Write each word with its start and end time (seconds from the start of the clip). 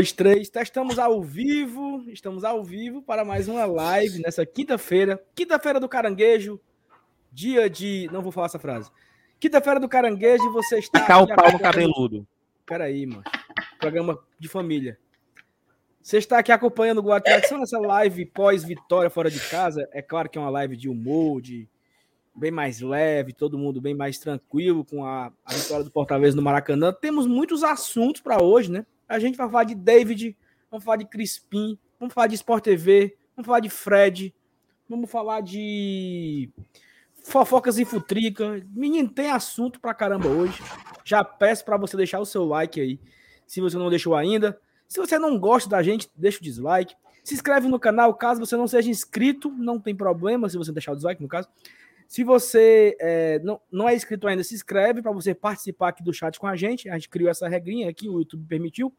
dois, 0.00 0.12
três. 0.12 0.48
Testamos 0.48 0.98
ao 0.98 1.22
vivo. 1.22 2.02
Estamos 2.08 2.42
ao 2.42 2.64
vivo 2.64 3.02
para 3.02 3.22
mais 3.22 3.48
uma 3.48 3.66
live 3.66 4.20
nessa 4.20 4.46
quinta-feira. 4.46 5.22
Quinta-feira 5.34 5.78
do 5.78 5.88
Caranguejo. 5.88 6.58
Dia 7.30 7.68
de. 7.68 8.08
Não 8.10 8.22
vou 8.22 8.32
falar 8.32 8.46
essa 8.46 8.58
frase. 8.58 8.90
Quinta-feira 9.38 9.78
do 9.78 9.88
Caranguejo 9.88 10.42
e 10.44 10.52
você 10.52 10.78
está. 10.78 11.00
Tacar 11.00 11.22
o 11.22 11.26
pau 11.26 11.52
no 11.52 11.58
cabeludo. 11.58 12.26
Peraí, 12.64 13.04
mano. 13.04 13.24
Programa 13.78 14.18
de 14.38 14.48
família. 14.48 14.98
Você 16.00 16.16
está 16.16 16.38
aqui 16.38 16.50
acompanhando 16.50 16.98
o 16.98 17.02
Guarda 17.02 17.24
Tradição 17.24 17.58
nessa 17.58 17.78
live 17.78 18.24
pós-vitória 18.24 19.10
fora 19.10 19.30
de 19.30 19.38
casa. 19.38 19.86
É 19.92 20.00
claro 20.00 20.30
que 20.30 20.38
é 20.38 20.40
uma 20.40 20.50
live 20.50 20.78
de 20.78 20.88
humor, 20.88 21.42
de 21.42 21.68
bem 22.34 22.50
mais 22.50 22.80
leve, 22.80 23.34
todo 23.34 23.58
mundo 23.58 23.82
bem 23.82 23.94
mais 23.94 24.18
tranquilo 24.18 24.82
com 24.82 25.04
a, 25.04 25.30
a 25.44 25.52
vitória 25.52 25.84
do 25.84 25.90
Fortaleza 25.90 26.34
no 26.34 26.42
Maracanã. 26.42 26.90
Temos 26.90 27.26
muitos 27.26 27.62
assuntos 27.62 28.22
para 28.22 28.42
hoje, 28.42 28.72
né? 28.72 28.86
A 29.10 29.18
gente 29.18 29.36
vai 29.36 29.50
falar 29.50 29.64
de 29.64 29.74
David, 29.74 30.36
vamos 30.70 30.84
falar 30.84 30.98
de 30.98 31.04
Crispim, 31.04 31.76
vamos 31.98 32.14
falar 32.14 32.28
de 32.28 32.36
Sport 32.36 32.62
TV, 32.62 33.16
vamos 33.34 33.44
falar 33.44 33.58
de 33.58 33.68
Fred, 33.68 34.32
vamos 34.88 35.10
falar 35.10 35.40
de 35.40 36.48
fofocas 37.24 37.76
e 37.76 37.84
futrica. 37.84 38.64
Menino, 38.70 39.08
tem 39.08 39.32
assunto 39.32 39.80
pra 39.80 39.92
caramba 39.92 40.28
hoje. 40.28 40.62
Já 41.04 41.24
peço 41.24 41.64
para 41.64 41.76
você 41.76 41.96
deixar 41.96 42.20
o 42.20 42.24
seu 42.24 42.44
like 42.44 42.80
aí, 42.80 43.00
se 43.48 43.60
você 43.60 43.76
não 43.76 43.90
deixou 43.90 44.14
ainda. 44.14 44.56
Se 44.86 45.00
você 45.00 45.18
não 45.18 45.40
gosta 45.40 45.68
da 45.68 45.82
gente, 45.82 46.08
deixa 46.14 46.38
o 46.38 46.42
dislike. 46.42 46.94
Se 47.24 47.34
inscreve 47.34 47.66
no 47.66 47.80
canal, 47.80 48.14
caso 48.14 48.38
você 48.38 48.56
não 48.56 48.68
seja 48.68 48.90
inscrito, 48.90 49.50
não 49.50 49.80
tem 49.80 49.94
problema 49.94 50.48
se 50.48 50.56
você 50.56 50.70
deixar 50.70 50.92
o 50.92 50.96
dislike, 50.96 51.20
no 51.20 51.28
caso. 51.28 51.48
Se 52.10 52.24
você 52.24 52.96
é, 52.98 53.38
não, 53.38 53.60
não 53.70 53.88
é 53.88 53.94
inscrito 53.94 54.26
ainda, 54.26 54.42
se 54.42 54.52
inscreve 54.52 55.00
para 55.00 55.12
você 55.12 55.32
participar 55.32 55.90
aqui 55.90 56.02
do 56.02 56.12
chat 56.12 56.40
com 56.40 56.46
a 56.48 56.56
gente. 56.56 56.90
A 56.90 56.94
gente 56.94 57.08
criou 57.08 57.30
essa 57.30 57.46
regrinha 57.46 57.88
aqui, 57.88 58.08
o 58.08 58.18
YouTube 58.18 58.44
permitiu. 58.48 58.92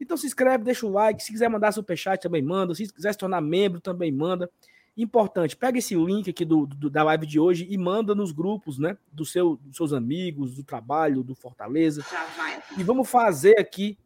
Então 0.00 0.16
se 0.16 0.26
inscreve, 0.26 0.64
deixa 0.64 0.84
o 0.84 0.90
like. 0.90 1.22
Se 1.22 1.30
quiser 1.30 1.48
mandar 1.48 1.70
superchat, 1.70 2.20
também 2.20 2.42
manda. 2.42 2.74
Se 2.74 2.92
quiser 2.92 3.12
se 3.12 3.18
tornar 3.18 3.40
membro, 3.40 3.80
também 3.80 4.10
manda. 4.10 4.50
Importante, 4.96 5.56
pega 5.56 5.78
esse 5.78 5.94
link 5.94 6.28
aqui 6.28 6.44
do, 6.44 6.66
do 6.66 6.90
da 6.90 7.04
live 7.04 7.24
de 7.24 7.38
hoje 7.38 7.68
e 7.70 7.78
manda 7.78 8.16
nos 8.16 8.32
grupos, 8.32 8.80
né? 8.80 8.98
Do 9.12 9.24
seu, 9.24 9.56
dos 9.62 9.76
seus 9.76 9.92
amigos, 9.92 10.56
do 10.56 10.64
trabalho, 10.64 11.22
do 11.22 11.36
Fortaleza. 11.36 12.04
E 12.76 12.82
vamos 12.82 13.08
fazer 13.08 13.60
aqui 13.60 13.96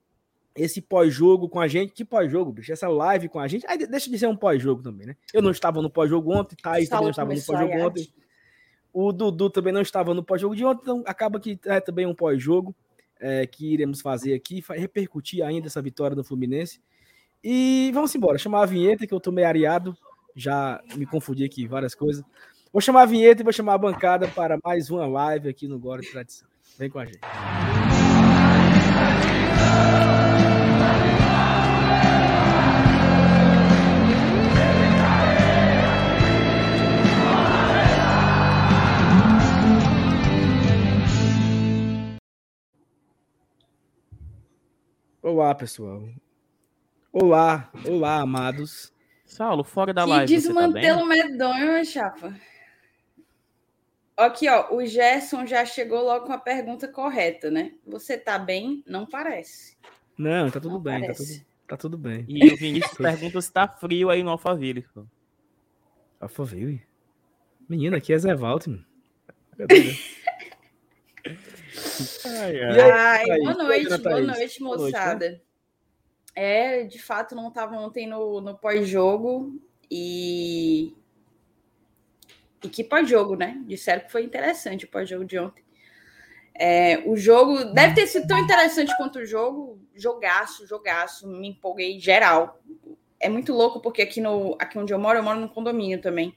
esse 0.55 0.83
pós-jogo 0.83 1.49
com 1.49 1.61
a 1.61 1.67
gente. 1.67 1.95
Que 1.95 2.05
pós-jogo, 2.05 2.53
bicho? 2.53 2.71
Essa 2.71 2.89
live 2.89 3.27
com 3.27 3.41
a 3.41 3.49
gente. 3.49 3.67
Aí 3.67 3.79
deixa 3.87 4.11
de 4.11 4.19
ser 4.19 4.27
um 4.27 4.37
pós-jogo 4.37 4.83
também, 4.83 5.07
né? 5.07 5.17
Eu 5.33 5.41
não 5.41 5.51
estava 5.51 5.81
no 5.81 5.89
pós-jogo 5.89 6.31
ontem, 6.31 6.57
Thaís 6.57 6.91
também 6.91 7.05
não 7.05 7.11
estava 7.11 7.33
no 7.33 7.43
pós-jogo 7.43 7.79
ontem. 7.79 8.13
O 8.95 9.11
Dudu 9.11 9.51
também 9.51 9.73
não 9.73 9.83
estava 9.83 10.15
no 10.15 10.23
pós-jogo 10.23 10.55
de 10.55 10.65
ontem, 10.65 10.83
então 10.83 11.03
acaba 11.05 11.41
que 11.41 11.59
é 11.67 11.81
também 11.81 12.07
um 12.07 12.15
pós-jogo 12.15 12.73
é, 13.21 13.45
que 13.45 13.73
iremos 13.73 14.01
fazer 14.01 14.35
aqui, 14.35 14.63
repercutir 14.71 15.45
ainda 15.45 15.67
essa 15.67 15.83
vitória 15.83 16.15
do 16.15 16.23
Fluminense. 16.23 16.81
E 17.43 17.91
vamos 17.93 18.15
embora, 18.15 18.39
chamar 18.39 18.63
a 18.63 18.67
vinheta, 18.67 19.05
que 19.05 19.13
eu 19.13 19.19
tô 19.19 19.33
meio 19.33 19.49
areado, 19.49 19.97
já 20.37 20.81
me 20.95 21.05
confundi 21.05 21.45
aqui 21.45 21.67
várias 21.67 21.93
coisas. 21.93 22.23
Vou 22.73 22.81
chamar 22.81 23.03
a 23.03 23.07
vinheta 23.07 23.43
e 23.43 23.45
vou 23.45 23.53
chamar 23.53 23.75
a 23.75 23.79
bancada 23.79 24.29
para 24.29 24.59
mais 24.63 24.89
uma 24.89 25.07
live 25.09 25.49
aqui 25.49 25.67
no 25.67 25.77
Glória 25.79 26.07
e 26.07 26.11
Tradição. 26.11 26.47
Vem 26.79 26.89
com 26.89 27.01
a 27.01 27.05
gente. 27.05 27.19
Olá, 45.25 45.53
pessoal. 45.55 46.07
Olá, 47.11 47.71
olá, 47.89 48.21
amados. 48.21 48.93
Saulo, 49.25 49.65
fora 49.65 49.95
da 49.95 50.03
que 50.03 50.11
live. 50.11 50.27
Que 50.27 50.35
desmantelo 50.39 50.99
tá 50.99 51.07
medonho, 51.07 51.73
meu 51.73 51.83
chapa. 51.83 52.39
Aqui, 54.15 54.47
ó, 54.51 54.75
o 54.75 54.85
Gerson 54.85 55.47
já 55.47 55.65
chegou 55.65 56.05
logo 56.05 56.27
com 56.27 56.33
a 56.35 56.39
pergunta 56.39 56.87
correta, 56.87 57.51
né? 57.51 57.73
Você 57.87 58.19
tá 58.19 58.39
bem? 58.39 58.85
Não 58.87 59.07
parece. 59.07 59.79
Não, 60.19 60.51
tá 60.51 60.61
tudo 60.61 60.75
Não 60.75 60.81
bem, 60.81 61.07
tá 61.07 61.15
tudo, 61.15 61.45
tá 61.69 61.77
tudo, 61.79 61.97
bem. 61.97 62.27
E 62.29 62.53
o 62.53 62.57
Vinícius 62.59 62.93
pergunta 63.01 63.41
se 63.41 63.51
tá 63.51 63.67
frio 63.67 64.11
aí 64.11 64.23
no 64.23 64.29
Alphaville. 64.29 64.85
Alphaville? 66.21 66.83
Menino, 67.67 67.97
aqui 67.97 68.13
é 68.13 68.19
Zé 68.19 68.35
Valt, 68.35 68.67
Ai, 72.25 72.61
ai. 72.61 72.81
Aí, 72.81 73.31
ai 73.31 73.39
boa 73.41 73.55
noite, 73.55 73.99
boa 73.99 74.21
noite, 74.21 74.63
moçada. 74.63 75.29
Noite, 75.29 75.35
né? 75.37 75.41
É, 76.35 76.83
de 76.85 77.01
fato, 77.01 77.35
não 77.35 77.49
estava 77.49 77.77
ontem 77.77 78.07
no, 78.07 78.41
no 78.41 78.57
pós-jogo 78.57 79.61
e. 79.91 80.95
E 82.63 82.69
que 82.69 82.83
pós-jogo, 82.83 83.37
né? 83.37 83.63
Disseram 83.67 84.03
que 84.05 84.13
foi 84.13 84.25
interessante 84.25 84.85
o 84.85 84.89
pós-jogo 84.89 85.25
de 85.25 85.39
ontem. 85.39 85.63
É, 86.55 87.03
o 87.05 87.17
jogo 87.17 87.65
deve 87.73 87.95
ter 87.95 88.07
sido 88.07 88.27
tão 88.27 88.39
interessante 88.39 88.97
quanto 88.97 89.19
o 89.19 89.27
jogo. 89.27 89.79
Jogaço, 89.95 90.67
jogaço, 90.67 91.29
me 91.29 91.49
empolguei 91.49 92.01
geral. 92.01 92.61
É 93.21 93.29
muito 93.29 93.53
louco, 93.53 93.81
porque 93.81 94.03
aqui, 94.03 94.21
no, 94.21 94.57
aqui 94.59 94.79
onde 94.79 94.93
eu 94.93 94.99
moro, 94.99 95.19
eu 95.19 95.23
moro 95.23 95.41
no 95.41 95.49
condomínio 95.49 96.01
também. 96.01 96.37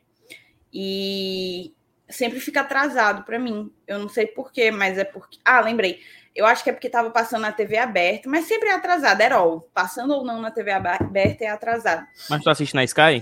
E 0.73 1.73
sempre 2.09 2.39
fica 2.39 2.61
atrasado 2.61 3.23
para 3.23 3.39
mim. 3.39 3.71
Eu 3.85 3.99
não 3.99 4.09
sei 4.09 4.27
porquê, 4.27 4.71
mas 4.71 4.97
é 4.97 5.03
porque. 5.03 5.39
Ah, 5.43 5.61
lembrei. 5.61 6.01
Eu 6.35 6.45
acho 6.45 6.63
que 6.63 6.69
é 6.69 6.73
porque 6.73 6.87
estava 6.87 7.09
passando 7.09 7.41
na 7.41 7.51
TV 7.51 7.77
aberta, 7.77 8.29
mas 8.29 8.45
sempre 8.45 8.69
é 8.69 8.73
atrasado, 8.73 9.19
era 9.21 9.41
ó. 9.41 9.59
Passando 9.73 10.13
ou 10.13 10.23
não 10.23 10.39
na 10.39 10.51
TV 10.51 10.71
aberta 10.71 11.43
é 11.43 11.47
atrasado. 11.47 12.05
Mas 12.29 12.43
tu 12.43 12.49
assiste 12.49 12.75
na 12.75 12.83
Sky? 12.83 13.21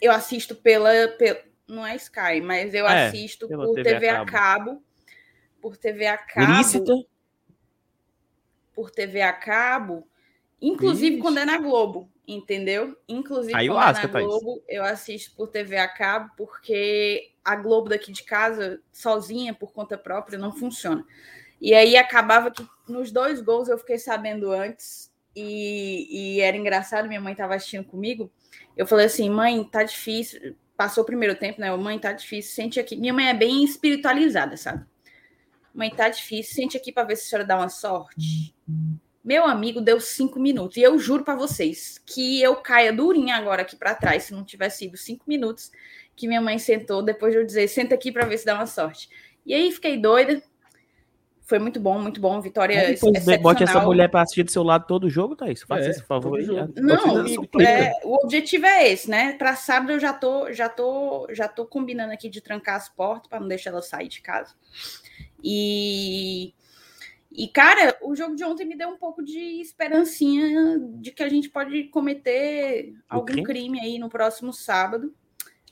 Eu 0.00 0.10
assisto 0.10 0.54
pela. 0.56 0.90
pela 1.16 1.40
não 1.68 1.86
é 1.86 1.96
Sky, 1.96 2.40
mas 2.42 2.74
eu 2.74 2.86
é, 2.86 3.06
assisto 3.06 3.48
por 3.48 3.74
TV, 3.74 3.94
TV 3.94 4.08
a, 4.08 4.24
cabo. 4.24 4.28
a 4.28 4.32
cabo. 4.32 4.82
Por 5.60 5.76
TV 5.76 6.06
a 6.06 6.18
cabo. 6.18 6.52
Lícita? 6.52 6.92
Por 8.74 8.90
TV 8.90 9.22
a 9.22 9.32
cabo. 9.32 10.06
Inclusive 10.62 11.16
Ixi. 11.16 11.22
quando 11.22 11.38
é 11.38 11.44
na 11.44 11.58
Globo 11.58 12.08
entendeu? 12.26 12.96
Inclusive, 13.08 13.54
Aí 13.54 13.68
quando 13.68 13.98
é 13.98 14.06
na 14.06 14.20
Globo, 14.20 14.62
eu 14.68 14.84
assisto 14.84 15.34
por 15.34 15.48
TV 15.48 15.76
a 15.76 15.88
cabo, 15.88 16.30
porque 16.36 17.32
a 17.44 17.56
Globo 17.56 17.88
daqui 17.88 18.12
de 18.12 18.22
casa, 18.22 18.80
sozinha, 18.92 19.52
por 19.52 19.72
conta 19.72 19.98
própria, 19.98 20.38
não 20.38 20.52
funciona. 20.52 21.04
E 21.60 21.74
aí 21.74 21.96
acabava 21.96 22.50
que 22.50 22.66
nos 22.88 23.10
dois 23.10 23.40
gols 23.40 23.68
eu 23.68 23.78
fiquei 23.78 23.98
sabendo 23.98 24.50
antes, 24.50 25.12
e, 25.34 26.36
e 26.36 26.40
era 26.40 26.56
engraçado, 26.56 27.08
minha 27.08 27.20
mãe 27.20 27.32
estava 27.32 27.54
assistindo 27.54 27.84
comigo. 27.84 28.30
Eu 28.76 28.86
falei 28.86 29.06
assim, 29.06 29.30
mãe, 29.30 29.64
tá 29.64 29.82
difícil. 29.82 30.54
Passou 30.76 31.02
o 31.02 31.06
primeiro 31.06 31.34
tempo, 31.34 31.60
né? 31.60 31.74
Mãe, 31.76 31.98
tá 31.98 32.12
difícil, 32.12 32.52
sente 32.52 32.78
aqui. 32.78 32.96
Minha 32.96 33.14
mãe 33.14 33.28
é 33.28 33.34
bem 33.34 33.64
espiritualizada, 33.64 34.56
sabe? 34.56 34.84
Mãe, 35.74 35.90
tá 35.90 36.08
difícil, 36.08 36.54
sente 36.54 36.76
aqui 36.76 36.92
para 36.92 37.04
ver 37.04 37.16
se 37.16 37.26
a 37.26 37.30
senhora 37.30 37.46
dá 37.46 37.56
uma 37.56 37.68
sorte. 37.68 38.54
Meu 39.24 39.44
amigo 39.44 39.80
deu 39.80 40.00
cinco 40.00 40.40
minutos. 40.40 40.76
E 40.76 40.82
eu 40.82 40.98
juro 40.98 41.22
para 41.22 41.36
vocês 41.36 42.00
que 42.04 42.42
eu 42.42 42.56
caia 42.56 42.92
durinha 42.92 43.36
agora 43.36 43.62
aqui 43.62 43.76
para 43.76 43.94
trás, 43.94 44.24
se 44.24 44.32
não 44.32 44.44
tivesse 44.44 44.78
sido 44.78 44.96
cinco 44.96 45.24
minutos 45.28 45.70
que 46.14 46.26
minha 46.26 46.40
mãe 46.40 46.58
sentou 46.58 47.02
depois 47.02 47.32
de 47.32 47.38
eu 47.38 47.46
dizer, 47.46 47.68
senta 47.68 47.94
aqui 47.94 48.12
para 48.12 48.26
ver 48.26 48.38
se 48.38 48.44
dá 48.44 48.54
uma 48.54 48.66
sorte. 48.66 49.08
E 49.46 49.54
aí 49.54 49.70
fiquei 49.72 49.96
doida. 49.96 50.42
Foi 51.44 51.58
muito 51.58 51.80
bom, 51.80 51.98
muito 52.00 52.20
bom. 52.20 52.40
Vitória 52.40 52.94
Bote 53.40 53.64
essa 53.64 53.80
mulher 53.80 54.08
para 54.08 54.22
assistir 54.22 54.42
do 54.42 54.50
seu 54.50 54.62
lado 54.62 54.86
todo 54.86 55.04
o 55.04 55.10
jogo, 55.10 55.36
Thaís. 55.36 55.62
Faça 55.62 55.86
é, 55.86 55.90
esse 55.90 56.02
favor 56.02 56.38
aí. 56.38 56.46
Não, 56.76 57.26
é, 57.60 57.92
o 58.04 58.14
objetivo 58.24 58.64
é 58.66 58.90
esse, 58.90 59.10
né? 59.10 59.32
Para 59.34 59.56
sábado 59.56 59.92
eu 59.92 60.00
já 60.00 60.12
tô, 60.12 60.52
já 60.52 60.68
tô, 60.68 61.26
já 61.30 61.48
tô 61.48 61.66
combinando 61.66 62.12
aqui 62.12 62.28
de 62.28 62.40
trancar 62.40 62.76
as 62.76 62.88
portas 62.88 63.28
para 63.28 63.40
não 63.40 63.48
deixar 63.48 63.70
ela 63.70 63.82
sair 63.82 64.08
de 64.08 64.22
casa. 64.22 64.54
E 65.42 66.54
e, 67.34 67.48
cara, 67.48 67.96
o 68.02 68.14
jogo 68.14 68.34
de 68.36 68.44
ontem 68.44 68.64
me 68.64 68.76
deu 68.76 68.88
um 68.88 68.96
pouco 68.96 69.22
de 69.22 69.60
esperancinha 69.60 70.78
de 70.96 71.10
que 71.10 71.22
a 71.22 71.28
gente 71.28 71.48
pode 71.48 71.84
cometer 71.84 72.94
algum 73.08 73.26
crime? 73.26 73.42
crime 73.44 73.80
aí 73.80 73.98
no 73.98 74.08
próximo 74.08 74.52
sábado. 74.52 75.14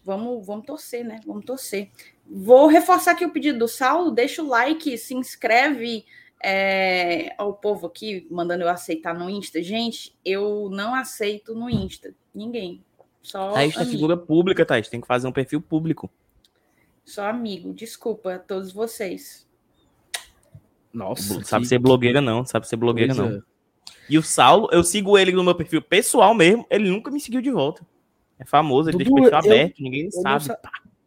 Vamos, 0.03 0.47
vamos 0.47 0.65
torcer, 0.65 1.05
né? 1.05 1.21
Vamos 1.27 1.45
torcer. 1.45 1.91
Vou 2.27 2.67
reforçar 2.67 3.13
aqui 3.13 3.25
o 3.25 3.33
pedido 3.33 3.59
do 3.59 3.69
Saulo. 3.69 4.11
Deixa 4.11 4.43
o 4.43 4.47
like, 4.47 4.97
se 4.97 5.15
inscreve 5.15 6.07
é, 6.43 7.35
ao 7.37 7.53
povo 7.53 7.87
aqui, 7.87 8.27
mandando 8.31 8.65
eu 8.65 8.69
aceitar 8.69 9.15
no 9.15 9.29
Insta. 9.29 9.63
Gente, 9.63 10.17
eu 10.25 10.71
não 10.71 10.95
aceito 10.95 11.55
no 11.55 11.69
Insta. 11.69 12.15
Ninguém. 12.35 12.83
Só 13.21 13.53
Thaís 13.53 13.77
é 13.77 13.85
figura 13.85 14.17
pública, 14.17 14.65
Thaís. 14.65 14.89
Tem 14.89 15.01
que 15.01 15.07
fazer 15.07 15.29
um 15.29 15.33
perfil 15.33 15.61
público. 15.61 16.11
Só 17.05 17.27
amigo. 17.27 17.75
Desculpa 17.75 18.35
a 18.37 18.39
todos 18.39 18.73
vocês. 18.73 19.47
Nossa. 20.93 21.43
Sabe 21.45 21.63
que... 21.63 21.69
ser 21.69 21.79
blogueira, 21.79 22.21
não. 22.21 22.45
Sabe 22.45 22.67
ser 22.69 22.77
blogueira, 22.77 23.15
pois 23.15 23.29
não. 23.29 23.37
É. 23.37 23.43
E 24.09 24.19
o 24.19 24.23
Saulo, 24.23 24.69
eu 24.73 24.83
sigo 24.83 25.17
ele 25.17 25.33
no 25.33 25.45
meu 25.45 25.55
perfil 25.55 25.81
pessoal 25.81 26.35
mesmo, 26.35 26.67
ele 26.69 26.91
nunca 26.91 27.11
me 27.11 27.21
seguiu 27.21 27.41
de 27.41 27.51
volta. 27.51 27.87
É 28.39 28.45
famoso, 28.45 28.91
ele 28.91 28.99
Dudu, 28.99 29.15
deixa 29.15 29.29
o 29.29 29.31
perfil 29.31 29.51
eu, 29.51 29.57
aberto, 29.57 29.83
ninguém 29.83 30.05
eu 30.07 30.11
sabe. 30.11 30.49
Não 30.49 30.57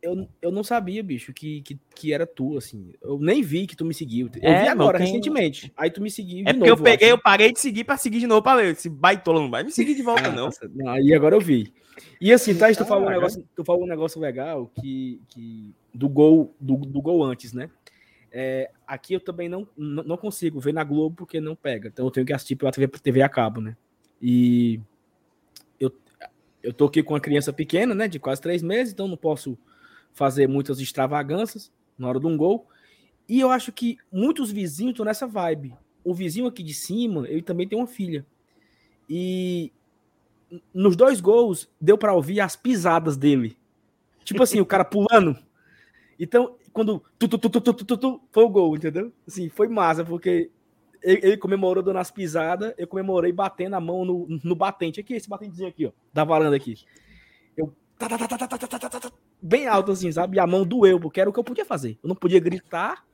eu, 0.04 0.28
eu 0.42 0.52
não 0.52 0.64
sabia, 0.64 1.02
bicho, 1.02 1.32
que, 1.34 1.62
que, 1.62 1.80
que 1.96 2.14
era 2.14 2.28
tu, 2.28 2.58
assim. 2.58 2.92
Eu 3.02 3.18
nem 3.18 3.42
vi 3.42 3.66
que 3.66 3.76
tu 3.76 3.86
me 3.86 3.94
seguiu. 3.94 4.30
Eu 4.42 4.52
é, 4.52 4.64
vi 4.64 4.68
agora, 4.68 4.98
quem... 4.98 5.08
recentemente. 5.08 5.72
Aí 5.78 5.90
tu 5.90 6.02
me 6.02 6.12
seguiu. 6.12 6.44
É 6.46 6.54
porque 6.54 6.70
novo, 6.70 6.82
eu 6.82 6.84
peguei, 6.84 7.08
eu, 7.08 7.12
eu 7.12 7.22
parei 7.22 7.54
de 7.54 7.60
seguir 7.60 7.86
pra 7.86 7.96
seguir 7.96 8.20
de 8.20 8.28
novo 8.28 8.42
pra 8.42 8.58
ver. 8.58 8.74
Esse 8.74 8.90
baitola 8.90 9.40
não 9.40 9.50
vai 9.50 9.64
me 9.64 9.72
seguir 9.72 9.96
de 9.96 10.04
volta, 10.04 10.30
não. 10.30 10.50
não. 10.76 10.90
Aí 10.90 11.14
agora 11.14 11.36
eu 11.36 11.40
vi. 11.40 11.74
E 12.20 12.34
assim, 12.34 12.54
Thais, 12.54 12.76
tu, 12.76 12.86
falou 12.86 13.08
um 13.08 13.10
negócio, 13.10 13.48
tu 13.56 13.64
falou 13.64 13.84
um 13.84 13.88
negócio 13.88 14.20
legal 14.20 14.70
que, 14.82 15.22
que 15.30 15.74
do 15.94 16.10
gol 16.10 16.54
do, 16.60 16.76
do 16.76 17.02
gol 17.02 17.24
antes, 17.24 17.54
né? 17.54 17.70
É, 18.36 18.72
aqui 18.88 19.14
eu 19.14 19.20
também 19.20 19.48
não, 19.48 19.68
não 19.78 20.18
consigo 20.18 20.60
ver 20.60 20.74
na 20.74 20.84
Globo 20.84 21.18
porque 21.18 21.40
não 21.40 21.56
pega. 21.56 21.90
Então 21.90 22.04
eu 22.04 22.10
tenho 22.10 22.26
que 22.26 22.34
assistir 22.34 22.56
pela 22.56 22.72
TV, 22.72 22.88
TV 22.88 23.22
a 23.22 23.30
cabo, 23.30 23.62
né? 23.62 23.78
E 24.20 24.82
eu, 25.80 25.94
eu 26.64 26.74
tô 26.74 26.86
aqui 26.86 27.04
com 27.04 27.14
uma 27.14 27.20
criança 27.20 27.54
pequena, 27.54 27.94
né? 27.94 28.08
De 28.08 28.18
quase 28.18 28.42
três 28.42 28.64
meses, 28.64 28.92
então 28.92 29.08
não 29.08 29.16
posso 29.16 29.56
fazer 30.14 30.48
muitas 30.48 30.80
extravagâncias 30.80 31.72
na 31.96 32.08
hora 32.08 32.20
de 32.20 32.26
um 32.26 32.36
gol. 32.36 32.68
E 33.30 33.40
eu 33.40 33.52
acho 33.52 33.72
que 33.72 34.00
muitos 34.12 34.52
vizinhos 34.52 34.94
estão 34.94 35.06
nessa 35.06 35.28
vibe. 35.28 35.76
O 36.04 36.14
vizinho 36.14 36.48
aqui 36.48 36.64
de 36.64 36.74
cima, 36.74 37.28
ele 37.30 37.44
também 37.44 37.68
tem 37.68 37.78
uma 37.78 37.88
filha. 37.88 38.26
E 39.08 39.72
nos 40.74 40.96
dois 40.96 41.22
gols 41.22 41.70
deu 41.80 42.00
para 42.00 42.14
ouvir 42.14 42.40
as 42.42 42.56
pisadas 42.56 43.16
dele. 43.16 43.56
Tipo 44.24 44.42
assim, 44.42 44.60
o 44.60 44.66
cara 44.66 44.84
pulando. 44.84 45.38
Então, 46.20 46.56
quando 46.74 47.04
tu, 47.20 47.28
tu, 47.28 47.38
tu, 47.38 47.50
tu, 47.50 47.62
tu, 47.62 47.86
tu, 47.86 47.98
tu, 47.98 48.22
foi 48.32 48.44
o 48.44 48.50
gol, 48.50 48.76
entendeu? 48.76 49.14
Assim, 49.28 49.48
foi 49.48 49.68
massa, 49.68 50.04
porque 50.04 50.50
ele, 51.02 51.20
ele 51.24 51.38
comemorou 51.38 51.84
dando 51.84 52.00
as 52.00 52.10
pisadas, 52.10 52.74
eu 52.78 52.88
comemorei 52.88 53.32
batendo 53.32 53.76
a 53.76 53.80
mão 53.80 54.04
no, 54.04 54.40
no 54.44 54.56
batente. 54.56 55.00
Aqui, 55.00 55.14
esse 55.14 55.30
batentezinho 55.30 55.70
aqui, 55.70 55.86
ó, 55.86 55.92
da 56.12 56.24
varanda 56.24 56.56
aqui. 56.56 56.80
Eu 57.56 57.74
bem 59.42 59.68
alto 59.68 59.92
assim, 59.92 60.12
sabe? 60.12 60.38
E 60.38 60.40
a 60.40 60.48
mão 60.48 60.66
doeu, 60.66 61.00
porque 61.00 61.22
era 61.22 61.30
o 61.30 61.34
que 61.34 61.40
eu 61.40 61.44
podia 61.44 61.66
fazer. 61.66 61.98
Eu 62.02 62.08
não 62.08 62.16
podia 62.16 62.40
gritar, 62.40 63.06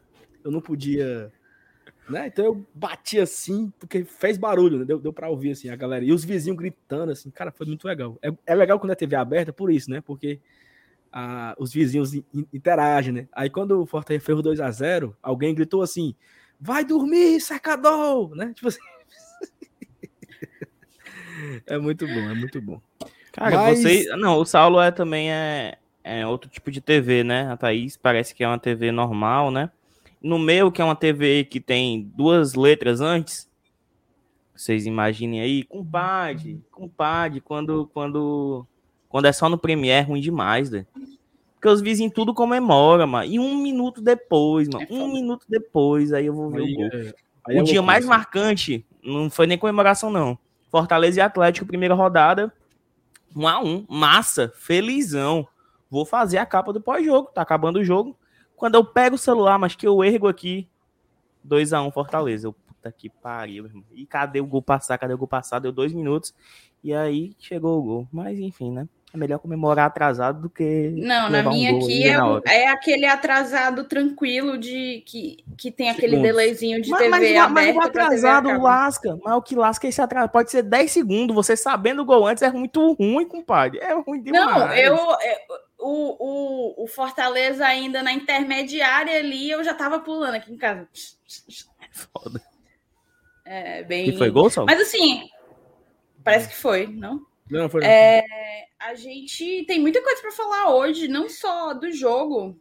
eu 0.43 0.51
não 0.51 0.61
podia. 0.61 1.31
Né? 2.09 2.27
Então 2.27 2.45
eu 2.45 2.65
bati 2.73 3.19
assim, 3.19 3.71
porque 3.77 4.03
fez 4.03 4.37
barulho, 4.37 4.79
né? 4.79 4.85
deu, 4.85 4.99
deu 4.99 5.13
pra 5.13 5.29
ouvir 5.29 5.51
assim 5.51 5.69
a 5.69 5.75
galera. 5.75 6.03
E 6.05 6.11
os 6.11 6.23
vizinhos 6.23 6.57
gritando, 6.57 7.11
assim, 7.11 7.29
cara, 7.29 7.51
foi 7.51 7.67
muito 7.67 7.85
legal. 7.85 8.17
É, 8.21 8.31
é 8.47 8.55
legal 8.55 8.79
quando 8.79 8.91
é 8.91 8.95
TV 8.95 9.15
aberta 9.15 9.51
por 9.51 9.71
isso, 9.71 9.91
né? 9.91 10.01
Porque 10.01 10.39
a, 11.11 11.55
os 11.57 11.73
vizinhos 11.73 12.13
interagem, 12.53 13.13
né? 13.13 13.27
Aí 13.31 13.49
quando 13.49 13.81
o 13.81 13.85
Fortaleza 13.85 14.25
fez 14.25 14.37
o 14.37 14.43
2x0, 14.43 15.13
alguém 15.21 15.55
gritou 15.55 15.81
assim: 15.81 16.15
vai 16.59 16.83
dormir, 16.83 17.39
secador! 17.39 18.35
Né? 18.35 18.53
Tipo 18.55 18.67
assim. 18.67 18.79
é 21.65 21.77
muito 21.77 22.05
bom, 22.07 22.29
é 22.29 22.33
muito 22.33 22.61
bom. 22.61 22.81
Cara, 23.31 23.55
Mas... 23.57 23.79
você. 23.79 24.05
Não, 24.17 24.37
o 24.37 24.45
Saulo 24.45 24.81
é 24.81 24.91
também 24.91 25.31
é, 25.31 25.77
é 26.03 26.25
outro 26.25 26.49
tipo 26.49 26.71
de 26.71 26.81
TV, 26.81 27.23
né? 27.23 27.51
A 27.51 27.57
Thaís 27.57 27.95
parece 27.95 28.33
que 28.35 28.43
é 28.43 28.47
uma 28.47 28.59
TV 28.59 28.91
normal, 28.91 29.51
né? 29.51 29.71
No 30.21 30.37
meu, 30.37 30.71
que 30.71 30.81
é 30.81 30.85
uma 30.85 30.95
TV 30.95 31.45
que 31.45 31.61
tem 31.61 32.11
duas 32.13 32.53
letras 32.53 32.99
antes, 32.99 33.49
vocês 34.53 34.85
imaginem 34.85 35.39
aí, 35.39 35.63
compadre, 35.63 36.61
compadre, 36.69 37.39
quando, 37.39 37.89
quando 37.93 38.67
quando 39.09 39.25
é 39.25 39.33
só 39.33 39.49
no 39.49 39.57
Premiere, 39.57 40.05
é 40.05 40.07
ruim 40.07 40.21
demais, 40.21 40.69
né? 40.69 40.85
Porque 41.55 41.67
os 41.67 41.81
vizinhos 41.81 42.13
tudo 42.13 42.33
comemora, 42.33 43.05
mano. 43.05 43.29
E 43.29 43.37
um 43.37 43.57
minuto 43.57 43.99
depois, 43.99 44.69
mano. 44.69 44.85
É 44.89 44.93
um 44.93 45.11
minuto 45.11 45.45
depois, 45.49 46.13
aí 46.13 46.27
eu 46.27 46.33
vou 46.33 46.49
ver 46.49 46.61
aí, 46.61 46.73
o 46.73 46.77
gol. 46.77 46.89
É, 47.49 47.61
o 47.61 47.63
dia 47.63 47.81
mais 47.81 48.05
pensar. 48.05 48.17
marcante 48.17 48.85
não 49.03 49.29
foi 49.29 49.47
nem 49.47 49.57
comemoração, 49.57 50.09
não. 50.09 50.37
Fortaleza 50.69 51.19
e 51.19 51.21
Atlético, 51.21 51.65
primeira 51.65 51.95
rodada. 51.95 52.53
Um 53.35 53.47
a 53.47 53.59
um. 53.59 53.85
Massa, 53.89 54.53
felizão. 54.55 55.47
Vou 55.89 56.05
fazer 56.05 56.37
a 56.37 56.45
capa 56.45 56.71
do 56.71 56.79
pós-jogo. 56.79 57.31
Tá 57.33 57.41
acabando 57.41 57.79
o 57.79 57.83
jogo. 57.83 58.15
Quando 58.55 58.75
eu 58.75 58.85
pego 58.85 59.15
o 59.15 59.19
celular, 59.19 59.57
mas 59.57 59.75
que 59.75 59.87
eu 59.87 60.03
ergo 60.03 60.27
aqui. 60.27 60.67
2 61.43 61.73
a 61.73 61.81
1 61.81 61.91
Fortaleza. 61.91 62.47
Eu, 62.47 62.53
puta 62.53 62.91
que 62.91 63.09
pariu, 63.09 63.65
irmão. 63.65 63.83
E 63.91 64.05
cadê 64.05 64.39
o 64.39 64.45
gol 64.45 64.61
passar? 64.61 64.97
Cadê 64.97 65.13
o 65.13 65.17
gol 65.17 65.27
passar? 65.27 65.59
Deu 65.59 65.71
dois 65.71 65.93
minutos. 65.93 66.33
E 66.83 66.93
aí 66.93 67.35
chegou 67.39 67.79
o 67.79 67.81
gol. 67.81 68.07
Mas 68.11 68.37
enfim, 68.39 68.71
né? 68.71 68.87
É 69.11 69.17
melhor 69.17 69.39
comemorar 69.39 69.87
atrasado 69.87 70.41
do 70.41 70.49
que. 70.49 70.93
Não, 70.95 71.29
na 71.31 71.41
minha 71.41 71.73
um 71.73 71.77
aqui 71.77 72.03
é, 72.03 72.63
é, 72.63 72.67
aquele 72.67 73.07
atrasado 73.07 73.83
tranquilo 73.85 74.55
de 74.55 75.01
que, 75.05 75.37
que 75.57 75.71
tem 75.71 75.89
aquele 75.89 76.11
segundos. 76.11 76.29
delayzinho 76.29 76.81
de 76.81 76.91
mas, 76.91 76.99
TV 76.99 77.09
mas, 77.09 77.35
aberta. 77.37 77.51
Mas 77.51 77.75
o 77.75 77.81
atrasado 77.81 78.61
lasca. 78.61 79.19
Mas 79.23 79.33
o 79.35 79.41
que 79.41 79.55
lasca 79.55 79.87
é 79.87 79.89
esse 79.89 80.01
atraso. 80.01 80.29
Pode 80.29 80.51
ser 80.51 80.61
10 80.61 80.91
segundos. 80.91 81.35
Você 81.35 81.57
sabendo 81.57 82.03
o 82.03 82.05
gol 82.05 82.27
antes 82.27 82.43
é 82.43 82.51
muito 82.51 82.93
ruim, 82.93 83.25
compadre. 83.25 83.79
É 83.79 83.93
ruim 83.93 84.21
demais. 84.21 84.45
Não, 84.45 84.73
eu. 84.73 84.95
eu 84.95 85.69
o, 85.79 86.15
o, 86.19 86.83
o 86.83 86.87
Fortaleza 86.87 87.65
ainda 87.65 88.03
na 88.03 88.11
intermediária 88.11 89.17
ali, 89.17 89.49
eu 89.49 89.63
já 89.63 89.73
tava 89.73 89.99
pulando 89.99 90.35
aqui 90.35 90.51
em 90.51 90.57
casa. 90.57 90.87
Foda. 91.91 92.41
É, 93.45 93.83
bem. 93.83 94.09
E 94.09 94.17
foi 94.17 94.29
gol, 94.29 94.49
só? 94.49 94.65
Mas 94.65 94.81
assim, 94.81 95.29
parece 96.23 96.49
que 96.49 96.55
foi, 96.55 96.85
não? 96.85 97.25
Não, 97.49 97.69
foi. 97.69 97.83
É, 97.83 98.23
a 98.79 98.93
gente 98.95 99.63
tem 99.65 99.79
muita 99.79 100.01
coisa 100.01 100.21
para 100.21 100.31
falar 100.31 100.73
hoje, 100.75 101.07
não 101.07 101.27
só 101.27 101.73
do 101.73 101.91
jogo, 101.91 102.59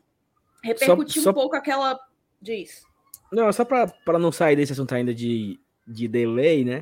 repercutir 0.65 1.23
só, 1.23 1.31
um 1.31 1.35
pouco 1.35 1.55
aquela. 1.55 1.99
Diz. 2.41 2.83
Não, 3.31 3.53
só 3.53 3.65
para 3.65 4.19
não 4.19 4.33
sair 4.33 4.57
desse 4.57 4.73
assunto 4.73 4.95
ainda 4.95 5.15
de, 5.15 5.61
de 5.87 6.09
delay, 6.09 6.65
né? 6.65 6.81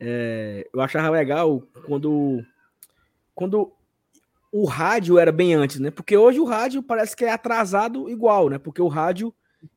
É, 0.00 0.68
eu 0.72 0.80
achava 0.80 1.10
legal 1.10 1.62
quando, 1.86 2.44
quando 3.34 3.72
o 4.52 4.64
rádio 4.66 5.18
era 5.18 5.32
bem 5.32 5.54
antes, 5.54 5.78
né? 5.78 5.90
Porque 5.90 6.16
hoje 6.16 6.40
o 6.40 6.44
rádio 6.44 6.82
parece 6.82 7.16
que 7.16 7.24
é 7.24 7.32
atrasado 7.32 8.08
igual, 8.10 8.48
né? 8.48 8.58
Porque 8.58 8.82
o 8.82 8.88
rádio. 8.88 9.32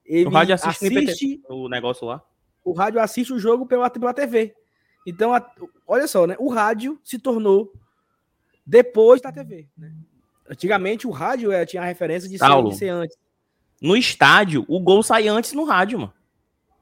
Ele 0.06 0.26
o 0.26 0.30
rádio 0.30 0.56
assiste, 0.56 0.86
assiste 0.86 1.42
o 1.48 1.70
negócio 1.70 2.08
lá. 2.08 2.22
O 2.64 2.74
rádio 2.74 3.00
assiste 3.00 3.32
o 3.32 3.40
jogo 3.40 3.66
pela, 3.66 3.90
pela 3.90 4.14
TV. 4.14 4.54
Então, 5.08 5.34
a, 5.34 5.42
olha 5.88 6.06
só, 6.06 6.28
né? 6.28 6.36
O 6.38 6.50
rádio 6.50 7.00
se 7.02 7.18
tornou 7.18 7.72
depois 8.66 9.22
da 9.22 9.32
TV. 9.32 9.66
Né? 9.78 9.90
Antigamente 10.50 11.08
o 11.08 11.12
rádio 11.12 11.50
é, 11.50 11.66
tinha 11.66 11.82
a 11.82 11.86
referência 11.86 12.28
de 12.28 12.38
ser, 12.38 12.64
de 12.64 12.76
ser, 12.76 12.90
antes. 12.90 13.18
No 13.82 13.96
estádio, 13.96 14.66
o 14.68 14.82
gol 14.82 15.02
saía 15.02 15.32
antes 15.32 15.54
no 15.54 15.64
rádio, 15.64 16.00
mano. 16.00 16.14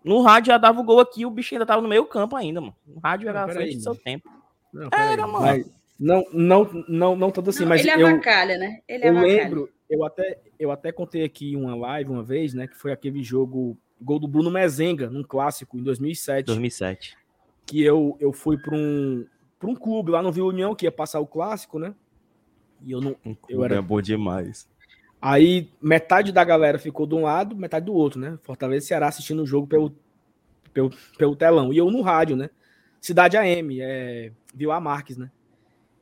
No 0.03 0.23
rádio 0.23 0.47
já 0.47 0.57
dava 0.57 0.81
o 0.81 0.83
gol 0.83 0.99
aqui, 0.99 1.23
o 1.23 1.29
bicho 1.29 1.53
ainda 1.53 1.67
tava 1.67 1.83
no 1.83 1.87
meio 1.87 2.03
campo 2.05 2.35
ainda, 2.35 2.59
mano. 2.59 2.75
O 2.87 2.99
rádio 2.99 3.29
era 3.29 3.43
a 3.43 3.47
frente 3.47 3.69
aí, 3.69 3.75
do 3.75 3.83
seu 3.83 3.95
tempo. 3.95 4.27
Não, 4.73 4.89
era, 4.91 5.23
aí, 5.23 5.31
mano. 5.31 5.45
Mas, 5.45 5.71
não, 5.99 6.25
não, 6.33 6.85
não, 6.87 7.15
não 7.15 7.31
tanto 7.31 7.51
assim, 7.51 7.61
não, 7.61 7.69
mas 7.69 7.81
ele 7.81 7.91
eu, 7.91 8.07
avacalha, 8.07 8.57
né? 8.57 8.79
Ele 8.87 9.07
eu 9.07 9.13
lembro, 9.13 9.69
eu 9.87 10.03
até, 10.03 10.39
eu 10.59 10.71
até 10.71 10.91
contei 10.91 11.23
aqui 11.23 11.55
uma 11.55 11.75
live 11.75 12.09
uma 12.09 12.23
vez, 12.23 12.55
né, 12.55 12.65
que 12.67 12.75
foi 12.75 12.91
aquele 12.91 13.21
jogo, 13.21 13.77
gol 14.01 14.17
do 14.17 14.27
Bruno 14.27 14.49
Mezenga, 14.49 15.11
num 15.11 15.23
clássico 15.23 15.77
em 15.77 15.83
2007. 15.83 16.47
2007 16.47 17.24
que 17.65 17.81
eu, 17.81 18.15
eu 18.19 18.31
fui 18.31 18.57
para 18.57 18.75
um, 18.75 19.25
pra 19.59 19.69
um 19.69 19.75
clube 19.75 20.11
lá 20.11 20.21
no 20.21 20.31
Vila 20.31 20.47
União, 20.47 20.75
que 20.75 20.85
ia 20.85 20.91
passar 20.91 21.19
o 21.19 21.27
clássico, 21.27 21.79
né? 21.79 21.93
E 22.81 22.91
eu 22.91 23.01
não. 23.01 23.15
Um 23.25 23.35
eu 23.49 23.63
era... 23.63 23.75
É 23.75 23.81
bom 23.81 24.01
demais. 24.01 24.67
Aí 25.21 25.71
metade 25.81 26.31
da 26.31 26.43
galera 26.43 26.77
ficou 26.77 27.07
de 27.07 27.15
um 27.15 27.23
lado, 27.23 27.55
metade 27.55 27.85
do 27.85 27.93
outro, 27.93 28.19
né? 28.19 28.37
Fortaleza 28.43 28.85
e 28.85 28.87
Ceará 28.87 29.07
assistindo 29.07 29.41
o 29.41 29.47
jogo 29.47 29.65
pelo, 29.65 29.95
pelo, 30.71 30.91
pelo 31.17 31.35
telão. 31.35 31.73
E 31.73 31.77
eu 31.77 31.89
no 31.89 32.01
rádio, 32.01 32.35
né? 32.35 32.49
Cidade 33.01 33.37
AM, 33.37 33.81
é, 33.81 34.31
Vila 34.53 34.79
Marques, 34.79 35.17
né? 35.17 35.31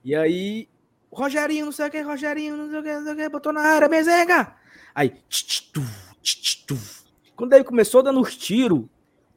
E 0.04 0.14
aí, 0.14 0.68
Rogerinho, 1.12 1.66
não 1.66 1.72
sei 1.72 1.88
o 1.88 1.92
que, 1.92 2.02
Rogerinho, 2.02 2.58
não 2.58 2.70
sei 2.70 2.80
o 2.80 2.84
que, 2.84 2.94
não 2.94 3.04
sei 3.04 3.14
o 3.14 3.16
que, 3.16 3.30
botou 3.30 3.54
na 3.54 3.62
área, 3.62 3.88
Mezenga! 3.88 4.56
Aí, 4.94 5.14
quando 7.36 7.54
ele 7.54 7.64
começou 7.64 8.04
dando 8.04 8.20
os 8.20 8.36
tiros, 8.36 8.86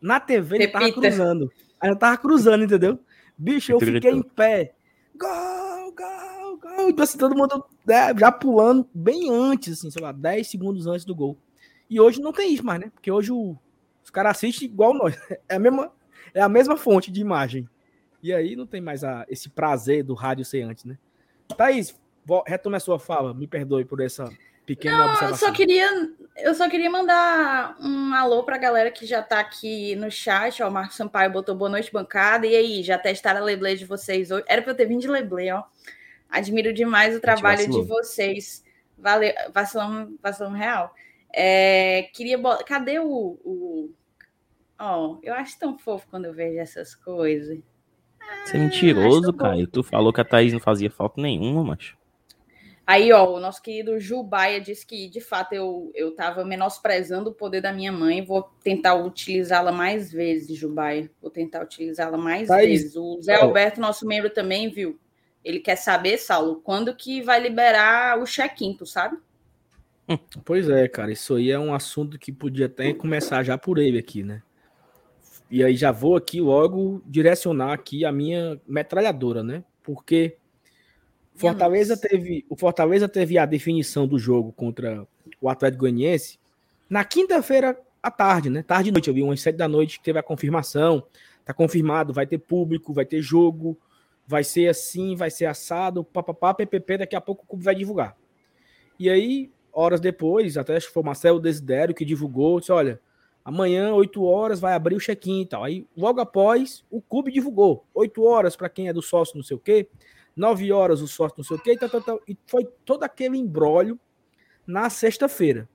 na 0.01 0.19
TV 0.19 0.57
ele 0.57 0.69
tava 0.69 0.93
cruzando. 0.93 1.51
Aí 1.81 1.91
eu 1.91 1.97
tava 1.97 2.17
cruzando, 2.17 2.65
entendeu? 2.65 2.99
Bicho, 3.37 3.73
eu 3.73 3.81
fiquei 3.81 4.11
em 4.11 4.23
pé. 4.23 4.75
Gol, 5.17 5.93
gol, 5.93 6.59
gol. 6.59 6.89
Então, 6.89 7.05
assim, 7.05 7.19
todo 7.19 7.37
mundo 7.37 7.65
né, 7.87 8.15
já 8.17 8.33
pulando 8.33 8.89
bem 8.95 9.31
antes, 9.31 9.79
assim, 9.79 9.91
sei 9.91 10.03
lá, 10.03 10.13
10 10.13 10.49
segundos 10.49 10.87
antes 10.87 11.05
do 11.05 11.15
gol. 11.15 11.37
E 11.89 12.01
hoje 12.01 12.21
não 12.21 12.33
tem 12.33 12.53
isso 12.53 12.65
mais, 12.65 12.81
né? 12.81 12.91
Porque 12.95 13.11
hoje 13.11 13.33
o, 13.33 13.57
os 14.03 14.11
caras 14.11 14.33
assistem 14.33 14.69
igual 14.69 14.95
nós. 14.95 15.17
É 15.49 15.57
a, 15.57 15.59
mesma, 15.59 15.93
é 16.35 16.41
a 16.41 16.49
mesma 16.49 16.77
fonte 16.77 17.11
de 17.11 17.21
imagem. 17.21 17.69
E 18.23 18.33
aí 18.33 18.57
não 18.57 18.67
tem 18.67 18.81
mais 18.81 19.05
a, 19.05 19.25
esse 19.29 19.49
prazer 19.49 20.03
do 20.03 20.15
rádio 20.15 20.45
ser 20.45 20.63
antes, 20.63 20.85
né? 20.85 20.99
Thaís, 21.57 21.95
retome 22.47 22.77
a 22.77 22.81
sua 22.81 22.99
fala. 22.99 23.33
Me 23.33 23.47
perdoe 23.47 23.85
por 23.85 24.01
essa 24.01 24.29
pequena 24.67 24.99
Não, 24.99 25.11
observação. 25.11 25.49
Eu 25.49 25.53
só 25.53 25.57
queria, 25.57 26.11
eu 26.37 26.55
só 26.55 26.69
queria 26.69 26.91
mandar 26.91 27.77
um 27.81 28.13
alô 28.13 28.43
para 28.43 28.57
a 28.57 28.59
galera 28.59 28.91
que 28.91 29.07
já 29.07 29.21
está 29.21 29.41
aqui 29.41 29.95
no 29.97 30.11
chat. 30.11 30.63
Ó, 30.63 30.69
o 30.69 30.73
Marcos 30.73 30.97
Sampaio 30.97 31.33
botou 31.33 31.55
boa 31.55 31.71
noite, 31.71 31.93
bancada. 31.93 32.47
E 32.47 32.55
aí, 32.55 32.83
já 32.83 32.99
testaram 32.99 33.41
a 33.41 33.45
Leblé 33.45 33.77
de 33.77 33.85
vocês 33.85 34.31
hoje? 34.31 34.45
Era 34.49 34.61
para 34.61 34.73
eu 34.73 34.77
ter 34.77 34.87
vindo 34.87 35.01
de 35.01 35.09
Leblé, 35.09 35.55
ó. 35.55 35.63
Admiro 36.29 36.73
demais 36.73 37.17
o 37.17 37.21
trabalho 37.21 37.71
de 37.71 37.83
vocês. 37.83 38.65
Valeu, 38.99 39.33
vacilão, 39.55 40.15
vacilão 40.21 40.53
real. 40.53 40.93
É, 41.33 42.09
queria. 42.13 42.39
Cadê 42.67 42.99
o, 42.99 43.39
o. 43.45 43.91
Ó, 44.79 45.19
eu 45.23 45.33
acho 45.35 45.59
tão 45.59 45.79
fofo 45.79 46.07
quando 46.11 46.25
eu 46.27 46.35
vejo 46.35 46.59
essas 46.59 46.95
coisas. 46.95 47.59
Você 48.45 48.57
é 48.57 48.61
mentiroso, 48.61 49.31
ah, 49.31 49.37
Caio. 49.37 49.67
Tu 49.67 49.83
falou 49.83 50.13
que 50.13 50.21
a 50.21 50.25
Thaís 50.25 50.53
não 50.53 50.61
fazia 50.61 50.91
falta 50.91 51.21
nenhuma, 51.21 51.63
macho. 51.63 51.97
Aí, 52.87 53.13
ó, 53.13 53.35
o 53.35 53.41
nosso 53.41 53.61
querido 53.61 53.99
Jubaia 53.99 54.61
disse 54.61 54.87
que, 54.87 55.09
de 55.09 55.21
fato, 55.21 55.53
eu, 55.55 55.91
eu 55.93 56.15
tava 56.15 56.45
menosprezando 56.45 57.31
o 57.31 57.35
poder 57.35 57.61
da 57.61 57.73
minha 57.73 57.91
mãe. 57.91 58.25
Vou 58.25 58.45
tentar 58.63 58.95
utilizá-la 58.95 59.73
mais 59.73 60.13
vezes, 60.13 60.57
Jubaia. 60.57 61.11
Vou 61.21 61.29
tentar 61.29 61.65
utilizá-la 61.65 62.17
mais 62.17 62.49
vezes. 62.49 62.95
O 62.95 63.21
Zé 63.21 63.35
Alberto, 63.35 63.81
nosso 63.81 64.07
membro, 64.07 64.31
também, 64.31 64.71
viu? 64.71 65.01
Ele 65.45 65.59
quer 65.59 65.75
saber, 65.75 66.17
Saulo, 66.19 66.61
quando 66.63 66.95
que 66.95 67.21
vai 67.23 67.41
liberar 67.41 68.21
o 68.21 68.25
check-in, 68.25 68.75
tu 68.75 68.87
sabe? 68.87 69.19
Pois 70.45 70.71
é, 70.71 70.87
cara. 70.87 71.11
Isso 71.11 71.35
aí 71.35 71.51
é 71.51 71.59
um 71.59 71.75
assunto 71.75 72.17
que 72.17 72.31
podia 72.31 72.67
até 72.67 72.95
começar 72.95 73.43
já 73.43 73.59
por 73.59 73.79
ele 73.79 73.99
aqui, 73.99 74.23
né? 74.23 74.41
E 75.51 75.65
aí 75.65 75.75
já 75.75 75.91
vou 75.91 76.15
aqui 76.15 76.41
logo 76.41 77.03
direcionar 77.05 77.73
aqui 77.73 78.05
a 78.05 78.13
minha 78.13 78.61
metralhadora, 78.65 79.43
né? 79.43 79.65
Porque 79.83 80.37
Fortaleza 81.37 81.97
teve, 81.97 82.45
o 82.49 82.57
Fortaleza 82.57 83.09
teve 83.09 83.39
a 83.39 83.47
definição 83.47 84.07
do 84.07 84.19
jogo 84.19 84.53
contra 84.53 85.07
o 85.41 85.49
Atlético 85.49 85.81
Goianiense 85.81 86.39
na 86.89 87.05
quinta-feira 87.05 87.79
à 88.03 88.11
tarde, 88.11 88.49
né? 88.49 88.63
Tarde 88.63 88.89
e 88.89 88.93
noite, 88.93 89.09
eu 89.09 89.15
vi 89.15 89.23
umas 89.23 89.41
sete 89.41 89.57
da 89.57 89.69
noite 89.69 89.99
que 89.99 90.05
teve 90.05 90.19
a 90.19 90.23
confirmação. 90.23 91.05
Tá 91.45 91.53
confirmado, 91.53 92.13
vai 92.13 92.27
ter 92.27 92.39
público, 92.39 92.93
vai 92.93 93.05
ter 93.05 93.21
jogo, 93.21 93.79
vai 94.27 94.43
ser 94.43 94.69
assim, 94.69 95.15
vai 95.15 95.31
ser 95.31 95.47
assado, 95.47 96.03
papapá, 96.03 96.53
PPP, 96.55 96.99
daqui 96.99 97.15
a 97.15 97.21
pouco 97.21 97.45
o 97.45 97.47
clube 97.47 97.65
vai 97.65 97.75
divulgar. 97.75 98.17
E 98.99 99.09
aí, 99.09 99.51
horas 99.73 100.01
depois, 100.01 100.57
até 100.57 100.77
acho 100.77 100.89
que 100.89 100.93
foi 100.93 101.03
o 101.03 101.07
Marcelo 101.07 101.39
Desidério 101.39 101.95
que 101.95 102.05
divulgou, 102.05 102.59
disse, 102.59 102.73
olha, 102.73 103.01
amanhã, 103.45 103.93
8 103.93 104.25
horas, 104.25 104.59
vai 104.59 104.73
abrir 104.73 104.97
o 104.97 105.01
check-in 105.01 105.43
e 105.43 105.47
tal. 105.47 105.63
Aí, 105.63 105.87
logo 105.97 106.21
após, 106.21 106.85
o 106.91 107.01
clube 107.01 107.31
divulgou, 107.31 107.85
8 107.95 108.25
horas 108.25 108.57
para 108.57 108.69
quem 108.69 108.89
é 108.89 108.93
do 108.93 109.03
sócio, 109.03 109.37
não 109.37 109.45
sei 109.45 109.57
o 109.57 109.61
quê, 109.61 109.89
9 110.37 110.71
horas 110.71 111.01
o 111.01 111.09
sócio, 111.09 111.39
não 111.39 111.45
sei 111.45 111.57
o 111.57 111.61
quê, 111.61 111.73
e, 111.73 111.79
tal, 111.79 111.89
tal, 111.89 112.03
tal, 112.03 112.23
e 112.29 112.37
foi 112.47 112.65
todo 112.85 113.03
aquele 113.03 113.39
embrólio 113.39 113.99
na 114.67 114.91
sexta-feira. 114.91 115.69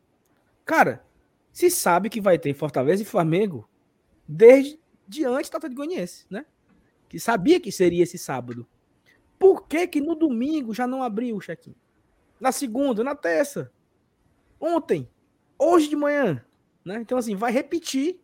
Cara, 0.63 1.03
se 1.51 1.69
sabe 1.69 2.09
que 2.09 2.21
vai 2.21 2.37
ter 2.37 2.53
Fortaleza 2.53 3.01
e 3.01 3.05
Flamengo 3.05 3.67
desde 4.27 4.79
de 5.07 5.25
antes 5.25 5.49
do 5.49 5.57
Atlético 5.57 5.81
Goianiense, 5.81 6.25
né? 6.29 6.45
Que 7.09 7.19
sabia 7.19 7.59
que 7.59 7.71
seria 7.71 8.03
esse 8.03 8.17
sábado. 8.17 8.65
Por 9.37 9.67
que 9.67 9.87
que 9.87 9.99
no 9.99 10.15
domingo 10.15 10.73
já 10.73 10.87
não 10.87 11.03
abriu 11.03 11.35
o 11.35 11.41
check-in? 11.41 11.75
Na 12.39 12.51
segunda, 12.51 13.03
na 13.03 13.15
terça, 13.15 13.71
ontem, 14.59 15.09
hoje 15.59 15.89
de 15.89 15.95
manhã, 15.95 16.45
né? 16.85 16.99
Então, 17.01 17.17
assim, 17.17 17.35
vai 17.35 17.51
repetir 17.51 18.21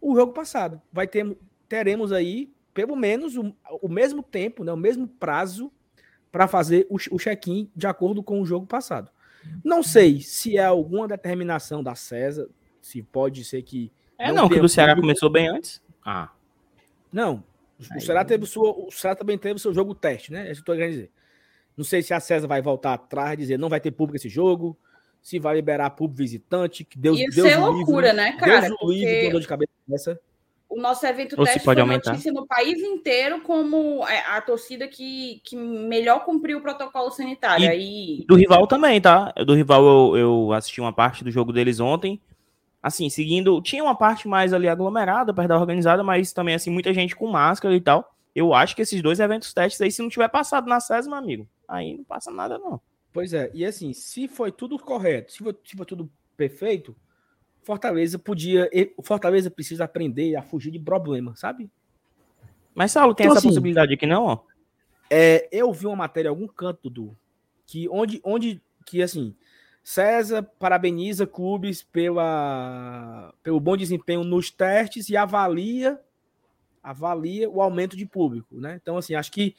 o 0.00 0.14
jogo 0.14 0.32
passado. 0.32 0.82
Vai 0.92 1.06
ter, 1.06 1.36
teremos 1.68 2.12
aí, 2.12 2.52
pelo 2.74 2.94
menos, 2.94 3.36
o, 3.36 3.54
o 3.80 3.88
mesmo 3.88 4.22
tempo, 4.22 4.62
né? 4.62 4.72
o 4.72 4.76
mesmo 4.76 5.08
prazo 5.08 5.72
para 6.36 6.46
fazer 6.46 6.86
o, 6.90 6.96
o 7.12 7.18
check-in 7.18 7.70
de 7.74 7.86
acordo 7.86 8.22
com 8.22 8.42
o 8.42 8.44
jogo 8.44 8.66
passado. 8.66 9.10
Não 9.64 9.82
sei 9.82 10.20
se 10.20 10.58
é 10.58 10.64
alguma 10.66 11.08
determinação 11.08 11.82
da 11.82 11.94
César, 11.94 12.46
se 12.82 13.02
pode 13.02 13.42
ser 13.42 13.62
que. 13.62 13.90
É, 14.18 14.28
não, 14.28 14.42
não 14.42 14.48
que 14.50 14.60
o 14.60 14.68
Ceará 14.68 14.92
público. 14.92 15.06
começou 15.06 15.30
bem 15.30 15.48
antes. 15.48 15.80
Ah. 16.04 16.30
Não, 17.10 17.42
o 17.78 18.00
Ceará, 18.02 18.22
teve 18.22 18.44
sua, 18.44 18.70
o 18.70 18.90
Ceará 18.90 19.16
também 19.16 19.38
teve 19.38 19.54
o 19.54 19.58
seu 19.58 19.72
jogo 19.72 19.94
teste, 19.94 20.30
né? 20.30 20.46
É 20.46 20.52
isso 20.52 20.62
que 20.62 20.70
eu 20.70 20.74
tô 20.74 20.78
querendo 20.78 20.92
dizer. 20.92 21.10
Não 21.74 21.86
sei 21.86 22.02
se 22.02 22.12
a 22.12 22.20
César 22.20 22.46
vai 22.46 22.60
voltar 22.60 22.92
atrás 22.92 23.32
e 23.32 23.36
dizer 23.38 23.58
não 23.58 23.70
vai 23.70 23.80
ter 23.80 23.90
público 23.90 24.18
esse 24.18 24.28
jogo, 24.28 24.78
se 25.22 25.38
vai 25.38 25.56
liberar 25.56 25.88
público 25.88 26.18
visitante, 26.18 26.84
que 26.84 26.98
Deus 26.98 27.18
Isso 27.18 27.34
Deus 27.34 27.48
é 27.48 27.56
loucura, 27.56 28.12
livre, 28.12 28.12
né, 28.12 28.36
cara? 28.36 28.60
Deus 28.60 28.78
porque... 28.78 28.94
livre 28.94 29.30
dor 29.30 29.40
de 29.40 29.48
cabeça 29.48 29.72
dessa. 29.88 30.20
O 30.76 30.80
nosso 30.82 31.06
evento 31.06 31.34
Ou 31.38 31.44
teste 31.46 31.64
pode 31.64 31.80
foi 31.80 31.80
aumentar. 31.80 32.10
notícia 32.10 32.30
no 32.30 32.46
país 32.46 32.78
inteiro 32.82 33.40
como 33.40 34.06
é, 34.06 34.18
a 34.26 34.42
torcida 34.42 34.86
que, 34.86 35.40
que 35.42 35.56
melhor 35.56 36.22
cumpriu 36.22 36.58
o 36.58 36.60
protocolo 36.60 37.10
sanitário. 37.10 37.64
E 37.64 37.68
Aí... 37.68 38.24
Do 38.28 38.34
rival 38.34 38.66
também, 38.66 39.00
tá? 39.00 39.32
Do 39.46 39.54
rival 39.54 39.82
eu, 39.86 40.16
eu 40.18 40.52
assisti 40.52 40.78
uma 40.78 40.92
parte 40.92 41.24
do 41.24 41.30
jogo 41.30 41.50
deles 41.50 41.80
ontem. 41.80 42.20
Assim, 42.82 43.08
seguindo. 43.08 43.58
Tinha 43.62 43.82
uma 43.82 43.94
parte 43.94 44.28
mais 44.28 44.52
ali 44.52 44.68
aglomerada, 44.68 45.32
perto 45.32 45.48
da 45.48 45.58
organizada, 45.58 46.04
mas 46.04 46.34
também, 46.34 46.54
assim, 46.54 46.68
muita 46.68 46.92
gente 46.92 47.16
com 47.16 47.26
máscara 47.26 47.74
e 47.74 47.80
tal. 47.80 48.14
Eu 48.34 48.52
acho 48.52 48.76
que 48.76 48.82
esses 48.82 49.00
dois 49.00 49.18
eventos 49.18 49.54
testes 49.54 49.80
aí, 49.80 49.90
se 49.90 50.02
não 50.02 50.10
tiver 50.10 50.28
passado 50.28 50.68
na 50.68 50.78
SES, 50.78 51.06
meu 51.06 51.16
amigo, 51.16 51.48
aí 51.66 51.96
não 51.96 52.04
passa 52.04 52.30
nada, 52.30 52.58
não. 52.58 52.78
Pois 53.14 53.32
é, 53.32 53.50
e 53.54 53.64
assim, 53.64 53.94
se 53.94 54.28
foi 54.28 54.52
tudo 54.52 54.78
correto, 54.78 55.32
se 55.32 55.38
foi, 55.38 55.56
se 55.64 55.74
foi 55.74 55.86
tudo 55.86 56.10
perfeito, 56.36 56.94
Fortaleza 57.66 58.16
podia. 58.16 58.70
O 58.96 59.02
Fortaleza 59.02 59.50
precisa 59.50 59.84
aprender 59.84 60.36
a 60.36 60.42
fugir 60.42 60.70
de 60.70 60.78
problema, 60.78 61.34
sabe? 61.34 61.68
Mas, 62.72 62.92
Saulo, 62.92 63.12
tem 63.12 63.26
então, 63.26 63.36
essa 63.36 63.40
assim, 63.40 63.48
possibilidade 63.48 63.92
aqui, 63.92 64.06
não? 64.06 64.24
Ó? 64.24 64.38
É, 65.10 65.48
eu 65.50 65.72
vi 65.72 65.86
uma 65.86 65.96
matéria 65.96 66.28
em 66.28 66.30
algum 66.30 66.46
canto, 66.46 66.88
do 66.88 67.16
que 67.66 67.88
onde, 67.88 68.20
onde 68.22 68.62
que 68.84 69.02
assim, 69.02 69.34
César 69.82 70.44
parabeniza 70.60 71.26
clubes 71.26 71.82
pela, 71.82 73.34
pelo 73.42 73.58
bom 73.58 73.76
desempenho 73.76 74.22
nos 74.22 74.48
testes 74.48 75.08
e 75.08 75.16
avalia 75.16 76.00
avalia 76.80 77.50
o 77.50 77.60
aumento 77.60 77.96
de 77.96 78.06
público, 78.06 78.60
né? 78.60 78.78
Então, 78.80 78.96
assim, 78.96 79.16
acho 79.16 79.32
que 79.32 79.56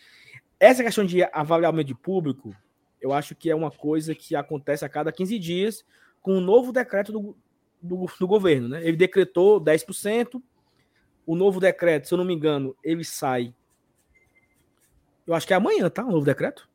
essa 0.58 0.82
questão 0.82 1.06
de 1.06 1.24
avaliar 1.34 1.70
o 1.70 1.74
aumento 1.74 1.88
de 1.88 1.96
público 1.96 2.56
eu 3.02 3.12
acho 3.12 3.36
que 3.36 3.50
é 3.50 3.56
uma 3.56 3.70
coisa 3.70 4.16
que 4.16 4.34
acontece 4.34 4.86
a 4.86 4.90
cada 4.90 5.12
15 5.12 5.38
dias 5.38 5.86
com 6.22 6.38
um 6.38 6.42
novo 6.42 6.72
decreto 6.72 7.12
do, 7.12 7.38
do, 7.82 8.06
do 8.20 8.28
governo. 8.28 8.70
Né? 8.70 8.86
Ele 8.86 8.98
decretou 8.98 9.62
10%, 9.62 10.42
o 11.26 11.36
novo 11.36 11.60
decreto, 11.60 12.08
se 12.08 12.14
eu 12.14 12.18
não 12.18 12.26
me 12.26 12.34
engano, 12.34 12.76
ele 12.84 13.04
sai. 13.04 13.54
Eu 15.26 15.34
acho 15.34 15.46
que 15.46 15.54
é 15.54 15.58
amanhã, 15.58 15.90
tá? 15.90 16.06
O 16.06 16.12
novo 16.12 16.26
decreto. 16.26 16.70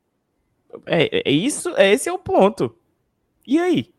É, 0.86 1.28
é 1.28 1.32
isso, 1.32 1.70
é 1.76 1.92
esse 1.92 2.08
é 2.08 2.12
o 2.12 2.18
ponto. 2.18 2.76
E 3.46 3.58
aí? 3.58 3.92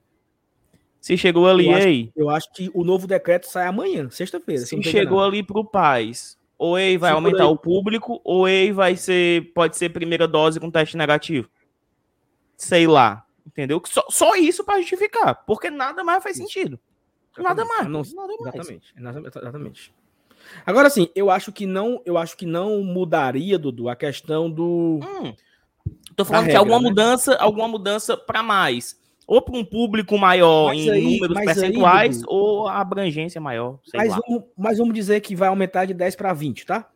Se 1.01 1.17
chegou 1.17 1.49
ali, 1.49 1.67
eu 1.67 1.75
acho, 1.75 1.87
aí? 1.87 2.11
Eu 2.15 2.29
acho 2.29 2.53
que 2.53 2.71
o 2.73 2.83
novo 2.83 3.07
decreto 3.07 3.47
sai 3.47 3.67
amanhã, 3.67 4.09
sexta-feira. 4.09 4.61
Se 4.65 4.81
chegou 4.83 5.21
ali 5.21 5.43
para 5.43 5.59
o 5.59 5.65
Paz, 5.65 6.37
ou 6.57 6.77
ele 6.79 6.97
vai 6.97 7.11
aumentar 7.11 7.47
o 7.47 7.57
público, 7.57 8.21
ou 8.23 8.47
ele 8.47 8.71
vai 8.71 8.95
ser, 8.95 9.51
pode 9.53 9.75
ser 9.75 9.89
primeira 9.89 10.27
dose 10.27 10.59
com 10.59 10.71
teste 10.71 10.95
negativo 10.95 11.49
sei 12.63 12.87
lá, 12.87 13.25
entendeu? 13.45 13.81
Só, 13.85 14.05
só 14.09 14.35
isso 14.35 14.63
para 14.63 14.79
justificar, 14.79 15.43
porque 15.45 15.69
nada 15.69 16.03
mais 16.03 16.23
faz 16.23 16.37
sentido. 16.37 16.79
Nada 17.37 17.65
mais. 17.65 17.87
Não, 17.87 18.01
nada 18.01 18.33
mais. 18.39 18.55
Exatamente, 18.55 18.93
exatamente. 18.97 19.93
Agora 20.65 20.89
sim, 20.89 21.09
eu 21.15 21.29
acho 21.29 21.51
que 21.51 21.65
não, 21.65 22.01
eu 22.05 22.17
acho 22.17 22.37
que 22.37 22.45
não 22.45 22.83
mudaria, 22.83 23.57
Dudu, 23.57 23.89
a 23.89 23.95
questão 23.95 24.49
do. 24.49 24.99
Hum, 25.01 25.33
tô 26.15 26.25
falando 26.25 26.45
regra, 26.45 26.53
que 26.53 26.57
alguma 26.57 26.81
né? 26.81 26.89
mudança, 26.89 27.35
alguma 27.35 27.67
mudança 27.67 28.17
para 28.17 28.43
mais. 28.43 29.01
Ou 29.25 29.41
para 29.41 29.57
um 29.57 29.63
público 29.63 30.17
maior 30.17 30.67
mas 30.67 30.79
em 30.79 30.89
aí, 30.89 31.03
números 31.03 31.45
percentuais, 31.45 32.17
aí, 32.17 32.23
ou 32.27 32.67
a 32.67 32.79
abrangência 32.81 33.39
maior. 33.39 33.79
mas, 33.93 34.09
vamos, 34.09 34.43
mas 34.57 34.77
vamos 34.77 34.93
dizer 34.93 35.21
que 35.21 35.33
vai 35.33 35.47
aumentar 35.47 35.85
de 35.85 35.93
10 35.93 36.15
para 36.17 36.33
20, 36.33 36.65
tá? 36.65 36.89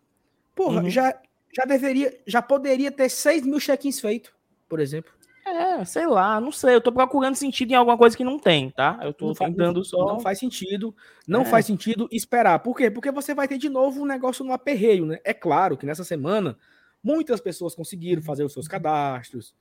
Porra, 0.53 0.81
uhum. 0.81 0.89
já, 0.89 1.17
já 1.55 1.63
deveria, 1.63 2.19
já 2.27 2.41
poderia 2.41 2.91
ter 2.91 3.07
6 3.09 3.45
mil 3.45 3.59
check-ins 3.59 4.01
feitos, 4.01 4.31
por 4.67 4.81
exemplo. 4.81 5.13
É, 5.47 5.85
sei 5.85 6.05
lá, 6.07 6.39
não 6.39 6.51
sei. 6.51 6.75
Eu 6.75 6.81
tô 6.81 6.91
procurando 6.91 7.35
sentido 7.35 7.71
em 7.71 7.75
alguma 7.75 7.97
coisa 7.97 8.15
que 8.15 8.23
não 8.23 8.37
tem, 8.37 8.69
tá? 8.69 8.99
Eu 9.01 9.13
tô 9.13 9.27
não 9.27 9.33
tentando 9.33 9.83
só. 9.83 10.05
Não 10.05 10.19
faz 10.19 10.39
sentido. 10.39 10.95
Não 11.27 11.41
é. 11.41 11.45
faz 11.45 11.65
sentido 11.65 12.07
esperar. 12.11 12.59
Por 12.59 12.75
quê? 12.75 12.91
Porque 12.91 13.11
você 13.11 13.33
vai 13.33 13.47
ter 13.47 13.57
de 13.57 13.69
novo 13.69 14.01
um 14.01 14.05
negócio 14.05 14.43
no 14.43 14.53
aperreio, 14.53 15.05
né? 15.05 15.19
É 15.23 15.33
claro 15.33 15.77
que 15.77 15.85
nessa 15.85 16.03
semana 16.03 16.57
muitas 17.03 17.39
pessoas 17.39 17.73
conseguiram 17.73 18.21
fazer 18.21 18.43
os 18.43 18.53
seus 18.53 18.67
cadastros, 18.67 19.55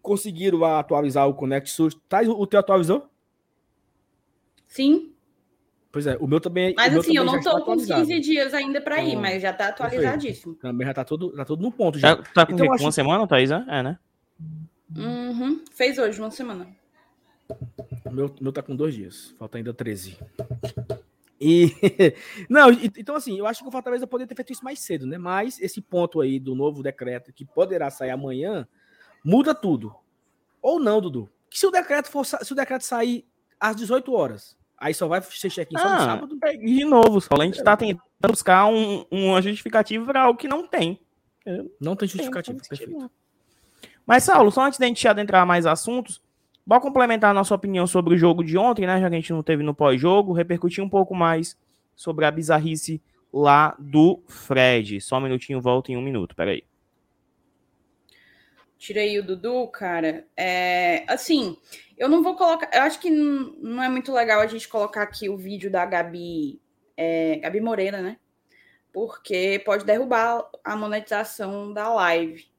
conseguiram 0.00 0.64
atualizar 0.64 1.28
o 1.28 1.34
Connect 1.34 1.70
SUS. 1.70 1.94
Tá, 2.08 2.22
o 2.22 2.46
teu 2.46 2.60
atualizou? 2.60 3.08
Sim. 4.66 5.12
Pois 5.92 6.06
é, 6.06 6.16
o 6.18 6.26
meu 6.26 6.40
também. 6.40 6.72
Mas 6.74 6.96
assim, 6.96 7.14
eu 7.14 7.24
não 7.24 7.38
tô 7.38 7.62
com 7.64 7.76
15 7.76 8.18
dias 8.20 8.54
ainda 8.54 8.80
para 8.80 9.02
ir, 9.02 9.14
mas 9.14 9.42
já 9.42 9.52
tá 9.52 9.68
atualizadíssimo. 9.68 10.54
Também 10.54 10.86
já 10.86 10.94
tá 10.94 11.04
tudo, 11.04 11.30
tá 11.36 11.44
tudo 11.44 11.62
no 11.62 11.70
ponto 11.70 11.98
já. 11.98 12.08
já 12.08 12.16
tá 12.16 12.46
com 12.46 12.54
então, 12.54 12.72
acho... 12.72 12.82
uma 12.82 12.92
semana, 12.92 13.26
Thaís? 13.26 13.50
É, 13.50 13.82
né? 13.82 13.98
Uhum. 14.96 15.64
Fez 15.72 15.98
hoje, 15.98 16.20
uma 16.20 16.30
semana. 16.30 16.68
O 18.04 18.10
meu, 18.10 18.34
meu 18.40 18.52
tá 18.52 18.62
com 18.62 18.74
dois 18.74 18.94
dias. 18.94 19.34
Falta 19.38 19.58
ainda 19.58 19.72
13. 19.72 20.18
E. 21.40 21.72
Não, 22.48 22.70
então 22.70 23.16
assim, 23.16 23.38
eu 23.38 23.46
acho 23.46 23.62
que 23.62 23.68
o 23.68 23.72
Fortaleza 23.72 24.06
poderia 24.06 24.28
ter 24.28 24.36
feito 24.36 24.52
isso 24.52 24.64
mais 24.64 24.78
cedo, 24.78 25.06
né? 25.06 25.18
Mas 25.18 25.60
esse 25.60 25.80
ponto 25.80 26.20
aí 26.20 26.38
do 26.38 26.54
novo 26.54 26.82
decreto, 26.82 27.32
que 27.32 27.44
poderá 27.44 27.90
sair 27.90 28.10
amanhã, 28.10 28.66
muda 29.24 29.54
tudo. 29.54 29.94
Ou 30.60 30.78
não, 30.78 31.00
Dudu. 31.00 31.28
Que 31.50 31.58
se 31.58 31.66
o 31.66 31.70
decreto 31.70 32.08
for, 32.08 32.24
se 32.24 32.52
o 32.52 32.56
decreto 32.56 32.82
sair 32.82 33.26
às 33.58 33.74
18 33.74 34.12
horas, 34.12 34.56
aí 34.78 34.94
só 34.94 35.08
vai 35.08 35.20
ser 35.20 35.50
check-in 35.50 35.76
só 35.76 35.88
no 35.88 35.94
ah, 35.94 35.98
sábado. 35.98 36.38
É, 36.44 36.56
de 36.56 36.84
novo, 36.84 37.20
só 37.20 37.34
a 37.34 37.44
gente 37.44 37.58
está 37.58 37.76
tentando 37.76 38.02
buscar 38.30 38.66
um, 38.66 39.04
uma 39.10 39.42
justificativa 39.42 40.06
para 40.06 40.22
algo 40.22 40.38
que 40.38 40.46
não 40.46 40.66
tem. 40.66 41.00
Não 41.80 41.96
tem 41.96 42.08
justificativa, 42.08 42.56
perfeito. 42.56 43.10
Mas, 44.06 44.24
Saulo, 44.24 44.50
só 44.50 44.62
antes 44.62 44.78
da 44.78 44.86
gente 44.86 45.06
adentrar 45.06 45.46
mais 45.46 45.66
assuntos, 45.66 46.20
bora 46.66 46.80
complementar 46.80 47.30
a 47.30 47.34
nossa 47.34 47.54
opinião 47.54 47.86
sobre 47.86 48.14
o 48.14 48.18
jogo 48.18 48.44
de 48.44 48.58
ontem, 48.58 48.86
né? 48.86 49.00
Já 49.00 49.08
que 49.08 49.14
a 49.14 49.18
gente 49.18 49.32
não 49.32 49.42
teve 49.42 49.62
no 49.62 49.74
pós-jogo, 49.74 50.32
repercutir 50.32 50.82
um 50.82 50.88
pouco 50.88 51.14
mais 51.14 51.56
sobre 51.94 52.24
a 52.24 52.30
bizarrice 52.30 53.00
lá 53.32 53.74
do 53.78 54.22
Fred. 54.26 55.00
Só 55.00 55.18
um 55.18 55.22
minutinho, 55.22 55.60
volta 55.60 55.92
em 55.92 55.96
um 55.96 56.02
minuto, 56.02 56.34
peraí. 56.34 56.64
Tirei 58.76 59.18
o 59.18 59.24
Dudu, 59.24 59.68
cara. 59.68 60.26
É, 60.36 61.04
assim, 61.06 61.56
eu 61.96 62.08
não 62.08 62.20
vou 62.20 62.34
colocar. 62.34 62.68
Eu 62.72 62.82
acho 62.82 62.98
que 62.98 63.10
não, 63.10 63.80
é 63.80 63.88
muito 63.88 64.12
legal 64.12 64.40
a 64.40 64.46
gente 64.48 64.68
colocar 64.68 65.02
aqui 65.02 65.28
o 65.28 65.36
vídeo 65.36 65.70
da 65.70 65.86
Gabi, 65.86 66.60
é, 66.96 67.36
Gabi 67.36 67.60
Moreira, 67.60 68.02
né? 68.02 68.16
Porque 68.92 69.62
pode 69.64 69.84
derrubar 69.84 70.44
a 70.64 70.74
monetização 70.74 71.72
da 71.72 71.94
live. 71.94 72.51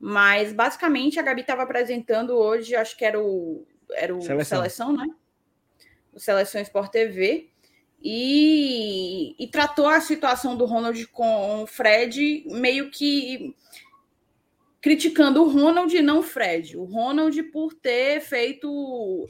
Mas 0.00 0.52
basicamente 0.54 1.20
a 1.20 1.22
Gabi 1.22 1.42
estava 1.42 1.62
apresentando 1.62 2.30
hoje, 2.30 2.74
acho 2.74 2.96
que 2.96 3.04
era 3.04 3.20
o, 3.20 3.66
era 3.92 4.16
o 4.16 4.22
Seleção, 4.22 4.58
Seleção 4.58 4.92
né? 4.96 5.06
O 6.12 6.18
Seleção 6.18 6.60
Sport 6.62 6.90
TV. 6.90 7.50
E, 8.02 9.36
e 9.38 9.46
tratou 9.48 9.86
a 9.86 10.00
situação 10.00 10.56
do 10.56 10.64
Ronald 10.64 11.06
com 11.08 11.62
o 11.62 11.66
Fred 11.66 12.44
meio 12.46 12.90
que 12.90 13.54
criticando 14.80 15.42
o 15.42 15.50
Ronald 15.50 15.94
e 15.94 16.00
não 16.00 16.20
o 16.20 16.22
Fred. 16.22 16.78
O 16.78 16.84
Ronald 16.84 17.42
por 17.44 17.74
ter 17.74 18.20
feito 18.22 19.28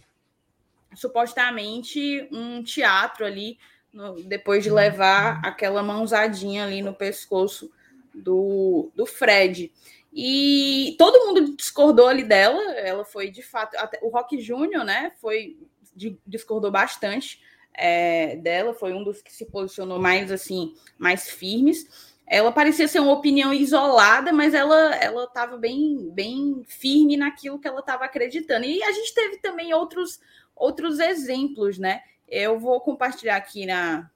supostamente 0.95 2.29
um 2.31 2.62
teatro 2.62 3.25
ali, 3.25 3.59
no, 3.93 4.23
depois 4.23 4.62
de 4.62 4.71
levar 4.71 5.41
aquela 5.45 5.83
mãozadinha 5.83 6.65
ali 6.65 6.81
no 6.81 6.95
pescoço 6.95 7.73
do, 8.15 8.91
do 8.95 9.07
Fred. 9.07 9.73
E 10.12 10.97
todo 10.99 11.26
mundo 11.26 11.57
discordou 11.57 12.09
ali 12.09 12.25
dela, 12.25 12.61
ela 12.75 13.05
foi 13.05 13.31
de 13.31 13.43
fato. 13.43 13.76
Até, 13.76 13.99
o 14.02 14.09
Rock 14.09 14.40
Júnior, 14.40 14.85
né, 14.85 15.12
foi 15.21 15.57
de, 15.95 16.19
discordou 16.26 16.71
bastante 16.71 17.40
é, 17.75 18.37
dela, 18.37 18.75
foi 18.75 18.93
um 18.93 19.05
dos 19.05 19.23
que 19.23 19.33
se 19.33 19.47
posicionou 19.47 19.99
mais 20.00 20.33
assim, 20.33 20.75
mais 20.99 21.31
firmes 21.31 21.87
ela 22.31 22.52
parecia 22.52 22.87
ser 22.87 23.00
uma 23.00 23.12
opinião 23.12 23.52
isolada, 23.52 24.33
mas 24.33 24.55
ela 24.55 24.95
ela 24.95 25.25
estava 25.25 25.59
bem 25.59 26.09
bem 26.12 26.62
firme 26.64 27.17
naquilo 27.17 27.59
que 27.59 27.67
ela 27.67 27.81
estava 27.81 28.05
acreditando. 28.05 28.64
E 28.64 28.81
a 28.85 28.93
gente 28.93 29.12
teve 29.12 29.38
também 29.38 29.75
outros 29.75 30.21
outros 30.55 31.00
exemplos, 31.00 31.76
né? 31.76 32.00
Eu 32.29 32.57
vou 32.57 32.81
compartilhar 32.81 33.35
aqui 33.35 33.67
na 33.67 34.09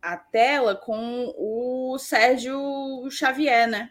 a 0.00 0.16
tela 0.16 0.76
com 0.76 1.34
o 1.36 1.98
Sérgio 1.98 2.56
Xavier, 3.10 3.68
né? 3.68 3.90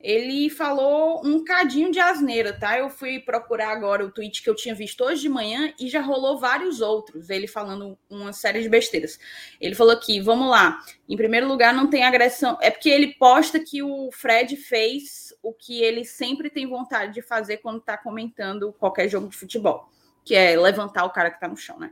Ele 0.00 0.50
falou 0.50 1.22
um 1.24 1.42
cadinho 1.42 1.90
de 1.90 1.98
asneira, 1.98 2.52
tá? 2.52 2.78
Eu 2.78 2.90
fui 2.90 3.18
procurar 3.18 3.70
agora 3.70 4.04
o 4.04 4.10
tweet 4.10 4.42
que 4.42 4.48
eu 4.48 4.54
tinha 4.54 4.74
visto 4.74 5.02
hoje 5.02 5.22
de 5.22 5.28
manhã 5.28 5.72
e 5.80 5.88
já 5.88 6.00
rolou 6.00 6.38
vários 6.38 6.80
outros, 6.80 7.30
ele 7.30 7.46
falando 7.46 7.98
uma 8.08 8.32
série 8.32 8.62
de 8.62 8.68
besteiras. 8.68 9.18
Ele 9.60 9.74
falou 9.74 9.94
aqui, 9.94 10.20
vamos 10.20 10.50
lá. 10.50 10.78
Em 11.08 11.16
primeiro 11.16 11.48
lugar, 11.48 11.72
não 11.72 11.88
tem 11.88 12.04
agressão. 12.04 12.58
É 12.60 12.70
porque 12.70 12.90
ele 12.90 13.14
posta 13.14 13.58
que 13.58 13.82
o 13.82 14.10
Fred 14.12 14.54
fez 14.56 15.34
o 15.42 15.52
que 15.52 15.82
ele 15.82 16.04
sempre 16.04 16.50
tem 16.50 16.66
vontade 16.66 17.14
de 17.14 17.22
fazer 17.22 17.58
quando 17.58 17.80
tá 17.80 17.96
comentando 17.96 18.74
qualquer 18.74 19.08
jogo 19.08 19.28
de 19.28 19.36
futebol, 19.36 19.88
que 20.24 20.34
é 20.34 20.56
levantar 20.56 21.04
o 21.04 21.10
cara 21.10 21.30
que 21.30 21.40
tá 21.40 21.48
no 21.48 21.56
chão, 21.56 21.78
né? 21.78 21.90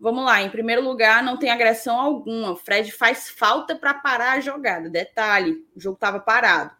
Vamos 0.00 0.24
lá, 0.24 0.42
em 0.42 0.50
primeiro 0.50 0.82
lugar, 0.82 1.22
não 1.22 1.36
tem 1.36 1.50
agressão 1.50 1.98
alguma. 1.98 2.52
O 2.52 2.56
Fred 2.56 2.90
faz 2.90 3.30
falta 3.30 3.76
para 3.76 3.94
parar 3.94 4.32
a 4.32 4.40
jogada. 4.40 4.90
Detalhe, 4.90 5.64
o 5.74 5.80
jogo 5.80 5.94
estava 5.94 6.18
parado. 6.18 6.72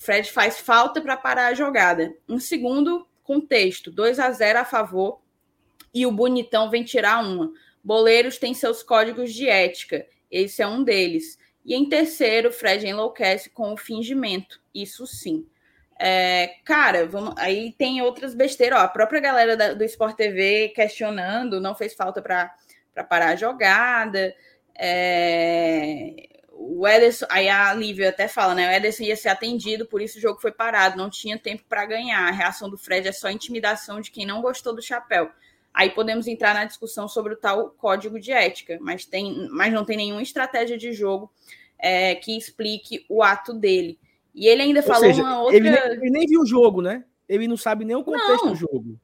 Fred 0.00 0.32
faz 0.32 0.58
falta 0.58 0.98
para 0.98 1.14
parar 1.14 1.48
a 1.48 1.54
jogada. 1.54 2.16
Um 2.26 2.38
segundo 2.40 3.06
contexto, 3.22 3.90
2 3.90 4.18
a 4.18 4.30
0 4.30 4.60
a 4.60 4.64
favor 4.64 5.20
e 5.92 6.06
o 6.06 6.10
bonitão 6.10 6.70
vem 6.70 6.82
tirar 6.82 7.22
uma. 7.22 7.52
Boleiros 7.84 8.38
têm 8.38 8.54
seus 8.54 8.82
códigos 8.82 9.32
de 9.34 9.46
ética. 9.46 10.06
Esse 10.30 10.62
é 10.62 10.66
um 10.66 10.82
deles. 10.82 11.38
E 11.62 11.74
em 11.74 11.86
terceiro, 11.86 12.50
Fred 12.50 12.86
enlouquece 12.86 13.50
com 13.50 13.74
o 13.74 13.76
fingimento. 13.76 14.58
Isso 14.74 15.06
sim. 15.06 15.46
É, 15.98 16.54
cara, 16.64 17.06
vamos, 17.06 17.34
aí 17.36 17.72
tem 17.72 18.00
outras 18.00 18.34
besteiras. 18.34 18.78
Ó, 18.78 18.82
a 18.82 18.88
própria 18.88 19.20
galera 19.20 19.54
da, 19.54 19.74
do 19.74 19.84
Sport 19.84 20.16
TV 20.16 20.72
questionando, 20.74 21.60
não 21.60 21.74
fez 21.74 21.92
falta 21.92 22.22
para 22.22 22.50
parar 23.06 23.32
a 23.32 23.36
jogada. 23.36 24.34
É, 24.74 26.29
o 26.62 26.86
Ederson, 26.86 27.24
aí 27.30 27.48
a 27.48 27.72
Lívia 27.72 28.10
até 28.10 28.28
fala, 28.28 28.54
né? 28.54 28.68
O 28.68 28.70
Ederson 28.70 29.04
ia 29.04 29.16
ser 29.16 29.30
atendido, 29.30 29.86
por 29.86 30.02
isso 30.02 30.18
o 30.18 30.20
jogo 30.20 30.38
foi 30.38 30.52
parado, 30.52 30.98
não 30.98 31.08
tinha 31.08 31.38
tempo 31.38 31.64
para 31.66 31.86
ganhar. 31.86 32.28
A 32.28 32.30
reação 32.30 32.68
do 32.68 32.76
Fred 32.76 33.08
é 33.08 33.12
só 33.12 33.30
intimidação 33.30 33.98
de 33.98 34.10
quem 34.10 34.26
não 34.26 34.42
gostou 34.42 34.74
do 34.74 34.82
chapéu. 34.82 35.30
Aí 35.72 35.88
podemos 35.88 36.26
entrar 36.26 36.52
na 36.52 36.66
discussão 36.66 37.08
sobre 37.08 37.32
o 37.32 37.36
tal 37.36 37.70
código 37.70 38.20
de 38.20 38.30
ética, 38.30 38.76
mas, 38.78 39.06
tem, 39.06 39.48
mas 39.50 39.72
não 39.72 39.86
tem 39.86 39.96
nenhuma 39.96 40.20
estratégia 40.20 40.76
de 40.76 40.92
jogo 40.92 41.32
é, 41.78 42.14
que 42.16 42.36
explique 42.36 43.06
o 43.08 43.22
ato 43.22 43.54
dele. 43.54 43.98
E 44.34 44.46
ele 44.46 44.60
ainda 44.60 44.80
Ou 44.80 44.86
falou 44.86 45.04
seja, 45.04 45.22
uma 45.22 45.40
outra. 45.40 45.56
Ele 45.56 45.70
nem, 45.70 45.80
ele 45.80 46.10
nem, 46.10 46.26
viu 46.26 46.42
o 46.42 46.46
jogo, 46.46 46.82
né? 46.82 47.04
Ele 47.26 47.48
não 47.48 47.56
sabe 47.56 47.86
nem 47.86 47.96
o 47.96 48.04
contexto 48.04 48.44
não. 48.44 48.52
do 48.52 48.58
jogo. 48.58 49.00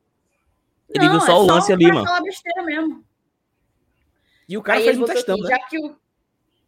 Ele 0.90 1.04
não, 1.04 1.12
viu 1.12 1.20
só 1.22 1.32
é 1.32 1.34
o 1.36 1.42
lance 1.42 1.68
só 1.68 1.72
ali, 1.72 1.86
mano. 1.86 2.04
falar 2.04 2.20
besteira 2.20 2.62
mesmo. 2.62 3.02
E 4.46 4.58
o 4.58 4.62
cara 4.62 4.78
Aí 4.78 4.84
fez 4.84 4.98
um 4.98 5.04
testão, 5.04 5.38
né? 5.38 5.48
Já 5.48 5.58
que 5.60 5.78
o, 5.78 5.96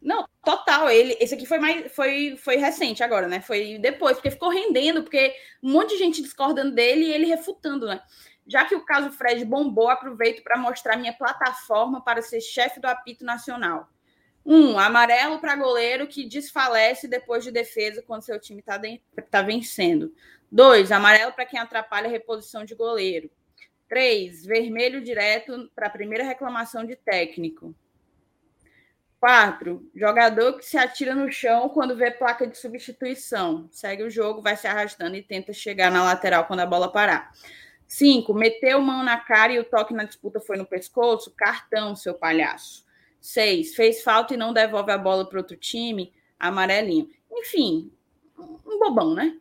não, 0.01 0.27
total. 0.43 0.89
Ele, 0.89 1.17
esse 1.19 1.33
aqui 1.33 1.45
foi 1.45 1.59
mais 1.59 1.91
foi, 1.93 2.37
foi 2.37 2.55
recente 2.55 3.03
agora, 3.03 3.27
né? 3.27 3.41
Foi 3.41 3.77
depois, 3.79 4.15
porque 4.15 4.31
ficou 4.31 4.49
rendendo, 4.49 5.03
porque 5.03 5.33
um 5.61 5.71
monte 5.71 5.89
de 5.89 5.97
gente 5.97 6.21
discordando 6.21 6.73
dele 6.73 7.05
e 7.05 7.13
ele 7.13 7.25
refutando, 7.25 7.85
né? 7.87 8.01
Já 8.47 8.65
que 8.65 8.75
o 8.75 8.85
caso 8.85 9.11
Fred 9.11 9.43
bombou, 9.45 9.89
aproveito 9.89 10.41
para 10.41 10.57
mostrar 10.57 10.97
minha 10.97 11.13
plataforma 11.13 12.01
para 12.03 12.21
ser 12.21 12.41
chefe 12.41 12.79
do 12.79 12.85
apito 12.87 13.23
nacional. 13.23 13.89
Um, 14.45 14.79
amarelo 14.79 15.39
para 15.39 15.55
goleiro 15.55 16.07
que 16.07 16.27
desfalece 16.27 17.07
depois 17.07 17.43
de 17.43 17.51
defesa 17.51 18.01
quando 18.01 18.23
seu 18.23 18.39
time 18.39 18.61
está 18.61 18.81
tá 19.29 19.41
vencendo. 19.41 20.11
Dois, 20.51 20.91
amarelo 20.91 21.33
para 21.33 21.45
quem 21.45 21.59
atrapalha 21.59 22.07
a 22.07 22.11
reposição 22.11 22.65
de 22.65 22.73
goleiro. 22.73 23.29
Três, 23.87 24.45
vermelho 24.45 25.01
direto 25.01 25.69
para 25.75 25.87
a 25.87 25.91
primeira 25.91 26.23
reclamação 26.23 26.85
de 26.85 26.95
técnico. 26.95 27.75
Quatro, 29.19 29.85
jogador 29.93 30.53
que 30.53 30.65
se 30.65 30.77
atira 30.77 31.13
no 31.13 31.29
chão 31.29 31.67
quando 31.67 31.95
vê 31.95 32.09
placa 32.09 32.47
de 32.47 32.57
substituição. 32.57 33.67
Segue 33.69 34.03
o 34.03 34.09
jogo, 34.09 34.41
vai 34.41 34.55
se 34.55 34.65
arrastando 34.65 35.15
e 35.17 35.21
tenta 35.21 35.51
chegar 35.51 35.91
na 35.91 36.03
lateral 36.03 36.45
quando 36.45 36.61
a 36.61 36.65
bola 36.65 36.89
parar. 36.89 37.31
Cinco, 37.85 38.33
meteu 38.33 38.79
mão 38.79 39.03
na 39.03 39.17
cara 39.17 39.51
e 39.51 39.59
o 39.59 39.65
toque 39.65 39.93
na 39.93 40.05
disputa 40.05 40.39
foi 40.39 40.55
no 40.55 40.65
pescoço. 40.65 41.33
Cartão, 41.35 41.95
seu 41.95 42.13
palhaço. 42.13 42.85
Seis, 43.19 43.75
fez 43.75 44.01
falta 44.03 44.35
e 44.35 44.37
não 44.37 44.53
devolve 44.53 44.91
a 44.91 44.97
bola 44.97 45.27
para 45.27 45.39
outro 45.39 45.57
time. 45.57 46.13
Amarelinho. 46.39 47.09
Enfim, 47.29 47.91
um 48.37 48.79
bobão, 48.79 49.13
né? 49.13 49.37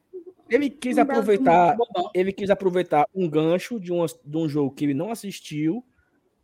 Ele 0.51 0.71
quis 0.71 0.97
um 0.97 1.03
aproveitar, 1.03 1.77
ele 2.15 2.33
quis 2.33 2.51
aproveitar 2.51 3.07
um 3.15 3.29
gancho 3.29 3.79
de, 3.79 3.93
uma, 3.93 4.07
de 4.07 4.37
um 4.37 4.49
jogo 4.49 4.75
que 4.75 4.85
ele 4.85 4.95
não 4.95 5.13
assistiu 5.13 5.85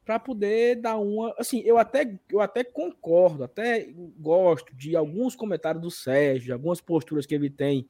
para 0.05 0.19
poder 0.19 0.77
dar 0.77 0.99
uma. 0.99 1.35
Assim, 1.38 1.61
eu 1.64 1.79
até, 1.79 2.19
eu 2.31 2.40
até 2.40 2.62
concordo, 2.62 3.45
até 3.45 3.88
gosto 4.19 4.75
de 4.77 4.95
alguns 4.95 5.35
comentários 5.35 5.83
do 5.83 5.90
Sérgio, 5.90 6.53
algumas 6.53 6.81
posturas 6.81 7.25
que 7.25 7.35
ele 7.35 7.49
tem 7.49 7.88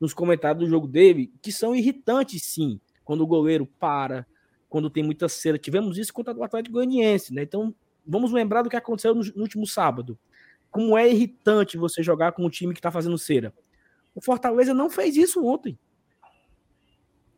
nos 0.00 0.12
comentários 0.12 0.64
do 0.64 0.68
jogo 0.68 0.88
dele, 0.88 1.32
que 1.40 1.52
são 1.52 1.74
irritantes, 1.74 2.42
sim, 2.42 2.80
quando 3.04 3.20
o 3.20 3.26
goleiro 3.26 3.64
para, 3.64 4.26
quando 4.68 4.90
tem 4.90 5.04
muita 5.04 5.28
cera. 5.28 5.56
Tivemos 5.56 5.96
isso 5.96 6.12
contra 6.12 6.34
o 6.34 6.42
Atlético 6.42 6.74
Goianiense, 6.74 7.32
né? 7.32 7.42
Então, 7.42 7.72
vamos 8.04 8.32
lembrar 8.32 8.62
do 8.62 8.68
que 8.68 8.76
aconteceu 8.76 9.14
no, 9.14 9.22
no 9.22 9.42
último 9.42 9.64
sábado. 9.64 10.18
Como 10.70 10.98
é 10.98 11.08
irritante 11.08 11.76
você 11.76 12.02
jogar 12.02 12.32
com 12.32 12.44
um 12.44 12.50
time 12.50 12.72
que 12.72 12.80
está 12.80 12.90
fazendo 12.90 13.16
cera. 13.16 13.54
O 14.14 14.20
Fortaleza 14.20 14.74
não 14.74 14.90
fez 14.90 15.16
isso 15.16 15.44
ontem. 15.46 15.78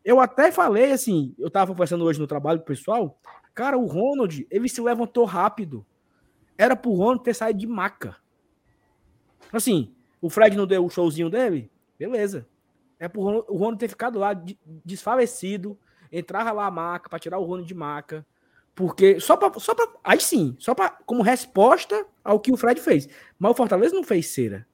Eu 0.03 0.21
até 0.21 0.51
falei 0.51 0.93
assim, 0.93 1.35
eu 1.39 1.49
estava 1.49 1.73
conversando 1.73 2.05
hoje 2.05 2.21
no 2.21 2.27
trabalho 2.27 2.61
com 2.61 2.65
o 2.65 2.69
pessoal, 2.69 3.19
Cara, 3.55 3.79
o 3.79 3.87
Ronald, 3.87 4.47
ele 4.51 4.69
se 4.69 4.81
levantou 4.81 5.25
rápido. 5.25 5.87
Era 6.59 6.75
pro 6.75 6.93
Ronald 6.93 7.23
ter 7.23 7.35
saído 7.35 7.61
de 7.61 7.67
maca. 7.67 8.17
Assim, 9.53 9.95
o 10.21 10.29
Fred 10.29 10.57
não 10.57 10.67
deu 10.67 10.85
o 10.85 10.91
showzinho 10.91 11.31
dele? 11.31 11.71
Beleza. 11.99 12.49
É 12.99 13.09
pro 13.09 13.23
Ronald, 13.23 13.47
o 13.49 13.57
Ronald 13.57 13.79
ter 13.79 13.89
ficado 13.89 14.19
lá 14.19 14.33
desfalecido, 14.85 15.79
entrava 16.11 16.51
lá 16.53 16.67
a 16.67 16.71
maca 16.71 17.09
para 17.09 17.19
tirar 17.19 17.39
o 17.39 17.45
Ronald 17.45 17.67
de 17.67 17.75
maca. 17.75 18.27
Porque 18.75 19.21
só 19.21 19.37
para 19.37 19.57
só 19.61 19.73
pra, 19.73 19.87
aí 20.03 20.21
sim, 20.21 20.57
só 20.59 20.75
para 20.75 20.91
como 21.07 21.23
resposta 21.23 22.07
ao 22.25 22.41
que 22.41 22.53
o 22.53 22.57
Fred 22.57 22.81
fez. 22.81 23.09
Mas 23.39 23.53
o 23.53 23.55
Fortaleza 23.55 23.95
não 23.95 24.03
fez 24.03 24.27
cera. 24.27 24.67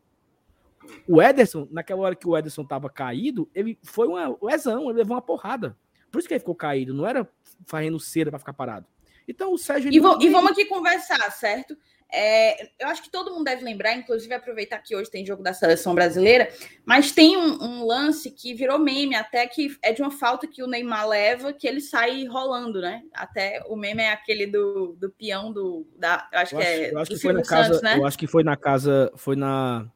O 1.06 1.20
Ederson, 1.20 1.68
naquela 1.70 2.00
hora 2.00 2.16
que 2.16 2.26
o 2.26 2.36
Ederson 2.36 2.64
tava 2.64 2.88
caído, 2.88 3.48
ele 3.54 3.78
foi 3.82 4.08
uma 4.08 4.36
lesão, 4.42 4.84
ele 4.84 4.98
levou 4.98 5.14
uma 5.14 5.22
porrada. 5.22 5.76
Por 6.10 6.18
isso 6.18 6.28
que 6.28 6.34
ele 6.34 6.40
ficou 6.40 6.54
caído, 6.54 6.94
não 6.94 7.06
era 7.06 7.28
fazendo 7.66 8.00
cera 8.00 8.30
para 8.30 8.38
ficar 8.38 8.52
parado. 8.52 8.86
Então 9.26 9.52
o 9.52 9.58
Sérgio. 9.58 9.90
E, 9.90 9.96
e 9.96 10.28
vamos 10.28 10.50
aqui 10.50 10.64
conversar, 10.64 11.30
certo? 11.30 11.76
É, 12.12 12.64
eu 12.80 12.88
acho 12.88 13.02
que 13.02 13.10
todo 13.10 13.30
mundo 13.30 13.44
deve 13.44 13.64
lembrar, 13.64 13.94
inclusive 13.94 14.34
aproveitar 14.34 14.78
que 14.78 14.96
hoje 14.96 15.08
tem 15.08 15.24
jogo 15.24 15.44
da 15.44 15.54
seleção 15.54 15.94
brasileira, 15.94 16.52
mas 16.84 17.12
tem 17.12 17.36
um, 17.36 17.62
um, 17.62 17.86
lance 17.86 18.32
que 18.32 18.52
virou 18.52 18.80
meme, 18.80 19.14
até 19.14 19.46
que 19.46 19.76
é 19.80 19.92
de 19.92 20.02
uma 20.02 20.10
falta 20.10 20.46
que 20.46 20.60
o 20.60 20.66
Neymar 20.66 21.06
leva, 21.06 21.52
que 21.52 21.68
ele 21.68 21.80
sai 21.80 22.26
rolando, 22.26 22.80
né? 22.80 23.02
Até 23.14 23.62
o 23.68 23.76
meme 23.76 24.02
é 24.02 24.12
aquele 24.12 24.46
do, 24.46 24.96
do 24.98 25.08
peão 25.10 25.52
do. 25.52 25.86
Da, 25.96 26.28
eu 26.32 26.38
acho 26.40 26.54
eu 26.56 26.58
que 26.58 26.66
acho, 26.66 26.74
é. 26.74 26.92
Eu 26.92 26.98
acho 26.98 27.10
que 27.10 27.18
foi 27.18 27.32
na 27.32 27.44
Santos, 27.44 27.68
casa. 27.68 27.82
Né? 27.82 27.98
Eu 27.98 28.06
acho 28.06 28.18
que 28.18 28.26
foi 28.26 28.42
na 28.42 28.56
casa. 28.56 29.12
Foi 29.14 29.36
na, 29.36 29.86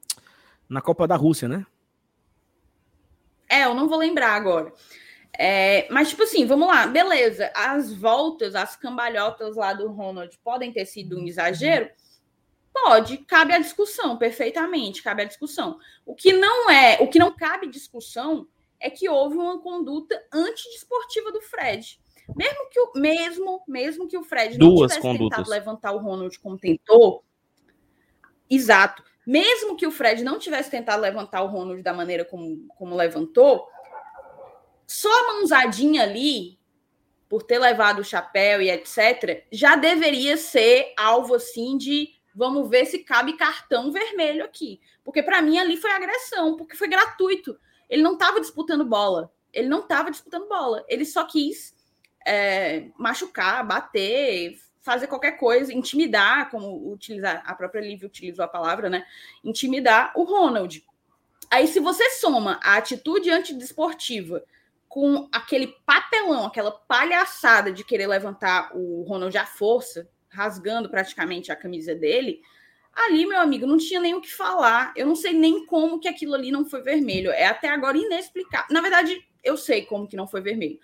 na 0.69 0.81
Copa 0.81 1.09
da 1.09 1.17
Rússia, 1.17 1.49
né? 1.49 1.67
É, 3.49 3.65
eu 3.65 3.75
não 3.75 3.89
vou 3.89 3.99
lembrar 3.99 4.35
agora. 4.35 4.73
É, 5.39 5.89
mas, 5.91 6.11
tipo 6.11 6.23
assim, 6.23 6.47
vamos 6.47 6.69
lá, 6.69 6.87
beleza. 6.87 7.51
As 7.55 7.93
voltas, 7.93 8.55
as 8.55 8.77
cambalhotas 8.77 9.57
lá 9.57 9.73
do 9.73 9.89
Ronald 9.89 10.39
podem 10.45 10.73
ter 10.73 10.87
sido 10.87 11.19
um 11.19 11.27
exagero? 11.27 11.91
Pode, 12.73 13.19
cabe 13.19 13.53
à 13.53 13.59
discussão, 13.59 14.17
perfeitamente, 14.17 15.03
cabe 15.03 15.23
à 15.23 15.25
discussão. 15.25 15.79
O 16.05 16.15
que 16.15 16.33
não 16.33 16.71
é, 16.71 16.99
o 17.01 17.09
que 17.09 17.19
não 17.19 17.35
cabe 17.35 17.69
discussão 17.69 18.49
é 18.81 18.91
que 18.91 19.09
houve 19.09 19.37
uma 19.37 19.61
conduta 19.61 20.21
antidesportiva 20.33 21.33
do 21.33 21.41
Fred. 21.41 22.01
Mesmo 22.37 22.71
que 22.71 22.81
o, 22.81 22.93
mesmo, 22.97 23.63
mesmo 23.69 24.09
que 24.09 24.17
o 24.17 24.25
Fred 24.25 24.59
não 24.59 24.69
Duas 24.69 24.93
tivesse 24.93 25.01
condutas. 25.01 25.39
tentado 25.39 25.51
levantar 25.51 25.93
o 25.93 25.99
Ronald 25.99 26.39
como 26.41 26.59
tentou, 26.59 27.25
exato. 28.49 29.03
Mesmo 29.27 29.77
que 29.77 29.87
o 29.87 29.91
Fred 29.91 30.23
não 30.23 30.39
tivesse 30.39 30.71
tentado 30.71 31.03
levantar 31.03 31.43
o 31.43 31.47
Ronald 31.47 31.83
da 31.83 31.93
maneira 31.95 32.25
como, 32.25 32.67
como 32.69 32.95
levantou, 32.95 33.69
só 34.87 35.09
a 35.09 35.33
mãozadinha 35.35 36.03
ali, 36.03 36.59
por 37.29 37.43
ter 37.43 37.59
levado 37.59 38.01
o 38.01 38.05
chapéu 38.05 38.61
e 38.61 38.71
etc., 38.71 39.45
já 39.51 39.77
deveria 39.77 40.37
ser 40.37 40.93
alvo 40.97 41.35
assim 41.35 41.77
de 41.77 42.15
vamos 42.35 42.69
ver 42.69 42.85
se 42.87 42.99
cabe 43.01 43.37
cartão 43.37 43.93
vermelho 43.93 44.45
aqui. 44.45 44.81
Porque 45.05 45.23
para 45.23 45.41
mim 45.41 45.59
ali 45.59 45.77
foi 45.77 45.91
agressão, 45.91 46.57
porque 46.57 46.77
foi 46.77 46.89
gratuito. 46.89 47.59
Ele 47.89 48.03
não 48.03 48.15
estava 48.15 48.41
disputando 48.41 48.85
bola. 48.85 49.33
Ele 49.53 49.69
não 49.69 49.81
estava 49.81 50.11
disputando 50.11 50.49
bola. 50.49 50.85
Ele 50.89 51.05
só 51.05 51.25
quis 51.25 51.75
é, 52.27 52.89
machucar, 52.99 53.65
bater, 53.67 54.59
fazer 54.81 55.07
qualquer 55.07 55.33
coisa, 55.33 55.73
intimidar, 55.73 56.51
como 56.51 56.93
utilizar 56.93 57.43
a 57.47 57.55
própria 57.55 57.81
Lívia 57.81 58.07
utilizou 58.07 58.45
a 58.45 58.49
palavra, 58.49 58.91
né? 58.91 59.07
Intimidar 59.43 60.13
o 60.15 60.25
Ronald. 60.25 60.85
Aí, 61.51 61.69
se 61.69 61.79
você 61.79 62.11
soma 62.11 62.59
a 62.63 62.77
atitude 62.77 63.31
antidesportiva 63.31 64.43
com 64.95 65.29
aquele 65.33 65.75
papelão, 65.85 66.47
aquela 66.47 66.71
palhaçada 66.71 67.73
de 67.73 67.83
querer 67.83 68.07
levantar 68.07 68.71
o 68.77 69.03
Ronald 69.03 69.37
à 69.37 69.45
força, 69.45 70.09
rasgando 70.29 70.89
praticamente 70.89 71.51
a 71.51 71.57
camisa 71.57 71.97
dele, 71.97 72.41
ali, 72.93 73.27
meu 73.27 73.41
amigo, 73.41 73.67
não 73.67 73.77
tinha 73.77 73.99
nem 73.99 74.15
o 74.15 74.21
que 74.21 74.33
falar. 74.33 74.93
Eu 74.95 75.05
não 75.05 75.17
sei 75.17 75.33
nem 75.33 75.67
como 75.67 75.99
que 75.99 76.07
aquilo 76.07 76.33
ali 76.33 76.53
não 76.53 76.65
foi 76.65 76.81
vermelho. 76.81 77.33
É 77.33 77.45
até 77.45 77.71
agora 77.71 77.99
inexplicável. 77.99 78.69
Na 78.71 78.81
verdade, 78.81 79.21
eu 79.43 79.57
sei 79.57 79.85
como 79.85 80.07
que 80.07 80.15
não 80.15 80.29
foi 80.29 80.41
vermelho. 80.41 80.79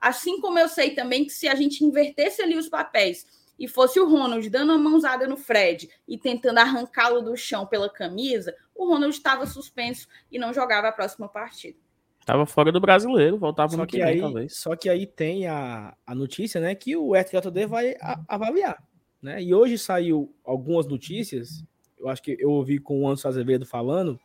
Assim 0.00 0.40
como 0.40 0.58
eu 0.58 0.66
sei 0.66 0.94
também 0.94 1.26
que 1.26 1.32
se 1.32 1.46
a 1.46 1.54
gente 1.54 1.84
invertesse 1.84 2.40
ali 2.40 2.56
os 2.56 2.70
papéis 2.70 3.26
e 3.58 3.68
fosse 3.68 4.00
o 4.00 4.08
Ronald 4.08 4.48
dando 4.48 4.72
uma 4.72 4.90
mãozada 4.90 5.26
no 5.26 5.36
Fred 5.36 5.90
e 6.08 6.16
tentando 6.16 6.60
arrancá-lo 6.60 7.20
do 7.20 7.36
chão 7.36 7.66
pela 7.66 7.90
camisa, 7.90 8.56
o 8.74 8.86
Ronald 8.86 9.14
estava 9.14 9.44
suspenso 9.44 10.08
e 10.32 10.38
não 10.38 10.54
jogava 10.54 10.88
a 10.88 10.92
próxima 10.92 11.28
partida. 11.28 11.83
Tava 12.24 12.46
fora 12.46 12.72
do 12.72 12.80
brasileiro, 12.80 13.38
voltava 13.38 13.72
só 13.72 13.76
no 13.76 13.86
que, 13.86 13.96
que 13.98 14.02
aí, 14.02 14.18
talvez. 14.18 14.56
Só 14.56 14.74
que 14.74 14.88
aí 14.88 15.06
tem 15.06 15.46
a, 15.46 15.94
a 16.06 16.14
notícia, 16.14 16.60
né, 16.60 16.74
que 16.74 16.96
o 16.96 17.12
STJD 17.14 17.66
vai 17.66 17.94
a, 18.00 18.20
avaliar, 18.28 18.82
né? 19.20 19.42
E 19.42 19.54
hoje 19.54 19.76
saiu 19.76 20.34
algumas 20.42 20.86
notícias, 20.86 21.62
eu 21.98 22.08
acho 22.08 22.22
que 22.22 22.36
eu 22.38 22.50
ouvi 22.50 22.78
com 22.78 23.02
o 23.02 23.06
Anderson 23.06 23.28
Azevedo 23.28 23.66
falando, 23.66 24.18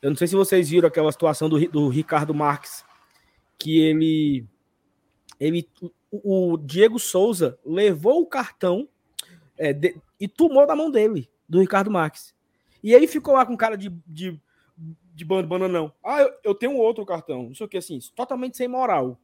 eu 0.00 0.10
não 0.10 0.16
sei 0.16 0.28
se 0.28 0.36
vocês 0.36 0.68
viram 0.68 0.86
aquela 0.86 1.10
situação 1.10 1.48
do, 1.48 1.58
do 1.68 1.88
Ricardo 1.88 2.32
Marques, 2.32 2.84
que 3.58 3.80
ele, 3.80 4.46
ele 5.38 5.68
o, 6.10 6.52
o 6.52 6.56
Diego 6.58 6.98
Souza 6.98 7.58
levou 7.64 8.20
o 8.20 8.26
cartão 8.26 8.88
é, 9.56 9.72
de, 9.72 9.96
e 10.18 10.28
tomou 10.28 10.66
da 10.66 10.76
mão 10.76 10.90
dele, 10.90 11.28
do 11.48 11.60
Ricardo 11.60 11.90
Marques. 11.90 12.34
E 12.82 12.92
ele 12.92 13.06
ficou 13.06 13.34
lá 13.34 13.46
com 13.46 13.56
cara 13.56 13.76
de, 13.76 13.90
de 14.06 14.40
de 15.14 15.24
bananão. 15.24 15.92
Ah, 16.02 16.22
eu, 16.22 16.32
eu 16.44 16.54
tenho 16.54 16.76
outro 16.76 17.04
cartão. 17.04 17.44
Não 17.44 17.54
sei 17.54 17.66
o 17.66 17.68
que, 17.68 17.76
assim, 17.76 17.98
totalmente 18.14 18.56
sem 18.56 18.68
moral. 18.68 19.20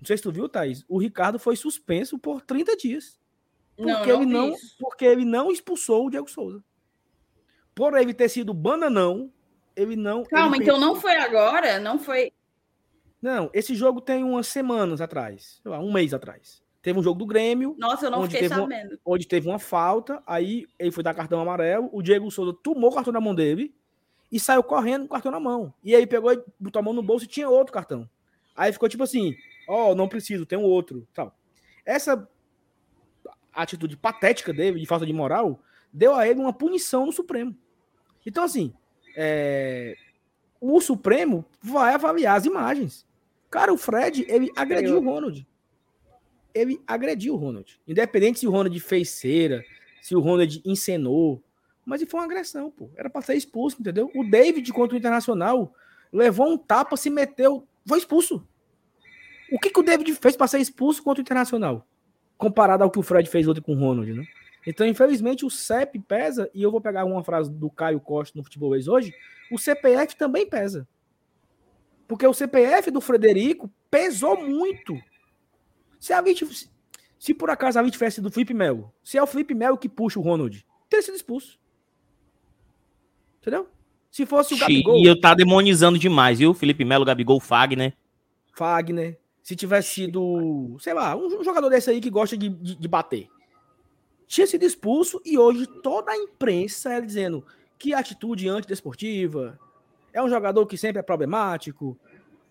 Não 0.00 0.06
sei 0.06 0.16
se 0.16 0.22
tu 0.22 0.30
viu, 0.30 0.48
Thaís. 0.48 0.84
O 0.88 0.98
Ricardo 0.98 1.38
foi 1.38 1.56
suspenso 1.56 2.18
por 2.18 2.40
30 2.42 2.76
dias. 2.76 3.18
Porque, 3.76 4.12
não, 4.12 4.22
ele, 4.22 4.26
não, 4.26 4.54
porque 4.78 5.04
ele 5.04 5.24
não 5.24 5.52
expulsou 5.52 6.06
o 6.06 6.10
Diego 6.10 6.28
Souza. 6.28 6.62
Por 7.74 7.96
ele 7.96 8.12
ter 8.12 8.28
sido 8.28 8.52
bananão, 8.52 9.32
ele 9.76 9.94
não. 9.94 10.24
Calma, 10.24 10.56
ele 10.56 10.64
então 10.64 10.80
não 10.80 10.96
foi 10.96 11.16
agora? 11.16 11.78
Não 11.78 11.98
foi. 11.98 12.32
Não, 13.22 13.50
esse 13.52 13.74
jogo 13.74 14.00
tem 14.00 14.22
umas 14.24 14.48
semanas 14.48 15.00
atrás, 15.00 15.60
lá, 15.64 15.78
um 15.78 15.92
mês 15.92 16.12
atrás. 16.12 16.62
Teve 16.82 16.98
um 16.98 17.02
jogo 17.02 17.18
do 17.18 17.26
Grêmio. 17.26 17.74
Nossa, 17.78 18.06
eu 18.06 18.10
não 18.10 18.20
onde 18.20 18.34
fiquei 18.34 18.48
sabendo. 18.48 18.90
Uma, 18.90 18.98
onde 19.04 19.26
teve 19.26 19.48
uma 19.48 19.58
falta, 19.58 20.22
aí 20.26 20.66
ele 20.78 20.92
foi 20.92 21.02
dar 21.02 21.14
cartão 21.14 21.40
amarelo, 21.40 21.88
o 21.92 22.02
Diego 22.02 22.30
Souza 22.30 22.56
tomou 22.62 22.90
o 22.90 22.94
cartão 22.94 23.12
na 23.12 23.20
mão 23.20 23.34
dele, 23.34 23.74
e 24.30 24.38
saiu 24.38 24.62
correndo 24.62 25.02
com 25.02 25.06
o 25.06 25.08
cartão 25.10 25.32
na 25.32 25.40
mão. 25.40 25.72
E 25.82 25.94
aí 25.94 26.06
pegou 26.06 26.32
e 26.32 26.42
botou 26.58 26.80
a 26.80 26.82
mão 26.82 26.92
no 26.92 27.02
bolso 27.02 27.24
e 27.24 27.28
tinha 27.28 27.48
outro 27.48 27.72
cartão. 27.72 28.08
Aí 28.54 28.72
ficou 28.72 28.88
tipo 28.88 29.02
assim: 29.02 29.34
ó, 29.68 29.92
oh, 29.92 29.94
não 29.94 30.08
preciso, 30.08 30.46
tem 30.46 30.58
um 30.58 30.64
outro. 30.64 31.06
Tal. 31.14 31.34
Essa 31.84 32.28
atitude 33.52 33.96
patética 33.96 34.52
dele, 34.52 34.78
de 34.78 34.86
falta 34.86 35.06
de 35.06 35.12
moral, 35.12 35.60
deu 35.92 36.14
a 36.14 36.28
ele 36.28 36.40
uma 36.40 36.52
punição 36.52 37.06
no 37.06 37.12
Supremo. 37.12 37.56
Então, 38.24 38.44
assim, 38.44 38.72
é... 39.16 39.96
o 40.60 40.80
Supremo 40.80 41.44
vai 41.62 41.94
avaliar 41.94 42.36
as 42.36 42.44
imagens. 42.44 43.06
Cara, 43.50 43.72
o 43.72 43.78
Fred, 43.78 44.26
ele 44.28 44.50
agrediu 44.54 44.98
o 44.98 45.04
Ronald. 45.04 45.46
Ele 46.54 46.80
agrediu 46.86 47.34
o 47.34 47.36
Ronald. 47.36 47.80
Independente 47.86 48.40
se 48.40 48.46
o 48.46 48.50
Ronald 48.50 48.78
fez 48.80 49.10
cera, 49.10 49.64
se 50.02 50.14
o 50.14 50.20
Ronald 50.20 50.60
encenou, 50.64 51.42
mas 51.88 52.02
foi 52.02 52.20
uma 52.20 52.26
agressão, 52.26 52.70
pô. 52.70 52.90
Era 52.94 53.08
para 53.08 53.22
ser 53.22 53.34
expulso, 53.34 53.78
entendeu? 53.80 54.10
O 54.14 54.22
David 54.22 54.70
contra 54.74 54.94
o 54.94 54.98
Internacional 54.98 55.74
levou 56.12 56.52
um 56.52 56.58
tapa, 56.58 56.98
se 56.98 57.08
meteu, 57.08 57.66
foi 57.86 57.96
expulso. 57.96 58.46
O 59.50 59.58
que, 59.58 59.70
que 59.70 59.80
o 59.80 59.82
David 59.82 60.14
fez 60.16 60.36
para 60.36 60.46
ser 60.46 60.58
expulso 60.58 61.02
contra 61.02 61.20
o 61.20 61.22
Internacional? 61.22 61.88
Comparado 62.36 62.84
ao 62.84 62.90
que 62.90 62.98
o 62.98 63.02
Fred 63.02 63.26
fez 63.30 63.48
ontem 63.48 63.62
com 63.62 63.72
o 63.72 63.78
Ronald, 63.78 64.12
né? 64.12 64.26
Então, 64.66 64.86
infelizmente, 64.86 65.46
o 65.46 65.50
CEP 65.50 65.98
pesa, 66.00 66.50
e 66.52 66.62
eu 66.62 66.70
vou 66.70 66.78
pegar 66.78 67.06
uma 67.06 67.24
frase 67.24 67.50
do 67.50 67.70
Caio 67.70 68.00
Costa 68.00 68.36
no 68.36 68.44
Futebol 68.44 68.70
hoje, 68.70 69.14
o 69.50 69.56
CPF 69.56 70.14
também 70.14 70.46
pesa. 70.46 70.86
Porque 72.06 72.26
o 72.26 72.34
CPF 72.34 72.90
do 72.90 73.00
Frederico 73.00 73.70
pesou 73.90 74.46
muito. 74.46 74.94
Se 75.98 76.12
a 76.12 76.22
gente, 76.22 76.70
se 77.18 77.32
por 77.32 77.48
acaso 77.48 77.78
a 77.78 77.82
gente 77.82 77.94
tivesse 77.94 78.20
do 78.20 78.30
Felipe 78.30 78.52
Melo, 78.52 78.92
se 79.02 79.16
é 79.16 79.22
o 79.22 79.26
Felipe 79.26 79.54
Melo 79.54 79.78
que 79.78 79.88
puxa 79.88 80.18
o 80.18 80.22
Ronald, 80.22 80.66
teria 80.90 81.02
sido 81.02 81.14
expulso. 81.14 81.58
Entendeu? 83.48 83.66
Se 84.10 84.26
fosse 84.26 84.54
o 84.54 84.58
Gabigol. 84.58 84.98
E 84.98 85.06
eu 85.06 85.18
tá 85.18 85.34
demonizando 85.34 85.98
demais, 85.98 86.38
viu? 86.38 86.52
Felipe 86.52 86.84
Melo, 86.84 87.04
Gabigol, 87.04 87.40
Fagner. 87.40 87.96
Fagner. 88.52 89.18
Se 89.42 89.56
tivesse 89.56 89.94
sido, 89.94 90.76
sei 90.78 90.92
lá, 90.92 91.16
um 91.16 91.42
jogador 91.42 91.70
desse 91.70 91.88
aí 91.88 92.00
que 92.00 92.10
gosta 92.10 92.36
de, 92.36 92.50
de, 92.50 92.74
de 92.74 92.88
bater. 92.88 93.26
Tinha 94.26 94.46
sido 94.46 94.64
expulso 94.64 95.22
e 95.24 95.38
hoje 95.38 95.66
toda 95.82 96.12
a 96.12 96.16
imprensa 96.16 96.92
é 96.92 97.00
dizendo 97.00 97.42
que 97.78 97.94
atitude 97.94 98.48
antidesportiva. 98.48 99.58
É 100.12 100.22
um 100.22 100.28
jogador 100.28 100.66
que 100.66 100.76
sempre 100.76 101.00
é 101.00 101.02
problemático. 101.02 101.98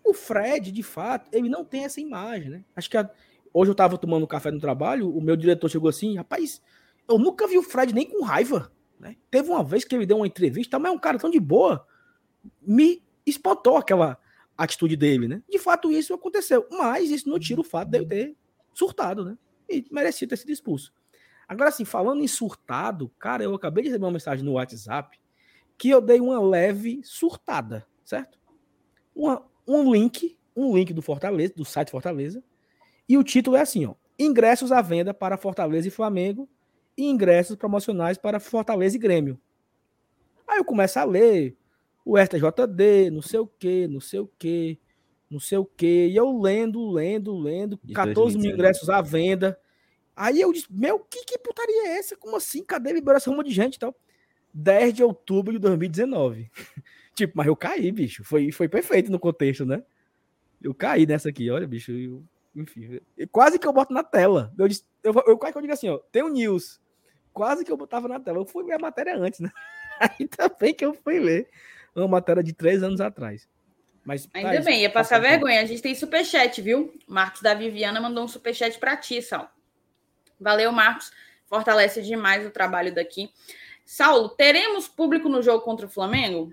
O 0.04 0.12
Fred, 0.12 0.72
de 0.72 0.82
fato, 0.82 1.28
ele 1.32 1.48
não 1.48 1.64
tem 1.64 1.84
essa 1.84 2.00
imagem, 2.00 2.50
né? 2.50 2.64
Acho 2.74 2.90
que 2.90 2.96
a... 2.96 3.08
hoje 3.54 3.70
eu 3.70 3.74
tava 3.74 3.96
tomando 3.96 4.26
café 4.26 4.50
no 4.50 4.58
trabalho, 4.58 5.16
o 5.16 5.20
meu 5.20 5.36
diretor 5.36 5.68
chegou 5.68 5.88
assim, 5.88 6.16
rapaz, 6.16 6.60
eu 7.08 7.18
nunca 7.18 7.46
vi 7.46 7.56
o 7.56 7.62
Fred 7.62 7.94
nem 7.94 8.06
com 8.06 8.24
raiva. 8.24 8.72
Né? 8.98 9.16
Teve 9.30 9.50
uma 9.50 9.62
vez 9.62 9.84
que 9.84 9.94
ele 9.94 10.06
deu 10.06 10.16
uma 10.16 10.26
entrevista, 10.26 10.78
mas 10.78 10.90
é 10.90 10.94
um 10.94 10.98
cara 10.98 11.18
tão 11.18 11.30
de 11.30 11.38
boa, 11.38 11.86
me 12.60 13.02
espantou 13.24 13.76
aquela 13.76 14.18
atitude 14.56 14.96
dele, 14.96 15.28
né? 15.28 15.42
De 15.48 15.58
fato, 15.58 15.92
isso 15.92 16.12
aconteceu, 16.12 16.66
mas 16.70 17.10
isso 17.10 17.28
não 17.28 17.38
tira 17.38 17.60
o 17.60 17.64
fato 17.64 17.90
de 17.90 17.98
eu 17.98 18.08
ter 18.08 18.36
surtado, 18.74 19.24
né? 19.24 19.38
E 19.68 19.84
merecia 19.90 20.26
ter 20.26 20.36
sido 20.36 20.50
expulso. 20.50 20.92
Agora, 21.46 21.68
assim, 21.68 21.84
falando 21.84 22.22
em 22.22 22.28
surtado, 22.28 23.08
cara, 23.18 23.44
eu 23.44 23.54
acabei 23.54 23.84
de 23.84 23.88
receber 23.88 24.04
uma 24.04 24.12
mensagem 24.12 24.44
no 24.44 24.52
WhatsApp 24.52 25.18
que 25.78 25.88
eu 25.88 26.00
dei 26.00 26.20
uma 26.20 26.40
leve 26.40 27.00
surtada, 27.04 27.86
certo? 28.04 28.38
Uma, 29.14 29.46
um 29.66 29.92
link, 29.92 30.36
um 30.56 30.76
link 30.76 30.92
do 30.92 31.00
Fortaleza, 31.00 31.54
do 31.54 31.64
site 31.64 31.90
Fortaleza, 31.90 32.42
e 33.08 33.16
o 33.16 33.22
título 33.22 33.56
é 33.56 33.60
assim, 33.60 33.86
ó: 33.86 33.94
Ingressos 34.18 34.72
à 34.72 34.82
venda 34.82 35.14
para 35.14 35.36
Fortaleza 35.36 35.86
e 35.86 35.92
Flamengo 35.92 36.48
e 36.98 37.04
ingressos 37.04 37.54
promocionais 37.54 38.18
para 38.18 38.40
Fortaleza 38.40 38.96
e 38.96 38.98
Grêmio. 38.98 39.40
Aí 40.48 40.58
eu 40.58 40.64
começo 40.64 40.98
a 40.98 41.04
ler 41.04 41.56
o 42.04 42.18
STJD, 42.18 43.10
não 43.12 43.22
sei 43.22 43.38
o 43.38 43.46
que, 43.46 43.86
não 43.86 44.00
sei 44.00 44.18
o 44.18 44.26
que, 44.36 44.80
não 45.30 45.38
sei 45.38 45.58
o 45.58 45.64
que, 45.64 46.08
e 46.08 46.16
eu 46.16 46.40
lendo, 46.40 46.90
lendo, 46.90 47.38
lendo, 47.38 47.78
14 47.94 48.36
mil 48.36 48.50
ingressos 48.50 48.90
à 48.90 49.00
venda. 49.00 49.56
Aí 50.16 50.40
eu 50.40 50.52
disse, 50.52 50.66
meu, 50.68 50.98
que, 50.98 51.24
que 51.24 51.38
putaria 51.38 51.88
é 51.88 51.98
essa? 51.98 52.16
Como 52.16 52.36
assim? 52.36 52.64
Cadê 52.64 52.90
essa 53.14 53.30
ruma 53.30 53.44
de 53.44 53.52
gente 53.52 53.76
e 53.76 53.78
tal? 53.78 53.94
10 54.52 54.94
de 54.94 55.04
outubro 55.04 55.52
de 55.52 55.60
2019. 55.60 56.50
tipo, 57.14 57.34
mas 57.36 57.46
eu 57.46 57.54
caí, 57.54 57.92
bicho. 57.92 58.24
Foi, 58.24 58.50
foi 58.50 58.68
perfeito 58.68 59.12
no 59.12 59.20
contexto, 59.20 59.64
né? 59.64 59.84
Eu 60.60 60.74
caí 60.74 61.06
nessa 61.06 61.28
aqui, 61.28 61.48
olha, 61.48 61.68
bicho. 61.68 61.92
Eu, 61.92 62.24
enfim, 62.56 62.98
quase 63.30 63.58
que 63.58 63.68
eu 63.68 63.72
boto 63.72 63.92
na 63.92 64.02
tela. 64.02 64.52
Eu, 64.58 64.66
disse, 64.66 64.84
eu, 65.04 65.14
eu 65.26 65.38
quase 65.38 65.52
que 65.52 65.58
eu 65.58 65.62
digo 65.62 65.74
assim, 65.74 65.88
ó, 65.88 65.98
tem 66.10 66.24
o 66.24 66.28
news 66.28 66.80
quase 67.38 67.64
que 67.64 67.70
eu 67.70 67.76
botava 67.76 68.08
na 68.08 68.18
tela. 68.18 68.38
Eu 68.38 68.44
fui 68.44 68.64
ver 68.64 68.72
a 68.72 68.78
matéria 68.80 69.16
antes, 69.16 69.38
né? 69.38 69.48
Ainda 70.18 70.52
bem 70.60 70.74
que 70.74 70.84
eu 70.84 70.92
fui 70.92 71.20
ler 71.20 71.48
uma 71.94 72.08
matéria 72.08 72.42
de 72.42 72.52
três 72.52 72.82
anos 72.82 73.00
atrás. 73.00 73.48
Mas, 74.04 74.28
Ainda 74.34 74.60
bem, 74.60 74.82
ia 74.82 74.90
passar 74.90 75.20
vergonha. 75.20 75.60
A 75.60 75.64
gente 75.64 75.80
tem 75.80 75.94
superchat, 75.94 76.60
viu? 76.60 76.92
Marcos 77.06 77.42
da 77.42 77.54
Viviana 77.54 78.00
mandou 78.00 78.24
um 78.24 78.28
superchat 78.28 78.76
para 78.78 78.96
ti, 78.96 79.22
Sal. 79.22 79.48
Valeu, 80.40 80.72
Marcos. 80.72 81.12
Fortalece 81.46 82.02
demais 82.02 82.44
o 82.44 82.50
trabalho 82.50 82.92
daqui. 82.92 83.30
Saulo, 83.84 84.30
teremos 84.30 84.88
público 84.88 85.28
no 85.28 85.42
jogo 85.42 85.62
contra 85.62 85.86
o 85.86 85.90
Flamengo? 85.90 86.52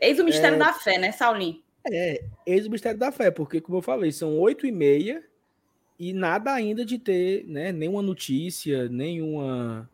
Eis 0.00 0.18
o 0.18 0.24
mistério 0.24 0.56
é... 0.56 0.58
da 0.58 0.72
fé, 0.72 0.96
né, 0.96 1.12
Saulinho? 1.12 1.62
É, 1.90 2.24
eis 2.46 2.66
o 2.66 2.70
mistério 2.70 2.98
da 2.98 3.12
fé, 3.12 3.30
porque, 3.30 3.60
como 3.60 3.78
eu 3.78 3.82
falei, 3.82 4.12
são 4.12 4.38
oito 4.38 4.66
e 4.66 4.72
meia 4.72 5.22
e 5.98 6.12
nada 6.12 6.52
ainda 6.52 6.84
de 6.84 6.98
ter 6.98 7.44
né, 7.46 7.72
nenhuma 7.72 8.02
notícia, 8.02 8.88
nenhuma 8.88 9.88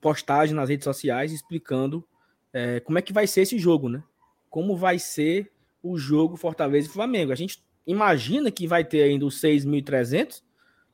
postagem 0.00 0.54
nas 0.54 0.68
redes 0.68 0.84
sociais 0.84 1.32
explicando 1.32 2.04
é, 2.52 2.80
como 2.80 2.98
é 2.98 3.02
que 3.02 3.12
vai 3.12 3.26
ser 3.26 3.42
esse 3.42 3.58
jogo, 3.58 3.88
né? 3.88 4.02
Como 4.48 4.76
vai 4.76 4.98
ser 4.98 5.50
o 5.82 5.96
jogo 5.96 6.36
Fortaleza 6.36 6.88
e 6.88 6.92
Flamengo. 6.92 7.32
A 7.32 7.36
gente 7.36 7.62
imagina 7.86 8.50
que 8.50 8.66
vai 8.66 8.84
ter 8.84 9.02
ainda 9.02 9.24
os 9.24 9.40
6.300 9.40 10.42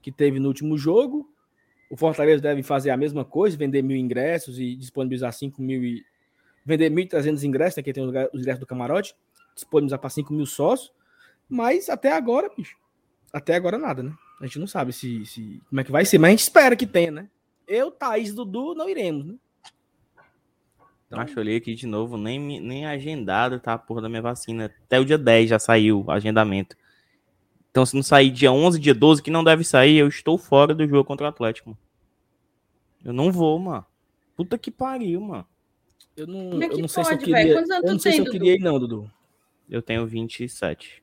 que 0.01 0.12
teve 0.12 0.38
no 0.38 0.49
último 0.49 0.77
jogo. 0.77 1.29
O 1.90 1.97
Fortaleza 1.97 2.42
deve 2.42 2.62
fazer 2.62 2.90
a 2.90 2.97
mesma 2.97 3.25
coisa, 3.25 3.57
vender 3.57 3.83
mil 3.83 3.97
ingressos 3.97 4.59
e 4.59 4.77
disponibilizar 4.77 5.33
5 5.33 5.61
mil 5.62 5.83
e 5.83 6.05
vender 6.64 6.90
1.300 6.90 7.42
ingressos, 7.45 7.77
né, 7.77 7.83
que 7.83 7.92
tem 7.92 8.05
os 8.05 8.40
ingressos 8.40 8.61
do 8.61 8.66
camarote, 8.66 9.16
disponibilizar 9.55 9.99
para 9.99 10.11
5 10.11 10.33
mil 10.33 10.47
sócios. 10.47 10.92
Mas 11.49 11.88
até 11.88 12.12
agora, 12.12 12.51
bicho, 12.55 12.77
até 13.33 13.55
agora 13.55 13.79
nada, 13.79 14.03
né? 14.03 14.12
A 14.41 14.47
gente 14.47 14.59
não 14.59 14.67
sabe 14.67 14.93
se, 14.93 15.25
se 15.25 15.61
como 15.69 15.81
é 15.81 15.85
que 15.85 15.93
vai 15.93 16.05
ser, 16.05 16.19
mas 16.19 16.29
a 16.29 16.31
gente 16.33 16.41
espera 16.41 16.77
que 16.77 16.87
tenha, 16.87 17.11
né? 17.11 17.29
Eu, 17.67 17.91
Thaís 17.91 18.35
Dudu, 18.35 18.75
não 18.75 18.89
iremos, 18.89 19.27
né? 19.27 19.35
Então... 21.07 21.21
Acho, 21.21 21.39
olhei 21.39 21.57
aqui 21.57 21.75
de 21.75 21.87
novo, 21.87 22.17
nem, 22.17 22.61
nem 22.61 22.87
agendado 22.87 23.61
tá 23.61 23.75
a 23.75 23.79
porra 23.79 24.03
da 24.03 24.09
minha 24.09 24.23
vacina. 24.23 24.73
Até 24.85 24.99
o 24.99 25.05
dia 25.05 25.17
10 25.17 25.51
já 25.51 25.59
saiu 25.59 26.05
o 26.05 26.11
agendamento. 26.11 26.77
Então, 27.71 27.85
se 27.87 27.95
não 27.95 28.03
sair 28.03 28.31
dia 28.31 28.51
11, 28.51 28.79
dia 28.79 28.95
12, 28.95 29.23
que 29.23 29.31
não 29.31 29.45
deve 29.45 29.62
sair, 29.62 29.99
eu 29.99 30.09
estou 30.09 30.39
fora 30.39 30.75
do 30.75 30.87
jogo 30.87 31.05
contra 31.05 31.27
o 31.27 31.29
Atlético, 31.29 31.71
mano. 31.71 31.79
Eu 33.05 33.12
não 33.12 33.31
vou, 33.31 33.59
mano. 33.59 33.87
Puta 34.35 34.59
que 34.59 34.71
pariu, 34.71 35.21
mano. 35.21 35.47
Eu 36.17 36.27
não, 36.27 36.62
é 36.62 36.67
eu 36.67 36.79
não 36.79 36.89
sei 36.89 37.05
se 37.05 37.12
eu 37.12 37.19
queria. 37.19 37.49
Eu 37.49 37.83
não 37.83 37.99
sei 37.99 38.12
se 38.12 38.19
eu 38.19 38.31
queria 38.31 38.55
ir, 38.55 38.61
não, 38.61 38.79
Dudu. 38.79 39.11
Eu 39.69 39.83
tenho 39.83 40.07
27. 40.07 41.03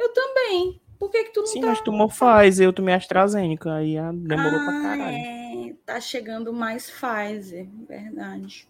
Eu 0.00 0.14
também. 0.14 0.80
Por 0.98 1.10
que, 1.10 1.24
que 1.24 1.32
tu 1.32 1.40
não 1.40 1.46
Sim, 1.46 1.60
tá? 1.60 1.66
mas 1.68 1.80
tomou 1.82 2.08
Pfizer, 2.08 2.66
eu 2.66 2.72
tomei 2.72 2.94
AstraZeneca, 2.94 3.74
aí 3.74 3.96
demorou 4.14 4.60
ah, 4.60 4.64
pra 4.64 4.82
caralho. 4.82 5.16
É, 5.16 5.74
tá 5.84 6.00
chegando 6.00 6.52
mais 6.54 6.90
Pfizer, 6.90 7.68
verdade. 7.86 8.66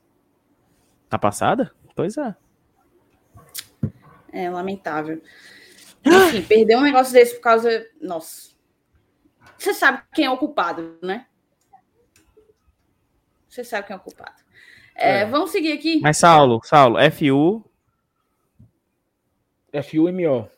Tá 1.09 1.19
passada? 1.19 1.73
Pois 1.95 2.16
é. 2.19 2.35
É, 4.33 4.51
lamentável. 4.51 5.23
Enfim, 6.05 6.43
perder 6.43 6.77
um 6.77 6.83
negócio 6.83 7.12
desse 7.12 7.35
por 7.37 7.43
causa. 7.43 7.87
Nossa. 8.01 8.51
Você 9.57 9.73
sabe 9.73 10.03
quem 10.12 10.25
é 10.25 10.31
o 10.31 10.38
culpado, 10.38 10.99
né? 11.03 11.27
Você 13.49 13.62
sabe 13.62 13.87
quem 13.87 13.95
é 13.95 13.97
o 13.99 14.03
culpado. 14.03 14.40
É, 14.97 15.21
é. 15.21 15.27
Vamos 15.27 15.51
seguir 15.51 15.73
aqui. 15.73 16.01
Mas, 16.01 16.19
Saulo, 16.19 16.61
Saulo, 16.64 16.97
FU. 17.12 17.64
FUMO. 19.85 20.51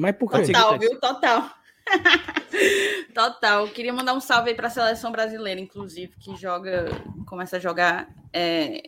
Mas 0.00 0.16
por 0.16 0.30
que? 0.30 0.42
Total, 0.46 0.78
viu? 0.78 0.98
Total. 0.98 1.50
Total. 3.14 3.68
Queria 3.68 3.92
mandar 3.92 4.14
um 4.14 4.20
salve 4.20 4.50
aí 4.50 4.56
para 4.56 4.68
a 4.68 4.70
seleção 4.70 5.12
brasileira, 5.12 5.60
inclusive, 5.60 6.14
que 6.18 6.34
joga, 6.36 6.86
começa 7.26 7.58
a 7.58 7.60
jogar. 7.60 8.08
É, 8.32 8.84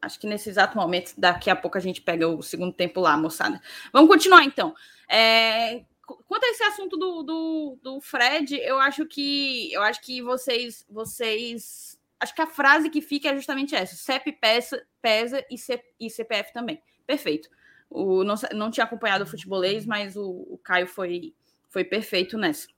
acho 0.00 0.20
que 0.20 0.26
nesse 0.26 0.48
exato 0.48 0.76
momento, 0.76 1.14
daqui 1.18 1.50
a 1.50 1.56
pouco 1.56 1.76
a 1.76 1.80
gente 1.80 2.00
pega 2.00 2.28
o 2.28 2.42
segundo 2.42 2.72
tempo 2.72 3.00
lá, 3.00 3.16
moçada. 3.16 3.60
Vamos 3.92 4.08
continuar 4.08 4.44
então. 4.44 4.72
É, 5.08 5.82
quanto 6.28 6.44
a 6.44 6.50
esse 6.50 6.62
assunto 6.62 6.96
do, 6.96 7.24
do, 7.24 7.78
do, 7.82 8.00
Fred, 8.00 8.56
eu 8.62 8.78
acho 8.78 9.04
que 9.04 9.72
eu 9.72 9.82
acho 9.82 10.00
que 10.00 10.22
vocês 10.22 10.86
vocês 10.88 11.98
acho 12.20 12.34
que 12.34 12.42
a 12.42 12.46
frase 12.46 12.88
que 12.88 13.00
fica 13.00 13.30
é 13.30 13.34
justamente 13.34 13.74
essa: 13.74 13.96
CEP 13.96 14.30
pesa, 14.32 14.80
pesa 15.00 15.44
e, 15.50 15.58
C, 15.58 15.82
e 15.98 16.08
CPF 16.08 16.52
também. 16.52 16.80
Perfeito. 17.04 17.48
O, 17.94 18.24
não, 18.24 18.34
não 18.54 18.70
tinha 18.70 18.84
acompanhado 18.84 19.24
o 19.24 19.26
futebolês, 19.26 19.84
mas 19.84 20.16
o, 20.16 20.46
o 20.50 20.58
Caio 20.62 20.86
foi, 20.86 21.34
foi 21.68 21.84
perfeito 21.84 22.38
nessa. 22.38 22.68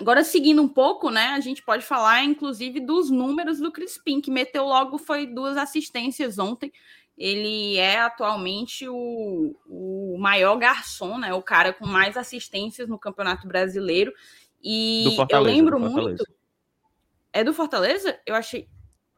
Agora, 0.00 0.24
seguindo 0.24 0.62
um 0.62 0.68
pouco, 0.68 1.10
né, 1.10 1.28
a 1.28 1.40
gente 1.40 1.62
pode 1.62 1.84
falar, 1.84 2.24
inclusive, 2.24 2.80
dos 2.80 3.10
números 3.10 3.58
do 3.58 3.70
Crispim, 3.70 4.20
que 4.20 4.30
meteu 4.30 4.64
logo 4.64 4.96
foi 4.96 5.26
duas 5.26 5.58
assistências 5.58 6.38
ontem. 6.38 6.72
Ele 7.18 7.76
é 7.76 8.00
atualmente 8.00 8.88
o, 8.88 9.54
o 9.66 10.16
maior 10.18 10.56
garçom, 10.56 11.18
né, 11.18 11.34
o 11.34 11.42
cara 11.42 11.74
com 11.74 11.86
mais 11.86 12.16
assistências 12.16 12.88
no 12.88 12.98
Campeonato 12.98 13.46
Brasileiro. 13.46 14.10
E 14.62 15.16
eu 15.28 15.40
lembro 15.40 15.78
muito. 15.78 16.24
É 17.32 17.44
do 17.44 17.52
Fortaleza? 17.52 18.18
Eu 18.24 18.34
achei. 18.34 18.68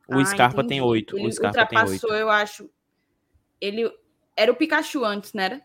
O 0.08 0.18
ah, 0.18 0.24
Scarpa 0.24 0.62
entendi. 0.62 0.68
tem 0.68 0.80
oito. 0.80 1.16
O 1.16 1.32
Scarpa 1.32 1.66
tem 1.66 1.78
oito. 1.78 2.06
eu 2.08 2.28
acho. 2.28 2.68
Ele 3.60 3.88
era 4.36 4.50
o 4.50 4.56
Pikachu 4.56 5.04
antes, 5.04 5.32
né? 5.32 5.44
Era? 5.44 5.62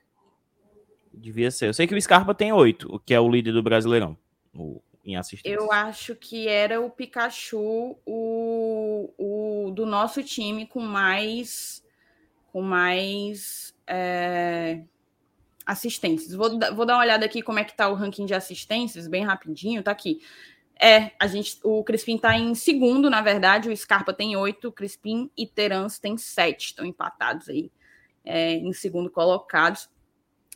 Devia 1.14 1.50
ser. 1.50 1.68
Eu 1.68 1.74
sei 1.74 1.88
que 1.88 1.96
o 1.96 2.02
Scarpa 2.02 2.34
tem 2.34 2.52
oito, 2.52 2.94
o 2.94 3.00
que 3.00 3.14
é 3.14 3.20
o 3.20 3.30
líder 3.30 3.54
do 3.54 3.64
Brasileirão 3.64 4.18
o, 4.54 4.82
em 5.04 5.16
assistência. 5.16 5.56
Eu 5.56 5.72
acho 5.72 6.16
que 6.16 6.48
era 6.48 6.82
o 6.82 6.90
Pikachu 6.90 7.98
o, 8.06 9.14
o 9.18 9.72
do 9.72 9.86
nosso 9.86 10.24
time 10.24 10.66
com 10.66 10.82
mais 10.82 11.84
com 12.52 12.62
mais 12.62 13.76
é, 13.86 14.82
assistências. 15.66 16.34
Vou, 16.34 16.50
vou 16.76 16.86
dar 16.86 16.96
uma 16.96 17.04
olhada 17.04 17.26
aqui 17.26 17.42
como 17.42 17.60
é 17.60 17.64
que 17.64 17.76
tá 17.76 17.90
o 17.90 17.94
ranking 17.94 18.26
de 18.26 18.34
assistências, 18.34 19.08
bem 19.08 19.24
rapidinho, 19.24 19.84
tá 19.84 19.92
aqui. 19.92 20.22
É, 20.80 21.12
a 21.20 21.26
gente, 21.28 21.60
o 21.64 21.84
Crispim 21.84 22.18
tá 22.18 22.38
em 22.38 22.54
segundo, 22.54 23.10
na 23.10 23.22
verdade, 23.22 23.70
o 23.70 23.76
Scarpa 23.76 24.14
tem 24.14 24.36
oito, 24.36 24.68
o 24.68 24.72
Crispim 24.72 25.30
e 25.36 25.48
Terans 25.48 25.98
tem 25.98 26.18
sete, 26.18 26.68
estão 26.68 26.86
empatados 26.86 27.50
aí 27.50 27.72
é, 28.28 28.54
em 28.54 28.74
segundo 28.74 29.10
colocados. 29.10 29.90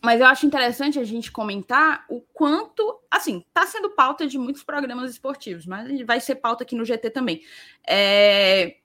Mas 0.04 0.20
eu 0.20 0.26
acho 0.26 0.46
interessante 0.46 1.00
a 1.00 1.04
gente 1.04 1.32
comentar 1.32 2.06
o 2.10 2.22
quanto, 2.34 3.00
assim, 3.10 3.46
está 3.48 3.68
sendo 3.68 3.92
pauta 3.92 4.26
de 4.28 4.38
muitos 4.38 4.64
programas 4.64 5.12
esportivos, 5.12 5.66
mas 5.66 6.02
vai 6.02 6.20
ser 6.20 6.36
pauta 6.36 6.64
aqui 6.64 6.76
no 6.76 6.84
GT 6.84 7.12
também. 7.12 7.44
É, 7.88 8.78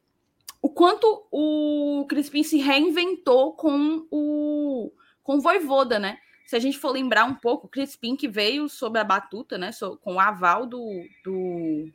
o 0.60 0.68
quanto 0.68 1.26
o 1.30 2.04
Crispim 2.08 2.42
se 2.42 2.58
reinventou 2.58 3.54
com 3.54 4.06
o 4.10 4.92
com 5.22 5.38
o 5.38 5.40
Voivoda, 5.40 5.98
né? 5.98 6.18
Se 6.46 6.54
a 6.54 6.60
gente 6.60 6.78
for 6.78 6.92
lembrar 6.92 7.24
um 7.24 7.34
pouco, 7.34 7.66
o 7.66 7.70
Crispim 7.70 8.14
que 8.14 8.28
veio 8.28 8.68
sob 8.68 8.96
a 8.96 9.02
batuta, 9.02 9.58
né? 9.58 9.70
Com 10.00 10.14
o 10.14 10.20
aval 10.20 10.66
do, 10.66 11.04
do, 11.24 11.90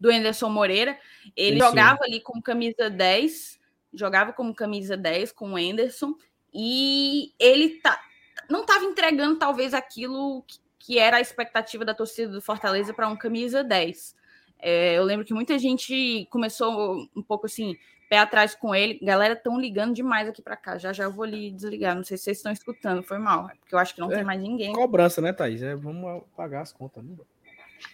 do 0.00 0.10
Anderson 0.10 0.48
Moreira, 0.48 0.98
ele 1.36 1.58
Isso. 1.58 1.68
jogava 1.68 2.00
ali 2.02 2.20
com 2.20 2.42
camisa 2.42 2.90
10 2.90 3.60
jogava 3.94 4.32
como 4.32 4.54
camisa 4.54 4.96
10 4.96 5.32
com 5.32 5.52
o 5.52 5.56
Anderson 5.56 6.14
e 6.52 7.32
ele 7.38 7.80
tá, 7.80 8.00
não 8.48 8.62
estava 8.62 8.84
entregando 8.84 9.38
talvez 9.38 9.74
aquilo 9.74 10.42
que, 10.46 10.58
que, 10.78 10.98
era 10.98 11.16
a 11.16 11.20
expectativa 11.20 11.84
da 11.84 11.94
torcida 11.94 12.30
do 12.30 12.42
Fortaleza 12.42 12.94
para 12.94 13.08
um 13.08 13.16
camisa 13.16 13.64
10. 13.64 14.14
É, 14.58 14.96
eu 14.96 15.04
lembro 15.04 15.24
que 15.24 15.34
muita 15.34 15.58
gente 15.58 16.26
começou 16.30 17.08
um 17.14 17.22
pouco 17.22 17.46
assim, 17.46 17.76
pé 18.08 18.18
atrás 18.18 18.54
com 18.54 18.74
ele. 18.74 18.98
Galera, 19.02 19.34
estão 19.34 19.58
ligando 19.58 19.94
demais 19.94 20.28
aqui 20.28 20.40
para 20.40 20.56
cá. 20.56 20.78
Já 20.78 20.92
já 20.92 21.04
eu 21.04 21.12
vou 21.12 21.24
lhe 21.24 21.50
desligar. 21.50 21.94
Não 21.94 22.04
sei 22.04 22.16
se 22.16 22.24
vocês 22.24 22.36
estão 22.36 22.52
escutando, 22.52 23.02
foi 23.02 23.18
mal, 23.18 23.50
é 23.50 23.54
porque 23.56 23.74
eu 23.74 23.78
acho 23.78 23.94
que 23.94 24.00
não 24.00 24.10
é, 24.12 24.16
tem 24.16 24.24
mais 24.24 24.40
ninguém. 24.40 24.72
Cobrança, 24.72 25.20
né, 25.20 25.32
Thaís? 25.32 25.62
É, 25.62 25.74
vamos 25.74 26.22
pagar 26.36 26.62
as 26.62 26.72
contas, 26.72 27.02
né? 27.04 27.16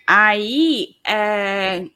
Aí, 0.07 0.97
é, 1.05 1.87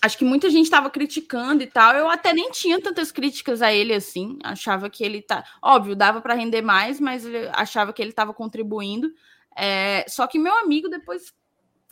acho 0.00 0.18
que 0.18 0.24
muita 0.24 0.50
gente 0.50 0.64
estava 0.64 0.90
criticando 0.90 1.62
e 1.62 1.66
tal. 1.66 1.94
Eu 1.94 2.08
até 2.08 2.32
nem 2.32 2.50
tinha 2.50 2.80
tantas 2.80 3.10
críticas 3.10 3.62
a 3.62 3.72
ele 3.72 3.92
assim. 3.92 4.38
Achava 4.42 4.88
que 4.88 5.04
ele 5.04 5.22
tá. 5.22 5.44
Óbvio, 5.62 5.96
dava 5.96 6.20
para 6.20 6.34
render 6.34 6.62
mais, 6.62 7.00
mas 7.00 7.24
achava 7.52 7.92
que 7.92 8.02
ele 8.02 8.10
estava 8.10 8.32
contribuindo. 8.32 9.12
É... 9.56 10.04
Só 10.08 10.26
que 10.26 10.38
meu 10.38 10.56
amigo, 10.58 10.88
depois, 10.88 11.34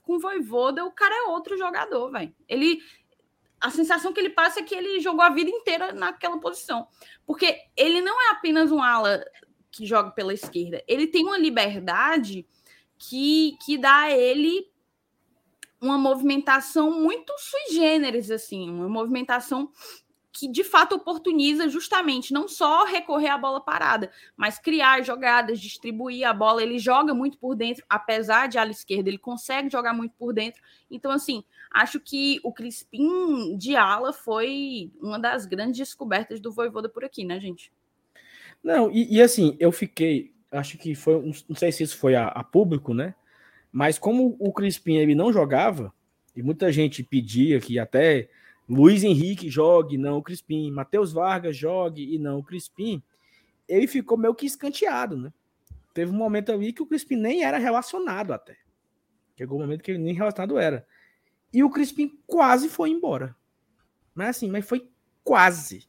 com 0.02 0.16
o 0.16 0.18
Voivoda, 0.18 0.84
o 0.84 0.92
cara 0.92 1.14
é 1.14 1.28
outro 1.30 1.56
jogador, 1.56 2.10
velho. 2.10 2.34
Ele. 2.48 2.80
A 3.58 3.70
sensação 3.70 4.12
que 4.12 4.20
ele 4.20 4.30
passa 4.30 4.60
é 4.60 4.62
que 4.62 4.74
ele 4.74 5.00
jogou 5.00 5.22
a 5.22 5.30
vida 5.30 5.50
inteira 5.50 5.92
naquela 5.92 6.38
posição. 6.38 6.86
Porque 7.26 7.58
ele 7.76 8.00
não 8.02 8.20
é 8.28 8.30
apenas 8.32 8.70
um 8.70 8.82
ala 8.82 9.24
que 9.70 9.86
joga 9.86 10.10
pela 10.10 10.32
esquerda. 10.32 10.82
Ele 10.86 11.06
tem 11.06 11.24
uma 11.24 11.38
liberdade 11.38 12.46
que, 12.98 13.56
que 13.64 13.78
dá 13.78 14.02
a 14.02 14.10
ele 14.12 14.70
uma 15.80 15.98
movimentação 15.98 16.90
muito 16.90 17.32
sui 17.38 17.74
generis, 17.74 18.30
assim, 18.30 18.70
uma 18.70 18.88
movimentação 18.88 19.70
que 20.38 20.46
de 20.46 20.62
fato 20.62 20.94
oportuniza 20.94 21.66
justamente 21.66 22.32
não 22.32 22.46
só 22.46 22.84
recorrer 22.84 23.28
à 23.28 23.38
bola 23.38 23.58
parada, 23.58 24.10
mas 24.36 24.58
criar 24.58 25.02
jogadas, 25.02 25.58
distribuir 25.58 26.28
a 26.28 26.32
bola. 26.34 26.62
Ele 26.62 26.78
joga 26.78 27.14
muito 27.14 27.38
por 27.38 27.54
dentro, 27.54 27.82
apesar 27.88 28.46
de 28.46 28.58
ala 28.58 28.70
esquerda, 28.70 29.08
ele 29.08 29.16
consegue 29.16 29.70
jogar 29.70 29.94
muito 29.94 30.14
por 30.18 30.34
dentro. 30.34 30.60
Então, 30.90 31.10
assim, 31.10 31.42
acho 31.70 31.98
que 31.98 32.38
o 32.44 32.52
Crispim 32.52 33.56
de 33.56 33.76
ala 33.76 34.12
foi 34.12 34.92
uma 35.00 35.18
das 35.18 35.46
grandes 35.46 35.78
descobertas 35.78 36.38
do 36.38 36.52
Voivoda 36.52 36.88
por 36.88 37.02
aqui, 37.02 37.24
né, 37.24 37.40
gente? 37.40 37.72
Não, 38.62 38.90
e, 38.90 39.16
e 39.16 39.22
assim, 39.22 39.56
eu 39.58 39.72
fiquei, 39.72 40.34
acho 40.50 40.76
que 40.76 40.94
foi, 40.94 41.32
não 41.48 41.56
sei 41.56 41.72
se 41.72 41.82
isso 41.82 41.96
foi 41.96 42.14
a, 42.14 42.28
a 42.28 42.44
público, 42.44 42.92
né? 42.92 43.14
Mas 43.76 43.98
como 43.98 44.34
o 44.38 44.50
Crispim 44.54 44.94
ele 44.94 45.14
não 45.14 45.30
jogava, 45.30 45.92
e 46.34 46.42
muita 46.42 46.72
gente 46.72 47.02
pedia 47.02 47.60
que 47.60 47.78
até 47.78 48.26
Luiz 48.66 49.04
Henrique 49.04 49.50
jogue, 49.50 49.98
não 49.98 50.16
o 50.16 50.22
Crispim. 50.22 50.70
Matheus 50.70 51.12
Vargas 51.12 51.54
jogue 51.54 52.14
e 52.14 52.18
não 52.18 52.38
o 52.38 52.42
Crispim. 52.42 53.02
Ele 53.68 53.86
ficou 53.86 54.16
meio 54.16 54.34
que 54.34 54.46
escanteado, 54.46 55.18
né? 55.18 55.30
Teve 55.92 56.10
um 56.10 56.16
momento 56.16 56.50
ali 56.52 56.72
que 56.72 56.82
o 56.82 56.86
Crispim 56.86 57.16
nem 57.16 57.44
era 57.44 57.58
relacionado 57.58 58.32
até. 58.32 58.56
Chegou 59.36 59.58
um 59.58 59.60
momento 59.60 59.82
que 59.82 59.90
ele 59.90 60.02
nem 60.02 60.14
relacionado 60.14 60.56
era. 60.56 60.86
E 61.52 61.62
o 61.62 61.68
Crispim 61.68 62.18
quase 62.26 62.70
foi 62.70 62.88
embora. 62.88 63.36
Mas 64.14 64.38
assim, 64.38 64.50
mas 64.50 64.66
foi 64.66 64.88
quase. 65.22 65.86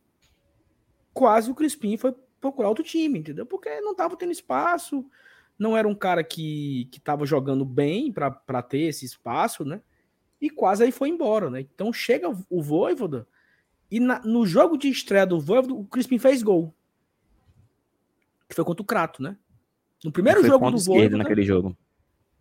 Quase 1.13 1.49
o 1.49 1.55
Crispim 1.55 1.95
foi 1.95 2.13
procurar 2.41 2.67
outro 2.67 2.83
time, 2.83 3.19
entendeu? 3.19 3.45
Porque 3.45 3.79
não 3.79 3.93
estava 3.93 4.17
tendo 4.17 4.33
espaço, 4.33 5.09
não 5.57 5.75
era 5.75 5.87
um 5.87 5.95
cara 5.95 6.23
que, 6.23 6.87
que 6.91 6.99
tava 6.99 7.25
jogando 7.25 7.65
bem 7.65 8.11
para 8.11 8.61
ter 8.61 8.81
esse 8.81 9.05
espaço, 9.05 9.65
né? 9.65 9.81
e 10.39 10.49
quase 10.49 10.83
aí 10.83 10.91
foi 10.91 11.09
embora, 11.09 11.49
né? 11.49 11.61
Então 11.61 11.91
chega 11.91 12.29
o 12.49 12.61
Voivoda 12.61 13.27
e 13.89 13.99
na, 13.99 14.19
no 14.19 14.45
jogo 14.45 14.77
de 14.77 14.87
estreia 14.87 15.25
do 15.25 15.39
Voivoda, 15.39 15.73
o 15.73 15.85
Crispim 15.85 16.19
fez 16.19 16.43
gol. 16.43 16.73
Que 18.47 18.55
foi 18.55 18.63
contra 18.63 18.81
o 18.81 18.85
Crato, 18.85 19.21
né? 19.21 19.37
No 20.03 20.11
primeiro 20.11 20.45
jogo 20.45 20.69
do 20.71 20.77
Voivoda... 20.77 21.17
naquele 21.17 21.43
jogo. 21.43 21.75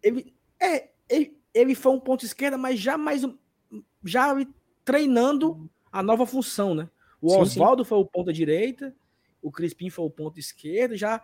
Ele, 0.03 0.35
é, 0.61 0.91
ele, 1.09 1.37
ele 1.55 1.75
foi 1.75 1.93
um 1.93 2.01
ponto 2.01 2.25
esquerda, 2.25 2.59
mas 2.59 2.79
já 2.79 2.99
mais 2.99 3.23
já 4.05 4.35
treinando 4.85 5.69
a 5.91 6.03
nova 6.03 6.27
função, 6.27 6.75
né? 6.75 6.89
O 7.21 7.35
Oswaldo 7.35 7.85
foi 7.85 7.99
o 7.99 8.05
ponta 8.05 8.33
direita, 8.33 8.95
o 9.41 9.51
Crispim 9.51 9.89
foi 9.89 10.05
o 10.05 10.11
ponto 10.11 10.39
esquerdo, 10.39 10.97
já 10.97 11.23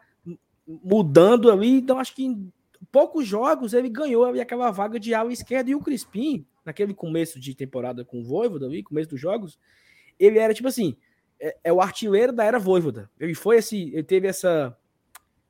mudando 0.66 1.50
ali. 1.50 1.78
Então 1.78 1.98
acho 1.98 2.14
que 2.14 2.24
em 2.24 2.52
poucos 2.90 3.26
jogos 3.26 3.72
ele 3.72 3.88
ganhou 3.88 4.24
ali 4.24 4.40
aquela 4.40 4.70
vaga 4.70 4.98
de 4.98 5.14
ala 5.14 5.32
esquerda 5.32 5.70
e 5.70 5.74
o 5.74 5.80
Crispim 5.80 6.46
naquele 6.64 6.94
começo 6.94 7.40
de 7.40 7.54
temporada 7.54 8.04
com 8.04 8.20
o 8.20 8.24
Voivoda, 8.24 8.66
ali, 8.66 8.82
começo 8.82 9.10
dos 9.10 9.20
jogos, 9.20 9.58
ele 10.18 10.38
era 10.38 10.54
tipo 10.54 10.68
assim, 10.68 10.96
é, 11.40 11.56
é, 11.64 11.72
o 11.72 11.80
artilheiro 11.80 12.32
da 12.32 12.44
era 12.44 12.58
Voivoda. 12.58 13.10
Ele 13.18 13.34
foi 13.34 13.56
esse, 13.56 13.92
ele 13.92 14.04
teve 14.04 14.28
essa 14.28 14.76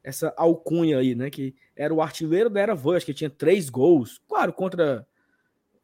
essa 0.05 0.35
alcunha 0.37 0.99
aí, 0.99 1.15
né, 1.15 1.31
que 1.31 1.55
era 1.77 1.95
o 1.95 2.03
artilheiro 2.03 2.51
da 2.51 2.61
era 2.61 2.75
Voivoda, 2.75 2.97
acho 2.97 3.07
que 3.07 3.15
tinha 3.15 3.31
três 3.31 3.71
gols, 3.71 4.21
claro, 4.27 4.53
contra 4.53 5.07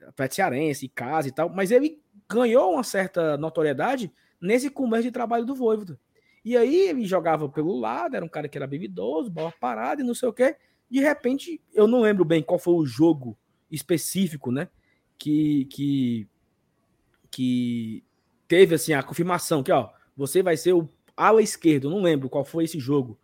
Atlético 0.08 0.34
Cearense, 0.34 0.88
Casa 0.88 1.28
e 1.28 1.32
tal, 1.32 1.48
mas 1.48 1.70
ele 1.70 2.02
ganhou 2.28 2.72
uma 2.72 2.82
certa 2.82 3.36
notoriedade 3.36 4.12
nesse 4.40 4.70
começo 4.70 5.04
de 5.04 5.12
trabalho 5.12 5.44
do 5.44 5.54
Voivoda. 5.54 6.00
E 6.44 6.56
aí 6.56 6.88
ele 6.88 7.04
jogava 7.04 7.48
pelo 7.48 7.78
lado, 7.78 8.16
era 8.16 8.24
um 8.24 8.28
cara 8.28 8.48
que 8.48 8.56
era 8.56 8.66
bebidoso, 8.66 9.30
bola 9.30 9.52
parada 9.60 10.02
e 10.02 10.04
não 10.04 10.14
sei 10.14 10.28
o 10.28 10.32
quê. 10.32 10.56
De 10.90 11.00
repente, 11.00 11.60
eu 11.74 11.86
não 11.86 12.00
lembro 12.00 12.24
bem 12.24 12.42
qual 12.42 12.58
foi 12.58 12.74
o 12.74 12.86
jogo 12.86 13.36
específico, 13.70 14.50
né? 14.50 14.68
que, 15.18 15.66
que, 15.66 16.28
que 17.30 18.04
teve 18.46 18.76
assim 18.76 18.92
a 18.94 19.02
confirmação 19.02 19.62
que 19.62 19.72
ó, 19.72 19.90
você 20.16 20.42
vai 20.42 20.56
ser 20.56 20.72
o 20.72 20.88
ala 21.16 21.42
esquerdo. 21.42 21.90
Não 21.90 22.00
lembro 22.00 22.30
qual 22.30 22.44
foi 22.44 22.64
esse 22.64 22.78
jogo. 22.78 23.18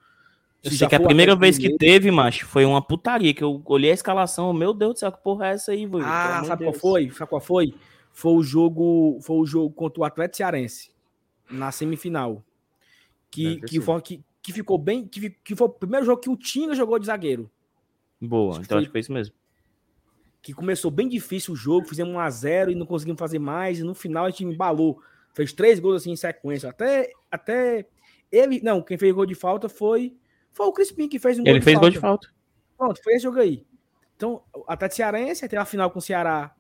Eu 0.63 0.71
sei 0.71 0.89
que 0.89 0.95
a 0.95 1.01
primeira 1.01 1.37
vez 1.37 1.59
que 1.59 1.77
teve, 1.77 2.11
macho, 2.11 2.47
foi 2.47 2.65
uma 2.65 2.81
putaria, 2.81 3.35
que 3.35 3.45
eu 3.45 3.63
olhei 3.67 3.91
a 3.91 3.95
escalação, 3.95 4.53
meu 4.53 4.73
Deus 4.73 4.95
do 4.95 4.99
céu, 5.01 5.13
que 5.13 5.23
porra 5.23 5.49
é 5.49 5.51
essa 5.53 5.73
aí, 5.73 5.85
velho? 5.85 6.03
Ah, 6.05 6.43
sabe 6.47 6.65
Deus. 6.65 6.81
qual 6.81 6.93
foi? 6.93 7.11
Sabe 7.11 7.29
qual 7.29 7.41
foi? 7.41 7.75
Foi 8.11 8.33
o 8.33 8.43
jogo, 8.43 9.19
foi 9.21 9.37
o 9.37 9.45
jogo 9.45 9.75
contra 9.75 10.01
o 10.01 10.05
Atlético 10.05 10.39
Cearense, 10.39 10.91
na 11.51 11.71
semifinal. 11.71 12.43
Que, 13.35 13.61
que, 13.61 13.81
foi, 13.81 14.01
que, 14.01 14.25
que 14.43 14.53
ficou 14.53 14.79
bem, 14.79 15.07
que, 15.07 15.31
que 15.31 15.57
foi 15.57 15.67
o 15.67 15.71
primeiro 15.71 16.07
jogo 16.07 16.21
que 16.21 16.31
o 16.31 16.37
Tinga 16.37 16.75
jogou 16.75 16.99
de 16.99 17.07
zagueiro. 17.07 17.51
Boa, 18.21 18.53
acho 18.53 18.63
então 18.63 18.77
foi, 18.77 18.79
acho 18.79 18.87
que 18.87 18.93
foi 18.93 19.01
isso 19.01 19.13
mesmo 19.13 19.35
que 20.45 20.53
começou 20.53 20.91
bem 20.91 21.09
difícil 21.09 21.55
o 21.55 21.57
jogo, 21.57 21.89
fizemos 21.89 22.15
1 22.15 22.19
a 22.19 22.29
0 22.29 22.71
e 22.71 22.75
não 22.75 22.85
conseguimos 22.85 23.19
fazer 23.19 23.39
mais, 23.39 23.79
e 23.79 23.83
no 23.83 23.95
final 23.95 24.27
a 24.27 24.31
gente 24.31 24.45
embalou. 24.45 25.01
Fez 25.33 25.55
três 25.55 25.81
gols 25.81 26.03
assim 26.03 26.13
em 26.13 26.17
sequência. 26.17 26.69
Até, 26.69 27.11
até 27.31 27.87
ele. 28.31 28.61
Não, 28.63 28.83
quem 28.83 28.99
fez 28.99 29.13
gol 29.15 29.25
de 29.25 29.35
falta 29.35 29.71
foi, 29.71 30.15
foi 30.53 30.67
o 30.67 30.73
Crispim 30.73 31.09
que 31.09 31.19
fez 31.19 31.39
um 31.39 31.45
gol 31.45 31.51
Ele 31.51 31.63
fez 31.63 31.73
falta. 31.75 31.87
gol 31.87 31.91
de 31.91 31.99
falta. 31.99 32.29
Pronto, 32.77 33.03
foi 33.03 33.15
esse 33.15 33.23
jogo 33.23 33.39
aí. 33.39 33.67
Então, 34.15 34.43
até 34.69 34.87
Cearense, 34.91 35.49
teve 35.49 35.57
a 35.57 35.65
final 35.65 35.91
com 35.91 35.99
o 35.99 36.03
Ceará 36.03 36.55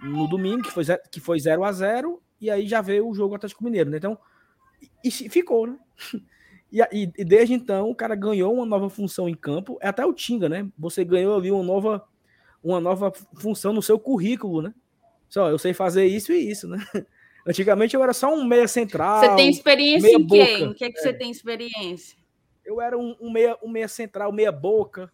no 0.00 0.28
domingo, 0.28 0.62
que 0.62 0.70
foi, 0.70 0.84
que 1.10 1.18
foi 1.18 1.40
0 1.40 1.64
a 1.64 1.72
0 1.72 2.22
e 2.40 2.48
aí 2.48 2.68
já 2.68 2.80
veio 2.80 3.08
o 3.08 3.14
jogo 3.14 3.34
Atlético 3.34 3.64
Mineiro, 3.64 3.90
né? 3.90 3.96
Então, 3.96 4.16
e, 5.02 5.10
ficou, 5.10 5.66
né? 5.66 5.78
E, 6.72 6.80
e, 6.92 7.12
e, 7.18 7.24
desde 7.24 7.54
então, 7.54 7.88
o 7.88 7.94
cara 7.94 8.16
ganhou 8.16 8.52
uma 8.52 8.66
nova 8.66 8.90
função 8.90 9.28
em 9.28 9.34
campo. 9.34 9.78
É 9.80 9.86
até 9.86 10.04
o 10.04 10.12
Tinga, 10.12 10.48
né? 10.48 10.68
Você 10.76 11.04
ganhou 11.04 11.36
ali 11.36 11.48
uma 11.50 11.62
nova 11.62 12.04
uma 12.62 12.80
nova 12.80 13.12
função 13.36 13.72
no 13.72 13.80
seu 13.80 13.98
currículo, 13.98 14.60
né? 14.60 14.74
Só, 15.28 15.48
eu 15.48 15.58
sei 15.58 15.72
fazer 15.72 16.06
isso 16.06 16.32
e 16.32 16.50
isso, 16.50 16.66
né? 16.66 16.84
Antigamente 17.46 17.94
eu 17.94 18.02
era 18.02 18.12
só 18.12 18.34
um 18.34 18.44
meia 18.44 18.66
central. 18.66 19.20
Você 19.20 19.36
tem 19.36 19.48
experiência 19.48 20.10
em 20.10 20.26
quem? 20.26 20.68
O 20.68 20.74
que 20.74 20.84
é 20.84 20.90
que 20.90 20.98
é. 20.98 21.02
você 21.02 21.12
tem 21.12 21.30
experiência? 21.30 22.18
Eu 22.64 22.80
era 22.80 22.98
um, 22.98 23.14
um, 23.20 23.30
meia, 23.30 23.56
um 23.62 23.68
meia 23.68 23.86
central, 23.86 24.32
meia 24.32 24.50
boca, 24.50 25.12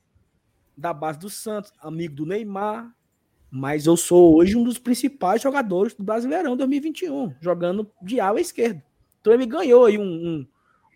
da 0.75 0.95
base 0.95 1.19
do 1.19 1.29
Santos, 1.29 1.71
amigo 1.79 2.15
do 2.15 2.27
Neymar. 2.27 2.91
Mas 3.51 3.85
eu 3.85 3.99
sou 3.99 4.35
hoje 4.35 4.57
um 4.57 4.65
dos 4.65 4.79
principais 4.79 5.43
jogadores 5.43 5.95
do 5.95 6.03
Brasileirão 6.03 6.57
2021, 6.57 7.35
jogando 7.39 7.91
de 8.01 8.19
ala 8.19 8.41
esquerda. 8.41 8.83
Então 9.23 9.33
ele 9.33 9.47
ganhou 9.47 9.87
aí 9.87 9.97
um, 9.97 10.03
um, 10.03 10.47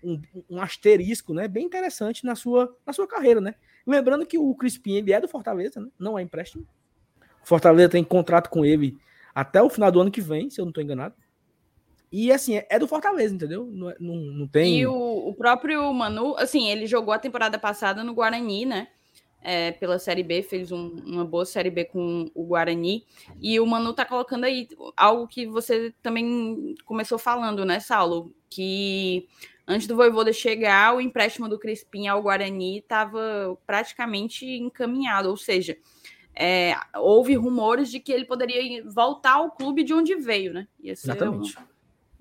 um, 0.03 0.23
um 0.51 0.61
asterisco, 0.61 1.33
né? 1.33 1.47
Bem 1.47 1.65
interessante 1.65 2.27
na 2.27 2.35
sua, 2.35 2.77
na 2.85 2.93
sua 2.93 3.07
carreira, 3.07 3.41
né? 3.41 3.55
Lembrando 3.87 4.27
que 4.27 4.37
o 4.37 4.53
Crispim 4.57 4.97
ele 4.97 5.13
é 5.13 5.21
do 5.21 5.29
Fortaleza, 5.29 5.81
né? 5.81 5.89
não 5.97 6.19
é 6.19 6.23
empréstimo. 6.23 6.67
O 7.43 7.47
Fortaleza 7.47 7.89
tem 7.89 8.03
contrato 8.03 8.51
com 8.51 8.65
ele 8.65 8.99
até 9.33 9.63
o 9.63 9.71
final 9.71 9.93
do 9.93 10.01
ano 10.01 10.11
que 10.11 10.21
vem, 10.21 10.51
se 10.51 10.61
eu 10.61 10.65
não 10.65 10.71
estou 10.71 10.83
enganado. 10.83 11.15
E 12.11 12.33
assim, 12.33 12.57
é, 12.57 12.67
é 12.69 12.79
do 12.79 12.89
Fortaleza, 12.89 13.35
entendeu? 13.35 13.67
Não, 13.67 13.91
é, 13.91 13.97
não, 14.01 14.17
não 14.17 14.49
tem. 14.49 14.81
E 14.81 14.87
o, 14.87 15.29
o, 15.29 15.35
próprio 15.35 15.93
Manu, 15.93 16.37
assim, 16.37 16.69
ele 16.69 16.87
jogou 16.87 17.15
a 17.15 17.19
temporada 17.19 17.59
passada 17.59 18.03
no 18.03 18.15
Guarani, 18.15 18.67
né? 18.67 18.89
É, 19.43 19.71
pela 19.71 19.99
Série 19.99 20.25
B, 20.25 20.43
fez 20.43 20.73
um, 20.73 20.97
uma 21.05 21.25
boa 21.25 21.45
Série 21.45 21.71
B 21.71 21.85
com 21.85 22.29
o 22.35 22.45
Guarani. 22.45 23.05
E 23.41 23.61
o 23.61 23.67
Manu 23.67 23.93
tá 23.93 24.05
colocando 24.05 24.45
aí 24.45 24.67
algo 24.97 25.29
que 25.29 25.47
você 25.47 25.95
também 26.03 26.75
começou 26.85 27.17
falando, 27.17 27.65
né, 27.65 27.79
Saulo? 27.79 28.35
Que 28.51 29.29
antes 29.67 29.87
do 29.87 29.95
Voivoda 29.95 30.33
chegar, 30.33 30.97
o 30.97 31.01
empréstimo 31.01 31.49
do 31.49 31.59
Crispim 31.59 32.09
ao 32.09 32.23
Guarani 32.23 32.79
estava 32.79 33.57
praticamente 33.67 34.47
encaminhado, 34.47 35.29
ou 35.29 35.37
seja, 35.37 35.77
é, 36.35 36.75
houve 36.95 37.35
rumores 37.35 37.91
de 37.91 37.99
que 37.99 38.13
ele 38.13 38.25
poderia 38.25 38.85
voltar 38.85 39.35
ao 39.35 39.51
clube 39.51 39.83
de 39.83 39.95
onde 39.95 40.15
veio, 40.15 40.53
né? 40.53 40.69
Exatamente. 40.83 41.59
Um, 41.59 41.63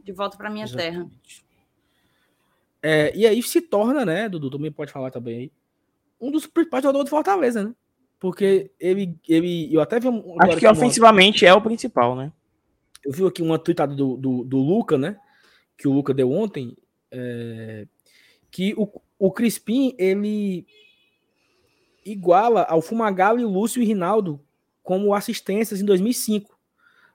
de 0.02 0.12
volta 0.14 0.38
para 0.38 0.50
minha 0.50 0.64
Exatamente. 0.64 0.94
terra. 0.94 1.10
É, 2.82 3.12
e 3.16 3.28
aí 3.28 3.42
se 3.42 3.62
torna, 3.62 4.06
né, 4.06 4.30
Dudu, 4.30 4.50
também 4.50 4.72
pode 4.72 4.92
falar 4.92 5.12
também 5.12 5.38
aí, 5.38 5.52
um 6.20 6.32
dos 6.32 6.46
principais 6.46 6.84
jogadores 6.84 7.06
do 7.06 7.10
Fortaleza, 7.10 7.64
né? 7.64 7.74
Porque 8.20 8.72
ele, 8.80 9.18
ele 9.28 9.74
eu 9.74 9.82
até 9.82 10.00
vi 10.00 10.08
um, 10.08 10.36
Acho 10.40 10.58
que 10.58 10.68
ofensivamente 10.68 11.46
uma... 11.46 11.52
é 11.52 11.54
o 11.54 11.62
principal, 11.62 12.16
né? 12.16 12.32
Eu 13.04 13.12
vi 13.12 13.26
aqui 13.26 13.42
uma 13.42 13.60
tweetada 13.60 13.94
do, 13.94 14.18
do, 14.18 14.44
do 14.44 14.58
Luca, 14.58 14.98
né? 14.98 15.18
Que 15.78 15.88
o 15.88 15.92
Luca 15.92 16.14
deu 16.14 16.32
ontem, 16.32 16.76
é, 17.12 17.86
que 18.50 18.74
o, 18.78 18.90
o 19.20 19.32
Crispim 19.32 19.94
ele 19.98 20.66
iguala 22.06 22.64
ao 22.64 22.82
Fumagalli, 22.82 23.44
Lúcio 23.44 23.82
e 23.82 23.86
Rinaldo 23.86 24.40
como 24.82 25.14
assistências 25.14 25.82
em 25.82 25.86
2005. 25.86 26.58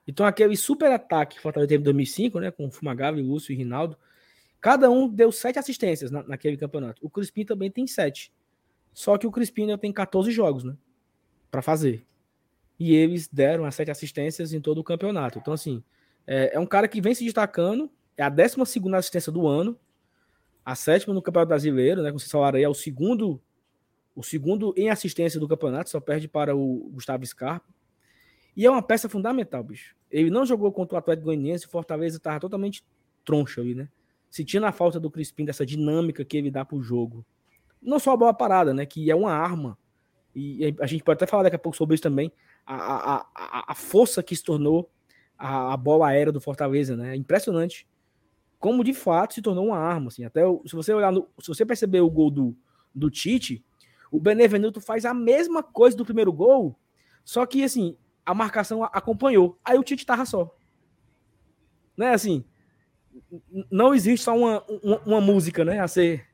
Então 0.07 0.27
aquele 0.27 0.57
super 0.57 0.91
ataque 0.91 1.35
que 1.35 1.41
o 1.41 1.43
Fortaleza 1.43 1.69
teve 1.69 1.83
em 1.83 1.85
2005, 1.85 2.41
né, 2.41 2.51
com 2.51 2.71
Fumagalli, 2.71 3.23
Lúcio 3.23 3.53
e 3.53 3.57
Rinaldo, 3.57 3.97
cada 4.61 4.91
um 4.91 5.09
deu 5.09 5.31
sete 5.31 5.59
assistências 5.59 6.11
na, 6.11 6.23
naquele 6.25 6.57
campeonato. 6.57 7.01
O 7.05 7.09
Crispim 7.09 7.45
também 7.45 7.71
tem 7.71 7.87
sete. 7.87 8.33
Só 8.93 9.17
que 9.17 9.27
o 9.27 9.31
Crispim 9.31 9.63
ainda 9.63 9.79
tem 9.79 9.93
14 9.93 10.31
jogos, 10.31 10.65
né, 10.65 10.77
para 11.51 11.63
fazer. 11.63 12.05
E 12.79 12.95
eles 12.95 13.29
deram 13.29 13.65
as 13.65 13.75
sete 13.75 13.91
assistências 13.91 14.53
em 14.53 14.61
todo 14.61 14.79
o 14.79 14.85
campeonato. 14.85 15.39
Então 15.39 15.53
assim, 15.53 15.83
é, 16.27 16.55
é 16.55 16.61
um 16.61 16.67
cara 16.67 16.89
que 16.89 17.01
vem 17.01 17.15
se 17.15 17.25
destacando, 17.25 17.91
é 18.17 18.23
a 18.23 18.29
12 18.29 18.57
assistência 18.95 19.33
do 19.33 19.47
ano, 19.47 19.79
a 20.65 20.75
sétima 20.75 21.15
no 21.15 21.23
Campeonato 21.23 21.49
Brasileiro, 21.49 22.03
né? 22.03 22.13
Com 22.13 22.39
o 22.39 22.43
Areia, 22.43 22.67
é 22.67 22.69
o 22.69 22.75
segundo, 22.75 23.41
o 24.15 24.23
segundo 24.23 24.75
em 24.77 24.91
assistência 24.91 25.41
do 25.41 25.49
campeonato, 25.49 25.91
só 25.91 26.01
perde 26.01 26.29
para 26.29 26.55
o 26.55 26.91
Gustavo 26.93 27.25
Scarpa. 27.27 27.67
E 28.57 28.67
é 28.67 28.71
uma 28.71 28.83
peça 28.83 29.09
fundamental, 29.09 29.63
bicho. 29.65 29.97
Ele 30.11 30.31
não 30.31 30.45
jogou 30.45 30.71
contra 30.73 30.97
o 30.97 30.99
Atlético 30.99 31.27
Goianiense, 31.27 31.67
o 31.67 31.71
Fortaleza 31.71 32.19
estava 32.19 32.41
totalmente 32.41 32.85
troncho 33.25 33.61
ali, 33.61 33.75
né? 33.75 33.89
Sentindo 34.31 34.67
a 34.67 34.73
falta 34.73 35.01
do 35.01 35.11
Crispim, 35.11 35.45
dessa 35.45 35.65
dinâmica 35.65 36.25
que 36.25 36.37
ele 36.37 36.51
dá 36.51 36.65
pro 36.65 36.83
jogo. 36.83 37.25
Não 37.83 37.99
só 37.99 38.13
a 38.13 38.17
bola 38.17 38.35
parada, 38.35 38.75
né? 38.75 38.85
Que 38.87 39.11
é 39.11 39.15
uma 39.15 39.33
arma. 39.33 39.79
E 40.35 40.75
a 40.81 40.87
gente 40.87 41.03
pode 41.03 41.17
até 41.17 41.27
falar 41.27 41.45
daqui 41.45 41.57
a 41.57 41.59
pouco 41.59 41.77
sobre 41.77 41.95
isso 41.95 42.03
também. 42.03 42.33
A, 42.67 42.75
a, 42.75 43.27
a, 43.35 43.73
a 43.73 43.75
força 43.75 44.23
que 44.23 44.37
se 44.37 44.45
tornou 44.45 44.91
a, 45.37 45.73
a 45.73 45.77
bola 45.77 46.09
aérea 46.09 46.33
do 46.33 46.41
Fortaleza, 46.41 46.97
né? 46.97 47.15
É 47.15 47.17
impressionante. 47.17 47.89
Como 48.59 48.85
de 48.85 48.93
fato 48.93 49.35
se 49.35 49.43
tornou 49.43 49.67
uma 49.67 49.79
arma. 49.79 50.09
Assim. 50.09 50.25
Até 50.25 50.43
se 50.67 50.77
você 50.77 50.93
olhar 50.93 51.11
no, 51.11 51.27
se 51.41 51.49
você 51.49 51.65
perceber 51.65 52.01
o 52.01 52.11
gol 52.11 52.31
do, 52.31 52.57
do 52.95 53.11
Tite, 53.11 53.65
o 54.11 54.21
Benevenuto 54.21 54.81
faz 54.81 55.05
a 55.05 55.15
mesma 55.15 55.63
coisa 55.63 55.97
do 55.97 56.05
primeiro 56.05 56.33
gol, 56.33 56.77
só 57.25 57.47
que 57.47 57.63
assim, 57.63 57.97
a 58.25 58.35
marcação 58.35 58.83
acompanhou. 58.85 59.59
Aí 59.65 59.79
o 59.79 59.85
Tite 59.85 60.05
tava 60.05 60.27
só. 60.27 60.55
Né, 61.97 62.13
assim, 62.13 62.45
não 63.71 63.95
existe 63.95 64.25
só 64.25 64.37
uma, 64.37 64.65
uma, 64.83 64.99
uma 65.05 65.21
música, 65.21 65.65
né, 65.65 65.81
a 65.81 65.89
ser... 65.89 66.27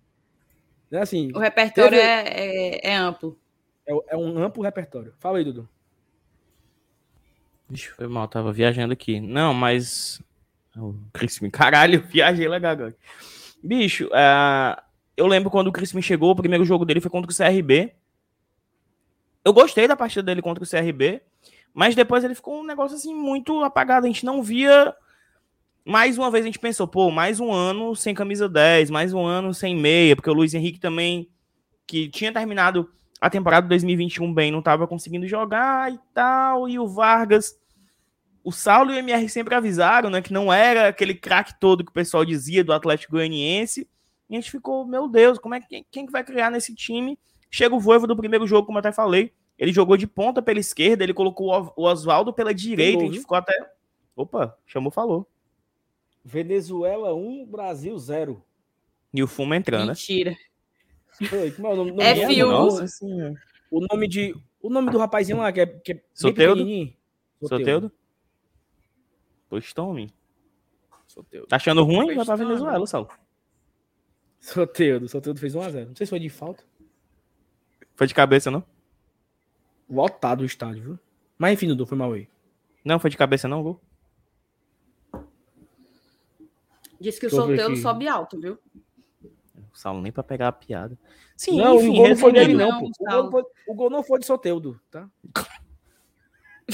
Né, 0.91 1.01
assim, 1.01 1.30
o 1.34 1.39
repertório 1.39 1.99
teve... 1.99 2.03
é, 2.03 2.87
é, 2.87 2.91
é, 2.93 2.97
amplo. 2.97 3.39
É, 3.87 3.93
é, 4.09 4.16
um 4.16 4.43
amplo 4.43 4.62
repertório. 4.62 5.12
Fala 5.18 5.39
aí, 5.39 5.45
Dudu. 5.45 5.68
Vixe, 7.68 7.89
foi 7.91 8.07
mal, 8.07 8.28
tava 8.28 8.53
viajando 8.53 8.93
aqui. 8.93 9.20
Não, 9.20 9.53
mas... 9.53 10.22
Caralho, 11.53 12.03
viajei 12.07 12.47
legal 12.47 12.72
agora. 12.72 12.97
Bicho, 13.62 14.07
uh, 14.07 14.80
eu 15.16 15.26
lembro 15.26 15.51
quando 15.51 15.68
o 15.68 15.72
Crispim 15.72 16.03
chegou, 16.03 16.30
o 16.30 16.37
primeiro 16.37 16.64
jogo 16.64 16.84
dele 16.84 17.01
foi 17.01 17.11
contra 17.11 17.30
o 17.30 17.34
CRB. 17.34 17.93
Eu 19.45 19.53
gostei 19.53 19.89
da 19.89 19.97
partida 19.97 20.22
dele 20.22 20.43
contra 20.43 20.62
o 20.62 20.68
CRB, 20.68 21.22
mas 21.72 21.95
depois 21.95 22.22
ele 22.22 22.34
ficou 22.34 22.61
um 22.61 22.64
negócio 22.64 22.97
assim 22.97 23.14
muito 23.14 23.62
apagado. 23.62 24.05
A 24.05 24.09
gente 24.09 24.24
não 24.24 24.43
via. 24.43 24.95
Mais 25.89 26.18
uma 26.18 26.32
vez 26.32 26.45
a 26.45 26.49
gente 26.49 26.59
pensou, 26.59 26.89
pô, 26.89 27.12
mais 27.12 27.39
um 27.39 27.53
ano 27.53 27.95
sem 27.95 28.12
camisa 28.12 28.49
10, 28.49 28.91
mais 28.91 29.14
um 29.14 29.24
ano 29.24 29.55
sem 29.55 29.72
meia, 29.72 30.16
porque 30.16 30.28
o 30.28 30.34
Luiz 30.34 30.53
Henrique 30.53 30.80
também, 30.80 31.30
que 31.87 32.09
tinha 32.09 32.32
terminado 32.32 32.91
a 33.20 33.30
temporada 33.30 33.68
2021 33.68 34.34
bem, 34.34 34.51
não 34.51 34.59
estava 34.59 34.89
conseguindo 34.89 35.28
jogar 35.28 35.93
e 35.93 36.01
tal, 36.12 36.68
e 36.68 36.76
o 36.76 36.89
Vargas. 36.89 37.57
O 38.43 38.51
Saulo 38.51 38.91
e 38.91 38.97
o 38.97 38.99
MR 38.99 39.28
sempre 39.28 39.55
avisaram, 39.55 40.11
né, 40.11 40.20
que 40.20 40.32
não 40.32 40.53
era 40.53 40.89
aquele 40.89 41.14
craque 41.14 41.55
todo 41.61 41.84
que 41.84 41.91
o 41.93 41.95
pessoal 41.95 42.24
dizia 42.24 42.64
do 42.64 42.72
Atlético 42.72 43.12
Goianiense. 43.12 43.89
E 44.28 44.34
a 44.34 44.41
gente 44.41 44.51
ficou, 44.51 44.84
meu 44.84 45.07
Deus, 45.07 45.39
como 45.39 45.55
é 45.55 45.61
que 45.61 45.87
quem 45.89 46.05
que 46.05 46.11
vai 46.11 46.24
criar 46.24 46.51
nesse 46.51 46.74
time? 46.74 47.16
Chega 47.49 47.76
o 47.76 47.80
Voivo 47.80 48.09
do 48.09 48.16
primeiro 48.16 48.45
jogo, 48.45 48.66
como 48.66 48.78
eu 48.78 48.80
até 48.80 48.91
falei. 48.91 49.32
Ele 49.57 49.72
jogou 49.72 49.97
de 49.97 50.09
ponta 50.09 50.43
pela 50.43 50.59
esquerda, 50.59 51.05
ele 51.05 51.14
colocou 51.14 51.72
o 51.76 51.84
Oswaldo 51.84 52.32
pela 52.32 52.53
direita, 52.53 53.05
a 53.05 53.07
gente 53.07 53.20
ficou 53.20 53.39
até. 53.39 53.55
Opa, 54.16 54.59
chamou, 54.66 54.91
falou. 54.91 55.28
Venezuela 56.27 57.14
1, 57.14 57.47
Brasil 57.47 57.97
0. 57.97 58.45
E 59.14 59.22
o 59.22 59.29
fumo 59.29 59.55
entrando, 59.55 59.87
Mentira. 59.87 60.33
né? 60.33 60.37
Mentira. 61.20 61.53
Como 61.53 61.68
é 61.68 61.70
o 61.70 61.77
nome? 61.77 61.91
nome 61.93 62.03
é 62.03 62.27
Fio. 62.27 62.49
O 63.70 63.87
nome 63.89 64.09
de. 64.09 64.35
O 64.61 64.68
nome 64.68 64.91
do 64.91 64.99
rapazinho 64.99 65.39
lá, 65.39 65.53
que 65.53 65.61
é, 65.61 65.66
que 65.66 65.93
é 65.93 66.03
Soteudo? 66.12 66.66
Soteudo? 67.41 67.93
Pois 69.49 69.72
tome. 69.72 70.12
Soteudo. 71.07 71.47
Tá 71.47 71.57
achando 71.57 71.85
ruim? 71.85 72.16
Vai 72.16 72.24
pra 72.24 72.35
Venezuela, 72.35 72.85
Saulo. 72.89 73.09
Soteudo. 74.41 75.09
Soteudo 75.09 75.39
fez 75.39 75.55
1x0. 75.55 75.87
Não 75.87 75.95
sei 75.95 76.07
se 76.07 76.11
foi 76.11 76.18
de 76.18 76.29
falta. 76.29 76.64
Foi 77.95 78.09
de 78.09 78.14
cabeça, 78.14 78.51
não? 78.51 78.64
Lotado 79.89 80.41
o 80.41 80.45
estádio, 80.45 80.83
viu? 80.83 80.99
Mas 81.39 81.53
enfim, 81.53 81.68
Dudu, 81.68 81.87
foi 81.87 81.97
mal 81.97 82.12
aí. 82.12 82.29
Não, 82.85 82.99
foi 82.99 83.11
de 83.11 83.16
cabeça 83.16 83.47
não, 83.47 83.62
gol? 83.62 83.81
Disse 87.01 87.20
que 87.20 87.26
o 87.26 87.30
Soteudo 87.30 87.76
sobe 87.76 88.09
alto, 88.09 88.40
viu? 88.40 88.59
O 89.72 89.78
Saulo 89.78 90.01
nem 90.01 90.12
pra 90.12 90.22
pegar 90.22 90.49
a 90.49 90.53
piada. 90.53 90.99
Sim, 91.36 91.59
não, 91.59 91.76
enfim, 91.76 91.90
o 91.90 91.94
gol 91.94 92.09
não 92.09 92.16
foi 92.16 92.32
dele, 92.32 92.55
não, 92.55 92.80
pô. 92.80 92.86
O 92.86 92.90
gol, 92.90 93.30
foi, 93.30 93.42
o 93.68 93.74
gol, 93.74 93.90
não 93.90 94.03
foi 94.03 94.18
de 94.18 94.26
Soteudo, 94.26 94.80
tá? 94.90 95.09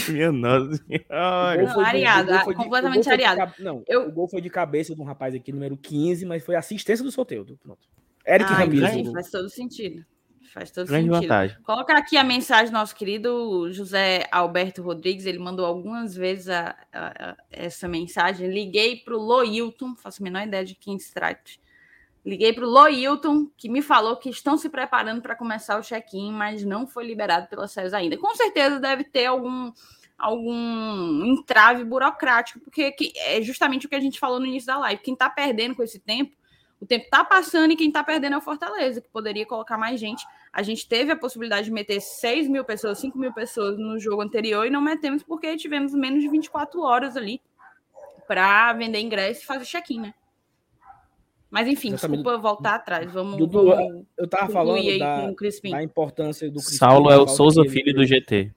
Minha 0.08 0.32
nossa 0.32 0.76
senhora. 0.76 1.64
Não, 1.64 1.80
areado, 1.80 2.54
completamente 2.54 3.10
areado. 3.10 3.52
não, 3.58 3.84
eu... 3.86 4.08
o 4.08 4.12
gol 4.12 4.28
foi 4.28 4.40
de 4.40 4.48
cabeça 4.48 4.94
de 4.94 5.00
um 5.00 5.04
rapaz 5.04 5.34
aqui, 5.34 5.52
número 5.52 5.76
15, 5.76 6.24
mas 6.24 6.44
foi 6.44 6.54
assistência 6.54 7.04
do 7.04 7.10
Soteudo. 7.10 7.58
Pronto. 7.62 7.86
Eric 8.26 8.50
ah, 8.50 8.56
Ramirez. 8.56 9.10
Faz 9.10 9.30
todo 9.30 9.50
sentido. 9.50 10.04
Faz 10.52 10.70
todo 10.70 10.86
Grande 10.86 11.06
sentido. 11.06 11.22
vantagem. 11.22 11.56
Coloca 11.62 11.96
aqui 11.96 12.18
a 12.18 12.22
mensagem 12.22 12.66
do 12.66 12.72
nosso 12.72 12.94
querido 12.94 13.72
José 13.72 14.28
Alberto 14.30 14.82
Rodrigues. 14.82 15.24
Ele 15.24 15.38
mandou 15.38 15.64
algumas 15.64 16.14
vezes 16.14 16.50
a, 16.50 16.76
a, 16.92 17.30
a, 17.30 17.36
essa 17.50 17.88
mensagem. 17.88 18.52
Liguei 18.52 18.96
para 18.96 19.16
o 19.16 19.18
Loilton, 19.18 19.94
faço 19.96 20.22
a 20.22 20.24
menor 20.24 20.46
ideia 20.46 20.62
de 20.62 20.74
quem 20.74 20.98
se 20.98 21.14
trata. 21.14 21.52
Liguei 22.24 22.52
para 22.52 22.66
o 22.66 22.68
Loilton, 22.68 23.48
que 23.56 23.66
me 23.66 23.80
falou 23.80 24.16
que 24.16 24.28
estão 24.28 24.58
se 24.58 24.68
preparando 24.68 25.22
para 25.22 25.34
começar 25.34 25.78
o 25.78 25.82
check-in, 25.82 26.30
mas 26.30 26.62
não 26.64 26.86
foi 26.86 27.06
liberado 27.06 27.48
pela 27.48 27.66
SES 27.66 27.94
ainda. 27.94 28.18
Com 28.18 28.34
certeza 28.36 28.78
deve 28.78 29.04
ter 29.04 29.24
algum, 29.24 29.72
algum 30.18 31.24
entrave 31.24 31.82
burocrático, 31.82 32.60
porque 32.60 32.94
é 33.16 33.40
justamente 33.40 33.86
o 33.86 33.88
que 33.88 33.96
a 33.96 34.00
gente 34.00 34.20
falou 34.20 34.38
no 34.38 34.44
início 34.44 34.66
da 34.66 34.78
live. 34.78 35.02
Quem 35.02 35.14
está 35.14 35.30
perdendo 35.30 35.74
com 35.74 35.82
esse 35.82 35.98
tempo, 35.98 36.36
o 36.78 36.86
tempo 36.86 37.06
está 37.06 37.24
passando 37.24 37.72
e 37.72 37.76
quem 37.76 37.88
está 37.88 38.04
perdendo 38.04 38.34
é 38.34 38.38
o 38.38 38.42
Fortaleza, 38.42 39.00
que 39.00 39.08
poderia 39.08 39.46
colocar 39.46 39.78
mais 39.78 39.98
gente. 39.98 40.24
A 40.52 40.62
gente 40.62 40.86
teve 40.86 41.10
a 41.10 41.16
possibilidade 41.16 41.64
de 41.64 41.72
meter 41.72 42.00
6 42.00 42.46
mil 42.48 42.64
pessoas, 42.64 42.98
5 42.98 43.18
mil 43.18 43.32
pessoas 43.32 43.78
no 43.78 43.98
jogo 43.98 44.20
anterior 44.20 44.66
e 44.66 44.70
não 44.70 44.82
metemos 44.82 45.22
porque 45.22 45.56
tivemos 45.56 45.94
menos 45.94 46.22
de 46.22 46.28
24 46.28 46.82
horas 46.82 47.16
ali 47.16 47.40
para 48.28 48.72
vender 48.74 49.00
ingresso 49.00 49.42
e 49.42 49.46
fazer 49.46 49.64
check-in, 49.64 50.00
né? 50.00 50.14
Mas 51.50 51.68
enfim, 51.68 51.88
Exatamente. 51.88 52.18
desculpa 52.18 52.38
voltar 52.38 52.74
atrás. 52.74 53.12
Vamos. 53.12 53.36
Dudu, 53.36 53.66
vamos 53.66 54.06
eu 54.16 54.28
tava 54.28 54.50
falando 54.50 54.98
da, 54.98 55.26
da, 55.26 55.82
importância 55.82 56.50
do 56.50 56.60
Crispim. 56.60 56.76
Saulo 56.76 57.10
é 57.10 57.18
o 57.18 57.26
Souza 57.26 57.62
Filho 57.64 57.94
do 57.94 58.04
GT. 58.04 58.52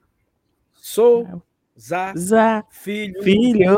Sou 0.72 1.42
Zá, 1.78 2.14
Zá 2.16 2.64
filho. 2.70 3.22
Filho. 3.22 3.76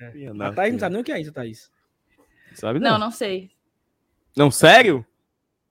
É. 0.00 0.28
A 0.40 0.52
Thaís 0.52 0.72
não 0.72 0.80
sabe 0.80 0.92
nem 0.94 1.02
o 1.02 1.04
que 1.04 1.12
é 1.12 1.20
isso, 1.20 1.32
Thaís. 1.32 1.70
Sabe 2.54 2.78
não? 2.78 2.92
Não, 2.92 2.98
não 2.98 3.10
sei. 3.10 3.50
Não, 4.34 4.50
sério? 4.50 5.04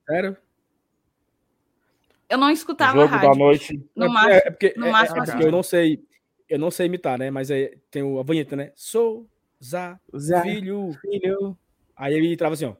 Sério? 0.08 0.38
Eu 2.30 2.38
não 2.38 2.50
escutava 2.50 3.00
Jogo 3.00 3.08
rádio. 3.08 3.30
da 3.30 3.36
noite. 3.36 3.90
No 3.96 4.06
é, 4.06 4.10
máximo, 4.10 4.34
é, 4.34 4.52
porque, 4.52 4.74
no 4.78 4.88
é, 4.88 4.92
máximo 4.92 5.22
é, 5.22 5.26
porque 5.26 5.44
eu 5.46 5.52
não 5.52 5.64
sei, 5.64 6.04
eu 6.50 6.60
não 6.60 6.72
sei 6.72 6.86
imitar, 6.88 7.18
né? 7.18 7.30
Mas 7.30 7.52
é, 7.52 7.74
tem 7.92 8.02
a 8.20 8.24
vinheta, 8.24 8.56
né? 8.56 8.72
Sou 8.76 9.28
Zá, 9.64 10.00
Zá 10.18 10.42
filho, 10.42 10.92
filho. 11.02 11.58
Aí 11.96 12.14
ele 12.14 12.36
trava 12.36 12.54
assim, 12.54 12.66
ó. 12.66 12.74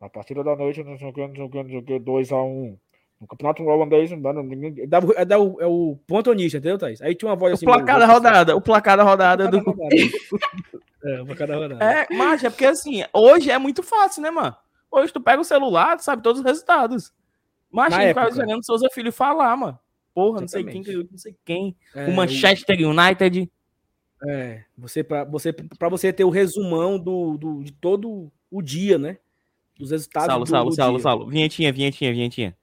A 0.00 0.08
partida 0.08 0.42
da 0.42 0.56
noite, 0.56 0.82
não 0.82 0.98
sei 0.98 1.08
o 1.08 1.12
que, 1.12 1.20
não 1.26 1.34
sei 1.34 1.44
o 1.44 1.48
que, 1.48 1.62
não 1.62 1.68
sei 1.68 1.78
o 1.78 1.82
que, 1.82 2.00
2x1. 2.00 2.76
No 3.20 3.28
campeonato 3.28 3.62
holandês, 3.62 4.10
dá, 4.88 4.98
é, 5.14 5.24
dá 5.24 5.38
o, 5.38 5.60
é 5.60 5.66
o 5.66 5.96
pontonista, 6.08 6.58
entendeu, 6.58 6.76
Thaís? 6.76 7.00
Aí 7.00 7.14
tinha 7.14 7.28
uma 7.28 7.36
voz 7.36 7.52
assim. 7.52 7.64
O 7.64 7.68
placar 7.68 8.00
da 8.00 8.06
rodada, 8.06 8.56
o 8.56 8.60
placar 8.60 8.96
da 8.96 9.04
rodada 9.04 9.48
do. 9.48 9.58
é, 11.04 11.22
o 11.22 11.26
placar 11.26 11.46
da 11.46 11.56
rodada. 11.56 11.84
É, 11.84 12.08
mas 12.10 12.42
é 12.42 12.50
porque 12.50 12.66
assim, 12.66 13.04
hoje 13.12 13.48
é 13.48 13.58
muito 13.58 13.80
fácil, 13.80 14.22
né, 14.22 14.30
mano? 14.32 14.56
Hoje 14.90 15.12
tu 15.12 15.20
pega 15.20 15.40
o 15.40 15.44
celular, 15.44 15.96
tu 15.96 16.02
sabe 16.02 16.20
todos 16.20 16.40
os 16.40 16.44
resultados. 16.44 17.12
Mas 17.72 17.92
a 17.92 18.00
gente 18.00 18.08
ficava 18.08 18.28
esperando 18.28 18.64
Souza 18.64 18.88
Filho 18.92 19.12
falar, 19.12 19.56
mano. 19.56 19.78
Porra, 20.14 20.42
não 20.42 20.48
sei 20.48 20.62
quem, 20.64 20.82
não 21.10 21.18
sei 21.18 21.34
quem. 21.44 21.76
É, 21.94 22.06
o 22.06 22.12
Manchester 22.12 22.78
o... 22.80 22.90
United. 22.90 23.50
É, 24.24 24.64
você 24.76 25.02
para 25.02 25.24
você, 25.24 25.52
pra 25.52 25.88
você 25.88 26.12
ter 26.12 26.24
o 26.24 26.30
resumão 26.30 26.98
do, 26.98 27.36
do, 27.36 27.64
de 27.64 27.72
todo 27.72 28.30
o 28.50 28.62
dia, 28.62 28.98
né? 28.98 29.18
Dos 29.76 29.90
resultados 29.90 30.26
Saulo, 30.26 30.44
do, 30.44 30.50
Saulo, 30.50 30.70
do 30.70 30.76
Saulo, 30.76 30.96
dia. 30.96 31.02
Saulo. 31.02 31.26
Vinhetinha, 31.28 31.72
vinhetinha, 31.72 32.12
vinhetinha. 32.12 32.56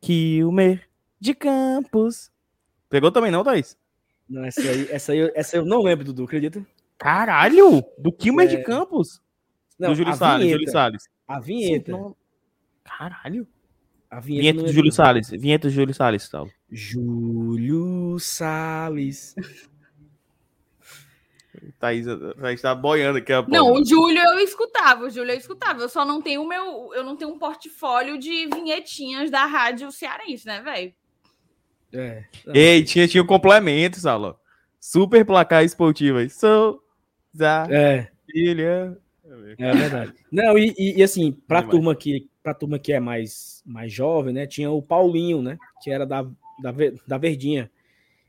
Kilmer 0.00 0.88
de 1.20 1.34
Campos. 1.34 2.30
Pegou 2.88 3.10
também 3.10 3.30
não, 3.30 3.42
Thaís? 3.42 3.76
Não, 4.28 4.44
essa 4.44 4.60
aí, 4.62 4.88
essa 4.90 5.12
aí, 5.12 5.32
essa 5.34 5.56
eu 5.56 5.64
não 5.64 5.82
lembro, 5.82 6.04
Dudu, 6.04 6.24
acredita? 6.24 6.64
Caralho! 6.96 7.84
Do 7.98 8.12
Kilmer 8.12 8.46
é... 8.46 8.56
de 8.56 8.62
Campos? 8.62 9.20
Não, 9.78 9.90
do 9.90 9.96
Júlio 9.96 10.14
Salles, 10.14 10.50
Júlio 10.50 10.70
Salles. 10.70 11.08
A 11.26 11.40
vinheta. 11.40 11.92
Caralho. 12.84 13.46
A 14.14 14.20
vinheta, 14.20 14.42
vinheta 14.42 14.62
do 14.62 14.72
Júlio 14.72 14.92
Salles. 14.92 15.30
Vinheta 15.30 15.66
do 15.66 15.74
Júlio 15.74 15.92
Salles, 15.92 16.22
Saulo. 16.22 16.50
Júlio 16.70 18.16
Salles. 18.20 19.34
Thaís, 21.80 22.06
Thaís 22.40 22.62
tá 22.62 22.74
boiando 22.74 23.18
aqui. 23.18 23.32
A 23.32 23.42
não, 23.42 23.72
o 23.72 23.84
Júlio 23.84 24.22
eu 24.22 24.38
escutava, 24.38 25.04
o 25.04 25.10
Júlio 25.10 25.32
eu 25.32 25.36
escutava. 25.36 25.80
Eu 25.80 25.88
só 25.88 26.04
não 26.04 26.22
tenho 26.22 26.42
o 26.42 26.48
meu, 26.48 26.94
eu 26.94 27.02
não 27.02 27.16
tenho 27.16 27.32
um 27.32 27.38
portfólio 27.38 28.16
de 28.16 28.46
vinhetinhas 28.46 29.32
da 29.32 29.46
rádio 29.46 29.90
cearense, 29.90 30.46
né, 30.46 30.60
velho? 30.60 30.92
É. 31.92 32.24
Ei, 32.54 32.84
tinha, 32.84 33.08
tinha 33.08 33.22
o 33.22 33.24
um 33.24 33.28
complemento, 33.28 33.98
Saulo. 33.98 34.38
Super 34.80 35.24
placar 35.24 35.64
esportivo. 35.64 36.18
Sou 36.30 36.80
za 37.34 37.66
é. 37.68 38.08
filha. 38.30 38.96
É 39.58 39.72
verdade. 39.72 40.14
Não, 40.30 40.56
e, 40.56 40.72
e, 40.78 40.98
e 40.98 41.02
assim, 41.02 41.32
pra 41.32 41.58
é 41.58 41.62
turma 41.62 41.96
que 41.96 42.28
pra 42.44 42.52
turma 42.52 42.78
que 42.78 42.92
é 42.92 43.00
mais, 43.00 43.62
mais 43.64 43.90
jovem, 43.90 44.34
né, 44.34 44.46
tinha 44.46 44.70
o 44.70 44.82
Paulinho, 44.82 45.40
né, 45.40 45.56
que 45.82 45.90
era 45.90 46.04
da, 46.04 46.22
da, 46.22 46.72
da 47.06 47.16
Verdinha. 47.16 47.70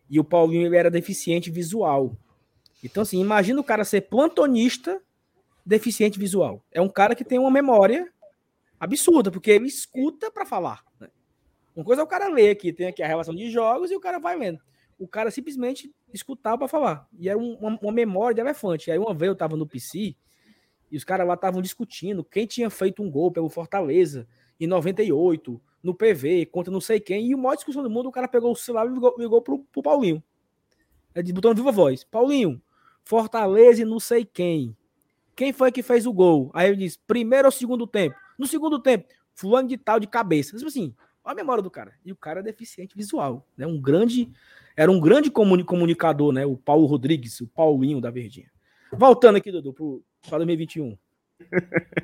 E 0.09 0.17
o 0.19 0.23
Paulinho 0.23 0.65
ele 0.65 0.77
era 0.77 0.89
deficiente 0.89 1.51
visual. 1.51 2.15
Então, 2.81 3.03
assim, 3.03 3.19
imagina 3.19 3.59
o 3.59 3.63
cara 3.63 3.83
ser 3.83 4.01
plantonista 4.01 5.01
deficiente 5.65 6.17
visual. 6.17 6.63
É 6.71 6.79
um 6.79 6.87
cara 6.87 7.13
que 7.13 7.25
tem 7.25 7.37
uma 7.37 7.51
memória 7.51 8.09
absurda, 8.79 9.29
porque 9.29 9.51
ele 9.51 9.67
escuta 9.67 10.31
para 10.31 10.45
falar. 10.45 10.85
Né? 10.99 11.09
Uma 11.75 11.83
coisa 11.83 12.01
é 12.01 12.05
o 12.05 12.07
cara 12.07 12.29
ler 12.29 12.51
aqui, 12.51 12.71
tem 12.71 12.87
aqui 12.87 13.03
a 13.03 13.07
relação 13.07 13.35
de 13.35 13.49
jogos 13.49 13.91
e 13.91 13.95
o 13.95 13.99
cara 13.99 14.17
vai 14.17 14.37
lendo. 14.37 14.59
O 14.97 15.07
cara 15.09 15.29
simplesmente 15.29 15.93
escutava 16.13 16.59
para 16.59 16.67
falar. 16.69 17.07
E 17.19 17.27
era 17.27 17.37
uma, 17.37 17.77
uma, 17.81 17.91
memória 17.91 18.35
de 18.35 18.39
elefante. 18.39 18.89
Aí 18.89 18.97
uma 18.97 19.13
vez 19.13 19.27
eu 19.27 19.35
tava 19.35 19.57
no 19.57 19.67
PC 19.67 20.15
e 20.91 20.97
os 20.97 21.03
caras 21.03 21.27
lá 21.27 21.33
estavam 21.33 21.61
discutindo 21.61 22.23
quem 22.23 22.45
tinha 22.45 22.69
feito 22.69 23.01
um 23.01 23.09
gol 23.09 23.31
pelo 23.31 23.49
Fortaleza 23.49 24.27
em 24.59 24.67
98, 24.67 25.61
no 25.83 25.93
PV, 25.93 26.45
contra 26.47 26.71
não 26.71 26.81
sei 26.81 26.99
quem. 26.99 27.27
E 27.27 27.35
o 27.35 27.37
maior 27.37 27.55
discussão 27.55 27.83
do 27.83 27.89
mundo, 27.89 28.09
o 28.09 28.11
cara 28.11 28.27
pegou 28.27 28.51
o 28.51 28.55
celular 28.55 28.87
e 28.87 28.93
ligou, 28.93 29.15
ligou 29.17 29.41
pro, 29.41 29.59
pro 29.71 29.83
Paulinho. 29.83 30.23
Ele 31.13 31.31
botou 31.33 31.51
no 31.51 31.55
viva 31.55 31.71
voz. 31.71 32.03
Paulinho, 32.03 32.61
Fortaleza 33.03 33.81
e 33.81 33.85
não 33.85 33.99
sei 33.99 34.25
quem. 34.25 34.75
Quem 35.35 35.53
foi 35.53 35.71
que 35.71 35.83
fez 35.83 36.05
o 36.05 36.13
gol? 36.13 36.49
Aí 36.53 36.69
ele 36.69 36.77
disse, 36.77 36.97
primeiro 37.05 37.47
ou 37.47 37.51
segundo 37.51 37.85
tempo? 37.85 38.15
No 38.37 38.47
segundo 38.47 38.79
tempo, 38.79 39.05
fulano 39.33 39.67
de 39.67 39.77
tal 39.77 39.99
de 39.99 40.07
cabeça. 40.07 40.55
Tipo 40.55 40.67
assim, 40.67 40.95
olha 41.23 41.33
a 41.33 41.35
memória 41.35 41.61
do 41.61 41.69
cara. 41.69 41.93
E 42.05 42.11
o 42.11 42.15
cara 42.15 42.39
é 42.39 42.43
deficiente 42.43 42.95
visual, 42.95 43.45
né? 43.57 43.67
Um 43.67 43.79
grande, 43.79 44.31
era 44.75 44.91
um 44.91 44.99
grande 44.99 45.29
comunicador, 45.29 46.31
né? 46.31 46.45
O 46.45 46.57
Paulo 46.57 46.85
Rodrigues, 46.85 47.41
o 47.41 47.47
Paulinho 47.47 48.01
da 48.01 48.09
Verdinha. 48.09 48.49
Voltando 48.91 49.35
aqui, 49.35 49.51
Dudu, 49.51 50.03
para 50.27 50.39
2021. 50.39 50.97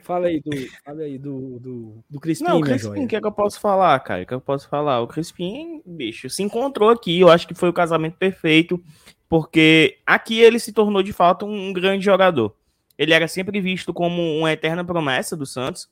fala 0.03 0.27
aí 0.27 0.41
do, 0.41 0.51
fala 0.83 1.01
aí 1.01 1.17
do, 1.17 1.59
do, 1.59 2.03
do 2.09 2.19
Crispim, 2.19 2.45
Não, 2.45 2.59
o 2.59 2.61
Crispim, 2.61 3.05
o 3.05 3.07
que 3.07 3.15
é 3.15 3.21
que 3.21 3.27
eu 3.27 3.31
posso 3.31 3.59
falar, 3.59 3.99
cara? 4.01 4.21
O 4.21 4.25
que, 4.25 4.25
é 4.25 4.27
que 4.27 4.33
eu 4.33 4.41
posso 4.41 4.67
falar? 4.67 5.01
O 5.01 5.07
Crispim, 5.07 5.81
bicho, 5.85 6.29
se 6.29 6.43
encontrou 6.43 6.89
aqui. 6.89 7.19
Eu 7.19 7.29
acho 7.29 7.47
que 7.47 7.53
foi 7.53 7.69
o 7.69 7.73
casamento 7.73 8.17
perfeito, 8.17 8.81
porque 9.29 9.99
aqui 10.05 10.39
ele 10.39 10.59
se 10.59 10.73
tornou 10.73 11.01
de 11.01 11.13
fato 11.13 11.45
um 11.45 11.71
grande 11.71 12.03
jogador. 12.03 12.55
Ele 12.97 13.13
era 13.13 13.27
sempre 13.27 13.59
visto 13.61 13.93
como 13.93 14.21
uma 14.37 14.51
eterna 14.51 14.83
promessa 14.83 15.35
do 15.35 15.45
Santos, 15.45 15.89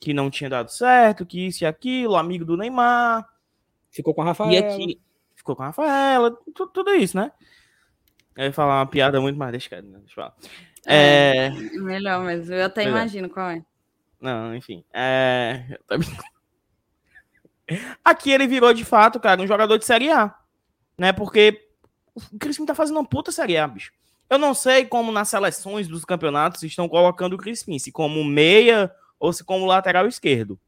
que 0.00 0.12
não 0.12 0.28
tinha 0.30 0.50
dado 0.50 0.70
certo, 0.70 1.24
que 1.24 1.46
isso 1.46 1.64
e 1.64 1.66
aquilo, 1.66 2.16
amigo 2.16 2.44
do 2.44 2.56
Neymar. 2.56 3.26
Ficou 3.90 4.12
com 4.12 4.22
a 4.22 4.26
Rafaela. 4.26 4.52
E 4.52 4.58
aqui, 4.58 5.00
ficou 5.34 5.54
com 5.54 5.62
a 5.62 5.66
Rafaela, 5.66 6.36
tudo, 6.54 6.70
tudo 6.72 6.90
isso, 6.94 7.16
né? 7.16 7.30
Eu 8.36 8.46
ia 8.46 8.52
falar 8.52 8.80
uma 8.80 8.86
piada 8.86 9.20
muito 9.20 9.38
mais, 9.38 9.52
deixa, 9.52 9.80
deixa 9.80 9.96
eu 9.96 10.14
falar. 10.14 10.34
É... 10.86 11.46
é... 11.46 11.50
Melhor, 11.78 12.22
mas 12.24 12.50
eu 12.50 12.64
até 12.64 12.84
Melhor. 12.84 12.98
imagino 12.98 13.28
qual 13.28 13.50
é. 13.50 13.64
Não, 14.20 14.54
enfim. 14.54 14.84
É... 14.92 15.78
Aqui 18.04 18.30
ele 18.30 18.46
virou 18.46 18.72
de 18.74 18.84
fato, 18.84 19.18
cara, 19.18 19.40
um 19.40 19.46
jogador 19.46 19.78
de 19.78 19.84
Série 19.84 20.10
A. 20.10 20.34
Né? 20.98 21.12
Porque 21.12 21.68
o 22.14 22.38
Crispim 22.38 22.66
tá 22.66 22.74
fazendo 22.74 22.96
uma 22.98 23.04
puta 23.04 23.32
Série 23.32 23.56
A, 23.56 23.66
bicho. 23.66 23.92
Eu 24.28 24.38
não 24.38 24.54
sei 24.54 24.86
como 24.86 25.12
nas 25.12 25.28
seleções 25.28 25.86
dos 25.86 26.04
campeonatos 26.04 26.62
estão 26.62 26.88
colocando 26.88 27.34
o 27.34 27.38
Crispim, 27.38 27.78
se 27.78 27.92
como 27.92 28.24
meia 28.24 28.92
ou 29.18 29.32
se 29.32 29.44
como 29.44 29.66
lateral 29.66 30.06
esquerdo. 30.06 30.58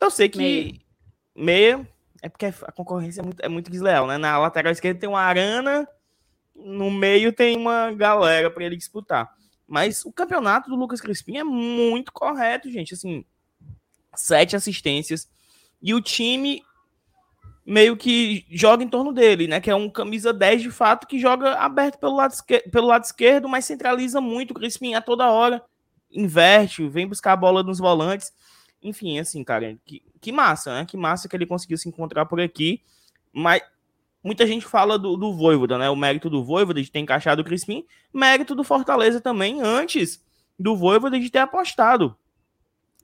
Eu 0.00 0.10
sei 0.10 0.28
que 0.28 0.38
meia, 0.38 1.76
meia 1.76 1.88
é 2.22 2.28
porque 2.28 2.46
a 2.46 2.72
concorrência 2.72 3.20
é 3.20 3.24
muito, 3.24 3.40
é 3.40 3.48
muito 3.48 3.70
desleal, 3.70 4.06
né? 4.06 4.18
Na 4.18 4.38
lateral 4.38 4.72
esquerda 4.72 5.00
tem 5.00 5.08
uma 5.08 5.20
Arana 5.20 5.88
no 6.64 6.90
meio 6.90 7.32
tem 7.32 7.56
uma 7.56 7.92
galera 7.92 8.50
para 8.50 8.64
ele 8.64 8.76
disputar. 8.76 9.30
Mas 9.66 10.04
o 10.04 10.12
campeonato 10.12 10.68
do 10.68 10.76
Lucas 10.76 11.00
Crispim 11.00 11.36
é 11.36 11.44
muito 11.44 12.12
correto, 12.12 12.70
gente. 12.70 12.94
Assim, 12.94 13.24
sete 14.14 14.56
assistências. 14.56 15.28
E 15.80 15.94
o 15.94 16.00
time 16.00 16.62
meio 17.64 17.96
que 17.96 18.44
joga 18.50 18.82
em 18.82 18.88
torno 18.88 19.12
dele, 19.12 19.46
né? 19.46 19.60
Que 19.60 19.70
é 19.70 19.74
um 19.74 19.88
camisa 19.88 20.32
10 20.32 20.62
de 20.62 20.70
fato 20.70 21.06
que 21.06 21.18
joga 21.18 21.54
aberto 21.54 21.98
pelo 21.98 22.16
lado, 22.16 22.32
esquerdo, 22.32 22.70
pelo 22.70 22.86
lado 22.88 23.04
esquerdo, 23.04 23.48
mas 23.48 23.64
centraliza 23.64 24.20
muito. 24.20 24.50
O 24.50 24.54
Crispim 24.54 24.94
a 24.94 25.00
toda 25.00 25.30
hora 25.30 25.62
inverte, 26.10 26.88
vem 26.88 27.06
buscar 27.06 27.32
a 27.32 27.36
bola 27.36 27.62
nos 27.62 27.78
volantes. 27.78 28.32
Enfim, 28.82 29.18
assim, 29.18 29.44
cara, 29.44 29.78
que, 29.84 30.02
que 30.20 30.32
massa, 30.32 30.74
né? 30.74 30.84
Que 30.84 30.96
massa 30.96 31.28
que 31.28 31.36
ele 31.36 31.46
conseguiu 31.46 31.78
se 31.78 31.88
encontrar 31.88 32.26
por 32.26 32.40
aqui. 32.40 32.82
Mas 33.32 33.62
muita 34.22 34.46
gente 34.46 34.66
fala 34.66 34.98
do, 34.98 35.16
do 35.16 35.34
Voivoda, 35.34 35.78
né? 35.78 35.88
O 35.90 35.96
mérito 35.96 36.28
do 36.28 36.44
Voivoda 36.44 36.82
de 36.82 36.90
ter 36.90 36.98
encaixado 36.98 37.42
o 37.42 37.44
Crispim, 37.44 37.84
mérito 38.12 38.54
do 38.54 38.64
Fortaleza 38.64 39.20
também, 39.20 39.60
antes 39.60 40.24
do 40.58 40.76
Voivoda 40.76 41.18
de 41.18 41.30
ter 41.30 41.38
apostado 41.38 42.16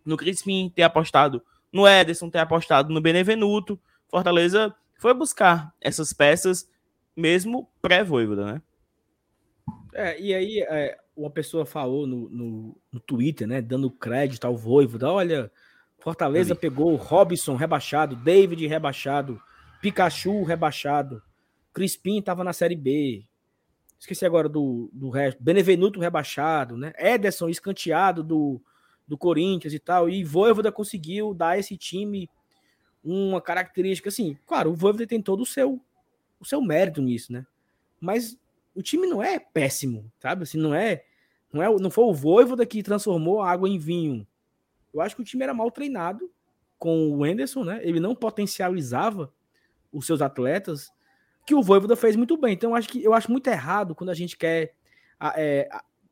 no 0.04 0.16
Crispim, 0.16 0.70
ter 0.74 0.82
apostado 0.82 1.42
no 1.72 1.86
Ederson, 1.86 2.30
ter 2.30 2.38
apostado 2.38 2.92
no 2.92 3.00
Benevenuto. 3.00 3.78
Fortaleza 4.08 4.74
foi 4.98 5.12
buscar 5.12 5.74
essas 5.80 6.12
peças 6.12 6.68
mesmo 7.16 7.68
pré-Voivoda, 7.80 8.52
né? 8.52 8.62
É, 9.94 10.20
e 10.20 10.34
aí 10.34 10.60
é, 10.60 10.98
uma 11.16 11.30
pessoa 11.30 11.64
falou 11.64 12.06
no, 12.06 12.28
no, 12.28 12.76
no, 12.92 13.00
Twitter, 13.00 13.48
né, 13.48 13.62
dando 13.62 13.90
crédito 13.90 14.44
ao 14.44 14.54
Voivoda, 14.54 15.10
olha, 15.10 15.50
Fortaleza 15.98 16.52
Ali. 16.52 16.60
pegou 16.60 16.94
Robson 16.96 17.56
rebaixado, 17.56 18.14
David 18.14 18.66
rebaixado, 18.66 19.40
Pikachu 19.80 20.42
rebaixado. 20.42 21.22
Crispim 21.72 22.18
estava 22.18 22.42
na 22.42 22.52
Série 22.52 22.76
B. 22.76 23.26
Esqueci 23.98 24.24
agora 24.24 24.48
do, 24.48 24.90
do 24.92 25.10
resto. 25.10 25.42
Benevenuto 25.42 26.00
rebaixado, 26.00 26.76
né? 26.76 26.92
Ederson 26.98 27.48
escanteado 27.48 28.22
do, 28.22 28.60
do 29.06 29.16
Corinthians 29.16 29.74
e 29.74 29.78
tal. 29.78 30.08
E 30.08 30.24
Voivoda 30.24 30.70
conseguiu 30.70 31.34
dar 31.34 31.50
a 31.50 31.58
esse 31.58 31.76
time 31.76 32.28
uma 33.02 33.40
característica 33.40 34.08
assim. 34.08 34.36
Claro, 34.46 34.72
o 34.72 34.74
Voivoda 34.74 35.06
tem 35.06 35.22
todo 35.22 35.42
o 35.42 35.46
seu, 35.46 35.80
o 36.40 36.44
seu 36.44 36.60
mérito 36.60 37.00
nisso, 37.00 37.32
né? 37.32 37.46
Mas 38.00 38.38
o 38.74 38.82
time 38.82 39.06
não 39.06 39.22
é 39.22 39.38
péssimo, 39.38 40.10
sabe? 40.18 40.42
Assim, 40.42 40.58
não 40.58 40.74
é, 40.74 41.04
não 41.52 41.62
é, 41.62 41.68
não 41.78 41.90
foi 41.90 42.04
o 42.04 42.14
Voivoda 42.14 42.66
que 42.66 42.82
transformou 42.82 43.40
a 43.40 43.50
água 43.50 43.68
em 43.68 43.78
vinho. 43.78 44.26
Eu 44.92 45.00
acho 45.00 45.16
que 45.16 45.22
o 45.22 45.24
time 45.24 45.42
era 45.42 45.54
mal 45.54 45.70
treinado 45.70 46.30
com 46.78 47.10
o 47.10 47.26
Enderson, 47.26 47.64
né? 47.64 47.80
Ele 47.82 48.00
não 48.00 48.14
potencializava 48.14 49.32
os 49.96 50.06
seus 50.06 50.20
atletas, 50.20 50.92
que 51.46 51.54
o 51.54 51.62
Voivoda 51.62 51.96
fez 51.96 52.16
muito 52.16 52.36
bem. 52.36 52.52
Então, 52.52 52.70
eu 52.70 52.76
acho, 52.76 52.88
que, 52.88 53.02
eu 53.02 53.14
acho 53.14 53.30
muito 53.30 53.46
errado 53.48 53.94
quando 53.94 54.10
a 54.10 54.14
gente 54.14 54.36
quer 54.36 54.74
é, 55.36 55.68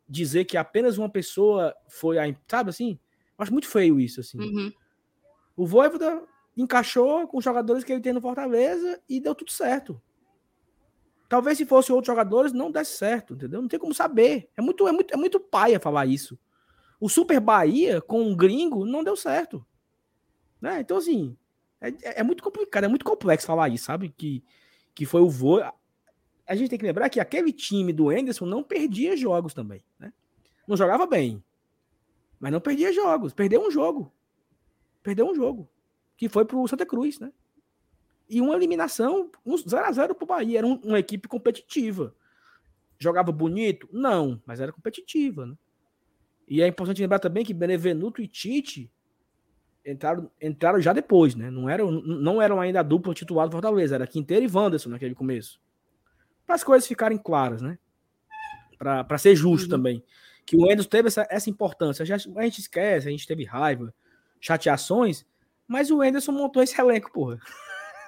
dizer 0.08 0.44
que 0.44 0.56
apenas 0.56 0.96
uma 0.96 1.08
pessoa 1.08 1.74
foi 1.88 2.18
a. 2.18 2.34
Sabe 2.48 2.70
assim? 2.70 2.98
Eu 3.36 3.42
acho 3.42 3.52
muito 3.52 3.68
feio 3.68 4.00
isso. 4.00 4.20
assim. 4.20 4.38
Uhum. 4.38 4.72
O 5.56 5.66
Voivoda 5.66 6.22
encaixou 6.56 7.26
com 7.26 7.38
os 7.38 7.44
jogadores 7.44 7.84
que 7.84 7.92
ele 7.92 8.00
tem 8.00 8.12
no 8.12 8.20
Fortaleza 8.20 9.00
e 9.08 9.20
deu 9.20 9.34
tudo 9.34 9.50
certo. 9.50 10.00
Talvez 11.28 11.58
se 11.58 11.66
fosse 11.66 11.90
outros 11.90 12.06
jogadores 12.06 12.52
não 12.52 12.70
desse 12.70 12.96
certo, 12.96 13.34
entendeu? 13.34 13.60
Não 13.60 13.68
tem 13.68 13.78
como 13.78 13.94
saber. 13.94 14.48
É 14.56 14.62
muito, 14.62 14.86
é 14.86 14.92
muito, 14.92 15.12
é 15.12 15.16
muito 15.16 15.40
paia 15.40 15.80
falar 15.80 16.06
isso. 16.06 16.38
O 17.00 17.08
Super 17.08 17.40
Bahia 17.40 18.00
com 18.00 18.22
um 18.22 18.36
gringo 18.36 18.84
não 18.86 19.02
deu 19.02 19.16
certo. 19.16 19.66
Né? 20.60 20.80
Então, 20.80 20.96
assim, 20.96 21.36
é, 21.88 22.20
é, 22.20 22.22
muito 22.22 22.42
complicado, 22.42 22.84
é 22.84 22.88
muito 22.88 23.04
complexo 23.04 23.46
falar 23.46 23.68
isso, 23.68 23.84
sabe? 23.84 24.12
Que, 24.16 24.42
que 24.94 25.04
foi 25.04 25.20
o 25.20 25.28
voo. 25.28 25.62
A 26.46 26.54
gente 26.54 26.70
tem 26.70 26.78
que 26.78 26.84
lembrar 26.84 27.08
que 27.08 27.20
aquele 27.20 27.52
time 27.52 27.92
do 27.92 28.10
Anderson 28.10 28.46
não 28.46 28.62
perdia 28.62 29.16
jogos 29.16 29.54
também, 29.54 29.82
né? 29.98 30.12
Não 30.66 30.76
jogava 30.76 31.06
bem, 31.06 31.42
mas 32.40 32.52
não 32.52 32.60
perdia 32.60 32.92
jogos. 32.92 33.32
Perdeu 33.32 33.66
um 33.66 33.70
jogo. 33.70 34.12
Perdeu 35.02 35.28
um 35.28 35.34
jogo. 35.34 35.68
Que 36.16 36.28
foi 36.28 36.44
pro 36.44 36.66
Santa 36.68 36.86
Cruz, 36.86 37.18
né? 37.18 37.32
E 38.28 38.40
uma 38.40 38.54
eliminação, 38.54 39.30
um 39.44 39.54
0x0 39.54 40.14
pro 40.14 40.26
Bahia. 40.26 40.58
Era 40.58 40.66
um, 40.66 40.74
uma 40.84 40.98
equipe 40.98 41.28
competitiva. 41.28 42.14
Jogava 42.98 43.30
bonito? 43.32 43.88
Não, 43.92 44.40
mas 44.46 44.60
era 44.60 44.72
competitiva, 44.72 45.46
né? 45.46 45.56
E 46.46 46.62
é 46.62 46.66
importante 46.66 47.00
lembrar 47.00 47.18
também 47.18 47.44
que 47.44 47.54
Benevenuto 47.54 48.20
e 48.20 48.28
Tite 48.28 48.90
entraram, 49.84 50.30
entraram 50.40 50.80
já 50.80 50.92
depois, 50.92 51.34
né? 51.34 51.50
Não 51.50 51.68
eram, 51.68 51.90
não 51.90 52.40
eram 52.40 52.60
ainda 52.60 52.80
a 52.80 52.82
dupla 52.82 53.14
titular 53.14 53.48
do 53.48 53.52
Fortaleza, 53.52 53.94
era 53.94 54.06
Quinteiro 54.06 54.44
e 54.44 54.50
Wanderson 54.50 54.90
naquele 54.90 55.14
começo. 55.14 55.60
Para 56.46 56.54
as 56.56 56.64
coisas 56.64 56.86
ficarem 56.86 57.18
claras, 57.18 57.62
né? 57.62 57.78
Para 58.78 59.18
ser 59.18 59.34
justo 59.34 59.64
uhum. 59.64 59.70
também. 59.70 60.04
Que 60.44 60.56
o 60.56 60.66
Enderson 60.66 60.90
teve 60.90 61.08
essa, 61.08 61.26
essa 61.30 61.48
importância. 61.48 62.04
Já, 62.04 62.16
a 62.16 62.42
gente 62.42 62.60
esquece, 62.60 63.08
a 63.08 63.10
gente 63.10 63.26
teve 63.26 63.44
raiva, 63.44 63.94
chateações, 64.40 65.24
mas 65.66 65.90
o 65.90 66.02
Enderson 66.02 66.32
montou 66.32 66.62
esse 66.62 66.78
elenco, 66.78 67.10
porra. 67.12 67.38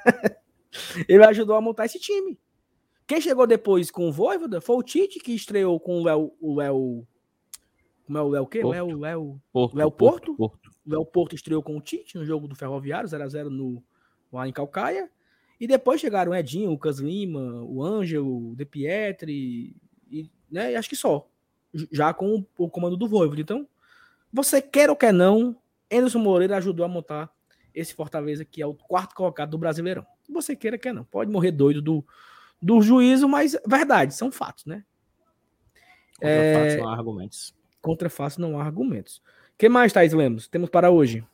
Ele 1.09 1.25
ajudou 1.25 1.57
a 1.57 1.61
montar 1.61 1.87
esse 1.87 1.99
time. 1.99 2.39
Quem 3.07 3.21
chegou 3.21 3.47
depois 3.47 3.91
com 3.91 4.09
o 4.09 4.13
Voivoda 4.13 4.61
foi 4.61 4.77
o 4.77 4.83
Tite, 4.83 5.19
que 5.21 5.33
estreou 5.33 5.79
com 5.81 6.01
o 6.01 6.05
Léo. 6.05 6.33
O 6.41 6.57
Léo 6.57 7.07
como 8.07 8.19
é 8.19 8.23
o 8.23 8.29
Léo 8.29 8.47
quê? 8.47 8.65
Léo, 8.65 8.99
Léo, 8.99 9.41
Porto, 9.53 9.77
Léo 9.77 9.91
Porto. 9.91 10.35
Porto, 10.37 10.37
Porto. 10.37 10.66
O 10.87 10.91
Léo 10.91 11.05
Porto 11.05 11.35
estreou 11.35 11.63
com 11.63 11.77
o 11.77 11.81
Tite 11.81 12.17
no 12.17 12.25
jogo 12.25 12.47
do 12.47 12.55
Ferroviário, 12.55 13.09
0x0 13.09 13.49
no, 13.49 13.83
lá 14.33 14.47
em 14.47 14.53
Calcaia. 14.53 15.11
E 15.59 15.67
depois 15.67 16.01
chegaram 16.01 16.33
o 16.33 16.35
Edinho, 16.35 16.69
o 16.69 16.73
Lucas 16.73 16.99
Lima, 16.99 17.63
o 17.63 17.83
Ângelo, 17.83 18.51
o 18.51 18.55
De 18.55 18.65
Pietri, 18.65 19.75
e, 20.11 20.31
né, 20.51 20.73
e 20.73 20.77
acho 20.77 20.89
que 20.89 20.97
só. 20.97 21.27
Já 21.91 22.13
com 22.13 22.37
o, 22.37 22.47
o 22.65 22.71
comando 22.71 22.97
do 22.97 23.09
Voivoda. 23.09 23.41
Então, 23.41 23.67
você 24.33 24.61
quer 24.61 24.91
ou 24.91 24.97
quer 24.97 25.13
não, 25.13 25.57
Anderson 25.91 26.19
Moreira 26.19 26.57
ajudou 26.59 26.85
a 26.85 26.89
montar 26.89 27.31
esse 27.75 27.95
Fortaleza, 27.95 28.45
que 28.45 28.63
é 28.63 28.67
o 28.67 28.75
quarto 28.75 29.15
colocado 29.15 29.51
do 29.51 29.59
Brasileirão. 29.59 30.07
Você 30.31 30.57
queira, 30.57 30.79
quer 30.79 30.93
não. 30.93 31.05
Pode 31.05 31.31
morrer 31.31 31.53
doido 31.53 31.83
do, 31.83 32.05
do 32.61 32.81
juízo, 32.81 33.29
mas 33.29 33.57
verdade, 33.67 34.15
são 34.15 34.31
fatos, 34.33 34.65
né? 34.65 34.85
É, 36.21 36.55
fatos 36.55 36.73
são 36.75 36.89
argumentos. 36.89 37.55
Contra 37.81 38.11
fácil 38.11 38.41
não 38.41 38.59
há 38.59 38.65
argumentos. 38.65 39.23
O 39.57 39.59
que 39.59 39.71
mais, 39.71 39.91
Thais 39.91 40.13
Lemos? 40.13 40.47
Temos 40.47 40.69
para 40.69 40.91
hoje? 40.91 41.25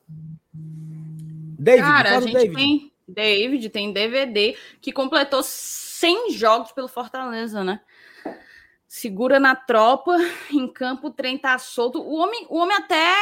David, 0.55 1.83
Cara, 1.83 2.19
a 2.19 2.21
gente 2.21 2.33
David. 2.33 2.55
tem 2.55 2.93
David, 3.09 3.69
tem 3.69 3.93
DVD, 3.93 4.57
que 4.81 4.93
completou 4.93 5.43
100 5.43 6.31
jogos 6.31 6.71
pelo 6.71 6.87
Fortaleza, 6.87 7.65
né? 7.65 7.81
Segura 8.87 9.41
na 9.41 9.57
tropa, 9.57 10.17
em 10.53 10.69
campo 10.69 11.09
o 11.09 11.11
trem 11.11 11.37
tá 11.37 11.59
solto. 11.59 12.01
O 12.01 12.15
homem, 12.15 12.47
o 12.49 12.59
homem 12.59 12.77
até 12.77 13.13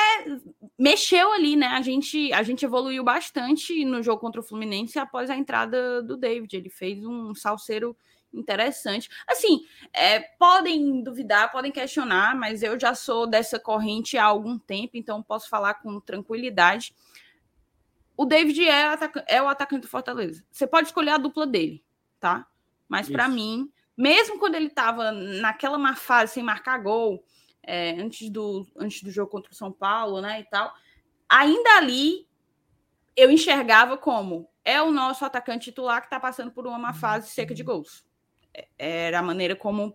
mexeu 0.78 1.32
ali, 1.32 1.56
né? 1.56 1.68
A 1.68 1.80
gente, 1.80 2.30
a 2.34 2.42
gente 2.42 2.66
evoluiu 2.66 3.02
bastante 3.02 3.82
no 3.86 4.02
jogo 4.02 4.20
contra 4.20 4.42
o 4.42 4.44
Fluminense 4.44 4.98
após 4.98 5.30
a 5.30 5.36
entrada 5.36 6.02
do 6.02 6.14
David. 6.14 6.54
Ele 6.54 6.68
fez 6.68 7.02
um 7.06 7.34
salseiro 7.34 7.96
interessante. 8.32 9.08
Assim, 9.26 9.66
é, 9.92 10.20
podem 10.20 11.02
duvidar, 11.02 11.50
podem 11.50 11.72
questionar, 11.72 12.34
mas 12.36 12.62
eu 12.62 12.78
já 12.78 12.94
sou 12.94 13.26
dessa 13.26 13.58
corrente 13.58 14.16
há 14.16 14.24
algum 14.24 14.58
tempo, 14.58 14.92
então 14.94 15.22
posso 15.22 15.48
falar 15.48 15.74
com 15.74 16.00
tranquilidade. 16.00 16.94
O 18.16 18.24
David 18.24 18.68
é, 18.68 18.98
é 19.26 19.42
o 19.42 19.48
atacante 19.48 19.82
do 19.82 19.88
Fortaleza. 19.88 20.44
Você 20.50 20.66
pode 20.66 20.88
escolher 20.88 21.10
a 21.10 21.18
dupla 21.18 21.46
dele, 21.46 21.82
tá? 22.18 22.46
Mas 22.88 23.08
para 23.08 23.28
mim, 23.28 23.70
mesmo 23.96 24.38
quando 24.38 24.56
ele 24.56 24.66
estava 24.66 25.12
naquela 25.12 25.78
má 25.78 25.94
fase 25.94 26.34
sem 26.34 26.42
marcar 26.42 26.78
gol, 26.78 27.24
é, 27.62 27.92
antes, 27.92 28.28
do, 28.28 28.66
antes 28.76 29.02
do 29.02 29.10
jogo 29.10 29.30
contra 29.30 29.52
o 29.52 29.54
São 29.54 29.70
Paulo, 29.70 30.20
né, 30.20 30.40
e 30.40 30.44
tal, 30.44 30.74
ainda 31.28 31.76
ali 31.76 32.26
eu 33.16 33.30
enxergava 33.30 33.96
como 33.96 34.48
é 34.64 34.80
o 34.82 34.90
nosso 34.90 35.24
atacante 35.24 35.70
titular 35.70 36.00
que 36.00 36.06
está 36.06 36.18
passando 36.18 36.50
por 36.50 36.66
uma 36.66 36.78
má 36.78 36.92
fase 36.92 37.30
seca 37.30 37.54
de 37.54 37.62
gols. 37.62 38.04
Era 38.78 39.18
a 39.18 39.22
maneira 39.22 39.54
como 39.56 39.94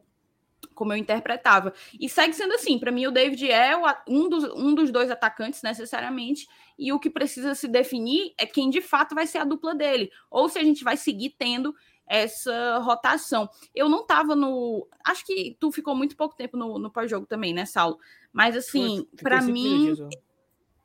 como 0.73 0.91
eu 0.91 0.97
interpretava. 0.97 1.73
E 1.99 2.09
segue 2.09 2.33
sendo 2.33 2.53
assim. 2.53 2.77
Para 2.79 2.91
mim, 2.91 3.05
o 3.07 3.11
David 3.11 3.49
é 3.49 3.73
um 4.07 4.27
dos, 4.27 4.43
um 4.55 4.73
dos 4.73 4.91
dois 4.91 5.09
atacantes, 5.09 5.61
necessariamente. 5.61 6.47
E 6.77 6.91
o 6.91 6.99
que 6.99 7.09
precisa 7.09 7.55
se 7.55 7.67
definir 7.67 8.33
é 8.37 8.45
quem 8.45 8.69
de 8.69 8.81
fato 8.81 9.15
vai 9.15 9.27
ser 9.27 9.37
a 9.39 9.45
dupla 9.45 9.73
dele. 9.73 10.11
Ou 10.29 10.49
se 10.49 10.59
a 10.59 10.63
gente 10.63 10.83
vai 10.83 10.97
seguir 10.97 11.35
tendo 11.37 11.73
essa 12.07 12.79
rotação. 12.79 13.49
Eu 13.73 13.89
não 13.89 14.01
estava 14.01 14.35
no. 14.35 14.87
Acho 15.03 15.25
que 15.25 15.57
tu 15.59 15.71
ficou 15.71 15.95
muito 15.95 16.15
pouco 16.15 16.35
tempo 16.35 16.55
no, 16.57 16.77
no 16.77 16.91
pós-jogo 16.91 17.25
também, 17.25 17.53
né, 17.53 17.65
Saulo? 17.65 17.97
Mas 18.31 18.55
assim, 18.55 19.07
para 19.21 19.41
mim, 19.41 19.95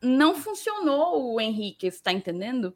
não 0.03 0.35
funcionou 0.35 1.35
o 1.35 1.41
Henrique, 1.41 1.87
está 1.87 2.13
entendendo? 2.13 2.75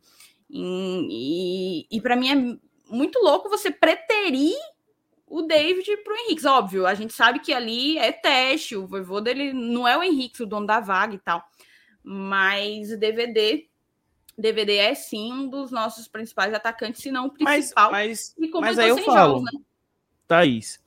E, 0.51 1.87
e, 1.91 1.97
e 1.97 2.01
para 2.01 2.17
mim 2.17 2.29
é 2.29 2.93
muito 2.95 3.19
louco 3.21 3.49
você 3.49 3.71
preterir 3.71 4.55
o 5.35 5.43
David 5.43 5.97
para 6.05 6.13
o 6.13 6.17
Henrique. 6.17 6.47
Óbvio, 6.47 6.87
a 6.87 6.95
gente 6.95 7.13
sabe 7.13 7.41
que 7.41 7.53
ali 7.53 7.99
é 7.99 8.13
teste, 8.13 8.77
o 8.77 8.87
vovô 8.87 9.21
dele 9.21 9.53
não 9.53 9.87
é 9.87 9.99
o 9.99 10.03
Henrique, 10.03 10.45
o 10.45 10.47
dono 10.47 10.65
da 10.65 10.79
vaga 10.79 11.17
e 11.17 11.19
tal. 11.19 11.43
Mas 12.05 12.93
o 12.93 12.97
DVD, 12.97 13.67
DVD 14.39 14.77
é 14.77 14.95
sim 14.95 15.33
um 15.33 15.49
dos 15.49 15.73
nossos 15.73 16.07
principais 16.07 16.55
atacantes, 16.55 17.03
se 17.03 17.11
não 17.11 17.27
o 17.27 17.31
principal. 17.33 17.91
Mas, 17.91 18.33
mas, 18.39 18.51
mas 18.61 18.79
aí 18.79 18.91
eu 18.91 18.99
falo, 18.99 19.39
jogos, 19.39 19.53
né? 19.53 19.61
Thaís, 20.29 20.81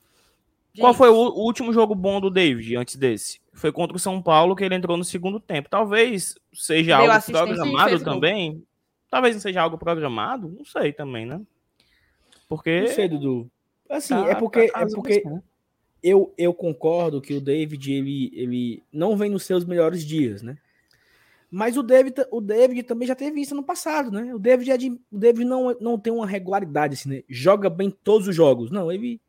gente. 0.73 0.81
qual 0.81 0.93
foi 0.93 1.09
o, 1.09 1.15
o 1.15 1.43
último 1.43 1.73
jogo 1.73 1.93
bom 1.93 2.21
do 2.21 2.29
David 2.29 2.77
antes 2.77 2.95
desse? 2.95 3.41
Foi 3.51 3.73
contra 3.73 3.97
o 3.97 3.99
São 3.99 4.21
Paulo 4.21 4.55
que 4.55 4.63
ele 4.63 4.75
entrou 4.75 4.95
no 4.95 5.03
segundo 5.03 5.41
tempo. 5.41 5.67
Talvez 5.67 6.35
seja 6.53 7.01
Deu 7.01 7.11
algo 7.11 7.25
programado 7.25 8.01
também. 8.01 8.53
Gol. 8.53 8.63
Talvez 9.09 9.35
não 9.35 9.41
seja 9.41 9.61
algo 9.61 9.77
programado, 9.77 10.47
não 10.47 10.63
sei 10.63 10.93
também, 10.93 11.25
né? 11.25 11.41
Porque. 12.47 12.81
Não 12.81 12.87
sei, 12.87 13.09
Dudu. 13.09 13.51
Assim, 13.89 14.13
tá, 14.13 14.29
é 14.29 14.35
porque, 14.35 14.67
tá 14.67 14.81
é 14.81 14.85
porque 14.85 15.23
eu, 16.01 16.33
eu 16.37 16.53
concordo 16.53 17.21
que 17.21 17.33
o 17.33 17.41
David 17.41 17.91
ele, 17.91 18.31
ele 18.33 18.83
não 18.91 19.17
vem 19.17 19.29
nos 19.29 19.43
seus 19.43 19.65
melhores 19.65 20.03
dias, 20.03 20.41
né? 20.41 20.57
Mas 21.49 21.77
o 21.77 21.83
David, 21.83 22.25
o 22.29 22.41
David 22.41 22.83
também 22.83 23.07
já 23.07 23.15
teve 23.15 23.39
isso 23.39 23.55
no 23.55 23.63
passado, 23.63 24.11
né? 24.11 24.33
O 24.35 24.39
David, 24.39 24.69
é 24.69 24.77
de, 24.77 24.89
o 24.89 25.17
David 25.17 25.45
não, 25.45 25.75
não 25.79 25.97
tem 25.97 26.11
uma 26.11 26.27
regularidade, 26.27 26.95
assim, 26.95 27.09
né? 27.09 27.23
Joga 27.29 27.69
bem 27.69 27.89
todos 27.89 28.27
os 28.27 28.35
jogos. 28.35 28.69
Não, 28.69 28.91
ele, 28.91 29.21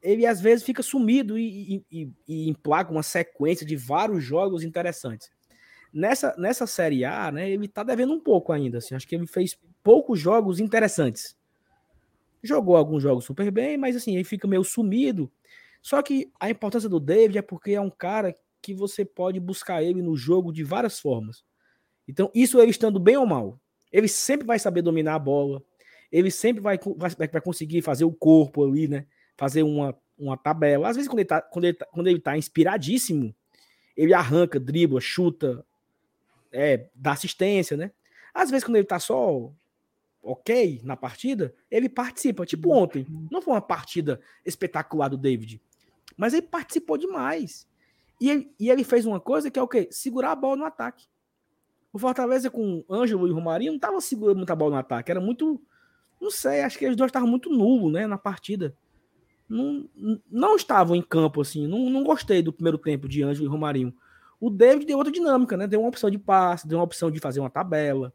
ele 0.00 0.24
às 0.24 0.40
vezes 0.40 0.64
fica 0.64 0.84
sumido 0.84 1.36
e, 1.36 1.84
e, 1.90 2.08
e, 2.28 2.48
emplaca 2.48 2.92
uma 2.92 3.02
sequência 3.02 3.66
de 3.66 3.74
vários 3.74 4.22
jogos 4.22 4.62
interessantes. 4.62 5.30
Nessa, 5.92 6.34
nessa 6.38 6.66
Série 6.66 7.04
A, 7.04 7.30
né, 7.32 7.50
ele 7.50 7.66
tá 7.66 7.82
devendo 7.82 8.12
um 8.12 8.20
pouco 8.20 8.52
ainda, 8.52 8.78
assim. 8.78 8.94
Acho 8.94 9.06
que 9.06 9.16
ele 9.16 9.26
fez 9.26 9.58
poucos 9.82 10.20
jogos 10.20 10.60
interessantes. 10.60 11.36
Jogou 12.44 12.76
alguns 12.76 13.02
jogos 13.02 13.24
super 13.24 13.50
bem, 13.50 13.78
mas 13.78 13.96
assim, 13.96 14.14
ele 14.14 14.24
fica 14.24 14.46
meio 14.46 14.62
sumido. 14.62 15.32
Só 15.80 16.00
que 16.02 16.30
a 16.38 16.48
importância 16.48 16.88
do 16.88 17.00
David 17.00 17.38
é 17.38 17.42
porque 17.42 17.72
é 17.72 17.80
um 17.80 17.90
cara 17.90 18.34
que 18.62 18.72
você 18.72 19.04
pode 19.04 19.40
buscar 19.40 19.82
ele 19.82 20.00
no 20.00 20.16
jogo 20.16 20.52
de 20.52 20.62
várias 20.62 21.00
formas. 21.00 21.44
Então, 22.06 22.30
isso 22.34 22.60
ele 22.60 22.70
estando 22.70 22.98
bem 22.98 23.16
ou 23.16 23.26
mal. 23.26 23.60
Ele 23.92 24.08
sempre 24.08 24.46
vai 24.46 24.58
saber 24.58 24.82
dominar 24.82 25.14
a 25.14 25.18
bola. 25.18 25.62
Ele 26.10 26.30
sempre 26.30 26.62
vai, 26.62 26.78
vai, 26.96 27.10
vai 27.10 27.40
conseguir 27.40 27.82
fazer 27.82 28.04
o 28.04 28.12
corpo 28.12 28.64
ali, 28.64 28.88
né? 28.88 29.06
Fazer 29.36 29.62
uma, 29.62 29.96
uma 30.18 30.36
tabela. 30.36 30.88
Às 30.88 30.96
vezes, 30.96 31.08
quando 31.08 31.20
ele, 31.20 31.28
tá, 31.28 31.40
quando, 31.40 31.64
ele 31.64 31.74
tá, 31.74 31.86
quando 31.86 32.06
ele 32.06 32.20
tá 32.20 32.36
inspiradíssimo, 32.36 33.34
ele 33.96 34.14
arranca, 34.14 34.58
dribla, 34.58 35.00
chuta, 35.00 35.64
é, 36.52 36.88
dá 36.94 37.12
assistência, 37.12 37.76
né? 37.76 37.90
Às 38.32 38.50
vezes, 38.50 38.64
quando 38.64 38.76
ele 38.76 38.86
tá 38.86 38.98
só 38.98 39.52
ok 40.24 40.80
na 40.82 40.96
partida, 40.96 41.54
ele 41.70 41.88
participa. 41.88 42.46
Tipo 42.46 42.72
ontem. 42.72 43.06
Não 43.30 43.42
foi 43.42 43.54
uma 43.54 43.60
partida 43.60 44.20
espetacular 44.44 45.08
do 45.08 45.18
David. 45.18 45.60
Mas 46.16 46.32
ele 46.32 46.46
participou 46.46 46.96
demais. 46.96 47.68
E 48.20 48.30
ele, 48.30 48.54
e 48.58 48.70
ele 48.70 48.84
fez 48.84 49.04
uma 49.04 49.20
coisa 49.20 49.50
que 49.50 49.58
é 49.58 49.62
o 49.62 49.68
quê? 49.68 49.88
Segurar 49.90 50.32
a 50.32 50.36
bola 50.36 50.56
no 50.56 50.64
ataque. 50.64 51.06
O 51.92 51.98
Fortaleza 51.98 52.50
com 52.50 52.84
Ângelo 52.90 53.28
e 53.28 53.32
Romarinho 53.32 53.72
não 53.72 53.76
estava 53.76 54.00
segurando 54.00 54.38
muita 54.38 54.56
bola 54.56 54.72
no 54.72 54.78
ataque. 54.78 55.10
Era 55.10 55.20
muito. 55.20 55.60
Não 56.20 56.30
sei, 56.30 56.62
acho 56.62 56.78
que 56.78 56.88
os 56.88 56.96
dois 56.96 57.10
estavam 57.10 57.28
muito 57.28 57.50
nulos 57.50 57.92
né, 57.92 58.06
na 58.06 58.16
partida. 58.16 58.74
Não, 59.48 59.88
não 60.30 60.56
estavam 60.56 60.96
em 60.96 61.02
campo 61.02 61.42
assim. 61.42 61.66
Não, 61.66 61.90
não 61.90 62.02
gostei 62.02 62.42
do 62.42 62.52
primeiro 62.52 62.78
tempo 62.78 63.06
de 63.06 63.22
Ângelo 63.22 63.46
e 63.46 63.48
Romarinho. 63.48 63.94
O 64.40 64.48
David 64.48 64.86
deu 64.86 64.96
outra 64.96 65.12
dinâmica, 65.12 65.56
né? 65.56 65.66
Deu 65.66 65.80
uma 65.80 65.88
opção 65.88 66.10
de 66.10 66.18
passe, 66.18 66.66
deu 66.66 66.78
uma 66.78 66.84
opção 66.84 67.10
de 67.10 67.20
fazer 67.20 67.40
uma 67.40 67.50
tabela 67.50 68.12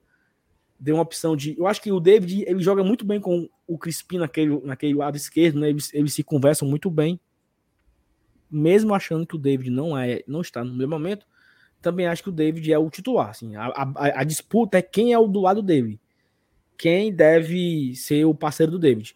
deu 0.80 0.96
uma 0.96 1.04
opção 1.04 1.36
de. 1.36 1.58
Eu 1.58 1.68
acho 1.68 1.82
que 1.82 1.92
o 1.92 2.00
David 2.00 2.46
ele 2.48 2.62
joga 2.62 2.84
muito 2.84 3.06
bem 3.06 3.20
com 3.20 3.50
o 3.68 3.78
Crispim 3.78 4.18
naquele, 4.18 4.60
naquele 4.62 4.94
lado 4.94 5.18
esquerdo, 5.18 5.60
né? 5.60 5.70
Eles, 5.70 5.94
eles 5.94 6.14
se 6.14 6.24
conversam 6.24 6.68
muito 6.68 6.90
bem. 6.90 7.20
Mesmo 8.50 8.96
achando 8.96 9.28
que 9.28 9.36
o 9.36 9.40
David 9.40 9.70
não 9.70 9.98
é, 9.98 10.24
não 10.26 10.42
está 10.42 10.64
no 10.64 10.74
meu 10.74 10.88
momento, 10.88 11.26
também 11.82 12.08
acho 12.08 12.24
que 12.24 12.30
o 12.30 12.32
David 12.32 12.72
é 12.72 12.80
o 12.80 12.90
titular. 12.90 13.30
Assim, 13.30 13.56
a, 13.56 13.68
a, 13.68 14.22
a 14.22 14.24
disputa 14.24 14.78
é 14.78 14.82
quem 14.82 15.14
é 15.14 15.20
o 15.20 15.28
do 15.28 15.42
lado 15.42 15.62
dele. 15.62 16.00
Quem 16.78 17.14
deve 17.14 17.94
ser 17.96 18.26
o 18.26 18.34
parceiro 18.34 18.72
do 18.72 18.80
David. 18.80 19.16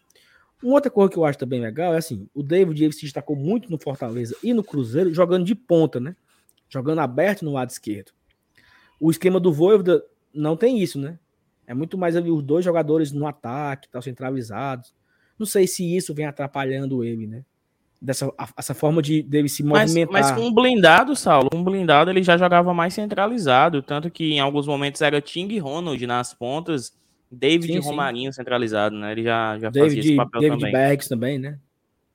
Uma 0.62 0.74
outra 0.74 0.90
coisa 0.90 1.10
que 1.10 1.18
eu 1.18 1.24
acho 1.24 1.38
também 1.38 1.60
legal 1.60 1.94
é 1.94 1.96
assim: 1.96 2.28
o 2.34 2.42
David 2.42 2.84
ele 2.84 2.92
se 2.92 3.02
destacou 3.02 3.34
muito 3.34 3.70
no 3.70 3.78
Fortaleza 3.78 4.36
e 4.42 4.52
no 4.52 4.62
Cruzeiro, 4.62 5.12
jogando 5.12 5.44
de 5.44 5.54
ponta, 5.54 5.98
né? 5.98 6.14
Jogando 6.68 7.00
aberto 7.00 7.44
no 7.44 7.52
lado 7.52 7.70
esquerdo. 7.70 8.12
O 9.00 9.10
esquema 9.10 9.40
do 9.40 9.52
Voivoda 9.52 10.04
não 10.32 10.56
tem 10.56 10.78
isso, 10.78 10.98
né? 10.98 11.18
É 11.66 11.74
muito 11.74 11.96
mais 11.96 12.16
ali 12.16 12.30
os 12.30 12.42
dois 12.42 12.64
jogadores 12.64 13.12
no 13.12 13.26
ataque, 13.26 13.88
tal, 13.88 14.02
centralizados. 14.02 14.92
Não 15.38 15.46
sei 15.46 15.66
se 15.66 15.96
isso 15.96 16.14
vem 16.14 16.26
atrapalhando 16.26 17.02
ele, 17.02 17.26
né? 17.26 17.42
Dessa 18.00 18.30
essa 18.56 18.74
forma 18.74 19.00
de 19.00 19.22
dele 19.22 19.48
se 19.48 19.62
movimentar. 19.62 20.12
Mas, 20.12 20.30
mas 20.30 20.36
com 20.36 20.46
um 20.46 20.54
blindado, 20.54 21.16
Saulo, 21.16 21.48
um 21.54 21.64
blindado 21.64 22.10
ele 22.10 22.22
já 22.22 22.36
jogava 22.36 22.74
mais 22.74 22.92
centralizado, 22.92 23.80
tanto 23.80 24.10
que 24.10 24.34
em 24.34 24.40
alguns 24.40 24.66
momentos 24.66 25.00
era 25.00 25.22
Ting 25.22 25.48
e 25.48 25.58
Ronald 25.58 26.06
nas 26.06 26.34
pontas, 26.34 26.92
David 27.30 27.72
sim, 27.72 27.78
e 27.78 27.80
Romarinho 27.80 28.32
sim. 28.32 28.36
centralizado, 28.36 28.94
né? 28.96 29.12
Ele 29.12 29.22
já, 29.22 29.58
já 29.58 29.70
David, 29.70 29.96
fazia 29.96 30.00
esse 30.00 30.16
papel 30.16 30.40
David 30.40 30.58
também. 30.58 30.72
David 30.72 30.88
Bergson 30.88 31.08
também, 31.08 31.38
né? 31.38 31.58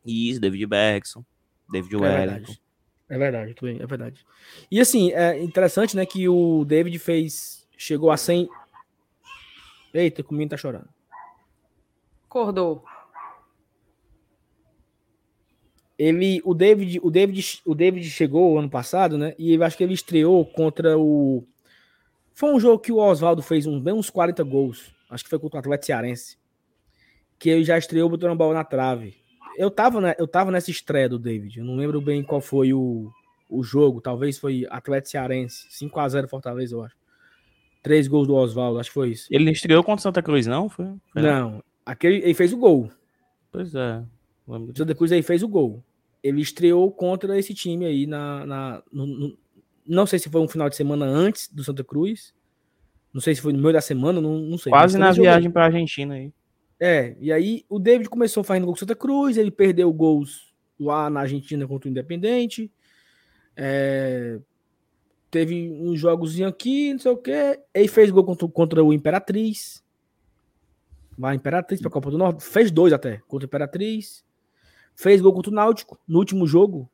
Isso, 0.05 0.39
David 0.39 0.65
Bergson, 0.67 1.25
David 1.71 1.95
é 1.95 1.97
Wellington. 1.97 2.53
É 3.09 3.17
verdade, 3.17 3.55
é 3.79 3.87
verdade. 3.87 4.25
E 4.69 4.79
assim, 4.79 5.11
é 5.11 5.41
interessante, 5.41 5.95
né, 5.95 6.05
que 6.05 6.29
o 6.29 6.63
David 6.63 6.99
fez, 6.99 7.67
chegou 7.75 8.11
a 8.11 8.17
100, 8.17 8.47
Eita, 9.93 10.23
o 10.27 10.33
menino 10.33 10.49
tá 10.49 10.57
chorando. 10.57 10.89
Acordou. 12.25 12.83
Ele, 15.97 16.41
o 16.45 16.53
David, 16.53 16.99
o 17.03 17.11
David, 17.11 17.61
o 17.65 17.75
David 17.75 18.09
chegou 18.09 18.57
ano 18.57 18.69
passado, 18.69 19.17
né? 19.17 19.35
E 19.37 19.53
eu 19.53 19.63
acho 19.63 19.75
que 19.75 19.83
ele 19.83 19.93
estreou 19.93 20.45
contra 20.45 20.97
o. 20.97 21.45
Foi 22.33 22.53
um 22.53 22.59
jogo 22.59 22.79
que 22.79 22.91
o 22.91 22.97
Oswaldo 22.97 23.41
fez 23.41 23.67
uns, 23.67 23.81
bem 23.81 23.93
uns 23.93 24.09
40 24.09 24.41
gols. 24.43 24.93
Acho 25.09 25.25
que 25.25 25.29
foi 25.29 25.39
contra 25.39 25.57
o 25.57 25.59
Atlético 25.59 25.87
Cearense. 25.87 26.37
Que 27.37 27.49
ele 27.49 27.65
já 27.65 27.77
estreou 27.77 28.07
botando 28.07 28.31
a 28.31 28.35
bola 28.35 28.53
na 28.53 28.63
trave. 28.63 29.17
Eu 29.57 29.69
tava, 29.69 29.99
né, 29.99 30.15
eu 30.17 30.25
tava 30.27 30.51
nessa 30.51 30.71
estreia 30.71 31.09
do 31.09 31.19
David. 31.19 31.59
Eu 31.59 31.65
não 31.65 31.75
lembro 31.75 31.99
bem 31.99 32.23
qual 32.23 32.39
foi 32.39 32.73
o, 32.73 33.11
o 33.49 33.61
jogo. 33.61 33.99
Talvez 33.99 34.37
foi 34.37 34.65
Atlético 34.69 35.09
Cearense. 35.09 35.67
5x0 35.67 36.29
Fortaleza, 36.29 36.75
eu 36.75 36.83
acho. 36.83 36.98
Três 37.81 38.07
gols 38.07 38.27
do 38.27 38.35
Oswaldo, 38.35 38.79
acho 38.79 38.89
que 38.89 38.93
foi 38.93 39.09
isso. 39.11 39.27
Ele 39.31 39.49
estreou 39.51 39.83
contra 39.83 39.99
o 39.99 40.03
Santa 40.03 40.21
Cruz, 40.21 40.45
não? 40.45 40.67
Foi? 40.67 40.85
foi 41.13 41.21
não, 41.21 41.63
aquele, 41.85 42.17
ele 42.17 42.33
fez 42.33 42.51
o 42.51 42.57
gol. 42.57 42.91
Pois 43.51 43.73
é. 43.73 44.03
O 44.45 44.75
Santa 44.75 44.95
Cruz 44.95 45.11
aí 45.11 45.21
fez 45.21 45.43
o 45.43 45.47
gol. 45.47 45.83
ele 46.23 46.41
estreou 46.41 46.91
contra 46.91 47.37
esse 47.37 47.53
time 47.53 47.85
aí 47.85 48.05
na. 48.05 48.45
na 48.45 48.83
no, 48.91 49.05
no, 49.05 49.37
não 49.85 50.05
sei 50.05 50.19
se 50.19 50.29
foi 50.29 50.41
um 50.41 50.47
final 50.47 50.69
de 50.69 50.75
semana 50.75 51.05
antes 51.05 51.47
do 51.51 51.63
Santa 51.63 51.83
Cruz. 51.83 52.33
Não 53.13 53.21
sei 53.21 53.33
se 53.33 53.41
foi 53.41 53.53
no 53.53 53.59
meio 53.59 53.73
da 53.73 53.81
semana, 53.81 54.21
não, 54.21 54.37
não 54.37 54.57
sei. 54.57 54.71
Quase 54.71 54.97
na 54.97 55.11
viagem 55.11 55.49
para 55.49 55.65
Argentina 55.65 56.13
aí. 56.13 56.31
É, 56.79 57.15
e 57.19 57.31
aí 57.31 57.65
o 57.67 57.79
David 57.79 58.09
começou 58.09 58.43
fazendo 58.43 58.65
gol 58.65 58.73
com 58.73 58.79
Santa 58.79 58.95
Cruz, 58.95 59.35
ele 59.35 59.51
perdeu 59.51 59.91
gols 59.91 60.53
lá 60.79 61.09
na 61.09 61.21
Argentina 61.21 61.67
contra 61.67 61.89
o 61.89 61.91
Independente. 61.91 62.71
É, 63.55 64.39
teve 65.29 65.71
uns 65.71 65.99
jogos 65.99 66.39
aqui, 66.41 66.93
não 66.93 66.99
sei 66.99 67.11
o 67.11 67.17
que. 67.17 67.59
Ele 67.73 67.87
fez 67.87 68.09
gol 68.11 68.23
contra, 68.23 68.47
contra 68.47 68.83
o 68.83 68.93
Imperatriz. 68.93 69.83
Vai 71.17 71.35
Imperatriz 71.35 71.81
pra 71.81 71.89
Copa 71.89 72.09
do 72.09 72.17
Norte. 72.17 72.43
Fez 72.43 72.71
dois 72.71 72.93
até 72.93 73.17
contra 73.27 73.45
o 73.45 73.49
Imperatriz. 73.49 74.23
Fez 74.95 75.21
gol 75.21 75.33
contra 75.33 75.51
o 75.51 75.53
Náutico 75.53 75.99
no 76.07 76.19
último 76.19 76.47
jogo. 76.47 76.89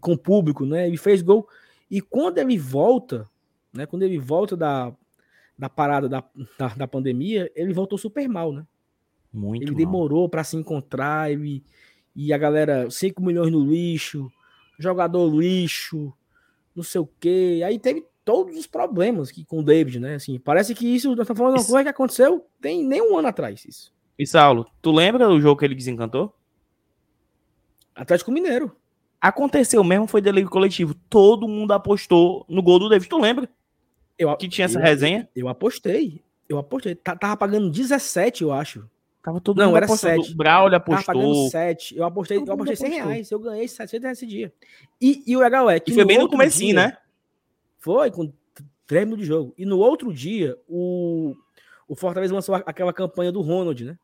Com 0.00 0.16
público, 0.16 0.66
né? 0.66 0.86
Ele 0.86 0.96
fez 0.96 1.22
gol. 1.22 1.48
E 1.90 2.00
quando 2.00 2.38
ele 2.38 2.58
volta, 2.58 3.28
né? 3.72 3.86
Quando 3.86 4.02
ele 4.02 4.18
volta 4.18 4.56
da, 4.56 4.94
da 5.58 5.68
parada 5.68 6.08
da, 6.08 6.24
da, 6.58 6.68
da 6.68 6.88
pandemia, 6.88 7.50
ele 7.54 7.72
voltou 7.72 7.98
super 7.98 8.28
mal, 8.28 8.52
né? 8.52 8.66
Muito 9.32 9.62
ele 9.62 9.70
mal. 9.70 9.78
demorou 9.78 10.28
para 10.28 10.44
se 10.44 10.56
encontrar. 10.56 11.32
Ele, 11.32 11.64
e 12.14 12.32
a 12.32 12.38
galera, 12.38 12.90
5 12.90 13.22
milhões 13.22 13.50
no 13.50 13.64
lixo, 13.64 14.30
jogador 14.78 15.34
lixo, 15.34 16.12
não 16.74 16.82
sei 16.82 17.00
o 17.00 17.08
quê. 17.20 17.62
Aí 17.64 17.78
teve 17.78 18.04
todos 18.24 18.56
os 18.56 18.66
problemas 18.66 19.30
que, 19.30 19.44
com 19.44 19.60
o 19.60 19.62
David, 19.62 19.98
né? 20.00 20.14
Assim, 20.14 20.38
parece 20.38 20.74
que 20.74 20.86
isso, 20.86 21.08
nós 21.10 21.20
estamos 21.20 21.38
falando 21.38 21.58
uma 21.58 21.66
coisa 21.66 21.82
que 21.84 21.88
aconteceu 21.88 22.46
tem 22.60 22.84
nem 22.84 23.02
um 23.02 23.16
ano 23.16 23.28
atrás. 23.28 23.64
Isso. 23.64 23.92
E 24.18 24.26
Saulo, 24.26 24.66
tu 24.80 24.92
lembra 24.92 25.26
do 25.26 25.40
jogo 25.40 25.58
que 25.58 25.64
ele 25.64 25.74
desencantou? 25.74 26.34
Atlético 27.94 28.30
Mineiro. 28.30 28.74
Aconteceu 29.20 29.84
mesmo, 29.84 30.06
foi 30.06 30.20
delírio 30.20 30.50
coletivo. 30.50 30.94
Todo 31.08 31.46
mundo 31.46 31.72
apostou 31.72 32.44
no 32.48 32.62
gol 32.62 32.78
do 32.78 32.88
David. 32.88 33.08
Tu 33.08 33.18
lembra? 33.18 33.48
Eu, 34.18 34.34
que 34.36 34.48
tinha 34.48 34.64
essa 34.64 34.78
eu, 34.78 34.82
resenha? 34.82 35.28
Eu, 35.34 35.42
eu 35.42 35.48
apostei. 35.48 36.22
Eu 36.48 36.58
apostei. 36.58 36.94
Tava 36.94 37.36
pagando 37.36 37.70
17, 37.70 38.42
eu 38.42 38.52
acho. 38.52 38.88
Tava 39.22 39.40
todo 39.40 39.58
Não, 39.58 39.66
mundo 39.66 39.76
era 39.76 39.86
apostando. 39.86 40.22
sete. 40.24 40.32
O 40.34 40.36
Braulio 40.36 40.80
Tava 40.80 40.84
pagando 41.04 41.24
apostou. 41.24 41.50
7. 41.50 41.96
Eu 41.96 42.04
apostei, 42.04 42.38
Todo 42.38 42.48
eu 42.48 42.54
apostei 42.54 42.76
100 42.76 42.86
apostou. 42.88 43.08
reais. 43.10 43.30
Eu 43.30 43.38
ganhei 43.38 43.68
700 43.68 44.02
reais 44.02 44.18
esse 44.18 44.26
dia. 44.26 44.52
E, 45.00 45.22
e 45.26 45.36
o 45.36 45.40
legal 45.40 45.70
é 45.70 45.78
que. 45.78 45.92
E 45.92 45.94
foi 45.94 46.04
bem 46.04 46.18
no 46.18 46.28
comecinho, 46.28 46.74
dia- 46.74 46.86
né? 46.88 46.96
Foi, 47.78 48.10
com 48.10 48.32
3 48.86 49.04
minutos 49.04 49.24
de 49.24 49.28
jogo. 49.28 49.54
E 49.56 49.64
no 49.64 49.78
outro 49.78 50.12
dia, 50.12 50.56
o, 50.68 51.34
o 51.86 51.94
Fortaleza 51.94 52.34
lançou 52.34 52.54
aquela 52.54 52.92
campanha 52.92 53.30
do 53.30 53.40
Ronald, 53.40 53.84
né? 53.84 53.96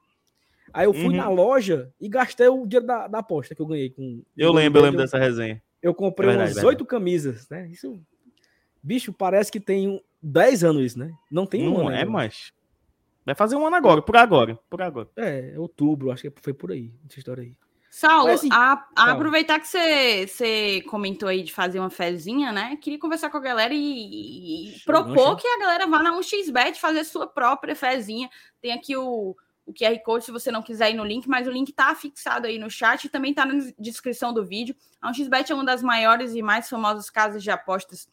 Aí 0.73 0.85
eu 0.87 0.93
fui 0.93 1.07
Uhum. 1.07 1.17
na 1.17 1.29
loja 1.29 1.91
e 2.01 2.09
gastei 2.09 2.47
o 2.47 2.65
dinheiro 2.67 2.87
da, 2.87 3.09
da 3.09 3.19
aposta 3.19 3.55
que 3.55 3.63
eu 3.63 3.67
ganhei. 3.67 3.91
Com, 3.91 4.23
Eu 4.37 4.53
lembro, 4.53 4.79
eu 4.81 4.85
lembro 4.85 4.99
dessa 5.01 5.19
resenha. 5.19 5.61
Eu 5.83 5.95
comprei 5.95 6.29
É 6.29 6.31
verdade, 6.33 6.51
umas 6.51 6.55
verdade. 6.57 6.75
oito 6.77 6.85
camisas, 6.87 7.49
né? 7.49 7.67
Isso. 7.69 7.99
Bicho, 8.83 9.13
parece 9.13 9.51
que 9.51 9.59
tem 9.59 9.89
um- 9.89 10.01
10 10.23 10.63
anos 10.65 10.83
isso, 10.85 10.99
né? 10.99 11.11
Não 11.31 11.47
tem 11.47 11.67
um 11.67 11.73
Não 11.75 11.81
ano. 11.83 11.91
é, 11.93 11.99
ainda. 12.01 12.11
mas. 12.11 12.53
Vai 13.29 13.35
fazer 13.35 13.57
um 13.57 13.67
ano 13.67 13.77
agora, 13.77 14.01
por 14.01 14.17
agora, 14.17 14.59
por 14.71 14.81
agora. 14.81 15.09
É, 15.17 15.53
é 15.55 15.59
outubro, 15.59 16.11
acho 16.11 16.23
que 16.23 16.33
foi 16.43 16.55
por 16.55 16.73
aí, 16.73 16.91
essa 17.09 17.19
história 17.19 17.43
aí. 17.43 17.55
Saulo, 17.91 18.29
assim, 18.31 18.49
a- 18.53 18.87
a 18.97 19.05
aproveitar 19.13 19.59
que 19.61 19.67
você, 19.67 20.83
comentou 20.89 21.29
aí 21.29 21.43
de 21.43 21.53
fazer 21.53 21.79
uma 21.79 21.91
fezinha, 21.91 22.53
né? 22.53 22.77
Queria 22.81 22.99
conversar 22.99 23.29
com 23.29 23.37
a 23.37 23.41
galera 23.41 23.75
e, 23.75 24.71
e 24.77 24.81
propor 24.85 25.37
que 25.37 25.47
a 25.47 25.59
galera 25.59 25.87
vá 25.87 26.03
na 26.03 26.13
1xBet 26.13 26.77
fazer 26.77 27.05
sua 27.05 27.27
própria 27.27 27.75
fezinha. 27.75 28.31
Tem 28.63 28.73
aqui 28.73 28.97
o, 28.97 29.37
o 29.67 29.73
QR 29.75 29.99
Code 30.05 30.25
se 30.25 30.31
você 30.31 30.51
não 30.51 30.63
quiser 30.63 30.91
ir 30.91 30.95
no 30.95 31.05
link, 31.05 31.27
mas 31.29 31.47
o 31.47 31.51
link 31.51 31.73
tá 31.73 31.95
fixado 31.95 32.47
aí 32.47 32.59
no 32.59 32.71
chat 32.71 33.05
e 33.05 33.09
também 33.11 33.35
tá 33.35 33.45
na 33.45 33.55
descrição 33.79 34.33
do 34.33 34.45
vídeo. 34.45 34.75
A 35.03 35.11
1xBet 35.11 35.51
é 35.51 35.55
uma 35.55 35.65
das 35.65 35.83
maiores 35.83 36.35
e 36.35 36.41
mais 36.43 36.69
famosas 36.69 37.11
casas 37.11 37.43
de 37.43 37.51
apostas 37.51 38.09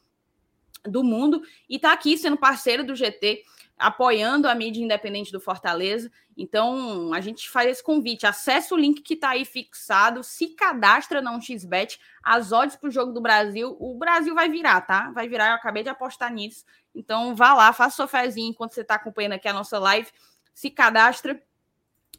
do 0.83 1.03
mundo 1.03 1.41
e 1.69 1.79
tá 1.79 1.91
aqui 1.91 2.17
sendo 2.17 2.37
parceiro 2.37 2.83
do 2.83 2.95
GT, 2.95 3.43
apoiando 3.77 4.47
a 4.47 4.55
mídia 4.55 4.83
independente 4.83 5.31
do 5.31 5.39
Fortaleza. 5.39 6.11
Então, 6.37 7.13
a 7.13 7.21
gente 7.21 7.49
faz 7.49 7.69
esse 7.69 7.83
convite. 7.83 8.25
Acesse 8.25 8.73
o 8.73 8.77
link 8.77 9.01
que 9.01 9.13
está 9.13 9.29
aí 9.29 9.45
fixado, 9.45 10.23
se 10.23 10.47
cadastra 10.49 11.21
na 11.21 11.37
1xBet, 11.37 11.99
as 12.23 12.51
odds 12.51 12.75
para 12.75 12.87
o 12.87 12.91
jogo 12.91 13.11
do 13.11 13.21
Brasil. 13.21 13.75
O 13.79 13.97
Brasil 13.97 14.33
vai 14.33 14.49
virar, 14.49 14.81
tá? 14.81 15.11
Vai 15.11 15.27
virar, 15.27 15.49
eu 15.49 15.55
acabei 15.55 15.83
de 15.83 15.89
apostar 15.89 16.31
nisso. 16.31 16.63
Então, 16.93 17.35
vá 17.35 17.53
lá, 17.53 17.73
faça 17.73 17.95
sua 17.95 18.07
fezinha 18.07 18.49
enquanto 18.49 18.73
você 18.73 18.81
está 18.81 18.95
acompanhando 18.95 19.33
aqui 19.33 19.47
a 19.47 19.53
nossa 19.53 19.77
live. 19.77 20.09
Se 20.53 20.69
cadastra, 20.69 21.41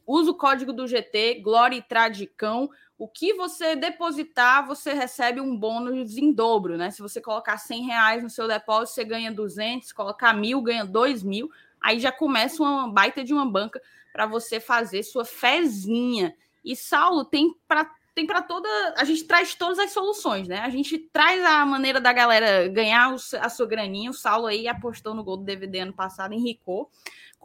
usa 0.06 0.30
o 0.30 0.34
código 0.34 0.72
do 0.72 0.86
GT, 0.86 1.40
Glória 1.42 1.76
e 1.76 1.82
Tradicão. 1.82 2.70
O 2.96 3.08
que 3.08 3.34
você 3.34 3.74
depositar, 3.74 4.66
você 4.66 4.92
recebe 4.92 5.40
um 5.40 5.56
bônus 5.56 6.16
em 6.16 6.32
dobro, 6.32 6.76
né? 6.76 6.90
Se 6.90 7.02
você 7.02 7.20
colocar 7.20 7.58
100 7.58 7.82
reais 7.84 8.22
no 8.22 8.30
seu 8.30 8.46
depósito, 8.46 8.94
você 8.94 9.04
ganha 9.04 9.32
200, 9.32 9.92
colocar 9.92 10.32
mil, 10.32 10.62
ganha 10.62 10.84
2 10.84 11.22
mil. 11.22 11.50
Aí 11.80 11.98
já 11.98 12.12
começa 12.12 12.62
uma 12.62 12.90
baita 12.90 13.22
de 13.22 13.34
uma 13.34 13.44
banca 13.44 13.82
para 14.12 14.26
você 14.26 14.60
fazer 14.60 15.02
sua 15.02 15.24
fezinha. 15.24 16.34
E 16.64 16.74
Saulo 16.74 17.24
tem 17.24 17.54
para 17.68 17.90
tem 18.16 18.26
para 18.26 18.40
toda, 18.40 18.66
a 18.96 19.04
gente 19.04 19.24
traz 19.24 19.54
todas 19.54 19.78
as 19.78 19.92
soluções, 19.92 20.48
né? 20.48 20.60
A 20.60 20.70
gente 20.70 20.98
traz 20.98 21.44
a 21.44 21.66
maneira 21.66 22.00
da 22.00 22.14
galera 22.14 22.66
ganhar 22.66 23.14
a 23.14 23.48
sua 23.50 23.66
graninha. 23.66 24.10
O 24.10 24.14
Saulo 24.14 24.46
aí 24.46 24.66
apostou 24.66 25.12
no 25.12 25.22
gol 25.22 25.36
do 25.36 25.44
DVD 25.44 25.80
ano 25.80 25.92
passado, 25.92 26.32
enricou, 26.32 26.90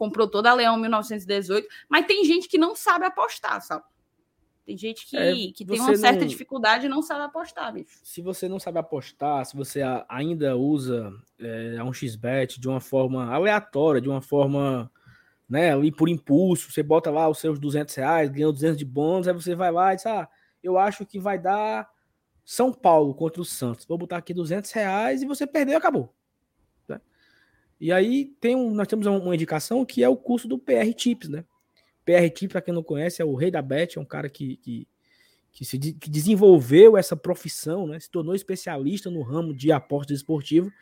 comprou 0.02 0.26
toda 0.26 0.50
a 0.50 0.54
Leão 0.54 0.76
1918, 0.76 1.68
mas 1.88 2.06
tem 2.06 2.24
gente 2.24 2.48
que 2.48 2.58
não 2.58 2.74
sabe 2.74 3.04
apostar, 3.04 3.60
Saulo. 3.62 3.84
Tem 4.66 4.76
gente 4.76 5.06
que, 5.06 5.16
É, 5.16 5.32
que 5.52 5.64
tem 5.64 5.78
uma 5.80 5.96
certa 5.96 6.20
não- 6.20 6.26
dificuldade 6.26 6.86
e 6.86 6.88
não 6.88 7.02
sabe 7.02 7.22
apostar, 7.24 7.72
bicho. 7.72 8.00
Se 8.02 8.20
você 8.20 8.48
não 8.48 8.58
sabe 8.58 8.78
apostar, 8.80 9.44
se 9.44 9.56
você 9.56 9.80
ainda 10.08 10.56
usa 10.56 11.12
é, 11.38 11.76
a 11.78 11.84
1xBet 11.84 12.58
de 12.60 12.68
uma 12.68 12.80
forma 12.80 13.32
aleatória, 13.32 14.00
de 14.00 14.08
uma 14.08 14.20
forma, 14.20 14.90
né, 15.48 15.72
ali 15.72 15.92
por 15.92 16.08
impulso, 16.08 16.72
você 16.72 16.82
bota 16.82 17.10
lá 17.10 17.28
os 17.28 17.38
seus 17.38 17.58
200 17.60 17.94
reais, 17.94 18.28
ganhou 18.30 18.52
200 18.52 18.76
de 18.78 18.84
bônus, 18.84 19.28
aí 19.28 19.34
você 19.34 19.54
vai 19.54 19.70
lá 19.70 19.92
e 19.92 19.96
diz, 19.96 20.06
ah, 20.06 20.28
eu 20.62 20.76
acho 20.78 21.04
que 21.06 21.18
vai 21.20 21.38
dar 21.38 21.88
São 22.44 22.72
Paulo 22.72 23.14
contra 23.14 23.40
o 23.40 23.44
Santos. 23.44 23.84
Vou 23.86 23.98
botar 23.98 24.16
aqui 24.16 24.32
200 24.34 24.70
reais 24.72 25.22
e 25.22 25.26
você 25.26 25.46
perdeu, 25.46 25.76
acabou. 25.78 26.12
Né? 27.82 27.86
E 27.86 27.92
aí 27.92 28.26
tem 28.40 28.54
um, 28.54 28.72
nós 28.72 28.86
temos 28.86 29.06
uma, 29.06 29.34
indicação 29.34 29.84
que 29.84 30.02
é 30.02 30.08
o 30.08 30.16
curso 30.16 30.46
do 30.46 30.58
PR 30.58 30.92
Tips, 30.94 31.28
né? 31.28 31.44
PR 32.04 32.28
Tips, 32.32 32.52
para 32.52 32.62
quem 32.62 32.72
não 32.72 32.82
conhece, 32.82 33.20
é 33.20 33.24
o 33.24 33.34
rei 33.34 33.50
da 33.50 33.60
bet, 33.60 33.98
é 33.98 34.00
um 34.00 34.04
cara 34.04 34.28
que, 34.28 34.56
que, 34.56 34.88
que 35.52 35.64
se 35.64 35.78
que 35.78 36.08
desenvolveu 36.08 36.96
essa 36.96 37.16
profissão, 37.16 37.86
né? 37.86 37.98
Se 37.98 38.10
tornou 38.10 38.34
especialista 38.34 39.10
no 39.10 39.22
ramo 39.22 39.52
de 39.54 39.72
apostas 39.72 40.18
esportivas 40.18 40.72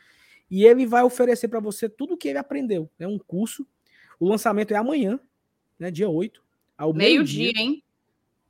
e 0.49 0.63
ele 0.63 0.85
vai 0.85 1.03
oferecer 1.03 1.47
para 1.47 1.59
você 1.59 1.89
tudo 1.89 2.13
o 2.13 2.17
que 2.17 2.27
ele 2.27 2.37
aprendeu. 2.37 2.89
É 2.99 3.07
um 3.07 3.17
curso. 3.17 3.65
O 4.19 4.27
lançamento 4.27 4.71
é 4.71 4.77
amanhã, 4.77 5.19
né? 5.79 5.89
Dia 5.89 6.09
8, 6.09 6.43
ao 6.77 6.93
meio-dia 6.93 7.45
Meio-dia, 7.45 7.61
hein? 7.61 7.83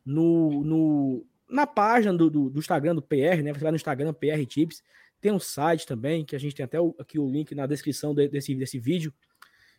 no, 0.05 0.63
no, 0.63 1.25
na 1.49 1.65
página 1.65 2.13
do, 2.13 2.29
do, 2.29 2.49
do 2.49 2.59
Instagram 2.59 2.95
do 2.95 3.01
PR, 3.01 3.41
né? 3.43 3.53
Você 3.53 3.59
vai 3.61 3.71
no 3.71 3.77
Instagram 3.77 4.13
PR 4.13 4.45
Tips, 4.45 4.83
tem 5.21 5.31
um 5.31 5.39
site 5.39 5.85
também, 5.85 6.25
que 6.25 6.35
a 6.35 6.39
gente 6.39 6.55
tem 6.55 6.63
até 6.63 6.79
o- 6.81 6.95
aqui 6.99 7.17
o 7.19 7.29
link 7.29 7.53
na 7.55 7.65
descrição 7.67 8.13
de- 8.13 8.27
desse, 8.27 8.53
desse 8.55 8.79
vídeo, 8.79 9.13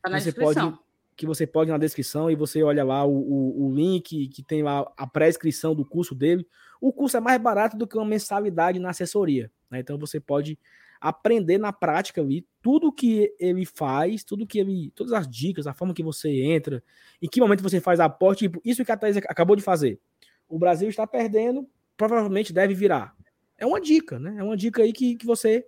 Tá 0.02 0.08
na 0.10 0.18
você 0.20 0.26
descrição. 0.26 0.70
pode 0.72 0.82
que 1.14 1.26
você 1.26 1.46
pode 1.46 1.68
ir 1.70 1.72
na 1.72 1.78
descrição 1.78 2.30
e 2.30 2.34
você 2.34 2.62
olha 2.62 2.82
lá 2.82 3.04
o, 3.04 3.12
o, 3.12 3.66
o 3.66 3.74
link 3.74 4.28
que 4.28 4.42
tem 4.42 4.62
lá 4.62 4.90
a 4.96 5.06
pré-inscrição 5.06 5.74
do 5.74 5.84
curso 5.84 6.14
dele. 6.14 6.46
O 6.80 6.90
curso 6.90 7.18
é 7.18 7.20
mais 7.20 7.40
barato 7.40 7.76
do 7.76 7.86
que 7.86 7.96
uma 7.98 8.04
mensalidade 8.06 8.78
na 8.78 8.90
assessoria. 8.90 9.50
né? 9.70 9.78
Então 9.80 9.98
você 9.98 10.18
pode 10.18 10.58
aprender 10.98 11.58
na 11.58 11.70
prática 11.72 12.20
ali 12.22 12.46
tudo 12.62 12.90
que 12.90 13.32
ele 13.38 13.66
faz, 13.66 14.24
tudo 14.24 14.46
que 14.46 14.58
ele. 14.58 14.90
Todas 14.94 15.12
as 15.12 15.28
dicas, 15.28 15.66
a 15.66 15.74
forma 15.74 15.92
que 15.92 16.02
você 16.02 16.30
entra, 16.44 16.82
em 17.20 17.28
que 17.28 17.40
momento 17.40 17.62
você 17.62 17.78
faz 17.78 18.00
a 18.00 18.06
aposta. 18.06 18.38
Tipo, 18.38 18.60
isso 18.64 18.82
que 18.84 18.90
a 18.90 18.96
Thaís 18.96 19.16
acabou 19.18 19.54
de 19.54 19.62
fazer. 19.62 20.00
O 20.48 20.58
Brasil 20.58 20.88
está 20.88 21.06
perdendo, 21.06 21.68
provavelmente 21.96 22.52
deve 22.54 22.72
virar. 22.72 23.14
É 23.62 23.66
uma 23.66 23.80
dica, 23.80 24.18
né? 24.18 24.34
É 24.38 24.42
uma 24.42 24.56
dica 24.56 24.82
aí 24.82 24.92
que, 24.92 25.14
que 25.14 25.24
você. 25.24 25.64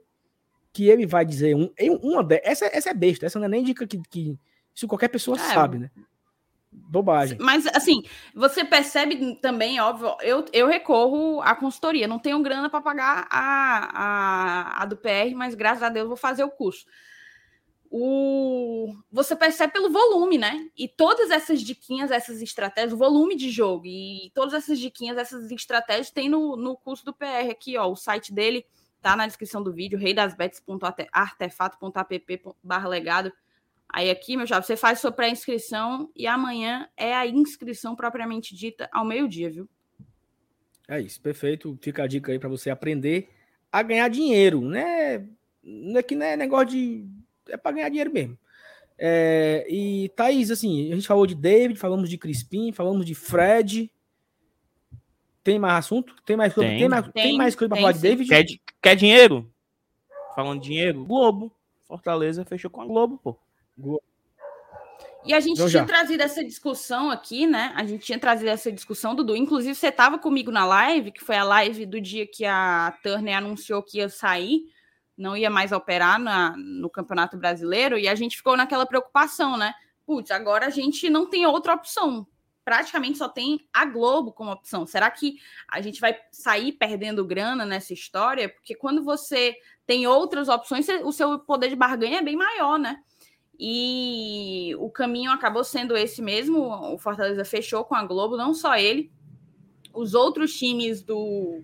Que 0.73 0.89
ele 0.89 1.07
vai 1.07 1.25
dizer. 1.25 1.55
Um, 1.55 1.71
uma 2.03 2.25
de- 2.25 2.41
essa, 2.43 2.67
essa 2.67 2.91
é 2.91 2.95
besta, 2.95 3.25
essa 3.27 3.39
não 3.39 3.47
é 3.47 3.49
nem 3.49 3.63
dica 3.63 3.87
que, 3.87 4.01
que 4.11 4.37
isso 4.75 4.89
qualquer 4.89 5.07
pessoa 5.09 5.37
É. 5.37 5.55
sabe, 5.55 5.79
né? 5.79 5.91
Bobagem. 6.73 7.39
Mas, 7.41 7.69
assim, 7.69 8.03
você 8.35 8.65
percebe 8.65 9.37
também, 9.37 9.81
óbvio, 9.81 10.17
eu, 10.23 10.45
eu 10.53 10.67
recorro 10.67 11.41
à 11.41 11.55
consultoria. 11.55 12.09
Não 12.09 12.19
tenho 12.19 12.43
grana 12.43 12.69
para 12.69 12.81
pagar 12.81 13.29
a, 13.31 13.91
a, 14.79 14.83
a 14.83 14.85
do 14.87 14.97
PR, 14.97 15.33
mas 15.37 15.55
graças 15.55 15.85
a 15.85 15.89
Deus 15.89 16.09
vou 16.09 16.17
fazer 16.17 16.43
o 16.43 16.51
curso. 16.51 16.85
O, 17.97 18.93
você 19.09 19.37
percebe 19.37 19.73
pelo 19.73 19.89
volume, 19.89 20.37
né? 20.37 20.69
E 20.77 20.89
todas 20.89 21.31
essas 21.31 21.63
diquinhas, 21.63 22.11
essas 22.11 22.43
estratégias, 22.43 22.93
o 22.93 22.97
volume 22.97 23.37
de 23.37 23.51
jogo 23.51 23.87
e 23.87 24.33
todas 24.35 24.53
essas 24.53 24.81
diquinhas, 24.81 25.17
essas 25.17 25.49
estratégias 25.53 26.11
tem 26.11 26.29
no, 26.29 26.57
no 26.57 26.77
curso 26.77 27.05
do 27.05 27.15
PR 27.15 27.53
aqui, 27.53 27.77
ó. 27.77 27.89
O 27.89 27.95
site 27.95 28.35
dele 28.35 28.67
tá 29.01 29.15
na 29.15 29.29
descrição 29.29 29.63
do 29.63 29.73
vídeo, 29.73 29.97
reidasbets.artefato.app 29.97 32.43
barra 32.61 32.89
legado. 32.89 33.33
Aí 33.89 34.11
aqui, 34.11 34.37
meu 34.37 34.45
chapa, 34.45 34.63
você 34.63 34.77
faz 34.77 34.99
sua 34.99 35.13
pré-inscrição 35.13 36.11
e 36.17 36.27
amanhã 36.27 36.89
é 36.97 37.15
a 37.15 37.29
inscrição 37.29 37.95
propriamente 37.95 38.57
dita 38.57 38.89
ao 38.91 39.05
meio-dia, 39.05 39.49
viu? 39.49 39.69
É 40.89 41.01
isso, 41.01 41.21
perfeito. 41.21 41.79
Fica 41.81 42.03
a 42.03 42.09
dica 42.09 42.33
aí 42.33 42.41
para 42.41 42.49
você 42.49 42.71
aprender 42.71 43.29
a 43.71 43.85
ganhar 43.85 44.09
dinheiro, 44.09 44.61
né? 44.63 45.29
Não 45.63 46.01
é 46.01 46.03
que 46.03 46.17
não 46.17 46.27
é 46.27 46.37
negócio 46.37 46.71
de. 46.71 47.09
É 47.49 47.57
para 47.57 47.73
ganhar 47.73 47.89
dinheiro 47.89 48.13
mesmo. 48.13 48.39
É, 48.99 49.67
e 49.69 50.09
Thaís, 50.11 50.51
assim, 50.51 50.91
a 50.93 50.95
gente 50.95 51.07
falou 51.07 51.27
de 51.27 51.35
David, 51.35 51.79
falamos 51.79 52.09
de 52.09 52.17
Crispim, 52.17 52.73
falamos 52.73 53.05
de 53.05 53.15
Fred. 53.15 53.91
Tem 55.43 55.59
mais 55.59 55.75
assunto? 55.85 56.15
Tem 56.25 56.37
mais 56.37 56.55
Tem. 56.55 56.79
tem 56.79 56.89
mais, 56.89 57.05
tem, 57.05 57.13
Tem, 57.13 57.37
mais 57.37 57.55
coisa 57.55 57.69
para 57.69 57.77
tem 57.77 57.83
falar 57.83 57.93
de. 57.93 58.01
David? 58.01 58.29
Quer, 58.29 58.45
quer 58.81 58.97
dinheiro? 58.97 59.53
Falando 60.35 60.61
de 60.61 60.69
dinheiro, 60.69 61.05
Globo. 61.05 61.53
Fortaleza 61.87 62.45
fechou 62.45 62.71
com 62.71 62.81
a 62.81 62.87
Globo, 62.87 63.19
pô. 63.23 63.39
E 65.25 65.33
a 65.33 65.41
gente 65.41 65.55
Então 65.55 65.69
tinha 65.69 65.83
já. 65.83 65.87
trazido 65.87 66.23
essa 66.23 66.45
discussão 66.45 67.11
aqui, 67.11 67.47
né? 67.47 67.73
A 67.77 67.85
gente 67.85 68.05
tinha 68.05 68.19
trazido 68.19 68.49
essa 68.51 68.71
discussão, 68.71 69.15
Dudu. 69.15 69.35
Inclusive, 69.37 69.75
você 69.75 69.89
estava 69.89 70.19
comigo 70.19 70.51
na 70.51 70.67
live, 70.67 71.13
que 71.13 71.25
foi 71.25 71.37
a 71.37 71.45
live 71.45 71.87
do 71.87 72.01
dia 72.01 72.27
que 72.27 72.45
a 72.45 72.97
Turner 73.03 73.37
anunciou 73.39 73.83
que 73.83 73.99
ia 73.99 74.09
sair, 74.09 74.65
não 75.17 75.37
ia 75.37 75.51
mais 75.51 75.73
operar 75.73 76.19
na- 76.19 76.57
no 76.57 76.91
Campeonato 76.91 77.37
Brasileiro, 77.37 77.99
e 77.99 78.09
a 78.09 78.15
gente 78.15 78.37
ficou 78.37 78.57
naquela 78.57 78.87
preocupação, 78.87 79.57
né? 79.57 79.73
Putz, 80.07 80.31
agora 80.31 80.67
a 80.67 80.71
gente 80.71 81.09
não 81.09 81.27
tem 81.27 81.47
outra 81.47 81.75
opção. 81.75 82.27
Praticamente 82.65 83.19
só 83.19 83.29
tem 83.29 83.67
a 83.73 83.85
Globo 83.85 84.33
como 84.33 84.51
opção. 84.51 84.87
Será 84.87 85.11
que 85.11 85.37
a 85.69 85.81
gente 85.81 86.01
vai 86.01 86.17
sair 86.33 86.73
perdendo 86.73 87.25
grana 87.25 87.65
nessa 87.65 87.93
história? 87.93 88.49
Porque 88.49 88.75
quando 88.75 89.05
você 89.05 89.55
tem 89.87 90.07
outras 90.07 90.49
opções, 90.49 90.87
o 91.03 91.13
seu 91.13 91.39
poder 91.39 91.69
de 91.69 91.77
barganha 91.77 92.19
é 92.19 92.23
bem 92.23 92.37
maior, 92.37 92.79
né? 92.79 93.03
E 93.59 94.75
o 94.79 94.91
caminho 94.91 95.31
acabou 95.31 95.63
sendo 95.63 95.97
esse 95.97 96.21
mesmo. 96.23 96.59
O 96.93 96.99
Fortaleza 96.99 97.45
fechou 97.45 97.85
com 97.85 97.95
a 97.95 98.05
Globo, 98.05 98.37
não 98.37 98.55
só 98.55 98.77
ele, 98.77 99.13
os 99.93 100.15
outros 100.15 100.55
times 100.55 101.03
do 101.03 101.63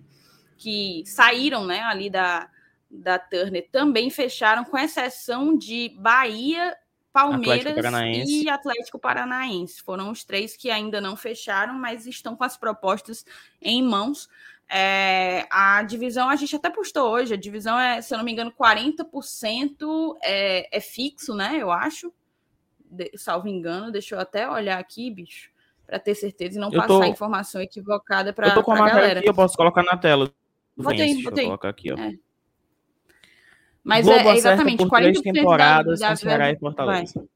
que 0.57 1.03
saíram, 1.07 1.65
né, 1.65 1.81
ali 1.81 2.09
da, 2.09 2.47
da 2.91 3.17
Turner 3.17 3.67
também 3.71 4.09
fecharam, 4.09 4.63
com 4.65 4.77
exceção 4.77 5.57
de 5.57 5.89
Bahia, 5.97 6.75
Palmeiras 7.13 7.77
Atlético 7.77 8.29
e 8.29 8.49
Atlético 8.49 8.99
Paranaense. 8.99 9.81
Foram 9.81 10.11
os 10.11 10.23
três 10.23 10.57
que 10.57 10.69
ainda 10.69 10.99
não 10.99 11.15
fecharam, 11.15 11.73
mas 11.73 12.05
estão 12.05 12.35
com 12.35 12.43
as 12.43 12.57
propostas 12.57 13.25
em 13.61 13.81
mãos. 13.81 14.29
É, 14.73 15.45
a 15.49 15.83
divisão, 15.83 16.29
a 16.29 16.35
gente 16.37 16.55
até 16.55 16.69
postou 16.69 17.09
hoje, 17.11 17.33
a 17.33 17.37
divisão 17.37 17.77
é, 17.77 18.01
se 18.01 18.13
eu 18.13 18.17
não 18.17 18.23
me 18.23 18.31
engano, 18.31 18.51
40% 18.51 20.17
é, 20.23 20.77
é 20.77 20.79
fixo, 20.79 21.33
né? 21.35 21.57
Eu 21.59 21.71
acho. 21.71 22.13
De- 22.89 23.11
salvo 23.15 23.47
engano, 23.47 23.91
deixa 23.91 24.15
eu 24.15 24.19
até 24.19 24.49
olhar 24.49 24.77
aqui, 24.79 25.09
bicho, 25.09 25.49
para 25.85 25.97
ter 25.99 26.13
certeza 26.15 26.57
e 26.57 26.61
não 26.61 26.69
Eu 26.69 26.79
passar 26.81 26.87
tô- 26.87 27.03
informação 27.05 27.61
equivocada 27.61 28.33
para 28.33 28.47
eu 28.49 28.53
tô 28.53 28.63
com 28.63 28.71
a 28.73 28.85
galera. 28.85 29.19
aqui, 29.19 29.29
eu 29.29 29.33
posso 29.33 29.55
colocar 29.55 29.83
na 29.83 29.97
tela. 29.97 30.29
Botei, 30.75 31.21
botei. 31.21 31.45
colocar 31.45 31.69
aqui, 31.69 31.91
ó. 31.91 31.97
É. 31.97 32.13
Mas 33.83 34.05
Globo 34.05 34.29
é, 34.29 34.33
é 34.33 34.35
exatamente 34.35 34.77
por 34.77 34.89
40% 34.89 35.01
três 35.01 35.21
temporadas 35.21 35.99
da, 35.99 36.09
da 36.09 36.15
Ceará 36.15 36.51
e 36.51 36.57
Fortaleza. 36.57 37.27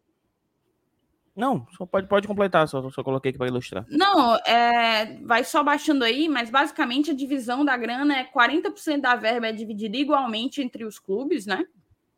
Não, 1.36 1.68
só 1.78 1.86
pode, 1.86 2.08
pode 2.08 2.28
completar, 2.28 2.66
só, 2.66 2.90
só 2.90 3.04
coloquei 3.04 3.30
aqui 3.30 3.38
para 3.38 3.50
ilustrar. 3.50 3.86
Não, 3.90 4.36
é, 4.38 5.18
vai 5.22 5.44
só 5.44 5.62
baixando 5.62 6.06
aí, 6.06 6.30
mas 6.30 6.50
basicamente 6.50 7.12
a 7.12 7.14
divisão 7.14 7.66
da 7.66 7.76
grana 7.76 8.16
é 8.18 8.24
40% 8.24 9.02
da 9.02 9.16
verba 9.16 9.48
é 9.48 9.52
dividida 9.52 9.98
igualmente 9.98 10.62
entre 10.62 10.86
os 10.86 10.98
clubes, 10.98 11.46
né? 11.46 11.66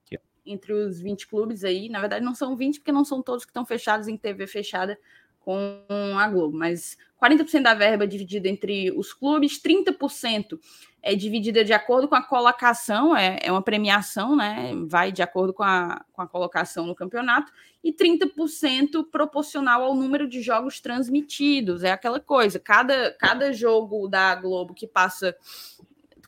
Aqui, 0.05 0.19
Entre 0.45 0.71
os 0.71 0.99
20 0.99 1.25
clubes 1.25 1.63
aí. 1.63 1.89
Na 1.89 1.99
verdade, 1.99 2.23
não 2.23 2.35
são 2.35 2.55
20, 2.55 2.79
porque 2.79 2.91
não 2.91 3.03
são 3.03 3.23
todos 3.23 3.43
que 3.43 3.49
estão 3.49 3.65
fechados 3.65 4.07
em 4.07 4.15
TV 4.15 4.45
fechada 4.45 4.99
com 5.47 6.17
a 6.19 6.27
Globo, 6.27 6.57
mas 6.57 6.97
40% 7.23 7.61
da 7.61 7.73
verba 7.73 8.03
é 8.03 8.07
dividida 8.07 8.49
entre 8.49 8.91
os 8.91 9.13
clubes, 9.13 9.61
30% 9.61 10.59
é 11.01 11.15
dividida 11.15 11.63
de 11.63 11.71
acordo 11.71 12.05
com 12.05 12.15
a 12.15 12.21
colocação, 12.21 13.15
é, 13.15 13.39
é 13.41 13.49
uma 13.49 13.61
premiação, 13.61 14.35
né? 14.35 14.73
Vai 14.87 15.09
de 15.09 15.21
acordo 15.21 15.53
com 15.53 15.63
a, 15.63 16.03
com 16.11 16.21
a 16.21 16.27
colocação 16.27 16.85
no 16.85 16.93
campeonato, 16.93 17.49
e 17.81 17.93
30% 17.93 19.05
proporcional 19.09 19.83
ao 19.83 19.95
número 19.95 20.27
de 20.27 20.41
jogos 20.41 20.81
transmitidos. 20.81 21.81
É 21.81 21.91
aquela 21.93 22.19
coisa, 22.19 22.59
cada, 22.59 23.11
cada 23.11 23.53
jogo 23.53 24.09
da 24.09 24.35
Globo 24.35 24.73
que 24.73 24.85
passa. 24.85 25.33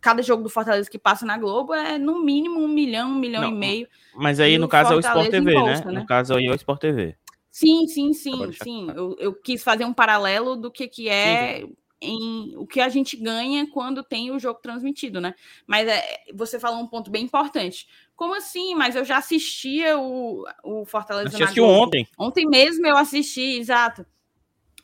Cada 0.02 0.22
jogo 0.22 0.44
do 0.44 0.50
Fortaleza 0.50 0.90
que 0.90 0.98
passa 0.98 1.26
na 1.26 1.38
Globo 1.38 1.74
é 1.74 1.98
no 1.98 2.24
mínimo 2.24 2.62
um 2.62 2.70
milhão, 2.70 3.12
um 3.12 3.20
milhão 3.20 3.42
Não, 3.42 3.50
e 3.50 3.54
meio. 3.54 3.88
Mas 4.16 4.40
aí, 4.40 4.58
no 4.58 4.70
caso, 4.70 4.94
é 4.94 4.96
o 4.96 5.00
Sport 5.02 5.30
TV, 5.30 5.52
embolsa, 5.52 5.84
né? 5.84 5.92
né? 5.92 6.00
No 6.00 6.06
caso 6.06 6.36
aí 6.36 6.46
é 6.46 6.52
o 6.52 6.56
Sport 6.56 6.80
TV. 6.80 7.18
Sim, 7.60 7.88
sim, 7.88 8.14
sim, 8.14 8.52
sim. 8.54 8.88
Eu, 8.96 9.18
eu 9.20 9.34
quis 9.34 9.62
fazer 9.62 9.84
um 9.84 9.94
paralelo 9.94 10.56
do 10.56 10.72
que, 10.72 10.88
que 10.88 11.10
é 11.10 11.62
em 12.02 12.56
o 12.56 12.66
que 12.66 12.80
a 12.80 12.88
gente 12.88 13.18
ganha 13.18 13.70
quando 13.70 14.02
tem 14.02 14.32
o 14.32 14.40
jogo 14.40 14.62
transmitido, 14.62 15.20
né? 15.20 15.36
Mas 15.68 15.86
é, 15.86 16.24
você 16.34 16.58
falou 16.58 16.80
um 16.80 16.88
ponto 16.88 17.12
bem 17.12 17.26
importante. 17.26 17.86
Como 18.16 18.34
assim? 18.34 18.76
Mas 18.76 18.96
eu 18.96 19.04
já 19.04 19.18
assistia 19.18 20.00
o, 20.00 20.46
o 20.64 20.86
Fortaleza 20.86 21.36
assistiu 21.36 21.66
ontem. 21.66 22.08
Ontem 22.18 22.46
mesmo 22.48 22.88
eu 22.88 22.96
assisti, 22.96 23.58
exato. 23.58 24.06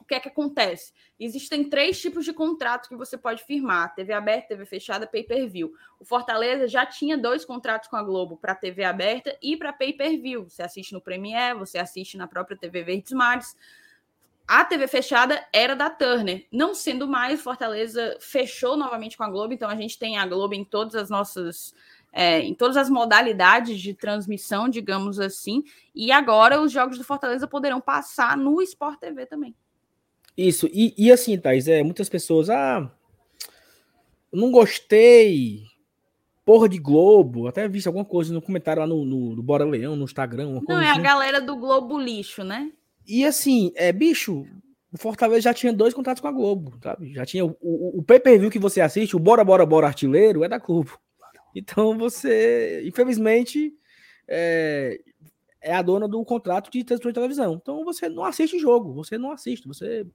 O 0.06 0.08
que 0.08 0.14
é 0.14 0.20
que 0.20 0.30
acontece? 0.30 0.93
Existem 1.20 1.68
três 1.68 1.99
tipos 1.99 2.24
de 2.24 2.32
contrato 2.32 2.88
que 2.88 2.95
você 2.95 3.18
pode 3.18 3.43
firmar: 3.43 3.95
TV 3.95 4.14
aberta, 4.14 4.49
TV 4.49 4.64
fechada, 4.64 5.08
pay-per-view. 5.08 5.74
O 5.99 6.06
Fortaleza 6.06 6.68
já 6.68 6.86
tinha 6.86 7.18
dois 7.18 7.43
contratos 7.43 7.89
com 7.89 7.95
a 7.95 8.03
Globo 8.03 8.38
para 8.38 8.53
TV 8.53 8.84
aberta 8.84 9.36
e 9.41 9.58
para 9.58 9.74
pay-per-view. 9.74 10.47
Você 10.47 10.62
assiste 10.62 10.93
no 10.93 11.01
Premiere, 11.01 11.58
você 11.58 11.80
assiste 11.80 12.18
na 12.18 12.28
própria 12.28 12.56
TV 12.56 12.84
Verdes 12.84 13.14
Mares. 13.14 13.58
A 14.47 14.64
TV 14.64 14.88
fechada 14.88 15.43
era 15.51 15.76
da 15.76 15.89
Turner. 15.89 16.45
Não 16.51 16.76
sendo 16.76 17.08
mais, 17.08 17.41
Fortaleza 17.41 18.16
fechou 18.20 18.78
novamente 18.78 19.18
com 19.18 19.24
a 19.24 19.30
Globo, 19.30 19.56
então 19.56 19.68
a 19.68 19.76
gente 19.76 19.97
tem 19.97 20.20
a 20.20 20.28
Globo 20.28 20.53
em 20.53 20.64
todas 20.64 20.93
as 20.93 21.10
nossas. 21.10 21.74
é, 22.14 22.41
em 22.41 22.53
todas 22.53 22.78
as 22.78 22.91
modalidades 22.91 23.82
de 23.82 23.95
transmissão, 23.95 24.70
digamos 24.70 25.20
assim. 25.20 25.64
E 25.95 26.12
agora 26.12 26.62
os 26.62 26.72
jogos 26.72 26.99
do 26.99 27.03
Fortaleza 27.03 27.47
poderão 27.47 27.82
passar 27.82 28.38
no 28.38 28.62
Sport 28.62 28.99
TV 28.99 29.26
também. 29.26 29.56
Isso, 30.38 30.67
e, 30.73 30.93
e 30.97 31.11
assim, 31.11 31.38
Thaís, 31.38 31.67
é, 31.67 31.81
muitas 31.81 32.09
pessoas, 32.09 32.49
ah, 32.49 32.91
não 34.31 34.51
gostei, 34.51 35.63
porra 36.43 36.67
de 36.67 36.77
Globo, 36.77 37.47
até 37.47 37.67
vi 37.67 37.81
alguma 37.86 38.03
coisa 38.03 38.33
no 38.33 38.41
comentário 38.41 38.81
lá 38.81 38.88
no, 38.88 39.05
no, 39.05 39.36
no 39.36 39.43
Bora 39.43 39.63
Leão, 39.63 39.95
no 39.95 40.03
Instagram, 40.03 40.47
uma 40.47 40.55
Não 40.55 40.65
coisa 40.65 40.83
é 40.83 40.88
a 40.88 40.91
assim. 40.91 41.01
galera 41.01 41.41
do 41.41 41.55
Globo 41.55 41.97
Lixo, 41.97 42.43
né? 42.43 42.71
E 43.07 43.23
assim, 43.23 43.71
é, 43.75 43.91
bicho, 43.93 44.45
o 44.91 44.97
Fortaleza 44.97 45.41
já 45.41 45.53
tinha 45.53 45.71
dois 45.71 45.93
contratos 45.93 46.21
com 46.21 46.27
a 46.27 46.31
Globo, 46.31 46.77
sabe? 46.81 47.13
Já 47.13 47.25
tinha 47.25 47.45
o, 47.45 47.55
o, 47.61 47.99
o 47.99 48.03
pay-per-view 48.03 48.51
que 48.51 48.59
você 48.59 48.81
assiste, 48.81 49.15
o 49.15 49.19
Bora 49.19 49.43
Bora 49.43 49.65
Bora 49.65 49.88
Artilheiro, 49.88 50.43
é 50.43 50.49
da 50.49 50.57
Globo. 50.57 50.99
Então 51.55 51.97
você, 51.97 52.83
infelizmente, 52.86 53.73
é, 54.27 54.99
é 55.61 55.73
a 55.73 55.81
dona 55.81 56.07
do 56.07 56.23
contrato 56.25 56.69
de 56.69 56.83
transmissão 56.83 57.11
de 57.11 57.15
televisão. 57.15 57.53
Então 57.61 57.86
você 57.86 58.09
não 58.09 58.25
assiste 58.25 58.59
jogo, 58.59 58.93
você 58.93 59.17
não 59.17 59.31
assiste, 59.31 59.67
você 59.67 60.05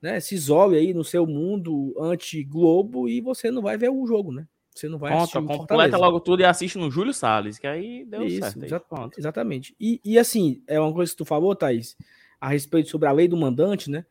né, 0.00 0.20
se 0.20 0.34
isole 0.34 0.76
aí 0.76 0.94
no 0.94 1.02
seu 1.04 1.26
mundo 1.26 1.94
anti-Globo 2.00 3.08
e 3.08 3.20
você 3.20 3.50
não 3.50 3.62
vai 3.62 3.76
ver 3.76 3.90
o 3.90 4.06
jogo, 4.06 4.32
né? 4.32 4.46
Você 4.74 4.88
não 4.88 4.96
vai 4.98 5.12
assistir 5.12 5.34
Conta, 5.38 5.44
o 5.54 5.56
completa 5.58 5.68
Fortaleza. 5.90 5.96
logo 5.98 6.20
tudo 6.20 6.40
e 6.40 6.44
assiste 6.44 6.78
no 6.78 6.88
Júlio 6.88 7.12
Salles, 7.12 7.58
que 7.58 7.66
aí 7.66 8.04
deu 8.04 8.22
Isso, 8.24 8.38
certo. 8.40 8.60
Aí. 8.60 8.66
exa- 8.66 8.78
Pronto. 8.80 9.18
Exatamente. 9.18 9.74
E, 9.80 10.00
e 10.04 10.16
assim, 10.16 10.62
é 10.68 10.78
uma 10.78 10.92
coisa 10.92 11.10
que 11.10 11.18
tu 11.18 11.24
falou, 11.24 11.54
Thaís, 11.56 11.96
a 12.40 12.48
respeito 12.48 12.88
sobre 12.88 13.08
a 13.08 13.12
lei 13.12 13.26
do 13.26 13.36
mandante, 13.36 13.90
né? 13.90 14.06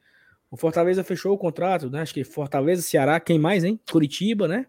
O 0.51 0.57
Fortaleza 0.57 1.05
fechou 1.05 1.33
o 1.33 1.37
contrato, 1.37 1.89
né? 1.89 2.01
Acho 2.01 2.13
que 2.13 2.23
Fortaleza, 2.25 2.81
Ceará, 2.81 3.17
quem 3.19 3.39
mais, 3.39 3.63
hein? 3.63 3.79
Curitiba, 3.89 4.45
né? 4.47 4.65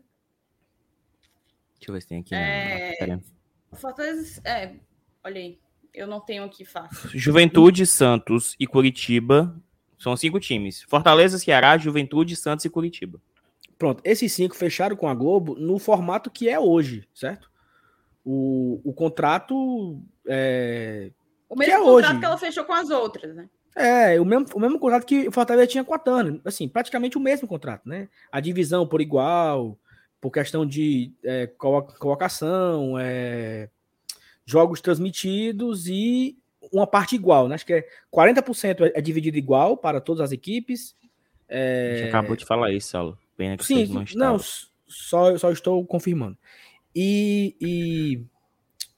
Deixa 1.79 1.91
eu 1.91 1.95
ver 1.95 2.01
se 2.03 2.09
tem 2.09 2.21
aqui. 2.21 2.35
É, 2.35 3.19
Fortaleza. 3.73 4.41
É, 4.45 4.75
olha 5.25 5.41
aí. 5.41 5.59
Eu 5.95 6.07
não 6.07 6.21
tenho 6.21 6.45
aqui 6.45 6.65
fácil. 6.65 7.09
Juventude, 7.19 7.85
Santos 7.87 8.55
e 8.61 8.67
Curitiba 8.69 9.61
são 9.99 10.17
cinco 10.17 10.39
times. 10.41 10.83
Fortaleza, 10.89 11.39
Ceará, 11.39 11.77
Juventude, 11.77 12.37
Santos 12.37 12.65
e 12.65 12.71
Curitiba. 12.71 13.21
Pronto, 13.79 14.01
esses 14.05 14.33
cinco 14.33 14.57
fecharam 14.57 14.97
com 14.97 15.09
a 15.09 15.15
Globo 15.15 15.55
no 15.55 15.79
formato 15.79 16.31
que 16.31 16.49
é 16.49 16.59
hoje, 16.59 17.07
certo? 17.15 17.51
O, 18.25 18.81
o 18.85 18.93
contrato 18.93 20.01
é, 20.27 21.11
O 21.49 21.55
Que 21.55 21.61
mesmo 21.61 21.75
é 21.75 21.79
contrato 21.79 22.11
hoje. 22.11 22.19
que 22.21 22.25
ela 22.25 22.39
fechou 22.39 22.65
com 22.65 22.73
as 22.73 22.91
outras, 22.91 23.35
né? 23.35 23.49
é 23.77 24.21
o 24.21 24.25
mesmo, 24.25 24.47
o 24.55 24.59
mesmo 24.61 24.79
contrato 24.81 25.07
que 25.07 25.29
o 25.29 25.33
Fortaleza 25.33 25.69
tinha 25.69 25.85
com 25.85 25.95
a 25.95 25.99
Tana. 25.99 26.41
Assim, 26.45 26.67
praticamente 26.69 27.17
o 27.17 27.21
mesmo 27.21 27.47
contrato, 27.47 27.89
né? 27.89 28.09
A 28.33 28.41
divisão 28.41 28.85
por 28.87 29.01
igual, 29.01 29.79
por 30.21 30.33
questão 30.33 30.67
de 30.67 31.13
é, 31.23 31.47
colo- 31.47 31.83
colocação, 32.01 32.99
é, 32.99 33.69
jogos 34.45 34.81
transmitidos 34.81 35.87
e 35.87 36.37
uma 36.73 36.87
parte 36.87 37.15
igual, 37.15 37.49
né? 37.49 37.55
Acho 37.55 37.67
que 37.67 37.73
é 37.73 37.89
40% 38.13 38.81
é, 38.87 38.99
é 38.99 39.01
dividido 39.01 39.37
igual 39.39 39.77
para 39.77 40.01
todas 40.01 40.21
as 40.23 40.33
equipes. 40.33 40.95
A 41.49 41.55
É, 41.55 41.97
gente 41.99 42.09
acabou 42.09 42.37
de 42.37 42.45
falar 42.45 42.73
isso, 42.73 42.89
Saulo. 42.89 43.19
Pena 43.37 43.57
que 43.57 43.65
Sim, 43.65 43.87
não 43.87 44.05
não, 44.15 44.37
estavam. 44.37 44.41
só, 44.87 45.39
só 45.39 45.51
estou 45.51 45.85
confirmando. 45.87 46.37
E, 46.95 47.57
e. 47.61 48.25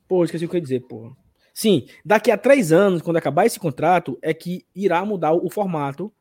Pô, 0.08 0.24
esqueci 0.24 0.44
o 0.44 0.48
que 0.48 0.56
eu 0.56 0.58
ia 0.58 0.62
dizer, 0.62 0.80
pô. 0.80 1.14
Sim, 1.52 1.86
daqui 2.04 2.30
a 2.30 2.38
três 2.38 2.72
anos, 2.72 3.02
quando 3.02 3.18
acabar 3.18 3.44
esse 3.44 3.60
contrato, 3.60 4.18
é 4.22 4.32
que 4.32 4.64
irá 4.74 5.04
mudar 5.04 5.32
o, 5.34 5.50
formato 5.50 6.12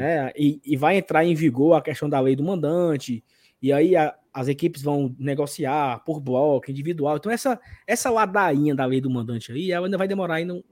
Né? 0.00 0.32
E, 0.36 0.60
e, 0.64 0.76
vai 0.76 0.96
entrar 0.98 1.24
em 1.24 1.34
vigor 1.34 1.74
a 1.74 1.82
questão 1.82 2.08
da 2.08 2.20
lei 2.20 2.34
do 2.36 2.42
mandante, 2.42 3.24
e 3.62 3.72
aí 3.72 3.94
a, 3.96 4.14
as 4.32 4.48
equipes 4.48 4.82
vão 4.82 5.14
negociar 5.18 6.00
por 6.04 6.20
bloco, 6.20 6.70
individual. 6.70 7.16
Então, 7.16 7.30
essa, 7.32 7.60
essa 7.86 8.10
ladainha 8.10 8.74
da 8.74 8.84
lei 8.84 9.00
do 9.00 9.10
mandante 9.10 9.52
aí, 9.52 9.70
ela 9.72 9.86
ainda 9.86 9.98
vai 9.98 10.08
demorar 10.08 10.34
ainda 10.36 10.62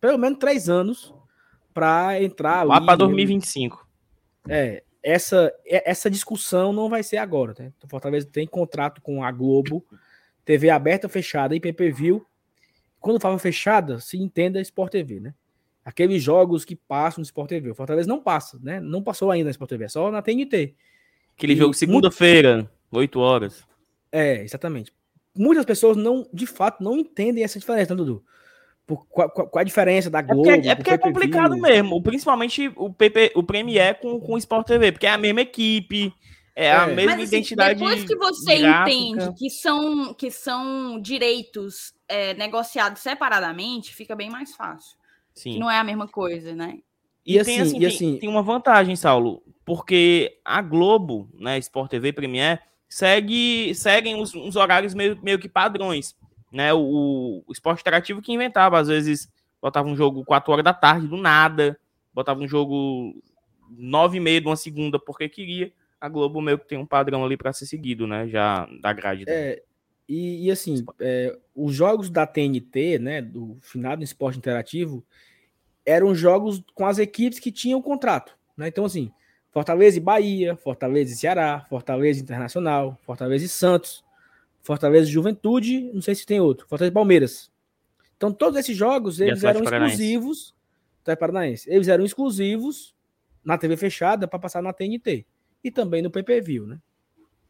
pelo 0.00 0.18
menos 0.18 0.38
três 0.38 0.68
anos 0.68 1.14
para 1.72 2.22
entrar 2.22 2.62
Lá 2.64 2.80
para 2.80 2.96
2025. 2.96 3.86
É, 4.48 4.82
essa, 5.02 5.52
essa 5.66 6.10
discussão 6.10 6.72
não 6.72 6.88
vai 6.88 7.02
ser 7.02 7.18
agora. 7.18 7.54
Né? 7.58 7.72
O 7.82 7.88
Fortaleza 7.88 8.26
tem 8.30 8.46
contrato 8.46 9.02
com 9.02 9.22
a 9.22 9.30
Globo, 9.30 9.84
TV 10.44 10.70
aberta, 10.70 11.08
fechada 11.08 11.54
e 11.54 11.60
PPV. 11.60 12.22
Quando 13.00 13.20
fala 13.20 13.38
fechada, 13.38 14.00
se 14.00 14.16
entenda 14.16 14.60
Sport 14.60 14.92
TV, 14.92 15.20
né? 15.20 15.34
Aqueles 15.84 16.22
jogos 16.22 16.64
que 16.64 16.74
passam 16.74 17.20
no 17.20 17.24
Sport 17.24 17.50
TV. 17.50 17.70
O 17.70 17.74
Fortaleza 17.74 18.08
não 18.08 18.22
passa, 18.22 18.58
né? 18.62 18.80
Não 18.80 19.02
passou 19.02 19.30
ainda 19.30 19.44
na 19.44 19.50
Sport 19.50 19.68
TV, 19.68 19.84
é 19.84 19.88
só 19.88 20.10
na 20.10 20.22
TNT. 20.22 20.74
Aquele 21.36 21.52
e 21.52 21.56
jogo 21.56 21.74
segunda-feira, 21.74 22.70
8 22.90 23.20
horas. 23.20 23.62
É, 24.10 24.42
exatamente. 24.42 24.90
Muitas 25.36 25.66
pessoas 25.66 25.96
não, 25.96 26.26
de 26.32 26.46
fato, 26.46 26.82
não 26.82 26.96
entendem 26.96 27.44
essa 27.44 27.58
diferença, 27.58 27.94
né, 27.94 27.96
Dudu? 27.96 28.24
Por, 28.86 29.06
qual, 29.06 29.30
qual, 29.30 29.48
a 29.54 29.64
diferença 29.64 30.10
da 30.10 30.20
Globo? 30.20 30.50
É 30.50 30.56
porque, 30.56 30.68
é, 30.68 30.74
porque 30.74 30.90
é 30.90 30.98
complicado 30.98 31.56
mesmo, 31.56 32.02
principalmente 32.02 32.70
o, 32.76 32.92
PP, 32.92 33.32
o 33.34 33.42
Premier 33.42 33.98
com, 33.98 34.20
com 34.20 34.34
o 34.34 34.38
Sport 34.38 34.66
TV, 34.66 34.92
porque 34.92 35.06
é 35.06 35.10
a 35.10 35.18
mesma 35.18 35.40
equipe, 35.40 36.12
é, 36.54 36.66
é. 36.66 36.72
a 36.72 36.86
mesma 36.86 37.12
Mas, 37.12 37.24
assim, 37.24 37.36
identidade. 37.36 37.80
Depois 37.80 38.04
que 38.04 38.16
você 38.16 38.58
gráfica... 38.58 38.96
entende 38.96 39.34
que 39.38 39.50
são, 39.50 40.14
que 40.14 40.30
são 40.30 41.00
direitos 41.00 41.94
é, 42.06 42.34
negociados 42.34 43.00
separadamente, 43.00 43.94
fica 43.94 44.14
bem 44.14 44.30
mais 44.30 44.54
fácil. 44.54 44.96
Sim. 45.34 45.58
não 45.58 45.68
é 45.68 45.78
a 45.78 45.84
mesma 45.84 46.06
coisa, 46.06 46.54
né? 46.54 46.78
E, 47.26 47.34
e 47.34 47.38
assim, 47.40 47.52
tem, 47.52 47.60
assim, 47.60 47.78
e 47.78 47.86
assim... 47.86 48.10
Tem, 48.12 48.18
tem, 48.20 48.28
uma 48.28 48.42
vantagem, 48.42 48.94
Saulo, 48.94 49.42
porque 49.64 50.38
a 50.44 50.62
Globo, 50.62 51.28
né, 51.34 51.58
Sport 51.58 51.90
TV 51.90 52.12
Premier, 52.12 52.62
segue, 52.88 53.74
seguem 53.74 54.20
os, 54.20 54.32
os 54.34 54.54
horários 54.54 54.94
meio, 54.94 55.18
meio 55.22 55.38
que 55.38 55.48
padrões. 55.48 56.14
Né? 56.54 56.72
O, 56.72 57.42
o 57.44 57.52
esporte 57.52 57.80
interativo 57.80 58.22
que 58.22 58.32
inventava, 58.32 58.78
às 58.78 58.86
vezes 58.86 59.28
botava 59.60 59.88
um 59.88 59.96
jogo 59.96 60.24
4 60.24 60.52
horas 60.52 60.64
da 60.64 60.72
tarde, 60.72 61.08
do 61.08 61.16
nada, 61.16 61.76
botava 62.14 62.38
um 62.38 62.46
jogo 62.46 63.20
9 63.70 64.18
e 64.18 64.20
meia 64.20 64.40
de 64.40 64.46
uma 64.46 64.54
segunda 64.54 64.96
porque 64.96 65.28
queria. 65.28 65.72
A 66.00 66.08
Globo 66.08 66.40
meio 66.40 66.58
que 66.58 66.68
tem 66.68 66.78
um 66.78 66.86
padrão 66.86 67.24
ali 67.24 67.36
para 67.36 67.52
ser 67.52 67.66
seguido, 67.66 68.06
né? 68.06 68.28
Já 68.28 68.68
da 68.80 68.92
grade. 68.92 69.24
É, 69.26 69.62
e, 70.08 70.46
e, 70.46 70.50
assim, 70.50 70.84
é, 71.00 71.36
os 71.56 71.74
jogos 71.74 72.08
da 72.08 72.24
TNT, 72.24 73.00
né, 73.00 73.20
do 73.20 73.56
finado 73.60 74.04
esporte 74.04 74.38
interativo, 74.38 75.04
eram 75.84 76.14
jogos 76.14 76.62
com 76.72 76.86
as 76.86 76.98
equipes 76.98 77.40
que 77.40 77.50
tinham 77.50 77.82
contrato. 77.82 78.36
Né? 78.56 78.68
Então, 78.68 78.84
assim, 78.84 79.10
Fortaleza 79.50 79.96
e 79.96 80.00
Bahia, 80.00 80.54
Fortaleza 80.56 81.12
e 81.12 81.16
Ceará, 81.16 81.64
Fortaleza 81.68 82.20
Internacional, 82.20 82.98
Fortaleza 83.02 83.46
e 83.46 83.48
Santos, 83.48 84.03
Fortaleza 84.64 85.08
e 85.08 85.12
Juventude, 85.12 85.92
não 85.92 86.02
sei 86.02 86.14
se 86.14 86.26
tem 86.26 86.40
outro, 86.40 86.66
Fortaleza 86.66 86.90
e 86.90 86.94
Palmeiras. 86.94 87.52
Então, 88.16 88.32
todos 88.32 88.58
esses 88.58 88.76
jogos, 88.76 89.20
eles 89.20 89.44
eram 89.44 89.62
exclusivos. 89.62 90.54
Atlético 91.02 91.20
Paranaense. 91.20 91.70
Eles 91.70 91.86
eram 91.86 92.04
exclusivos 92.04 92.94
na 93.44 93.58
TV 93.58 93.76
fechada 93.76 94.26
para 94.26 94.38
passar 94.38 94.62
na 94.62 94.72
TNT. 94.72 95.26
E 95.62 95.70
também 95.70 96.00
no 96.00 96.10
PPV, 96.10 96.60
né? 96.60 96.78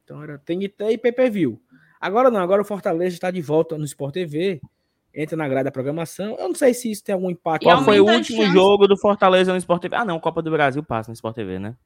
Então 0.03 0.23
era 0.23 0.39
TNT 0.39 0.91
e 0.91 0.99
PPV. 0.99 1.57
Agora 2.01 2.31
não, 2.31 2.41
agora 2.41 2.63
o 2.63 2.65
Fortaleza 2.65 3.15
está 3.15 3.31
de 3.31 3.41
volta 3.41 3.79
no 3.79 3.85
Sport 3.85 4.13
TV, 4.13 4.61
entra 5.15 5.37
na 5.37 5.49
grade 5.49 5.65
da 5.65 5.71
programação. 5.71 6.37
Eu 6.39 6.49
não 6.49 6.55
sei 6.55 6.75
se 6.75 6.91
isso 6.91 7.03
tem 7.03 7.15
algum 7.15 7.31
impacto. 7.31 7.65
Qual 7.65 7.83
foi 7.85 8.01
o 8.01 8.07
último 8.07 8.43
chance... 8.43 8.53
jogo 8.53 8.87
do 8.87 8.99
Fortaleza 8.99 9.53
no 9.53 9.59
Sport 9.59 9.83
TV? 9.83 9.97
Ah, 9.97 10.05
não, 10.05 10.21
Copa 10.21 10.43
do 10.43 10.51
Brasil 10.51 10.83
passa 10.83 11.11
no 11.11 11.15
Sport 11.15 11.37
TV, 11.37 11.59
né? 11.59 11.77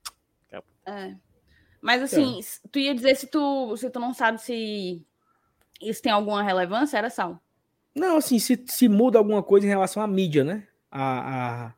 É. 0.87 1.15
Mas 1.81 2.03
assim, 2.03 2.41
é. 2.41 2.69
tu 2.73 2.79
ia 2.79 2.95
dizer 2.95 3.15
se 3.15 3.27
tu, 3.27 3.77
se 3.77 3.89
tu 3.91 4.01
não 4.01 4.13
sabe 4.13 4.41
se 4.41 5.07
isso 5.81 6.03
tem 6.03 6.13
alguma 6.13 6.43
relevância, 6.43 6.99
era 6.99 7.11
sal. 7.11 7.41
Não, 7.95 8.17
assim, 8.17 8.39
se, 8.39 8.63
se 8.67 8.89
muda 8.89 9.19
alguma 9.19 9.43
coisa 9.43 9.67
em 9.67 9.71
relação 9.71 10.03
à 10.03 10.07
mídia, 10.07 10.45
né? 10.45 10.67
A, 10.91 11.73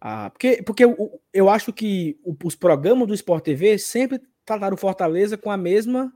a, 0.00 0.24
a 0.26 0.30
porque 0.30 0.62
porque 0.62 0.84
eu, 0.84 1.20
eu 1.32 1.48
acho 1.48 1.72
que 1.72 2.18
os 2.44 2.54
programas 2.54 3.08
do 3.08 3.14
Sport 3.14 3.44
TV 3.44 3.78
sempre 3.78 4.20
trataram 4.44 4.76
Fortaleza 4.76 5.36
com 5.36 5.50
a 5.50 5.56
mesma 5.56 6.12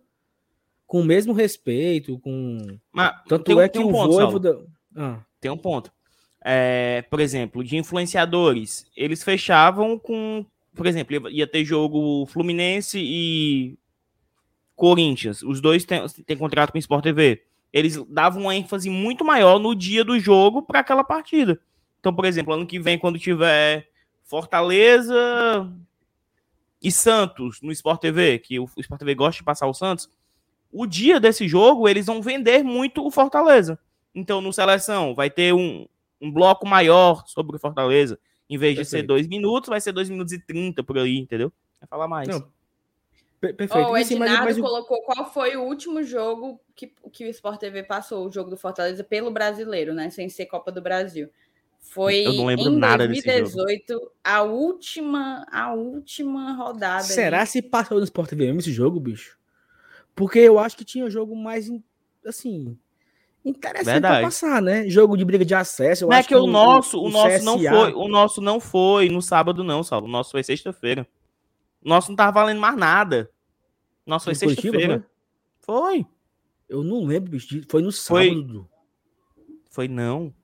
com 0.87 1.01
o 1.01 1.05
mesmo 1.05 1.33
respeito, 1.33 2.19
com 2.21 2.79
Mas, 2.93 3.13
tanto 3.27 3.61
é 3.61 3.69
que 3.69 3.79
um 3.79 3.89
o 3.89 3.93
ponto, 3.93 4.39
da... 4.39 4.57
ah. 4.97 5.21
tem 5.41 5.51
um 5.51 5.57
ponto. 5.57 5.93
É, 6.45 7.03
por 7.11 7.19
exemplo, 7.19 7.65
de 7.65 7.77
influenciadores, 7.77 8.87
eles 8.97 9.25
fechavam 9.25 9.99
com, 9.99 10.47
por 10.77 10.87
exemplo, 10.87 11.29
ia 11.29 11.47
ter 11.47 11.65
jogo 11.65 12.25
Fluminense 12.27 13.01
e 13.01 13.77
Corinthians. 14.77 15.43
Os 15.43 15.61
dois 15.61 15.85
têm, 15.85 16.37
contrato 16.39 16.70
com 16.70 16.79
o 16.79 16.79
Sport 16.79 17.03
TV. 17.03 17.43
Eles 17.72 17.97
davam 18.09 18.43
uma 18.43 18.55
ênfase 18.55 18.89
muito 18.89 19.24
maior 19.24 19.59
no 19.59 19.74
dia 19.74 20.05
do 20.05 20.18
jogo 20.20 20.62
para 20.62 20.81
aquela 20.81 21.03
partida. 21.03 21.59
Então, 21.99 22.14
por 22.14 22.24
exemplo, 22.24 22.53
ano 22.53 22.66
que 22.66 22.79
vem, 22.79 22.99
quando 22.99 23.18
tiver 23.18 23.89
Fortaleza 24.22 25.68
e 26.81 26.93
Santos 26.93 27.61
no 27.61 27.72
Sport 27.72 28.01
TV, 28.01 28.39
que 28.39 28.61
o 28.61 28.68
Sport 28.77 29.01
TV 29.01 29.14
gosta 29.14 29.39
de 29.41 29.45
passar 29.45 29.66
o 29.66 29.74
Santos, 29.74 30.09
o 30.70 30.87
dia 30.87 31.18
desse 31.18 31.49
jogo 31.49 31.89
eles 31.89 32.07
vão 32.07 32.22
vender 32.22 32.62
muito 32.62 33.05
o 33.05 33.11
Fortaleza. 33.11 33.79
Então, 34.14 34.41
no 34.41 34.53
Seleção, 34.53 35.14
vai 35.14 35.31
ter 35.31 35.53
um, 35.53 35.87
um 36.20 36.31
bloco 36.31 36.66
maior 36.66 37.24
sobre 37.27 37.57
o 37.57 37.59
Fortaleza. 37.59 38.18
Em 38.49 38.57
vez 38.57 38.77
Perfeito. 38.77 38.85
de 38.85 38.91
ser 38.91 39.03
dois 39.03 39.27
minutos, 39.27 39.68
vai 39.68 39.81
ser 39.81 39.93
dois 39.93 40.09
minutos 40.09 40.33
e 40.33 40.39
trinta 40.39 40.83
por 40.83 40.97
aí, 40.99 41.18
entendeu? 41.18 41.53
Vai 41.81 41.89
falar 41.89 42.07
mais. 42.07 42.29
Não, 42.29 42.47
Perfeito. 43.41 43.74
Oh, 43.74 43.93
o 43.93 43.97
Ednardo 43.97 44.45
mas, 44.45 44.59
mas... 44.59 44.59
colocou 44.59 45.03
qual 45.03 45.30
foi 45.30 45.57
o 45.57 45.62
último 45.62 46.03
jogo 46.03 46.61
que, 46.74 46.93
que 47.12 47.24
o 47.26 47.28
Sport 47.28 47.61
TV 47.61 47.82
passou, 47.82 48.26
o 48.26 48.32
jogo 48.32 48.51
do 48.51 48.57
Fortaleza, 48.57 49.05
pelo 49.05 49.30
brasileiro, 49.30 49.95
né? 49.95 50.09
Sem 50.11 50.28
ser 50.28 50.47
Copa 50.47 50.72
do 50.72 50.80
Brasil. 50.80 51.28
Foi 51.78 52.26
Eu 52.26 52.32
não 52.32 52.47
lembro 52.47 52.64
em 52.64 52.78
nada 52.78 53.07
2018, 53.07 54.12
a 54.24 54.43
última, 54.43 55.47
a 55.53 55.72
última 55.72 56.53
rodada. 56.55 57.05
Será 57.05 57.47
se 57.47 57.62
passou 57.62 57.99
no 57.99 58.05
Sport 58.05 58.30
TV 58.30 58.47
mesmo 58.47 58.61
esse 58.61 58.72
jogo, 58.72 58.99
bicho? 58.99 59.39
Porque 60.14 60.39
eu 60.39 60.59
acho 60.59 60.76
que 60.76 60.84
tinha 60.84 61.09
jogo 61.09 61.37
mais 61.37 61.70
assim, 62.24 62.76
interessante 63.45 64.01
para 64.01 64.22
passar, 64.22 64.61
né? 64.61 64.89
Jogo 64.89 65.16
de 65.16 65.24
briga 65.24 65.45
de 65.45 65.55
acesso. 65.55 66.07
não 66.07 66.16
é 66.16 66.22
que, 66.22 66.28
que 66.28 66.34
o, 66.34 66.47
nosso, 66.47 66.99
o, 66.99 67.05
o 67.05 67.11
nosso 67.11 67.37
CSA... 67.37 67.45
não 67.45 67.59
foi, 67.59 67.93
o 67.93 68.09
nosso 68.09 68.41
não 68.41 68.61
foi 68.61 69.09
no 69.09 69.22
sábado 69.22 69.62
não, 69.62 69.82
Saulo. 69.82 70.07
O 70.07 70.11
nosso 70.11 70.32
foi 70.32 70.43
sexta-feira. 70.43 71.07
Nosso 71.87 72.11
não 72.11 72.16
tava 72.16 72.32
valendo 72.32 72.61
mais 72.61 72.76
nada. 72.76 73.30
Nossa, 74.05 74.24
foi 74.24 74.34
sexta-feira. 74.34 75.07
Foi? 75.61 76.05
Eu 76.68 76.82
não 76.82 77.05
lembro, 77.05 77.30
bicho. 77.30 77.62
Foi 77.68 77.80
no 77.80 77.93
sábado. 77.93 78.68
Foi, 79.70 79.87
foi 79.87 79.89
não. 79.89 80.34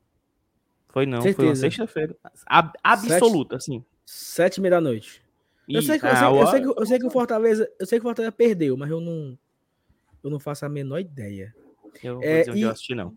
Foi 0.88 1.04
não. 1.04 1.20
Certeza. 1.20 1.36
Foi 1.36 1.48
na 1.48 1.56
sexta-feira. 1.56 2.16
Ab 2.46 2.72
absoluta, 2.80 3.58
Sete... 3.58 3.72
assim. 3.72 3.84
Sete 4.06 4.56
e 4.58 4.60
meia 4.60 4.70
da 4.72 4.80
noite. 4.80 5.20
Eu 5.68 5.82
sei, 5.82 5.98
que, 5.98 6.06
eu, 6.06 6.16
sei, 6.16 6.26
eu, 6.26 6.46
sei 6.46 6.60
que, 6.60 6.66
eu 6.66 6.86
sei 6.86 6.98
que 7.00 7.06
o 7.06 7.10
Fortaleza. 7.10 7.72
Eu 7.78 7.86
sei 7.86 7.98
que 7.98 8.04
o 8.04 8.08
Fortaleza 8.08 8.32
perdeu, 8.32 8.76
mas 8.76 8.88
eu 8.88 9.00
não. 9.00 9.36
Eu 10.22 10.30
não 10.30 10.38
faço 10.38 10.64
a 10.64 10.68
menor 10.68 11.00
ideia. 11.00 11.52
Eu 12.04 12.22
é, 12.22 12.44
vou 12.44 12.54
dizer 12.54 12.56
e, 12.56 12.62
eu 12.62 12.70
assisti, 12.70 12.94
não. 12.94 13.16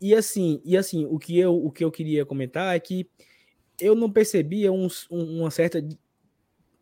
E 0.00 0.14
assim, 0.14 0.60
e 0.64 0.76
assim, 0.76 1.06
o 1.06 1.18
que 1.18 1.36
eu, 1.38 1.56
o 1.56 1.72
que 1.72 1.82
eu 1.82 1.90
queria 1.90 2.24
comentar 2.24 2.76
é 2.76 2.78
que 2.78 3.08
eu 3.80 3.96
não 3.96 4.10
percebia 4.10 4.72
um, 4.72 4.86
uma 5.10 5.50
certa 5.50 5.82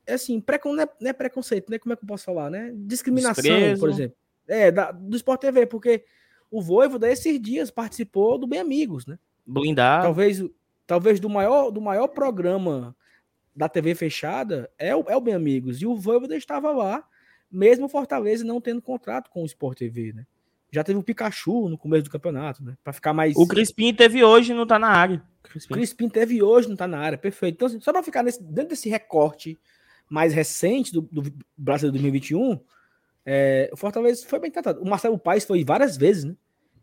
é 0.07 0.15
assim, 0.15 0.41
precon, 0.41 0.73
não, 0.75 0.83
é, 0.83 0.89
não 1.01 1.11
é 1.11 1.13
preconceito, 1.13 1.71
né? 1.71 1.79
Como 1.79 1.93
é 1.93 1.97
que 1.97 2.05
eu 2.05 2.09
posso 2.09 2.25
falar, 2.25 2.51
né? 2.51 2.73
Discriminação, 2.75 3.43
Desprezo. 3.43 3.81
por 3.81 3.91
exemplo. 3.91 4.17
É, 4.49 4.71
da, 4.71 4.91
do 4.91 5.17
Sport 5.17 5.41
TV, 5.41 5.67
porque 5.67 6.05
o 6.51 6.61
Voivoda 6.61 7.11
esses 7.11 7.41
dias 7.41 7.71
participou 7.71 8.37
do 8.37 8.47
Bem 8.47 8.61
Amigos, 8.61 9.07
né? 9.07 9.19
Blindado. 9.47 10.05
Talvez, 10.05 10.45
talvez 10.87 11.21
do 11.21 11.29
maior, 11.29 11.71
do 11.71 11.81
maior 11.81 12.09
programa 12.09 12.95
da 13.55 13.69
TV 13.69 13.95
fechada 13.95 14.71
é 14.79 14.95
o, 14.95 15.05
é 15.09 15.17
o 15.17 15.21
Bem 15.21 15.35
Amigos. 15.35 15.81
E 15.81 15.87
o 15.87 15.97
Voivoda 15.97 16.37
estava 16.37 16.73
lá, 16.73 17.05
mesmo 17.51 17.89
Fortaleza 17.89 18.45
não 18.45 18.61
tendo 18.61 18.83
contrato 18.83 19.31
com 19.31 19.43
o 19.43 19.47
Sport 19.47 19.79
TV, 19.79 20.13
né? 20.13 20.27
Já 20.71 20.83
teve 20.83 20.99
o 20.99 21.03
Pikachu 21.03 21.69
no 21.69 21.77
começo 21.77 22.05
do 22.05 22.11
campeonato, 22.11 22.65
né? 22.65 22.77
Para 22.83 22.95
ficar 22.95 23.13
mais. 23.13 23.37
O 23.37 23.47
Crispim 23.47 23.93
teve 23.93 24.25
hoje 24.25 24.55
não 24.55 24.67
tá 24.67 24.79
na 24.79 24.89
área. 24.89 25.23
Crispim. 25.43 25.75
Crispim 25.75 26.09
teve 26.09 26.43
hoje 26.43 26.69
não 26.69 26.77
tá 26.77 26.89
na 26.89 26.99
área, 26.99 27.19
perfeito. 27.19 27.57
Então, 27.57 27.69
assim, 27.69 27.81
só 27.81 27.93
para 27.93 28.03
ficar 28.03 28.23
nesse, 28.23 28.43
dentro 28.43 28.71
desse 28.71 28.89
recorte 28.89 29.61
mais 30.13 30.35
recente 30.35 30.93
do, 30.93 31.01
do 31.11 31.33
Brasileiro 31.57 31.93
2021, 31.95 32.61
é, 33.25 33.71
o 33.73 33.77
Fortaleza 33.79 34.27
foi 34.27 34.39
bem 34.39 34.51
tratado. 34.51 34.83
O 34.83 34.87
Marcelo 34.87 35.19
Paes 35.19 35.43
foi 35.43 35.65
várias 35.65 35.97
vezes, 35.97 36.25
né? 36.25 36.37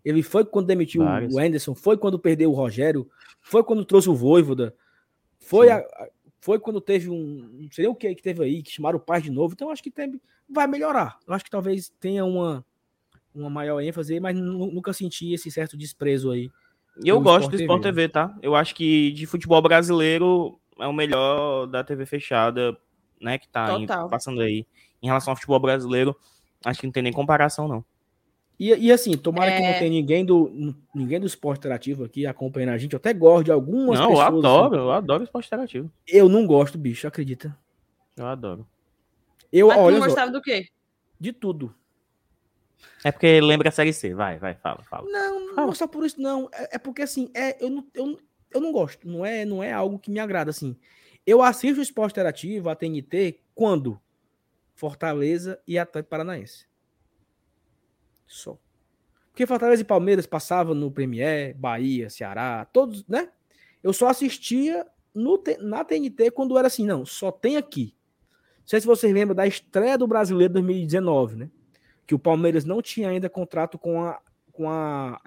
Ele 0.03 0.23
foi 0.23 0.43
quando 0.43 0.65
demitiu 0.65 1.03
várias. 1.03 1.31
o 1.31 1.37
Anderson, 1.37 1.75
foi 1.75 1.95
quando 1.95 2.17
perdeu 2.17 2.49
o 2.49 2.55
Rogério, 2.55 3.07
foi 3.39 3.63
quando 3.63 3.85
trouxe 3.85 4.09
o 4.09 4.15
Voivoda, 4.15 4.73
foi, 5.37 5.69
a, 5.69 5.85
foi 6.41 6.57
quando 6.57 6.81
teve 6.81 7.07
um. 7.07 7.47
Não 7.61 7.71
sei 7.71 7.85
o 7.85 7.93
que 7.93 8.15
que 8.15 8.23
teve 8.23 8.43
aí, 8.43 8.63
que 8.63 8.71
chamaram 8.71 8.97
o 8.97 9.01
Paes 9.01 9.23
de 9.23 9.29
novo. 9.29 9.53
Então, 9.53 9.69
acho 9.69 9.83
que 9.83 9.91
tem, 9.91 10.19
vai 10.49 10.65
melhorar. 10.65 11.19
Eu 11.27 11.33
acho 11.35 11.43
que 11.43 11.51
talvez 11.51 11.93
tenha 11.99 12.25
uma, 12.25 12.65
uma 13.35 13.49
maior 13.49 13.79
ênfase, 13.79 14.19
mas 14.19 14.35
nunca 14.35 14.91
senti 14.91 15.33
esse 15.33 15.51
certo 15.51 15.77
desprezo 15.77 16.31
aí. 16.31 16.49
E 17.03 17.09
eu 17.09 17.21
gosto 17.21 17.43
Sport 17.43 17.51
do 17.51 17.61
Sport 17.61 17.83
TV. 17.83 18.01
TV, 18.01 18.09
tá? 18.09 18.35
Eu 18.41 18.55
acho 18.55 18.73
que 18.73 19.11
de 19.11 19.27
futebol 19.27 19.61
brasileiro 19.61 20.59
é 20.79 20.87
o 20.87 20.93
melhor 20.93 21.67
da 21.67 21.83
TV 21.83 22.07
fechada, 22.07 22.75
né? 23.19 23.37
Que 23.37 23.47
tá 23.47 23.73
em- 23.79 23.85
passando 23.85 24.41
aí. 24.41 24.65
Em 25.01 25.07
relação 25.07 25.31
ao 25.31 25.35
futebol 25.35 25.59
brasileiro, 25.59 26.15
acho 26.65 26.79
que 26.79 26.85
não 26.87 26.91
tem 26.91 27.03
nem 27.03 27.13
comparação, 27.13 27.67
não. 27.67 27.83
E, 28.59 28.75
e 28.75 28.91
assim, 28.91 29.15
tomara 29.17 29.51
que 29.51 29.61
É. 29.63 29.71
não 29.71 29.79
tenha 29.79 29.89
ninguém 29.89 30.25
do, 30.25 30.75
ninguém 30.93 31.17
do 31.19 31.25
esporte 31.25 31.59
interativo 31.59 32.03
aqui 32.03 32.25
acompanhando 32.25 32.71
a 32.71 32.77
gente. 32.77 32.91
Eu 32.93 32.97
até 32.97 33.13
gosto 33.13 33.45
de 33.45 33.51
algumas 33.53 33.97
não, 33.97 34.05
eu 34.11 34.17
pessoas. 34.17 34.27
adoro, 34.27 34.75
assim. 34.75 34.83
eu 34.83 34.91
adoro 34.91 35.23
esporte 35.23 35.47
interativo. 35.47 35.91
Eu 36.05 36.27
não 36.27 36.45
gosto, 36.45 36.77
bicho, 36.77 37.07
acredita? 37.07 37.57
Eu 38.17 38.27
adoro. 38.27 38.67
Eu, 39.51 39.67
Mas 39.69 39.77
tu 39.77 39.81
olha 39.83 39.93
não 39.95 40.01
só, 40.01 40.07
gostava 40.07 40.31
do 40.31 40.41
quê? 40.41 40.67
de 41.19 41.31
tudo. 41.31 41.73
É 43.03 43.11
porque 43.11 43.39
lembra 43.41 43.69
a 43.69 43.71
série 43.71 43.93
C. 43.93 44.13
Vai, 44.13 44.37
vai, 44.39 44.55
fala, 44.55 44.83
fala. 44.83 45.09
Não, 45.09 45.55
não 45.55 45.69
é 45.71 45.75
só 45.75 45.87
por 45.87 46.05
isso, 46.05 46.21
não. 46.21 46.49
É, 46.53 46.75
é 46.75 46.77
porque 46.77 47.01
assim, 47.01 47.29
é, 47.33 47.61
eu, 47.63 47.69
não, 47.69 47.85
eu, 47.93 48.05
não- 48.07 48.17
eu 48.51 48.61
não 48.61 48.71
gosto. 48.73 49.07
Não 49.07 49.25
é, 49.25 49.45
não 49.45 49.63
é 49.63 49.71
algo 49.71 49.97
que 49.99 50.11
me 50.11 50.19
agrada, 50.19 50.49
assim. 50.51 50.75
Eu 51.25 51.41
assisto 51.41 51.79
o 51.79 51.83
esporte 51.83 52.13
interativo, 52.13 52.69
a 52.69 52.75
TNT, 52.75 53.41
quando? 53.53 53.99
Fortaleza 54.73 55.61
e 55.67 55.77
Atlético 55.77 56.09
Paranaense. 56.09 56.65
Só. 58.25 58.57
Porque 59.31 59.45
Fortaleza 59.45 59.81
e 59.81 59.85
Palmeiras 59.85 60.25
passavam 60.25 60.73
no 60.73 60.91
Premier, 60.91 61.55
Bahia, 61.55 62.09
Ceará, 62.09 62.65
todos, 62.65 63.05
né? 63.07 63.29
Eu 63.81 63.93
só 63.93 64.07
assistia 64.07 64.85
no, 65.13 65.41
na 65.61 65.83
TNT 65.83 66.31
quando 66.31 66.57
era 66.57 66.67
assim, 66.67 66.85
não, 66.85 67.05
só 67.05 67.31
tem 67.31 67.57
aqui. 67.57 67.95
Não 68.59 68.67
sei 68.67 68.81
se 68.81 68.87
vocês 68.87 69.13
lembram 69.13 69.35
da 69.35 69.47
estreia 69.47 69.97
do 69.97 70.07
Brasileiro 70.07 70.53
2019, 70.53 71.35
né? 71.35 71.49
Que 72.05 72.13
o 72.13 72.19
Palmeiras 72.19 72.65
não 72.65 72.81
tinha 72.81 73.09
ainda 73.09 73.29
contrato 73.29 73.77
com 73.77 74.03
a, 74.03 74.21
com 74.51 74.69
a. 74.69 75.19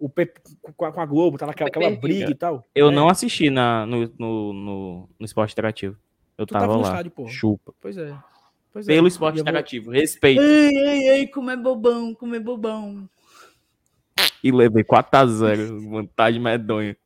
o 0.00 0.08
P- 0.08 0.32
com 0.76 0.84
a, 0.86 1.06
Globo, 1.06 1.36
tava 1.38 1.52
aquela, 1.52 1.68
aquela 1.68 1.90
briga 1.90 2.30
e 2.30 2.34
tal. 2.34 2.66
Eu 2.74 2.88
É, 2.88 2.92
não 2.92 3.08
assisti 3.08 3.50
na, 3.50 3.84
no, 3.86 4.12
no, 4.18 4.52
no, 4.52 5.08
no 5.18 5.24
esporte 5.26 5.52
interativo. 5.52 5.96
Eu 6.38 6.46
Tu 6.46 6.52
tava, 6.52 6.64
tava 6.64 6.74
no 6.76 6.80
lá. 6.82 6.88
estádio, 6.88 7.10
porra. 7.12 7.28
Chupa. 7.30 7.74
Pois 7.80 7.96
é. 7.98 8.16
Pois 8.72 8.88
é. 8.88 8.94
Pelo 8.94 9.06
esporte 9.06 9.36
E 9.36 9.40
eu 9.40 9.44
vou- 9.44 9.50
interativo. 9.50 9.90
Respeito. 9.90 10.40
Ei, 10.40 10.68
ei, 10.74 11.08
ei, 11.10 11.26
como 11.28 11.50
é 11.50 11.56
bobão, 11.56 12.14
como 12.14 12.34
é 12.34 12.40
bobão. 12.40 13.08
E 14.42 14.50
levei 14.50 14.82
4x0. 14.82 15.88
Vantagem 15.90 16.40
medonha. 16.40 16.96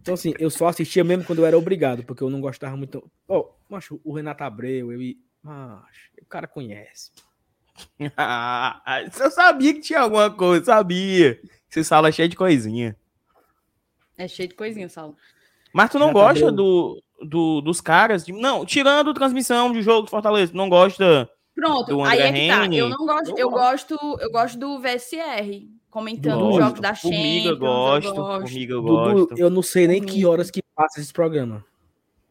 Então, 0.00 0.14
assim, 0.14 0.32
eu 0.38 0.50
só 0.50 0.68
assistia 0.68 1.02
mesmo 1.04 1.24
quando 1.24 1.40
eu 1.40 1.46
era 1.46 1.56
obrigado, 1.58 2.04
porque 2.04 2.22
eu 2.22 2.30
não 2.30 2.40
gostava 2.40 2.76
muito. 2.76 3.08
Ó, 3.28 3.50
macho, 3.68 4.00
o 4.04 4.12
Renato 4.12 4.42
Abreu, 4.44 4.92
eu 4.92 5.00
e. 5.02 5.18
Macho, 5.42 6.10
o 6.20 6.26
cara 6.26 6.46
conhece. 6.48 7.10
Ah, 8.16 9.02
eu 9.18 9.30
sabia 9.30 9.74
que 9.74 9.80
tinha 9.80 10.00
alguma 10.00 10.30
coisa, 10.30 10.64
sabia. 10.66 11.40
Essa 11.70 11.84
sala 11.84 12.08
é 12.08 12.12
cheia 12.12 12.28
de 12.28 12.36
coisinha. 12.36 12.96
É 14.16 14.26
cheio 14.28 14.48
de 14.48 14.54
coisinha, 14.54 14.88
Saulo. 14.88 15.16
Mas 15.72 15.90
tu 15.90 15.98
não 15.98 16.06
Já 16.08 16.12
gosta 16.12 16.44
tá 16.46 16.50
do, 16.50 17.02
do- 17.22 17.60
dos 17.60 17.80
caras? 17.80 18.24
de- 18.24 18.32
não, 18.32 18.64
tirando 18.64 19.12
transmissão 19.12 19.72
de 19.72 19.82
jogo 19.82 20.02
do 20.02 20.10
Fortaleza, 20.10 20.52
tu 20.52 20.56
não 20.56 20.68
gosta. 20.68 21.28
Pronto, 21.54 21.86
Do 21.88 22.02
aí 22.02 22.18
é 22.20 22.32
que 22.32 22.48
tá. 22.48 22.66
Eu 22.74 22.88
não 22.88 23.06
gosto, 23.06 23.30
Eu 23.30 23.36
eu 23.38 23.50
gosto, 23.50 23.98
eu 24.20 24.30
gosto 24.30 24.58
do 24.58 24.78
VSR, 24.78 25.68
comentando 25.90 26.36
os 26.48 26.56
Gosto. 26.56 26.60
jogos 26.60 26.80
da 26.80 26.94
Champions. 26.94 27.16
Formiga, 27.16 27.48
eu 27.48 27.58
gosto. 27.58 28.14
gosto. 28.14 28.40
Formiga, 28.42 28.72
eu 28.74 28.82
Dudu, 28.82 29.26
gosto. 29.26 29.38
eu 29.38 29.50
não 29.50 29.62
sei 29.62 29.86
nem 29.88 30.00
que 30.02 30.12
Comigo. 30.12 30.30
horas 30.30 30.50
que 30.50 30.62
passa 30.74 31.00
esse 31.00 31.12
programa. 31.12 31.64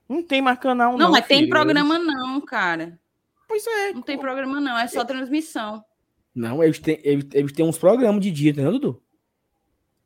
Não 0.07 0.21
tem 0.21 0.41
mais 0.41 0.59
canal, 0.59 0.91
não. 0.91 0.99
Não, 0.99 1.11
mas 1.11 1.25
tem 1.25 1.39
filho. 1.39 1.49
programa 1.49 1.97
não, 1.97 2.39
cara. 2.41 2.99
Pois 3.47 3.65
é. 3.67 3.93
Não 3.93 4.01
tem 4.01 4.17
programa 4.17 4.59
não, 4.59 4.77
é 4.77 4.87
só 4.87 5.03
transmissão. 5.05 5.83
Não, 6.33 6.63
eles 6.63 6.79
têm, 6.79 6.99
eles, 7.03 7.25
eles 7.33 7.51
têm 7.53 7.65
uns 7.65 7.77
programas 7.77 8.21
de 8.21 8.31
dia, 8.31 8.51
entendeu, 8.51 8.71
Dudu? 8.73 9.01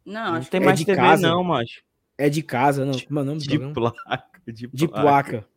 Não, 0.05 0.33
Não 0.33 0.43
tem 0.43 0.61
é 0.61 0.65
mais 0.65 0.79
de 0.79 0.85
TV, 0.85 0.97
casa. 0.97 1.27
não, 1.27 1.43
macho. 1.43 1.81
É 2.17 2.29
de 2.29 2.41
casa, 2.43 2.85
não. 2.85 2.99
Como 2.99 3.19
é 3.19 3.21
o 3.21 3.25
nome 3.25 3.39
do 3.39 3.47
De 3.47 3.59
placa. 3.73 4.41
De, 4.45 4.67
De 4.67 4.87
placa. 4.87 5.01
placa. 5.01 5.47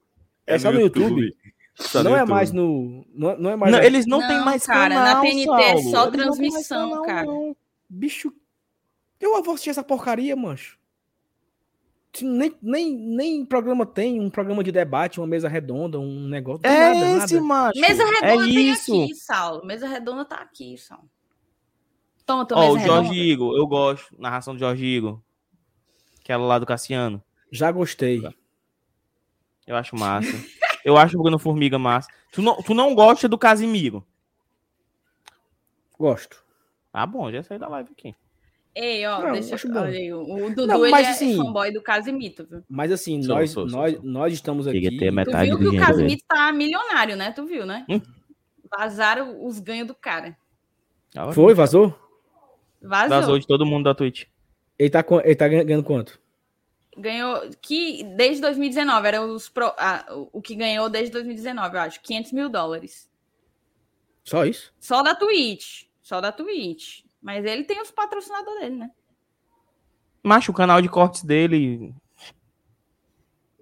É, 0.46 0.58
só 0.58 0.70
no 0.72 0.80
YouTube. 0.80 1.34
Só 1.74 2.02
não 2.02 2.10
no 2.12 2.16
é 2.16 2.20
YouTube. 2.20 2.34
mais 2.34 2.52
no. 2.52 3.06
Não, 3.14 3.38
não 3.38 3.50
é 3.50 3.56
mais. 3.56 3.72
Não, 3.72 3.78
a- 3.80 3.84
eles 3.84 4.06
não, 4.06 4.20
Não, 4.20 4.28
têm 4.28 4.40
mais 4.44 4.66
cara, 4.66 4.94
canal, 4.94 5.14
na 5.16 5.20
TNT 5.22 5.50
é 5.50 5.76
Saulo. 5.76 5.90
só 5.90 6.02
Eles 6.06 6.12
transmissão, 6.16 7.02
cara. 7.02 7.26
não. 7.26 7.56
Bicho. 7.88 8.32
Eu 9.20 9.42
vou 9.42 9.54
assistir 9.54 9.70
essa 9.70 9.82
porcaria, 9.82 10.34
mancho. 10.36 10.78
Nem, 12.20 12.54
nem, 12.60 12.94
nem 12.94 13.44
programa 13.44 13.86
tem, 13.86 14.20
um 14.20 14.28
programa 14.28 14.62
de 14.62 14.70
debate, 14.70 15.18
uma 15.18 15.26
mesa 15.26 15.48
redonda, 15.48 15.98
um 15.98 16.28
negócio. 16.28 16.60
É 16.66 16.94
nada, 16.94 17.24
esse, 17.24 17.34
nada. 17.34 17.46
macho. 17.46 17.80
Mesa 17.80 18.02
é 18.02 18.06
redonda 18.06 18.44
tem 18.44 18.70
isso. 18.70 19.02
aqui, 19.02 19.14
Saulo. 19.14 19.64
Mesa 19.64 19.88
redonda 19.88 20.24
tá 20.24 20.36
aqui, 20.36 20.76
Saulo. 20.76 21.08
Toma, 22.26 22.44
tua 22.44 22.58
Ó, 22.58 22.72
o 22.72 22.78
Jorge 22.78 23.08
redonda. 23.08 23.14
Igor, 23.14 23.56
eu 23.56 23.66
gosto. 23.66 24.14
Narração 24.18 24.54
do 24.54 24.60
Jorge 24.60 24.84
Igor. 24.84 25.20
Aquela 26.20 26.44
lá 26.44 26.58
do 26.58 26.66
Cassiano. 26.66 27.22
Já 27.50 27.72
gostei. 27.72 28.22
Eu 29.66 29.76
acho 29.76 29.96
massa. 29.96 30.30
eu 30.84 30.98
acho 30.98 31.18
o 31.18 31.22
Bruno 31.22 31.38
Formiga 31.38 31.78
massa. 31.78 32.08
Tu 32.30 32.42
não, 32.42 32.62
tu 32.62 32.74
não 32.74 32.94
gosta 32.94 33.26
do 33.28 33.38
Casimiro? 33.38 34.06
Gosto. 35.98 36.44
Ah, 36.92 37.06
bom, 37.06 37.30
já 37.30 37.42
saí 37.42 37.58
da 37.58 37.68
live 37.68 37.90
aqui. 37.92 38.14
Ei, 38.74 39.04
ó, 39.06 39.20
Não, 39.20 39.32
deixa 39.32 39.68
eu 39.68 39.78
aí. 39.82 40.12
O 40.14 40.48
Dudu, 40.48 40.66
Não, 40.66 40.82
ele 40.84 40.90
mas 40.90 41.06
é 41.06 41.10
assim- 41.10 41.36
fanboy 41.36 41.70
do 41.72 41.82
Casimito, 41.82 42.46
viu? 42.48 42.62
Mas 42.68 42.90
assim, 42.90 43.22
Sou, 43.22 43.34
nós, 43.34 43.50
sou, 43.50 43.68
sou, 43.68 43.78
nós, 43.78 43.92
sou. 43.94 44.02
nós 44.02 44.32
estamos 44.32 44.66
Queria 44.66 44.88
aqui. 44.88 44.98
ter 44.98 45.10
Tu 45.10 45.14
metade 45.14 45.48
viu 45.50 45.58
do 45.58 45.70
que 45.70 45.76
o. 45.76 45.80
Casimito 45.80 46.24
tá 46.26 46.50
milionário, 46.52 47.14
né? 47.16 47.32
Tu 47.32 47.44
viu, 47.44 47.66
né? 47.66 47.84
Hum. 47.88 48.00
Vazaram 48.70 49.44
os 49.44 49.58
ganhos 49.60 49.86
do 49.86 49.94
cara. 49.94 50.36
Foi, 51.34 51.52
vazou? 51.52 51.94
Vazou. 52.80 53.08
Vazou 53.10 53.38
de 53.38 53.46
todo 53.46 53.66
mundo 53.66 53.84
da 53.84 53.94
Twitch. 53.94 54.24
Ele 54.78 54.88
tá, 54.88 55.04
ele 55.22 55.36
tá 55.36 55.46
ganha- 55.46 55.62
ganhando 55.64 55.84
quanto? 55.84 56.18
Ganhou, 56.96 57.42
que 57.60 58.02
desde 58.16 58.40
2019, 58.40 59.06
era 59.08 59.22
os 59.22 59.48
pro- 59.50 59.74
ah, 59.78 60.06
o 60.32 60.40
que 60.40 60.54
ganhou 60.54 60.88
desde 60.88 61.12
2019, 61.12 61.76
eu 61.76 61.80
acho, 61.82 62.00
500 62.00 62.32
mil 62.32 62.48
dólares. 62.48 63.10
Só 64.24 64.44
isso? 64.46 64.72
Só 64.80 65.02
da 65.02 65.14
Twitch, 65.14 65.84
só 66.02 66.20
da 66.20 66.32
Twitch. 66.32 67.00
Mas 67.22 67.44
ele 67.44 67.64
tem 67.64 67.80
os 67.80 67.90
patrocinadores 67.90 68.60
dele, 68.60 68.76
né? 68.76 68.90
Macho, 70.22 70.50
o 70.50 70.54
canal 70.54 70.82
de 70.82 70.88
cortes 70.88 71.22
dele 71.22 71.94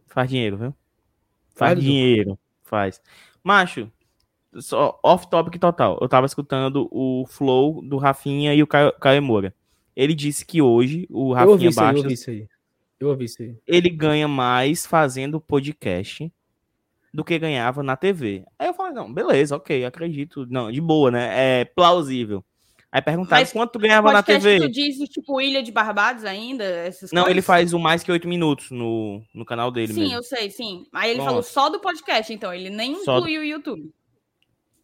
faz 0.07 0.29
dinheiro, 0.29 0.57
viu? 0.57 0.75
Faz 1.55 1.73
Faz, 1.75 1.81
dinheiro. 1.81 2.39
Faz. 2.63 3.01
Macho, 3.43 3.91
só 4.57 4.99
off 5.03 5.29
topic 5.29 5.59
total. 5.61 5.99
Eu 6.01 6.09
tava 6.09 6.27
escutando 6.27 6.89
o 6.91 7.27
flow 7.27 7.83
do 7.83 7.97
Rafinha 7.99 8.55
e 8.55 8.63
o 8.63 8.67
Ca- 8.67 8.93
Caio 8.93 9.23
Moura. 9.23 9.55
Ele 9.95 10.15
disse 10.15 10.45
que 10.45 10.63
hoje 10.63 11.07
o 11.11 11.33
Rafinha 11.33 11.69
aí, 11.71 11.95
eu 11.95 11.97
ouvi 11.97 12.13
isso 12.15 12.31
aí. 12.31 12.49
Eu 12.99 13.09
ouvi 13.09 13.25
isso 13.25 13.43
aí. 13.43 13.57
ele 13.67 13.89
ganha 13.91 14.29
mais 14.29 14.87
fazendo 14.87 15.41
podcast 15.41 16.33
do 17.13 17.25
que 17.25 17.39
ganhava 17.39 17.83
na 17.83 17.97
TV. 17.97 18.45
Aí 18.59 18.69
eu 18.69 18.75
falei, 18.75 18.93
não, 18.93 19.13
beleza, 19.13 19.57
ok, 19.57 19.85
acredito. 19.85 20.47
Não, 20.49 20.71
de 20.71 20.81
boa, 20.81 21.11
né? 21.11 21.61
É 21.61 21.65
plausível. 21.65 22.45
Aí 22.93 23.01
perguntaram 23.01 23.41
Mas 23.43 23.53
quanto 23.53 23.78
ganhava 23.78 24.12
na 24.12 24.20
TV. 24.22 24.59
tu 24.59 24.68
diz, 24.68 24.97
tipo, 25.09 25.41
Ilha 25.41 25.62
de 25.62 25.70
Barbados 25.70 26.24
ainda? 26.24 26.64
Essas 26.64 27.12
Não, 27.12 27.22
coisas? 27.22 27.30
ele 27.36 27.43
faz 27.43 27.72
o 27.72 27.78
mais 27.78 28.03
que 28.03 28.11
oito 28.11 28.26
minutos 28.26 28.70
no, 28.72 29.22
no 29.32 29.44
canal 29.44 29.70
dele 29.70 29.93
Sim, 29.94 30.01
mesmo. 30.01 30.16
eu 30.16 30.23
sei, 30.24 30.51
sim. 30.51 30.85
Aí 30.93 31.10
ele 31.10 31.19
Pronto. 31.19 31.28
falou 31.28 31.43
só 31.44 31.69
do 31.69 31.78
podcast, 31.78 32.32
então. 32.32 32.52
Ele 32.52 32.69
nem 32.69 32.97
Só 33.05 33.15
do- 33.15 33.19
incluiu 33.20 33.43
o 33.43 33.44
YouTube. 33.44 33.93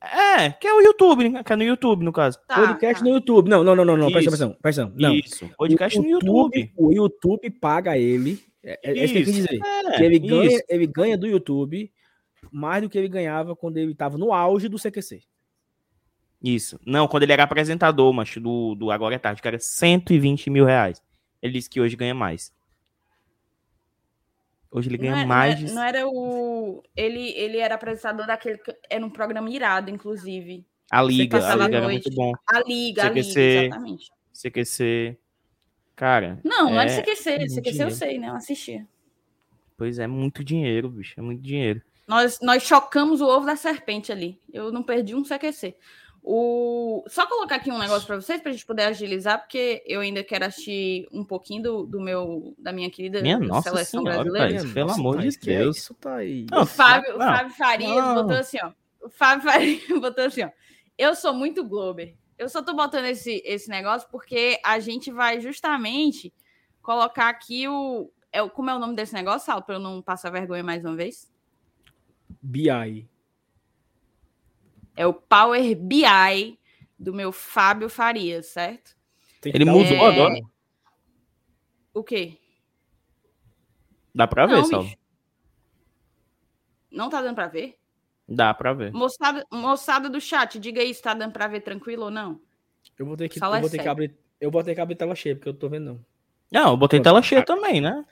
É, 0.01 0.51
que 0.51 0.69
é 0.69 0.73
o 0.73 0.81
YouTube, 0.83 1.29
né? 1.31 1.43
Que 1.43 1.53
é 1.53 1.57
no 1.57 1.65
YouTube, 1.65 2.05
no 2.05 2.13
caso. 2.13 2.39
Tá, 2.47 2.55
podcast 2.55 3.03
tá. 3.03 3.09
no 3.09 3.17
YouTube. 3.17 3.49
Não, 3.49 3.65
não, 3.65 3.75
não, 3.75 3.85
não, 3.85 3.97
não. 3.97 4.11
Presta 4.13 4.31
Isso. 4.31 4.43
atenção, 4.45 4.59
presta 4.63 4.83
atenção. 4.85 5.01
Não. 5.01 5.15
Isso. 5.17 5.51
Podcast 5.57 5.99
O 5.99 6.03
no 6.03 6.09
YouTube. 6.09 6.73
O 6.77 6.93
YouTube 6.93 7.51
paga 7.51 7.99
ele. 7.99 8.39
É, 8.63 8.79
é 8.85 9.05
isso 9.05 9.13
que 9.15 9.19
eu 9.21 9.25
quis 9.25 9.37
Isso. 9.37 9.49
dizer. 9.49 9.61
É, 9.65 9.97
que 9.97 10.03
ele 10.05 10.19
ganha, 10.21 10.47
isso. 10.53 10.65
ele 10.69 10.87
ganha 10.87 11.19
do 11.19 11.27
YouTube 11.27 11.91
mais 12.53 12.83
do 12.83 12.89
que 12.89 12.97
ele 12.99 13.09
ganhava 13.09 13.57
quando 13.57 13.79
ele 13.79 13.93
estava 13.93 14.17
no 14.17 14.33
auge 14.33 14.69
do 14.69 14.79
CQC. 14.79 15.23
Isso. 16.55 16.79
Não, 16.87 17.09
quando 17.09 17.25
ele 17.25 17.33
era 17.33 17.43
apresentador, 17.43 18.13
macho, 18.13 18.39
do, 18.41 18.75
do 18.75 18.91
Agora 18.91 19.15
é 19.15 19.19
Tarde, 19.19 19.43
que 19.43 19.49
era 19.49 19.59
120 19.59 20.49
mil 20.51 20.65
reais. 20.65 21.03
Ele 21.43 21.55
disse 21.55 21.69
que 21.69 21.81
hoje 21.81 21.97
ganha 21.97 22.15
mais. 22.15 22.53
Hoje 24.71 24.89
ele 24.89 24.99
ganha 24.99 25.13
não, 25.13 25.21
é- 25.23 25.27
mais 25.27 25.55
não, 25.61 25.67
de... 25.67 25.71
é- 25.71 25.75
não 25.75 25.83
era 25.83 26.07
o. 26.09 26.83
Ele, 26.95 27.31
ele 27.31 27.59
era 27.59 27.75
apresentador 27.75 28.27
daquele. 28.27 28.59
que- 28.59 28.77
Era 28.91 29.05
um 29.05 29.11
programa 29.11 29.49
irado, 29.51 29.91
inclusive. 29.91 30.65
A 30.91 31.03
Liga, 31.03 31.39
a 31.39 31.57
Liga 31.57 31.77
era 31.79 31.89
muito 31.89 32.11
bom. 32.15 32.33
A 32.49 32.61
Liga, 32.61 33.03
a 33.07 33.11
CQC. 33.11 33.41
Liga, 33.41 33.65
exatamente. 33.67 34.11
CQC. 34.33 35.19
Cara, 35.97 36.39
Não, 36.45 36.71
não 36.71 36.81
é, 36.81 36.85
de 36.87 36.93
CQC. 36.93 37.49
CQC 37.49 37.59
eu 37.59 37.63
dinheiro. 37.73 37.91
sei, 37.91 38.19
né? 38.19 38.29
Eu 38.29 38.35
assistia. 38.37 38.87
pois 39.79 39.99
é, 39.99 40.07
muito 40.07 40.45
dinheiro, 40.45 40.91
bicho. 40.91 41.19
É 41.19 41.23
muito 41.23 41.41
dinheiro. 41.43 41.81
Nós, 42.07 42.39
nós 42.43 42.63
chocamos 42.63 43.21
o 43.21 43.27
ovo 43.27 43.47
da 43.47 43.57
serpente 43.57 44.13
ali. 44.13 44.39
Eu 44.53 44.71
não 44.71 44.83
perdi 44.83 45.15
um 45.15 45.25
CQC. 45.25 45.75
O... 46.29 47.05
Só 47.07 47.25
colocar 47.25 47.55
aqui 47.55 47.71
um 47.71 47.79
negócio 47.79 48.05
para 48.05 48.21
vocês, 48.21 48.41
para 48.41 48.51
a 48.51 48.53
gente 48.53 48.67
poder 48.67 48.83
agilizar, 48.83 49.39
porque 49.39 49.81
eu 49.87 50.01
ainda 50.01 50.25
quero 50.25 50.45
assistir 50.45 51.07
um 51.13 51.25
pouquinho 51.25 51.63
do, 51.63 51.87
do 51.87 52.01
meu, 52.01 52.53
da 52.59 52.73
minha 52.73 52.91
querida 52.91 53.23
Minha 53.23 53.39
nossa 53.39 53.71
seleção 53.71 54.03
senhora, 54.03 54.25
brasileira. 54.25 54.61
Thaís, 54.61 54.73
pelo 54.73 54.91
amor 54.91 55.19
de 55.19 55.23
Thaís, 55.23 55.37
é 55.37 55.59
Deus. 55.59 55.77
Isso 55.77 55.95
tá 55.95 56.17
aí. 56.17 56.45
Não, 56.51 56.63
O 56.63 56.67
Fábio, 56.67 57.15
o 57.15 57.19
não, 57.19 57.27
Fábio 57.27 57.55
Farias 57.55 57.91
não. 57.97 58.15
botou 58.17 58.37
assim, 58.37 58.59
ó. 58.61 58.73
O 59.01 59.09
Fábio 59.09 59.45
Farias 59.45 59.83
botou 60.01 60.25
assim, 60.25 60.43
ó. 60.43 60.51
Eu 60.99 61.15
sou 61.15 61.33
muito 61.33 61.65
Glober. 61.65 62.17
Eu 62.37 62.49
só 62.49 62.61
tô 62.61 62.75
botando 62.75 63.05
esse, 63.05 63.41
esse 63.45 63.71
negócio 63.71 64.09
porque 64.11 64.59
a 64.65 64.81
gente 64.81 65.13
vai 65.13 65.41
justamente 65.41 66.35
colocar 66.83 67.29
aqui 67.29 67.69
o. 67.69 68.11
É, 68.33 68.47
como 68.49 68.69
é 68.69 68.75
o 68.75 68.81
nome 68.81 68.97
desse 68.97 69.15
negócio, 69.15 69.47
Saulo, 69.47 69.63
para 69.63 69.77
eu 69.77 69.81
não 69.81 70.03
passar 70.03 70.31
vergonha 70.31 70.65
mais 70.65 70.85
uma 70.85 70.97
vez? 70.97 71.31
BI. 72.43 73.09
É 74.97 75.07
o 75.07 75.13
Power 75.13 75.77
BI 75.77 76.59
do 76.99 77.13
meu 77.13 77.31
Fábio 77.31 77.89
Farias, 77.89 78.47
certo? 78.47 78.97
Ele 79.45 79.65
mudou 79.65 79.87
zoom. 79.87 80.05
agora? 80.05 80.41
O 81.93 82.03
quê? 82.03 82.39
Dá 84.15 84.27
pra 84.27 84.47
ver, 84.47 84.63
bicho. 84.63 84.97
Não 86.91 87.11
tá 87.11 87.21
dando 87.21 87.35
pra 87.35 87.47
ver? 87.47 87.79
Dá 88.27 88.55
pra 88.55 88.73
ver. 88.73 88.93
Moçada, 88.93 89.47
moçada 89.53 90.09
do 90.09 90.21
chat, 90.21 90.59
diga 90.59 90.81
aí 90.81 90.93
se 90.93 91.03
tá 91.03 91.15
dando 91.15 91.33
pra 91.33 91.47
ver 91.47 91.61
tranquilo 91.61 92.05
ou 92.05 92.11
não. 92.11 92.41
Eu 92.99 93.07
vou 93.07 93.17
ter 93.17 93.29
que, 93.29 93.39
Sala 93.39 93.57
eu 93.57 93.61
vou 93.61 93.69
é 93.69 93.71
ter 93.71 93.83
que 93.83 93.89
abrir. 93.89 94.17
Eu 94.41 94.51
vou 94.51 94.65
ter 94.65 94.75
que 94.75 94.81
abrir 94.81 94.97
tela 94.97 95.15
cheia, 95.15 95.37
porque 95.37 95.49
eu 95.49 95.55
tô 95.55 95.69
vendo 95.69 95.85
não. 95.85 96.05
Não, 96.51 96.71
eu 96.71 96.77
botei 96.77 96.99
Pronto. 96.99 97.05
tela 97.05 97.23
cheia 97.23 97.45
também, 97.45 97.81
né? 97.81 98.05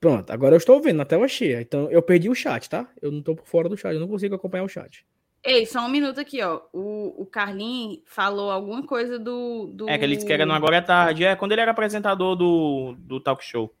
Pronto, 0.00 0.30
agora 0.30 0.54
eu 0.54 0.58
estou 0.58 0.80
vendo 0.80 0.96
na 0.96 1.04
tela 1.04 1.28
cheia. 1.28 1.60
Então 1.60 1.90
eu 1.90 2.02
perdi 2.02 2.28
o 2.28 2.34
chat, 2.34 2.68
tá? 2.68 2.88
Eu 3.00 3.12
não 3.12 3.22
tô 3.22 3.34
por 3.34 3.46
fora 3.46 3.68
do 3.68 3.76
chat, 3.76 3.94
eu 3.94 4.00
não 4.00 4.08
consigo 4.08 4.34
acompanhar 4.34 4.64
o 4.64 4.68
chat. 4.68 5.04
Ei, 5.46 5.64
só 5.64 5.80
um 5.86 5.88
minuto 5.88 6.20
aqui, 6.20 6.42
ó. 6.42 6.60
O, 6.72 7.22
o 7.22 7.24
Carlinhos 7.24 8.00
falou 8.04 8.50
alguma 8.50 8.82
coisa 8.82 9.16
do, 9.16 9.70
do. 9.72 9.88
É 9.88 9.96
que 9.96 10.04
ele 10.04 10.16
disse 10.16 10.26
que 10.26 10.32
era 10.32 10.44
no 10.44 10.52
Agora 10.52 10.76
é 10.76 10.80
Tarde. 10.80 11.24
É 11.24 11.36
quando 11.36 11.52
ele 11.52 11.60
era 11.60 11.70
apresentador 11.70 12.34
do, 12.34 12.96
do 12.98 13.20
talk 13.20 13.44
show. 13.44 13.72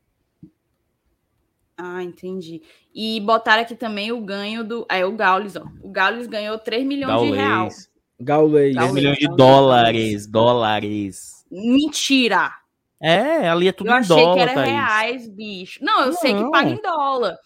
Ah, 1.76 2.02
entendi. 2.04 2.62
E 2.94 3.20
botaram 3.20 3.62
aqui 3.62 3.74
também 3.74 4.12
o 4.12 4.20
ganho 4.20 4.62
do. 4.62 4.86
É, 4.88 5.04
o 5.04 5.12
Gaules, 5.16 5.56
ó. 5.56 5.64
O 5.82 5.90
Gaules 5.90 6.28
ganhou 6.28 6.56
3 6.56 6.86
milhões 6.86 7.20
de 7.20 7.30
reais. 7.36 7.74
10 7.74 7.90
Gaulês. 8.20 8.92
milhões 8.92 9.18
de 9.18 9.26
dólares. 9.26 10.26
Dólares. 10.26 11.44
Mentira! 11.50 12.52
É, 13.00 13.48
ali 13.48 13.68
é 13.68 13.72
tudo 13.72 13.90
eu 13.90 13.94
em 13.94 13.98
achei 13.98 14.16
dólar, 14.16 14.34
que 14.34 14.40
era 14.40 14.54
Thaís. 14.54 14.70
reais, 14.70 15.28
bicho. 15.28 15.84
Não, 15.84 16.06
eu 16.06 16.12
sei 16.12 16.32
que 16.32 16.40
Não. 16.40 16.50
paga 16.50 16.70
em 16.70 16.80
dólar. 16.80 17.36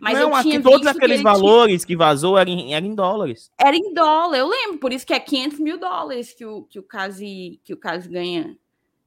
Mas 0.00 0.14
não, 0.18 0.36
eu 0.36 0.42
tinha 0.42 0.58
aqui 0.58 0.62
todos 0.70 0.86
aqueles 0.86 1.16
ele 1.16 1.22
tinha- 1.22 1.32
valores 1.32 1.84
que 1.84 1.96
vazou 1.96 2.38
eram 2.38 2.52
em, 2.52 2.74
eram 2.74 2.86
em 2.86 2.94
dólares. 2.94 3.50
Era 3.58 3.76
em 3.76 3.92
dólar, 3.92 4.38
eu 4.38 4.48
lembro. 4.48 4.78
Por 4.78 4.92
isso 4.92 5.06
que 5.06 5.12
é 5.12 5.20
500 5.20 5.58
mil 5.60 5.78
dólares 5.78 6.32
que 6.32 6.44
o, 6.44 6.62
que 6.64 6.78
o 6.78 6.82
Casi 6.82 7.60
que 7.64 7.72
o 7.72 7.76
Casi 7.76 8.08
ganha, 8.08 8.56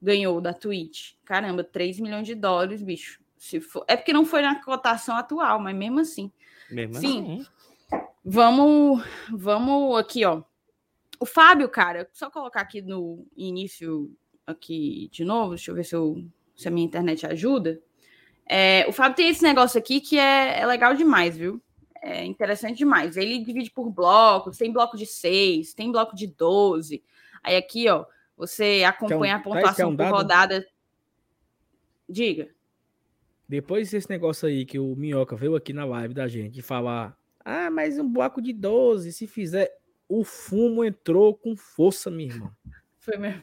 ganhou 0.00 0.40
da 0.40 0.52
Twitch. 0.52 1.14
Caramba, 1.24 1.64
3 1.64 2.00
milhões 2.00 2.26
de 2.26 2.34
dólares, 2.34 2.82
bicho. 2.82 3.20
Se 3.36 3.60
for... 3.60 3.84
É 3.88 3.96
porque 3.96 4.12
não 4.12 4.24
foi 4.24 4.42
na 4.42 4.62
cotação 4.62 5.16
atual, 5.16 5.58
mas 5.58 5.74
mesmo 5.74 6.00
assim. 6.00 6.30
Mesmo 6.70 6.94
Sim. 6.94 7.40
assim. 7.40 8.00
Vamos, 8.24 9.02
vamos 9.32 9.98
aqui, 9.98 10.24
ó. 10.24 10.42
O 11.18 11.26
Fábio, 11.26 11.68
cara, 11.68 12.08
só 12.12 12.30
colocar 12.30 12.60
aqui 12.60 12.80
no 12.82 13.26
início 13.36 14.10
aqui 14.46 15.08
de 15.12 15.24
novo, 15.24 15.50
deixa 15.50 15.70
eu 15.70 15.74
ver 15.74 15.84
se, 15.84 15.94
eu, 15.94 16.24
se 16.56 16.68
a 16.68 16.70
minha 16.70 16.86
internet 16.86 17.26
ajuda. 17.26 17.80
É, 18.54 18.84
o 18.86 18.92
Fábio 18.92 19.16
tem 19.16 19.30
esse 19.30 19.42
negócio 19.42 19.78
aqui 19.78 19.98
que 19.98 20.18
é, 20.18 20.60
é 20.60 20.66
legal 20.66 20.94
demais, 20.94 21.34
viu? 21.34 21.58
É 22.02 22.22
interessante 22.22 22.76
demais. 22.76 23.16
Ele 23.16 23.38
divide 23.38 23.70
por 23.70 23.88
blocos, 23.88 24.58
tem 24.58 24.70
bloco 24.70 24.94
de 24.94 25.06
6, 25.06 25.72
tem 25.72 25.90
bloco 25.90 26.14
de 26.14 26.26
12. 26.26 27.02
Aí 27.42 27.56
aqui, 27.56 27.88
ó, 27.88 28.04
você 28.36 28.84
acompanha 28.86 29.36
a 29.36 29.38
Thaís, 29.38 29.54
quer 29.54 29.60
pontuação 29.62 29.90
um 29.90 29.96
por 29.96 30.06
rodada. 30.06 30.66
Diga. 32.06 32.50
Depois 33.48 33.90
desse 33.90 34.10
negócio 34.10 34.46
aí 34.46 34.66
que 34.66 34.78
o 34.78 34.94
Minhoca 34.96 35.34
veio 35.34 35.56
aqui 35.56 35.72
na 35.72 35.86
live 35.86 36.12
da 36.12 36.28
gente 36.28 36.58
e 36.58 36.62
falar: 36.62 37.16
Ah, 37.42 37.70
mas 37.70 37.98
um 37.98 38.06
bloco 38.06 38.42
de 38.42 38.52
12, 38.52 39.14
se 39.14 39.26
fizer. 39.26 39.74
O 40.06 40.24
fumo 40.24 40.84
entrou 40.84 41.34
com 41.34 41.56
força, 41.56 42.10
minha 42.10 42.28
irmã. 42.28 42.54
Foi 42.98 43.16
mesmo. 43.16 43.42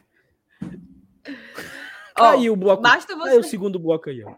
Caiu 2.14 2.52
o 2.52 2.56
bloco. 2.56 2.80
basta 2.80 3.18
Caiu 3.18 3.40
o 3.40 3.42
você. 3.42 3.48
segundo 3.48 3.76
bloco 3.76 4.08
aí, 4.08 4.22
ó. 4.22 4.36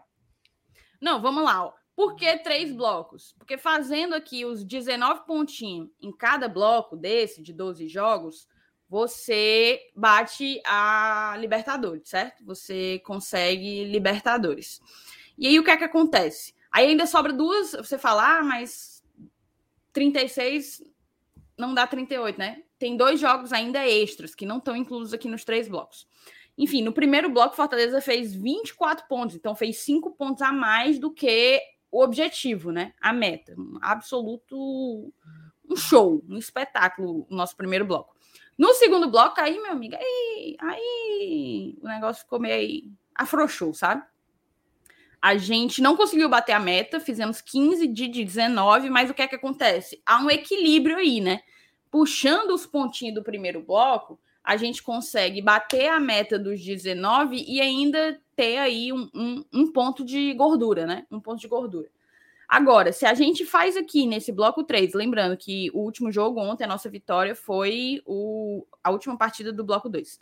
Não, 1.03 1.21
vamos 1.21 1.43
lá. 1.43 1.65
Ó. 1.65 1.73
Por 1.93 2.15
que 2.15 2.37
três 2.37 2.71
blocos? 2.71 3.35
Porque 3.37 3.57
fazendo 3.57 4.15
aqui 4.15 4.45
os 4.45 4.63
19 4.63 5.25
pontinhos 5.27 5.89
em 6.01 6.13
cada 6.13 6.47
bloco 6.47 6.95
desse, 6.95 7.43
de 7.43 7.51
12 7.51 7.89
jogos, 7.89 8.47
você 8.87 9.81
bate 9.93 10.61
a 10.65 11.35
Libertadores, 11.37 12.07
certo? 12.07 12.45
Você 12.45 12.99
consegue 13.05 13.83
Libertadores. 13.83 14.79
E 15.37 15.45
aí 15.45 15.59
o 15.59 15.63
que 15.63 15.71
é 15.71 15.77
que 15.77 15.83
acontece? 15.83 16.55
Aí 16.71 16.87
ainda 16.87 17.05
sobra 17.05 17.33
duas, 17.33 17.73
você 17.73 17.97
fala, 17.97 18.39
ah, 18.39 18.43
mas 18.43 19.03
36 19.91 20.81
não 21.57 21.73
dá 21.73 21.85
38, 21.85 22.39
né? 22.39 22.63
Tem 22.79 22.95
dois 22.95 23.19
jogos 23.19 23.51
ainda 23.51 23.85
extras 23.85 24.33
que 24.33 24.45
não 24.45 24.59
estão 24.59 24.73
inclusos 24.73 25.13
aqui 25.13 25.27
nos 25.27 25.43
três 25.43 25.67
blocos. 25.67 26.07
Enfim, 26.57 26.83
no 26.83 26.93
primeiro 26.93 27.29
bloco, 27.29 27.55
Fortaleza 27.55 27.99
fez 27.99 28.33
24 28.33 29.07
pontos, 29.07 29.35
então 29.35 29.55
fez 29.55 29.77
5 29.79 30.11
pontos 30.11 30.41
a 30.41 30.51
mais 30.51 30.99
do 30.99 31.11
que 31.11 31.61
o 31.91 32.03
objetivo, 32.03 32.71
né? 32.71 32.93
A 33.01 33.11
meta. 33.11 33.55
Um 33.57 33.77
absoluto. 33.81 35.13
Um 35.69 35.75
show, 35.75 36.23
um 36.27 36.37
espetáculo, 36.37 37.25
o 37.29 37.35
nosso 37.35 37.55
primeiro 37.55 37.85
bloco. 37.85 38.15
No 38.57 38.73
segundo 38.73 39.09
bloco, 39.09 39.39
aí, 39.39 39.59
meu 39.59 39.71
amigo, 39.71 39.95
aí, 39.95 40.55
aí 40.59 41.77
o 41.81 41.87
negócio 41.87 42.23
ficou 42.23 42.39
meio. 42.39 42.91
afrouxou, 43.15 43.73
sabe? 43.73 44.03
A 45.21 45.37
gente 45.37 45.81
não 45.81 45.95
conseguiu 45.95 46.27
bater 46.27 46.51
a 46.51 46.59
meta, 46.59 46.99
fizemos 46.99 47.39
15 47.39 47.87
de 47.87 48.07
19, 48.07 48.89
mas 48.89 49.09
o 49.09 49.13
que 49.13 49.21
é 49.21 49.27
que 49.27 49.35
acontece? 49.35 50.01
Há 50.05 50.21
um 50.21 50.29
equilíbrio 50.29 50.97
aí, 50.97 51.21
né? 51.21 51.41
Puxando 51.89 52.51
os 52.51 52.65
pontinhos 52.65 53.15
do 53.15 53.23
primeiro 53.23 53.61
bloco, 53.61 54.19
a 54.43 54.57
gente 54.57 54.83
consegue 54.83 55.41
bater 55.41 55.87
a 55.87 55.99
meta 55.99 56.37
dos 56.37 56.63
19 56.63 57.45
e 57.47 57.61
ainda 57.61 58.19
ter 58.35 58.57
aí 58.57 58.91
um, 58.91 59.09
um, 59.13 59.45
um, 59.53 59.71
ponto 59.71 60.03
de 60.03 60.33
gordura, 60.33 60.85
né? 60.85 61.07
Um 61.09 61.19
ponto 61.19 61.39
de 61.39 61.47
gordura. 61.47 61.89
Agora, 62.47 62.91
se 62.91 63.05
a 63.05 63.13
gente 63.13 63.45
faz 63.45 63.77
aqui 63.77 64.05
nesse 64.05 64.31
bloco 64.31 64.63
3, 64.63 64.93
lembrando 64.93 65.37
que 65.37 65.71
o 65.73 65.79
último 65.79 66.11
jogo 66.11 66.41
ontem, 66.41 66.65
a 66.65 66.67
nossa 66.67 66.89
vitória 66.89 67.33
foi 67.33 68.01
o, 68.05 68.65
a 68.83 68.91
última 68.91 69.17
partida 69.17 69.53
do 69.53 69.63
bloco 69.63 69.87
2. 69.87 70.19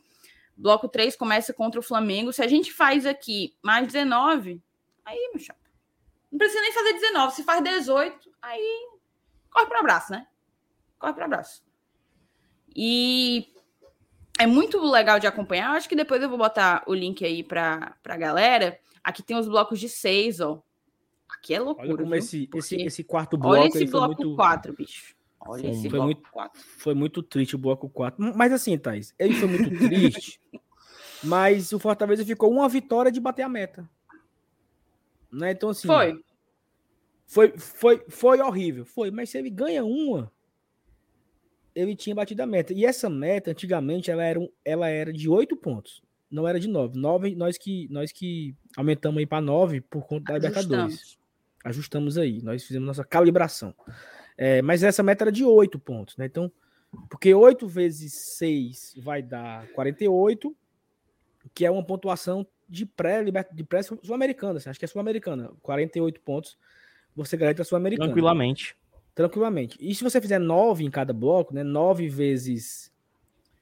Bloco 0.56 0.88
3 0.88 1.15
começa 1.15 1.52
contra 1.52 1.80
o 1.80 1.84
Flamengo. 1.84 2.31
Se 2.31 2.43
a 2.43 2.48
gente 2.48 2.72
faz 2.72 3.06
aqui 3.07 3.56
mais 3.61 3.88
19, 3.88 4.61
aí, 5.03 5.30
meu 5.34 5.39
chapa. 5.39 5.60
Não 6.31 6.38
precisa 6.38 6.61
nem 6.61 6.72
fazer 6.72 6.93
19. 6.93 7.35
Se 7.35 7.43
faz 7.43 7.64
18, 7.64 8.31
aí 8.41 8.88
corre 9.49 9.65
para 9.65 9.80
abraço, 9.80 10.11
né? 10.11 10.27
Corre 10.99 11.14
para 11.14 11.26
abraço. 11.26 11.64
E 12.73 13.51
é 14.41 14.47
muito 14.47 14.80
legal 14.89 15.19
de 15.19 15.27
acompanhar. 15.27 15.69
Eu 15.69 15.77
acho 15.77 15.88
que 15.88 15.95
depois 15.95 16.22
eu 16.22 16.27
vou 16.30 16.38
botar 16.38 16.84
o 16.88 16.93
link 16.93 17.23
aí 17.23 17.43
para 17.43 17.95
a 18.03 18.18
galera. 18.18 18.80
Aqui 19.03 19.22
tem 19.22 19.38
os 19.38 19.47
blocos 19.47 19.80
de 19.80 19.88
seis, 19.88 20.39
ó. 20.39 20.61
Aqui 21.30 21.53
é 21.53 21.59
loucura. 21.59 21.88
Olha 21.88 21.97
como 21.97 22.09
viu? 22.09 22.18
esse, 22.18 22.49
esse, 22.55 22.76
esse 22.81 23.03
quarto 23.03 23.38
bloco 23.38 23.55
Olha 23.55 23.68
esse 23.68 23.77
foi 23.80 23.88
bloco 23.88 24.23
muito, 24.23 24.35
4, 24.35 24.73
bicho. 24.73 25.15
Olha 25.39 25.61
Foi 25.61 25.72
esse 25.72 25.89
muito- 25.89 26.22
bloco 26.22 26.31
4. 26.31 26.61
foi 26.77 26.93
muito 26.93 27.23
triste 27.23 27.55
o 27.55 27.59
bloco 27.59 27.89
4. 27.89 28.34
Mas 28.35 28.51
assim, 28.51 28.77
Thaís, 28.77 29.13
ele 29.18 29.34
foi 29.35 29.47
muito 29.47 29.69
triste, 29.77 30.39
mas 31.23 31.72
o 31.72 31.80
Fortaleza 31.80 32.26
ficou 32.26 32.51
uma 32.51 32.68
vitória 32.68 33.11
de 33.11 33.19
bater 33.19 33.43
a 33.43 33.49
meta. 33.49 33.89
Né? 35.31 35.51
Então, 35.51 35.69
assim. 35.69 35.88
Foi. 35.88 36.23
Foi, 37.26 37.57
foi, 37.57 38.05
foi 38.09 38.41
horrível. 38.41 38.85
Foi, 38.85 39.09
mas 39.09 39.30
se 39.30 39.38
ele 39.38 39.49
ganha 39.49 39.85
uma, 39.85 40.31
ele 41.76 41.95
tinha 41.95 42.15
batido 42.15 42.41
a 42.43 42.45
meta. 42.45 42.73
E 42.73 42.85
essa 42.85 43.10
meta, 43.10 43.52
antigamente, 43.52 44.10
ela 44.11 44.23
era, 44.23 44.39
um- 44.39 44.49
ela 44.64 44.88
era 44.89 45.11
de 45.11 45.30
8 45.30 45.56
pontos. 45.56 46.02
Não 46.30 46.48
era 46.48 46.60
de 46.60 46.68
9. 46.68 46.98
9 46.98 47.35
nós 47.35 47.57
que, 47.57 47.88
nós 47.89 48.11
que 48.11 48.56
aumentamos 48.77 49.19
aí 49.19 49.26
para 49.26 49.41
9 49.41 49.81
por 49.81 50.06
conta 50.06 50.34
da 50.34 50.48
Libertadores. 50.48 50.84
Ajustamos. 50.95 51.19
Ajustamos 51.64 52.18
aí. 52.18 52.41
Nós 52.41 52.64
fizemos 52.64 52.88
nossa 52.88 53.03
calibração. 53.03 53.76
É, 54.38 54.61
mas 54.61 54.81
essa 54.81 55.03
meta 55.03 55.26
era 55.26 55.31
de 55.31 55.43
8 55.43 55.77
pontos, 55.77 56.18
né? 56.18 56.26
Então, 56.26 56.52
porque 57.10 57.34
8 57.34 57.68
vezes 57.68 58.14
6 58.38 58.95
vai 58.98 59.22
dar 59.22 59.68
48, 59.73 60.56
que 61.53 61.65
é 61.65 61.72
uma 61.72 61.84
pontuação 61.84 62.45
de 62.68 62.85
pré 62.85 63.23
de 63.53 63.64
pré 63.65 63.84
sul-americana, 63.84 64.57
assim, 64.57 64.69
acho 64.69 64.80
que 64.80 64.85
é 64.85 64.88
sul-americana, 64.88 65.52
48 65.61 66.22
pontos, 66.22 66.57
você 67.15 67.35
garante 67.35 67.61
a 67.61 67.65
sul-americana. 67.65 68.07
Tranquilamente. 68.07 68.76
Tranquilamente. 69.13 69.77
E 69.79 69.93
se 69.93 70.03
você 70.03 70.21
fizer 70.21 70.39
9 70.39 70.83
em 70.85 70.89
cada 70.91 71.13
bloco, 71.13 71.53
né? 71.53 71.63
9 71.63 72.07
vezes 72.07 72.91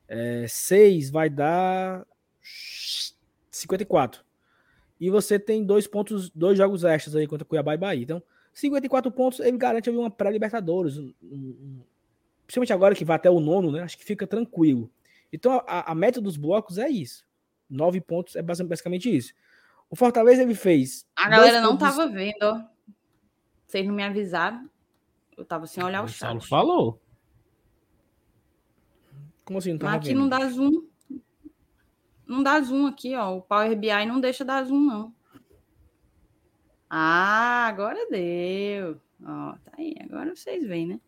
é, 0.08 0.46
6 0.48 1.10
vai 1.10 1.30
dar 1.30 2.06
54. 3.52 4.24
E 5.00 5.10
você 5.10 5.40
tem 5.40 5.64
dois 5.64 5.88
pontos, 5.88 6.30
dois 6.30 6.58
jogos 6.58 6.84
extras 6.84 7.16
aí 7.16 7.26
contra 7.28 7.46
Cuiabá 7.46 7.74
e 7.74 7.78
Bahia. 7.78 8.04
Então, 8.04 8.22
54 8.54 9.12
pontos, 9.12 9.40
ele 9.40 9.58
garante 9.58 9.90
uma 9.90 10.10
pré-Libertadores. 10.12 10.98
um- 10.98 11.14
um- 11.24 11.28
um- 11.32 11.80
principalmente 12.46 12.74
agora 12.74 12.96
que 12.96 13.06
vai 13.06 13.16
até 13.16 13.30
o 13.30 13.40
nono, 13.40 13.72
né? 13.72 13.82
Acho 13.82 13.98
que 13.98 14.04
fica 14.04 14.28
tranquilo. 14.28 14.90
Então, 15.32 15.64
a, 15.68 15.92
a 15.92 15.96
meta 15.96 16.20
dos 16.20 16.36
blocos 16.36 16.78
é 16.78 16.90
isso. 16.90 17.24
9 17.70 18.02
pontos 18.02 18.36
é 18.36 18.42
basi- 18.42 18.64
basicamente 18.64 19.16
isso. 19.16 19.34
O 19.90 19.96
Fortaleza 19.96 20.42
ele 20.42 20.56
fez. 20.56 21.06
A 21.16 21.30
galera 21.30 21.62
não 21.62 21.78
pontos- 21.78 21.96
tava 21.96 22.08
vendo, 22.10 22.42
ó. 22.44 22.62
Vocês 23.68 23.86
não 23.86 23.94
me 23.94 24.04
avisaram. 24.04 24.68
Eu 25.40 25.46
tava 25.46 25.66
sem 25.66 25.82
olhar 25.82 26.02
o 26.02 26.06
O 26.06 26.10
Saulo 26.10 26.42
chat. 26.42 26.50
falou. 26.50 27.02
Como 29.46 29.58
assim? 29.58 29.72
Não 29.72 29.80
tava 29.80 29.92
Mas 29.94 30.00
aqui 30.02 30.10
vendo? 30.10 30.20
não 30.20 30.30
dá 30.30 30.50
zoom. 30.50 30.84
Não 32.28 32.44
dá 32.44 32.62
zoom 32.62 32.86
aqui, 32.86 33.16
ó. 33.16 33.38
O 33.38 33.42
Power 33.42 33.76
BI 33.78 34.06
não 34.06 34.20
deixa 34.20 34.44
dar 34.44 34.64
zoom, 34.66 34.82
não. 34.86 35.14
Ah, 36.90 37.68
agora 37.68 38.06
deu. 38.10 39.00
Ó, 39.24 39.54
tá 39.64 39.72
aí. 39.78 39.96
Agora 40.02 40.36
vocês 40.36 40.68
veem, 40.68 40.88
né? 40.88 41.00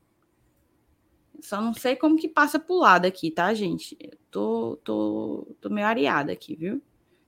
Só 1.42 1.62
não 1.62 1.74
sei 1.74 1.96
como 1.98 2.18
que 2.18 2.30
passa 2.30 2.58
pro 2.58 2.78
lado 2.78 3.06
aqui, 3.06 3.32
tá, 3.32 3.54
gente? 3.54 3.98
Eu 4.00 4.18
tô, 4.30 4.80
tô, 4.84 5.56
tô 5.60 5.70
meio 5.70 5.88
areada 5.88 6.32
aqui, 6.32 6.56
viu? 6.56 6.82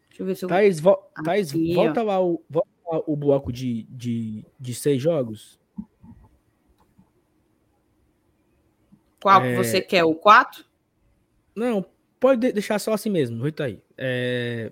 Deixa 0.08 0.22
eu 0.22 0.26
ver 0.26 0.36
se 0.36 0.46
eu. 0.46 0.50
Thaís, 0.50 0.80
vo 0.80 0.96
Thaís 1.24 1.50
Aqui, 1.50 1.74
volta, 1.74 2.02
lá 2.02 2.22
o, 2.24 2.42
volta 2.50 2.70
lá 2.90 3.02
o 3.06 3.16
bloco 3.18 3.52
de, 3.52 3.84
de, 3.90 4.46
de 4.58 4.74
seis 4.74 5.02
jogos. 5.02 5.60
Qual 9.24 9.42
que 9.42 9.48
é- 9.48 9.56
você 9.56 9.82
quer? 9.82 10.04
O 10.04 10.14
4? 10.14 10.64
Não, 11.56 11.84
pode 12.20 12.42
de- 12.42 12.52
deixar 12.52 12.78
só 12.78 12.94
assim 12.94 13.10
mesmo. 13.10 13.44
Rita 13.44 13.64
aí. 13.64 13.82
É, 13.98 14.72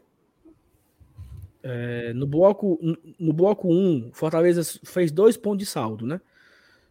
é, 1.64 2.14
no 2.14 2.26
bloco 2.28 2.78
no- 2.82 2.98
no 3.20 3.34
bloco 3.34 3.68
1, 3.72 4.12
Fortaleza 4.14 4.62
fez 4.84 5.12
dois 5.12 5.38
pontos 5.38 5.60
de 5.60 5.66
saldo, 5.72 6.06
né? 6.06 6.20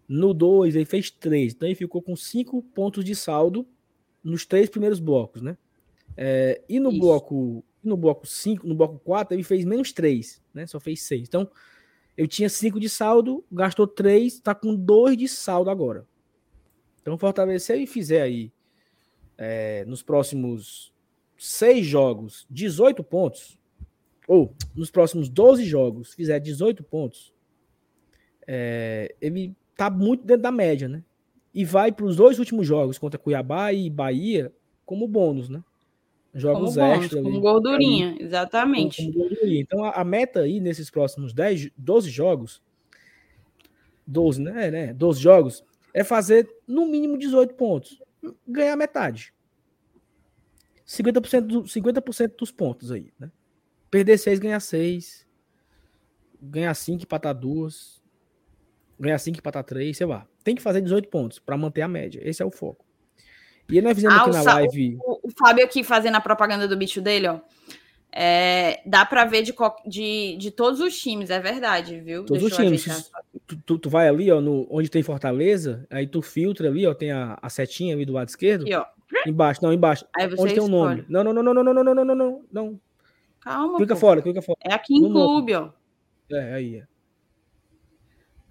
No 0.08 0.32
2, 0.34 0.74
ele 0.74 0.84
fez 0.84 1.10
três. 1.10 1.52
Então 1.52 1.68
ele 1.68 1.74
ficou 1.76 2.00
com 2.02 2.16
cinco 2.16 2.62
pontos 2.62 3.04
de 3.04 3.14
saldo 3.14 3.66
nos 4.24 4.44
três 4.46 4.68
primeiros 4.68 4.98
blocos, 5.00 5.42
né? 5.42 5.56
É, 6.16 6.60
e 6.68 6.80
no 6.80 6.90
Isso. 6.90 7.00
bloco 7.00 7.64
no 7.82 7.96
bloco 7.96 8.26
5, 8.26 8.66
no 8.68 8.74
bloco 8.74 8.98
4, 8.98 9.34
ele 9.34 9.42
fez 9.42 9.64
menos 9.64 9.90
três, 9.90 10.42
né? 10.52 10.66
Só 10.66 10.78
fez 10.78 11.02
seis. 11.02 11.26
Então, 11.26 11.48
eu 12.14 12.28
tinha 12.28 12.46
cinco 12.50 12.78
de 12.78 12.90
saldo, 12.90 13.42
gastou 13.50 13.86
três, 13.86 14.38
tá 14.38 14.54
com 14.54 14.74
dois 14.74 15.16
de 15.16 15.26
saldo 15.26 15.70
agora. 15.70 16.06
Então, 17.00 17.16
Fortaleza, 17.18 17.64
se 17.66 17.72
ele 17.72 17.86
fizer 17.86 18.22
aí 18.22 18.52
é, 19.38 19.84
nos 19.86 20.02
próximos 20.02 20.92
seis 21.38 21.86
jogos 21.86 22.46
18 22.50 23.02
pontos, 23.02 23.58
ou 24.28 24.54
nos 24.76 24.90
próximos 24.90 25.28
12 25.28 25.64
jogos 25.64 26.14
fizer 26.14 26.38
18 26.38 26.84
pontos, 26.84 27.32
é, 28.46 29.14
ele 29.20 29.54
tá 29.76 29.88
muito 29.90 30.24
dentro 30.24 30.42
da 30.42 30.52
média, 30.52 30.88
né? 30.88 31.02
E 31.52 31.64
vai 31.64 31.90
para 31.90 32.04
os 32.04 32.16
dois 32.16 32.38
últimos 32.38 32.66
jogos 32.66 32.98
contra 32.98 33.18
Cuiabá 33.18 33.72
e 33.72 33.90
Bahia 33.90 34.52
como 34.84 35.08
bônus, 35.08 35.48
né? 35.48 35.64
Como 36.32 36.40
Jogos 36.40 36.74
bônus, 36.76 37.04
extra. 37.04 37.22
como 37.22 37.34
ali, 37.34 37.40
gordurinha, 37.40 38.08
como- 38.12 38.22
exatamente. 38.22 39.02
como 39.04 39.18
gordurinha. 39.18 39.60
Então 39.60 39.84
a, 39.84 39.90
a 39.92 40.04
meta 40.04 40.40
aí 40.40 40.60
nesses 40.60 40.90
próximos 40.90 41.32
10, 41.32 41.70
12 41.76 42.08
jogos, 42.10 42.62
12, 44.06 44.40
né? 44.42 44.66
É, 44.66 44.70
né? 44.70 44.94
12 44.94 45.20
jogos, 45.20 45.64
é 45.92 46.04
fazer 46.04 46.48
no 46.66 46.86
mínimo 46.86 47.18
18 47.18 47.54
pontos. 47.54 48.00
Ganhar 48.46 48.76
metade. 48.76 49.34
50%, 50.86 51.40
do, 51.42 51.66
50 51.66 52.02
dos 52.36 52.50
pontos 52.50 52.90
aí, 52.90 53.12
né? 53.18 53.30
Perder 53.90 54.18
6, 54.18 54.38
ganhar 54.38 54.60
6. 54.60 55.26
Ganhar 56.42 56.74
5, 56.74 57.02
empatar 57.02 57.34
2. 57.34 58.02
Ganhar 58.98 59.18
5, 59.18 59.38
empatar 59.38 59.64
3, 59.64 59.96
sei 59.96 60.06
lá. 60.06 60.26
Tem 60.42 60.54
que 60.54 60.62
fazer 60.62 60.80
18 60.80 61.08
pontos 61.08 61.38
para 61.38 61.56
manter 61.56 61.82
a 61.82 61.88
média. 61.88 62.20
Esse 62.22 62.42
é 62.42 62.44
o 62.46 62.50
foco. 62.50 62.84
E 63.68 63.80
nós 63.80 63.94
fizemos 63.94 64.16
Ah, 64.16 64.22
aqui 64.22 64.30
na 64.30 64.42
live. 64.42 64.98
O, 65.00 65.28
o 65.28 65.30
Fábio 65.30 65.64
aqui 65.64 65.84
fazendo 65.84 66.16
a 66.16 66.20
propaganda 66.20 66.66
do 66.66 66.76
bicho 66.76 67.00
dele, 67.00 67.28
ó. 67.28 67.40
É, 68.12 68.82
dá 68.84 69.06
pra 69.06 69.24
ver 69.24 69.42
de, 69.42 69.54
de, 69.86 70.36
de 70.36 70.50
todos 70.50 70.80
os 70.80 70.98
times, 70.98 71.30
é 71.30 71.38
verdade, 71.38 72.00
viu? 72.00 72.24
Todos 72.24 72.42
Deixa 72.42 72.54
os 72.54 72.58
eu 72.58 72.64
times. 72.64 73.10
Tu, 73.50 73.56
tu, 73.66 73.78
tu 73.78 73.90
vai 73.90 74.08
ali, 74.08 74.30
ó, 74.30 74.40
no, 74.40 74.66
onde 74.70 74.88
tem 74.90 75.02
Fortaleza, 75.02 75.86
aí 75.90 76.06
tu 76.06 76.22
filtra 76.22 76.68
ali, 76.68 76.86
ó, 76.86 76.94
tem 76.94 77.10
a, 77.10 77.38
a 77.40 77.48
setinha 77.50 77.94
ali 77.94 78.04
do 78.04 78.12
lado 78.12 78.28
esquerdo. 78.28 78.62
Aqui, 78.62 78.74
ó. 78.74 78.84
Embaixo, 79.26 79.60
não, 79.62 79.72
embaixo. 79.72 80.06
Aí 80.16 80.28
você 80.28 80.40
onde 80.42 80.54
tem 80.54 80.62
o 80.62 80.68
nome. 80.68 81.00
escolhe. 81.00 81.12
Não, 81.12 81.24
não, 81.24 81.32
não, 81.32 81.42
não, 81.42 81.54
não, 81.54 81.64
não, 81.64 81.74
não, 81.74 81.84
não, 81.84 81.94
não, 81.94 82.04
não, 82.04 82.14
não, 82.14 82.42
não. 82.52 82.80
Calma, 83.40 83.76
Clica 83.78 83.94
pô. 83.94 84.00
fora, 84.00 84.22
clica 84.22 84.40
fora. 84.42 84.58
É 84.62 84.72
aqui 84.72 84.94
em 84.94 85.00
No 85.02 85.08
nome. 85.08 85.52
clube, 85.52 85.54
ó. 85.54 85.70
É, 86.30 86.52
aí. 86.54 86.76
é. 86.76 86.84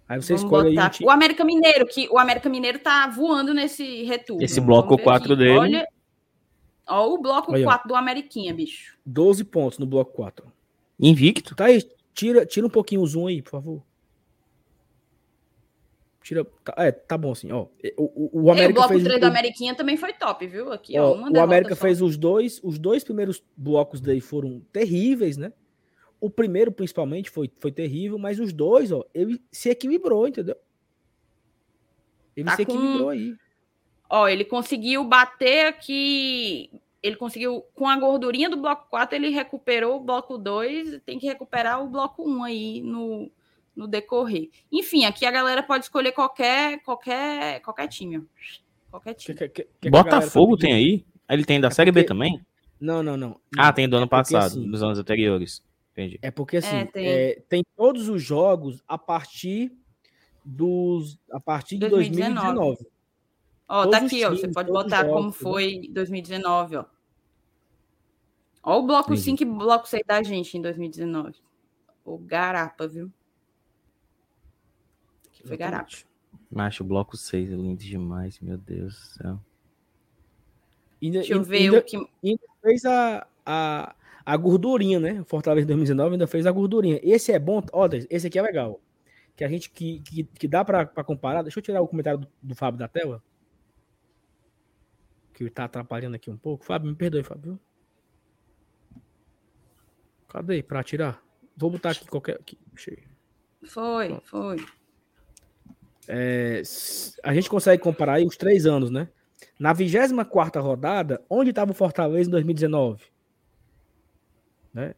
Aí 0.07 0.21
você 0.21 0.33
Vamos 0.33 0.43
escolhe 0.43 0.69
aí 0.69 0.75
botar 0.75 0.91
um. 1.01 1.05
O 1.05 1.11
América 1.11 1.45
Mineiro, 1.45 1.85
que 1.85 2.09
o 2.09 2.17
América 2.17 2.49
Mineiro 2.49 2.79
tá 2.79 3.07
voando 3.07 3.53
nesse 3.53 4.03
retorno. 4.03 4.43
Esse 4.43 4.59
bloco 4.59 4.89
Vamos 4.89 4.97
ver 4.97 5.03
4 5.03 5.33
aqui. 5.33 5.35
dele. 5.43 5.57
Olha, 5.57 5.87
ó, 6.87 7.07
o 7.07 7.17
bloco 7.21 7.53
Aí, 7.55 7.63
ó. 7.63 7.67
4 7.67 7.87
do 7.87 7.95
Ameriquinha, 7.95 8.53
bicho. 8.53 8.97
12 9.05 9.43
pontos 9.45 9.77
no 9.79 9.85
bloco 9.85 10.11
4. 10.13 10.51
Invicto. 10.99 11.55
Tá 11.55 11.65
aí, 11.65 11.81
tira, 12.13 12.45
tira 12.45 12.65
um 12.65 12.69
pouquinho 12.69 13.01
o 13.01 13.07
zoom 13.07 13.27
aí, 13.27 13.41
por 13.41 13.51
favor. 13.51 13.83
Tira. 16.29 16.45
Tá, 16.63 16.75
é, 16.77 16.91
tá 16.91 17.17
bom 17.17 17.31
assim, 17.31 17.51
ó. 17.51 17.65
O, 17.97 18.03
o, 18.03 18.29
o 18.33 18.43
E 18.43 18.45
o 18.45 18.51
América 18.51 18.73
bloco 18.73 18.89
fez. 18.89 19.03
3 19.03 19.17
o- 19.17 19.19
do 19.19 19.25
Ameriquinha 19.25 19.73
também 19.73 19.97
foi 19.97 20.13
top, 20.13 20.45
viu? 20.45 20.71
Aqui, 20.71 20.95
ó. 20.99 21.13
Ó, 21.13 21.29
o 21.31 21.39
América 21.41 21.73
só. 21.75 21.81
fez 21.81 22.03
os 22.03 22.15
dois, 22.17 22.61
os 22.63 22.77
dois 22.77 23.03
primeiros 23.03 23.43
blocos 23.57 23.99
daí 23.99 24.21
foram 24.21 24.61
terríveis, 24.71 25.37
né? 25.37 25.51
O 26.21 26.29
primeiro, 26.29 26.71
principalmente, 26.71 27.31
foi, 27.31 27.49
foi 27.57 27.71
terrível, 27.71 28.19
mas 28.19 28.39
os 28.39 28.53
dois, 28.53 28.91
ó, 28.91 29.03
ele 29.11 29.41
se 29.51 29.69
equilibrou, 29.69 30.27
entendeu? 30.27 30.55
Ele 32.35 32.45
Tá 32.45 32.55
se 32.55 32.65
com- 32.65 32.73
equilibrou 32.73 33.09
aí. 33.09 33.35
Ó, 34.09 34.27
ele 34.27 34.45
conseguiu 34.45 35.03
bater 35.03 35.65
aqui. 35.65 36.69
Ele 37.01 37.15
conseguiu, 37.15 37.63
com 37.73 37.87
a 37.87 37.95
gordurinha 37.95 38.49
do 38.49 38.57
bloco 38.57 38.87
4, 38.89 39.15
ele 39.15 39.29
recuperou 39.29 39.95
o 39.97 39.99
bloco 40.03 40.37
2. 40.37 40.99
Tem 41.05 41.17
que 41.17 41.25
recuperar 41.25 41.83
o 41.83 41.87
bloco 41.89 42.23
1 42.29 42.43
aí 42.43 42.81
no, 42.81 43.31
no 43.75 43.87
decorrer. 43.87 44.49
Enfim, 44.71 45.05
aqui 45.05 45.25
a 45.25 45.31
galera 45.31 45.63
pode 45.63 45.85
escolher 45.85 46.11
qualquer, 46.11 46.81
qualquer, 46.83 47.61
qualquer 47.61 47.87
time. 47.87 48.25
Qualquer 48.91 49.13
Que- 49.13 49.19
time. 49.25 49.37
que- 49.37 49.49
que- 49.49 49.67
que 49.81 49.89
tá 49.91 50.03
Botafogo 50.03 50.57
pedindo. 50.57 50.67
tem 50.69 50.73
aí? 50.73 51.05
Ele 51.29 51.45
tem 51.45 51.59
da 51.61 51.67
É 51.67 51.71
Série 51.71 51.91
B 51.91 52.01
porque- 52.01 52.07
também? 52.13 52.41
Não, 52.79 53.03
não, 53.03 53.15
não. 53.17 53.39
Ah, 53.57 53.71
tem 53.73 53.87
do 53.87 53.95
ano 53.97 54.05
É 54.05 54.07
porque, 54.09 54.31
passado, 54.33 54.45
assim, 54.59 54.71
dos 54.71 54.81
anos 54.81 54.97
anteriores. 54.99 55.61
Entendi. 55.91 56.17
É 56.21 56.31
porque 56.31 56.57
assim, 56.57 56.75
É, 56.77 56.85
tem. 56.85 57.07
é, 57.07 57.43
tem 57.49 57.63
todos 57.75 58.07
os 58.09 58.23
jogos 58.23 58.81
a 58.87 58.97
partir 58.97 59.71
dos 60.45 61.19
a 61.31 61.39
partir 61.39 61.77
de 61.77 61.87
2019. 61.89 62.45
2019. 62.45 62.87
Ó, 63.67 63.83
todos 63.83 63.99
tá 63.99 64.05
aqui, 64.05 64.25
ó. 64.25 64.29
Você 64.31 64.47
pode 64.47 64.71
botar 64.71 65.03
como 65.05 65.23
jogos, 65.23 65.35
foi 65.37 65.89
2019, 65.91 66.77
ó. 66.77 66.85
Ó 68.63 68.79
o 68.79 68.83
bloco 68.87 69.11
Entendi. 69.13 69.21
5 69.21 69.43
e 69.43 69.45
bloco 69.45 69.87
6 69.87 70.03
da 70.05 70.23
gente 70.23 70.57
em 70.57 70.61
2019. 70.61 71.35
O 72.05 72.17
Garapa, 72.17 72.87
viu? 72.87 73.11
Foi 75.49 75.57
Garapa. 75.57 75.87
Exatamente. 75.89 76.07
Macho, 76.51 76.83
bloco 76.83 77.17
6 77.17 77.51
é 77.51 77.55
lindo 77.55 77.83
demais, 77.83 78.39
meu 78.39 78.57
Deus 78.57 78.93
do 78.93 78.99
céu. 79.23 79.39
Ainda, 81.01 81.19
Deixa 81.19 81.33
eu 81.33 81.43
ver 81.43 81.57
ainda 81.57 81.79
o 81.79 81.83
que. 81.83 81.97
fez 82.61 82.85
a, 82.85 83.27
a, 83.45 83.95
a 84.25 84.37
gordurinha, 84.37 84.99
né? 84.99 85.21
O 85.21 85.25
Fortaleza 85.25 85.67
2019 85.67 86.13
ainda 86.13 86.27
fez 86.27 86.45
a 86.45 86.51
gordurinha. 86.51 86.99
Esse 87.03 87.31
é 87.31 87.39
bom, 87.39 87.63
ó, 87.71 87.87
esse 88.09 88.27
aqui 88.27 88.37
é 88.37 88.41
legal. 88.41 88.81
Que 89.35 89.43
a 89.43 89.47
gente 89.47 89.69
que, 89.69 90.01
que, 90.01 90.23
que 90.23 90.47
dá 90.47 90.65
pra, 90.65 90.85
pra 90.85 91.03
comparar. 91.03 91.43
Deixa 91.43 91.59
eu 91.59 91.63
tirar 91.63 91.81
o 91.81 91.87
comentário 91.87 92.19
do, 92.19 92.27
do 92.41 92.55
Fábio 92.55 92.79
da 92.79 92.87
tela. 92.87 93.23
Que 95.33 95.49
tá 95.49 95.63
atrapalhando 95.63 96.15
aqui 96.15 96.29
um 96.29 96.37
pouco. 96.37 96.65
Fábio, 96.65 96.89
me 96.89 96.95
perdoe, 96.95 97.23
Fábio. 97.23 97.59
Cadê? 100.27 100.61
Pra 100.61 100.83
tirar? 100.83 101.23
Vou 101.55 101.71
botar 101.71 101.91
aqui 101.91 102.05
qualquer. 102.07 102.35
Aqui. 102.35 102.57
Foi, 103.65 104.19
foi. 104.23 104.57
É, 106.07 106.61
a 107.23 107.33
gente 107.33 107.49
consegue 107.49 107.81
comparar 107.83 108.13
aí 108.13 108.25
os 108.25 108.35
três 108.37 108.65
anos, 108.65 108.89
né? 108.89 109.07
Na 109.59 109.73
24 109.73 110.61
rodada, 110.61 111.21
onde 111.29 111.49
estava 111.51 111.71
o 111.71 111.75
Fortaleza 111.75 112.27
em 112.29 112.31
2019? 112.31 113.03
Né? 114.73 114.93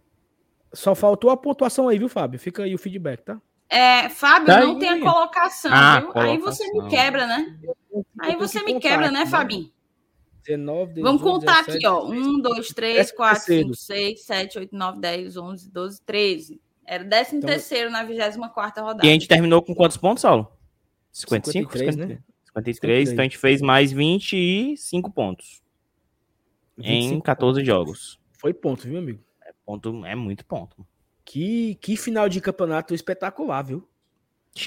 Só 0.73 0.93
faltou 0.95 1.29
a 1.31 1.37
pontuação 1.37 1.87
aí, 1.89 1.97
viu, 1.97 2.07
Fábio? 2.07 2.39
Fica 2.39 2.63
aí 2.63 2.73
o 2.73 2.77
feedback, 2.77 3.21
tá? 3.23 3.41
É, 3.69 4.09
Fábio, 4.09 4.47
Tá 4.47 4.59
não 4.61 4.73
aí. 4.73 4.79
tem 4.79 4.89
a 4.89 4.99
colocação, 4.99 5.71
Ah, 5.73 5.99
viu? 6.01 6.11
Aí 6.15 6.37
você 6.37 6.63
me 6.65 6.71
colocação. 6.71 6.97
quebra, 6.99 7.27
né? 7.27 7.57
Aí 8.19 8.35
você 8.35 8.59
que 8.59 8.65
me 8.65 8.73
contar 8.73 8.89
quebra, 8.89 9.05
aqui, 9.07 9.13
né, 9.13 9.25
Fabinho? 9.25 9.71
19, 10.45 10.93
18, 10.95 11.03
Vamos 11.05 11.21
contar 11.21 11.63
17, 11.65 11.77
aqui, 11.77 11.87
ó. 11.87 12.01
16. 12.09 12.27
1, 12.27 12.41
2, 12.41 12.67
3, 12.69 12.95
Décimo 12.97 13.17
4, 13.17 13.35
terceiro. 13.45 13.63
5, 13.73 13.75
6, 13.75 14.21
7, 14.25 14.59
8, 14.59 14.75
9, 14.75 14.99
10, 14.99 15.37
11, 15.37 15.71
12, 15.71 16.01
13. 16.01 16.61
Era 16.85 17.03
13 17.05 17.35
Então- 17.37 17.49
terceiro 17.49 17.89
na 17.89 18.03
24 18.03 18.83
rodada. 18.83 19.05
E 19.05 19.09
a 19.09 19.13
gente 19.13 19.27
terminou 19.27 19.61
com 19.61 19.73
quantos 19.73 19.97
pontos, 19.97 20.21
Saulo? 20.21 20.51
55? 21.11 21.71
53, 21.71 21.95
53, 21.95 21.95
né? 21.97 22.23
53, 22.45 23.11
então 23.11 23.21
a 23.21 23.25
gente 23.25 23.37
fez 23.37 23.61
mais 23.61 23.91
25 23.91 25.11
pontos 25.11 25.61
em 26.77 27.01
25 27.01 27.23
14 27.23 27.65
jogos. 27.65 28.19
Foi 28.33 28.53
ponto, 28.53 28.87
viu, 28.87 28.97
amigo? 28.97 29.19
Ponto, 29.65 30.05
é 30.05 30.15
muito 30.15 30.45
ponto. 30.45 30.85
Que, 31.23 31.75
que 31.75 31.95
final 31.95 32.27
de 32.27 32.41
campeonato 32.41 32.93
espetacular, 32.93 33.61
viu? 33.61 33.87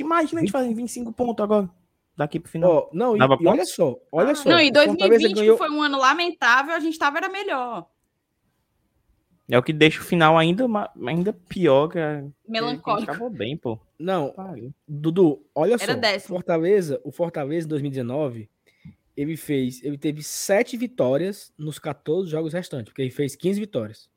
Imagina 0.01 0.41
a 0.41 0.45
gente 0.45 0.53
fazer 0.53 0.73
25 0.73 1.13
pontos 1.13 1.43
agora, 1.43 1.69
daqui 2.17 2.41
pro 2.41 2.51
final. 2.51 2.71
Ó, 2.71 2.89
não, 2.93 3.17
e, 3.17 3.19
e 3.19 3.23
olha 3.23 3.39
pontos? 3.39 3.75
só, 3.75 3.99
olha 4.11 4.35
só. 4.35 4.49
Não, 4.49 4.61
e 4.61 4.73
Fortaleza 4.73 4.97
2020, 4.97 5.35
ganhou- 5.35 5.59
que 5.59 5.65
foi 5.65 5.71
um 5.71 5.83
ano 5.83 5.99
lamentável, 5.99 6.75
a 6.75 6.81
gente 6.81 6.99
tava 6.99 7.19
era 7.19 7.29
melhor. 7.29 7.87
É 9.49 9.59
o 9.59 9.63
que 9.63 9.75
deixa 9.75 10.01
o 10.01 10.05
final 10.05 10.39
ainda, 10.39 10.65
ainda 11.07 11.33
pior 11.33 11.89
que 11.89 11.99
a... 11.99 12.01
que 12.01 12.07
a 12.19 12.23
gente 12.23 12.35
Melancólico. 12.49 13.11
acabou 13.11 13.29
bem, 13.29 13.57
pô. 13.59 13.79
Não, 14.05 14.33
Pariu. 14.33 14.75
Dudu, 14.87 15.45
olha 15.55 15.75
Era 15.81 15.95
só. 15.95 15.99
décimo. 15.99 16.37
Fortaleza, 16.37 17.01
o 17.03 17.11
Fortaleza 17.11 17.67
em 17.67 17.71
2019, 17.71 18.51
ele 19.17 19.37
fez, 19.37 19.83
ele 19.83 19.97
teve 19.97 20.23
sete 20.23 20.77
vitórias 20.77 21.53
nos 21.57 21.79
14 21.79 22.29
jogos 22.31 22.53
restantes, 22.53 22.91
porque 22.93 23.03
ele 23.03 23.11
fez 23.11 23.35
15 23.35 23.61
vitórias. 23.61 24.11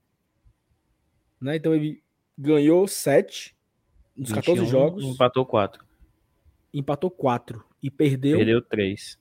Né? 1.40 1.56
Então 1.56 1.74
ele 1.74 2.04
ganhou 2.38 2.88
7 2.88 3.56
nos 4.16 4.32
14 4.32 4.62
21, 4.62 4.66
jogos, 4.72 5.04
Empatou 5.06 5.46
4. 5.46 5.86
empatou 6.74 7.12
4 7.12 7.64
e 7.82 7.90
perdeu, 7.92 8.38
Perdeu 8.38 8.62
3. 8.62 9.20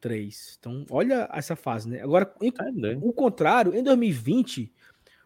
3. 0.00 0.56
Então, 0.58 0.86
olha 0.90 1.28
essa 1.32 1.54
fase, 1.54 1.88
né? 1.88 2.00
Agora, 2.00 2.34
em- 2.40 2.50
Tá 2.50 2.64
o 3.02 3.12
contrário, 3.12 3.74
em 3.74 3.82
2020, 3.82 4.72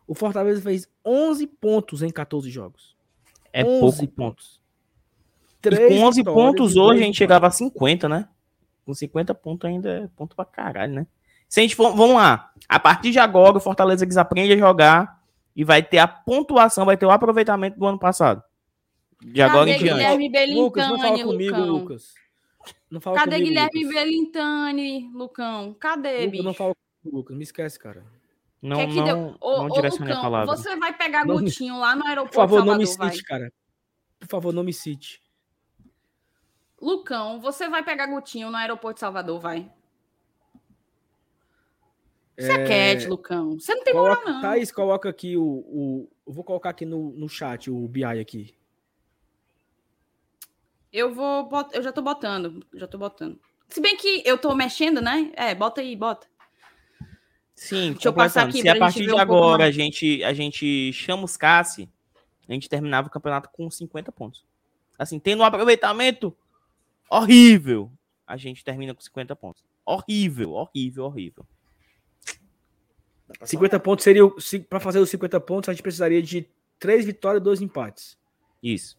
o 0.07 0.15
Fortaleza 0.15 0.61
fez 0.61 0.89
11 1.05 1.47
pontos 1.47 2.03
em 2.03 2.11
14 2.11 2.51
jogos. 2.51 2.97
É 3.53 3.65
11 3.65 3.99
pouco 3.99 4.09
pontos. 4.17 4.61
E 5.69 5.77
Três 5.77 5.93
com 6.01 6.07
11 6.07 6.21
vitórias 6.21 6.45
pontos 6.45 6.77
hoje 6.77 7.03
a 7.03 7.07
gente 7.07 7.17
chegava 7.17 7.47
a 7.47 7.51
50, 7.51 8.09
né? 8.09 8.29
Com 8.85 8.95
50 8.95 9.35
pontos 9.35 9.69
ainda 9.69 9.89
é 9.91 10.09
ponto 10.17 10.37
pra 10.37 10.45
caralho, 10.45 10.93
né? 10.93 11.07
Se 11.49 11.61
a 11.61 11.63
gente 11.63 11.77
for, 11.77 11.95
vamos 11.95 12.17
lá. 12.17 12.53
A 12.69 12.81
partir 12.81 13.11
de 13.11 13.19
agora, 13.19 13.57
o 13.57 13.61
Fortaleza 13.61 14.05
desaprende 14.05 14.53
a 14.53 14.57
jogar 14.57 15.23
e 15.55 15.65
vai 15.65 15.83
ter 15.83 15.99
a 15.99 16.09
pontuação, 16.09 16.85
vai 16.85 16.97
ter 16.97 17.07
o 17.07 17.11
aproveitamento 17.11 17.79
do 17.79 17.87
ano 17.87 17.99
passado. 17.99 18.43
De 19.23 19.41
agora 19.41 19.71
em 19.71 19.75
Cadê 19.75 19.85
diante. 19.85 20.17
Guilherme 20.19 20.55
Lucas, 20.55 20.89
não 20.89 20.99
fala 20.99 21.11
Belintani, 21.11 21.33
comigo, 21.33 21.57
Lucão? 21.57 21.77
Lucas. 21.77 22.15
Não 22.91 23.01
fala 23.01 23.17
Cadê 23.17 23.31
comigo, 23.37 23.49
Guilherme 23.49 23.85
Lucas. 23.85 24.03
Belintani, 24.03 25.11
Lucão? 25.15 25.75
Cadê, 25.75 26.13
Lucas, 26.13 26.31
bicho? 26.31 26.43
não 26.43 26.55
fala 26.55 26.75
comigo, 27.03 27.17
Lucas. 27.19 27.37
Me 27.37 27.43
esquece, 27.45 27.79
cara. 27.79 28.05
Não, 28.61 28.77
Quer 28.79 28.89
que 28.89 28.95
não, 28.97 29.05
deu? 29.05 29.37
Ô, 29.41 29.59
não 29.59 29.69
direcione 29.69 30.11
a 30.11 30.15
Lucão, 30.15 30.31
palavra. 30.31 30.57
você 30.57 30.77
vai 30.77 30.93
pegar 30.97 31.25
Gutinho 31.25 31.79
lá 31.79 31.95
no 31.95 32.05
aeroporto 32.07 32.35
Por 32.35 32.41
favor, 32.41 32.61
de 32.63 32.67
não 32.67 32.79
me 32.79 32.87
Salvador, 32.87 33.07
vai. 33.09 33.17
cite, 33.17 33.25
cara. 33.29 33.53
Por 34.19 34.29
favor, 34.29 34.53
não 34.53 34.65
me 34.65 34.73
cite. 34.73 35.21
Lucão, 36.85 37.41
você 37.41 37.69
vai 37.69 37.83
pegar 37.83 38.07
Gutinho 38.07 38.51
no 38.51 38.57
aeroporto 38.57 38.97
de 38.97 39.01
Salvador, 39.01 39.41
vai. 39.41 39.71
Você 42.39 42.53
é, 42.53 42.67
quieto, 42.67 43.09
Lucão. 43.09 43.59
Você 43.59 43.75
não 43.75 43.85
tem 43.85 43.95
moral, 43.95 44.17
Coloca, 44.17 44.33
não. 44.33 44.41
Thaís, 44.43 44.71
coloca 44.71 45.09
aqui 45.09 45.37
o, 45.37 45.43
o. 45.43 46.09
Eu 46.27 46.33
vou 46.33 46.45
colocar 46.45 46.71
aqui 46.71 46.85
no, 46.85 47.11
no 47.13 47.29
chat 47.29 47.71
o 47.71 47.89
BI 47.89 48.05
aqui. 48.05 48.55
Eu 50.93 51.15
vou 51.15 51.49
bot... 51.49 51.75
eu 51.75 51.83
já 51.83 51.91
tô 51.91 52.03
botando, 52.03 52.65
já 52.75 52.87
tô 52.87 52.99
botando. 52.99 53.41
Se 53.69 53.81
bem 53.81 53.97
que 53.97 54.23
eu 54.25 54.37
tô 54.37 54.55
mexendo, 54.55 55.01
né? 55.01 55.33
É, 55.35 55.55
bota 55.55 55.81
aí, 55.81 55.97
bota. 55.97 56.27
Sim, 57.55 57.93
Deixa 57.93 58.09
eu 58.09 58.13
passar 58.13 58.49
aqui 58.49 58.59
Se 58.59 58.63
pra 58.63 58.73
a 58.73 58.75
gente 58.75 58.81
partir 58.81 58.99
ver 59.01 59.07
de 59.07 59.13
um 59.15 59.19
agora 59.19 59.65
a 59.65 59.71
gente, 59.71 60.23
a 60.25 60.33
gente 60.33 60.93
chama 60.93 61.25
os 61.25 61.37
Cassi, 61.37 61.89
a 62.49 62.53
gente 62.53 62.69
terminava 62.69 63.07
o 63.07 63.11
campeonato 63.11 63.49
com 63.53 63.71
50 63.71 64.11
pontos. 64.13 64.45
Assim, 64.99 65.19
tendo 65.19 65.41
um 65.41 65.45
aproveitamento 65.45 66.37
horrível, 67.11 67.91
a 68.27 68.37
gente 68.37 68.65
termina 68.65 68.95
com 68.95 69.01
50 69.01 69.35
pontos. 69.37 69.63
Horrível, 69.85 70.53
horrível, 70.53 71.05
horrível. 71.05 71.47
50 73.43 73.81
pontos 73.81 74.05
seria. 74.05 74.23
Pra 74.69 74.81
fazer 74.81 74.99
os 74.99 75.11
50 75.11 75.41
pontos, 75.41 75.69
a 75.69 75.73
gente 75.73 75.83
precisaria 75.83 76.23
de 76.23 76.47
3 76.79 77.05
vitórias 77.05 77.41
e 77.41 77.45
2 77.45 77.61
empates. 77.61 78.19
Isso, 78.63 78.99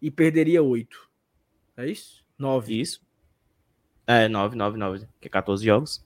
E 0.00 0.10
perderia 0.10 0.62
8. 0.62 1.08
É 1.76 1.86
isso? 1.88 2.24
9. 2.38 2.80
isso. 2.80 3.00
É, 4.06 4.28
9, 4.28 4.56
9, 4.56 4.78
9, 4.78 5.06
que 5.20 5.28
é 5.28 5.30
14 5.30 5.64
jogos. 5.64 6.04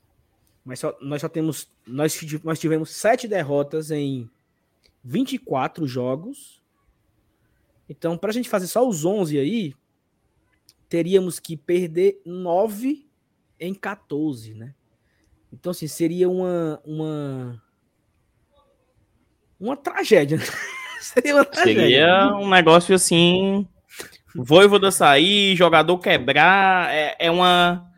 Mas 0.64 0.78
só- 0.81 0.97
nós 1.01 1.20
só 1.20 1.28
temos. 1.28 1.69
Nós, 1.86 2.19
nós 2.44 2.59
tivemos 2.60 2.90
7 2.90 3.27
derrotas 3.28 3.90
em 3.90 4.28
24 5.05 5.86
jogos. 5.86 6.62
Então, 7.89 8.16
pra 8.16 8.32
gente 8.32 8.48
fazer 8.48 8.66
só 8.69 8.86
os 8.89 9.05
11 9.05 9.39
aí, 9.39 9.74
teríamos 10.93 11.40
que 11.40 11.56
perder 11.56 12.20
9 12.27 13.09
em 13.59 13.73
14, 13.73 14.52
né? 14.52 14.74
Então, 15.51 15.70
assim, 15.70 15.86
seria 15.86 16.28
uma. 16.28 16.82
Uma, 16.85 17.62
uma 19.59 19.74
tragédia. 19.74 20.36
né? 20.36 20.44
seria 21.01 21.35
uma 21.35 21.47
tragédia. 21.47 21.82
Seria 21.82 22.36
um 22.36 22.47
negócio 22.51 22.94
assim. 22.94 23.66
Voivoda 24.35 24.90
sair, 24.90 25.56
jogador 25.56 25.97
quebrar. 25.98 26.93
É, 26.93 27.16
é 27.19 27.31
uma. 27.31 27.90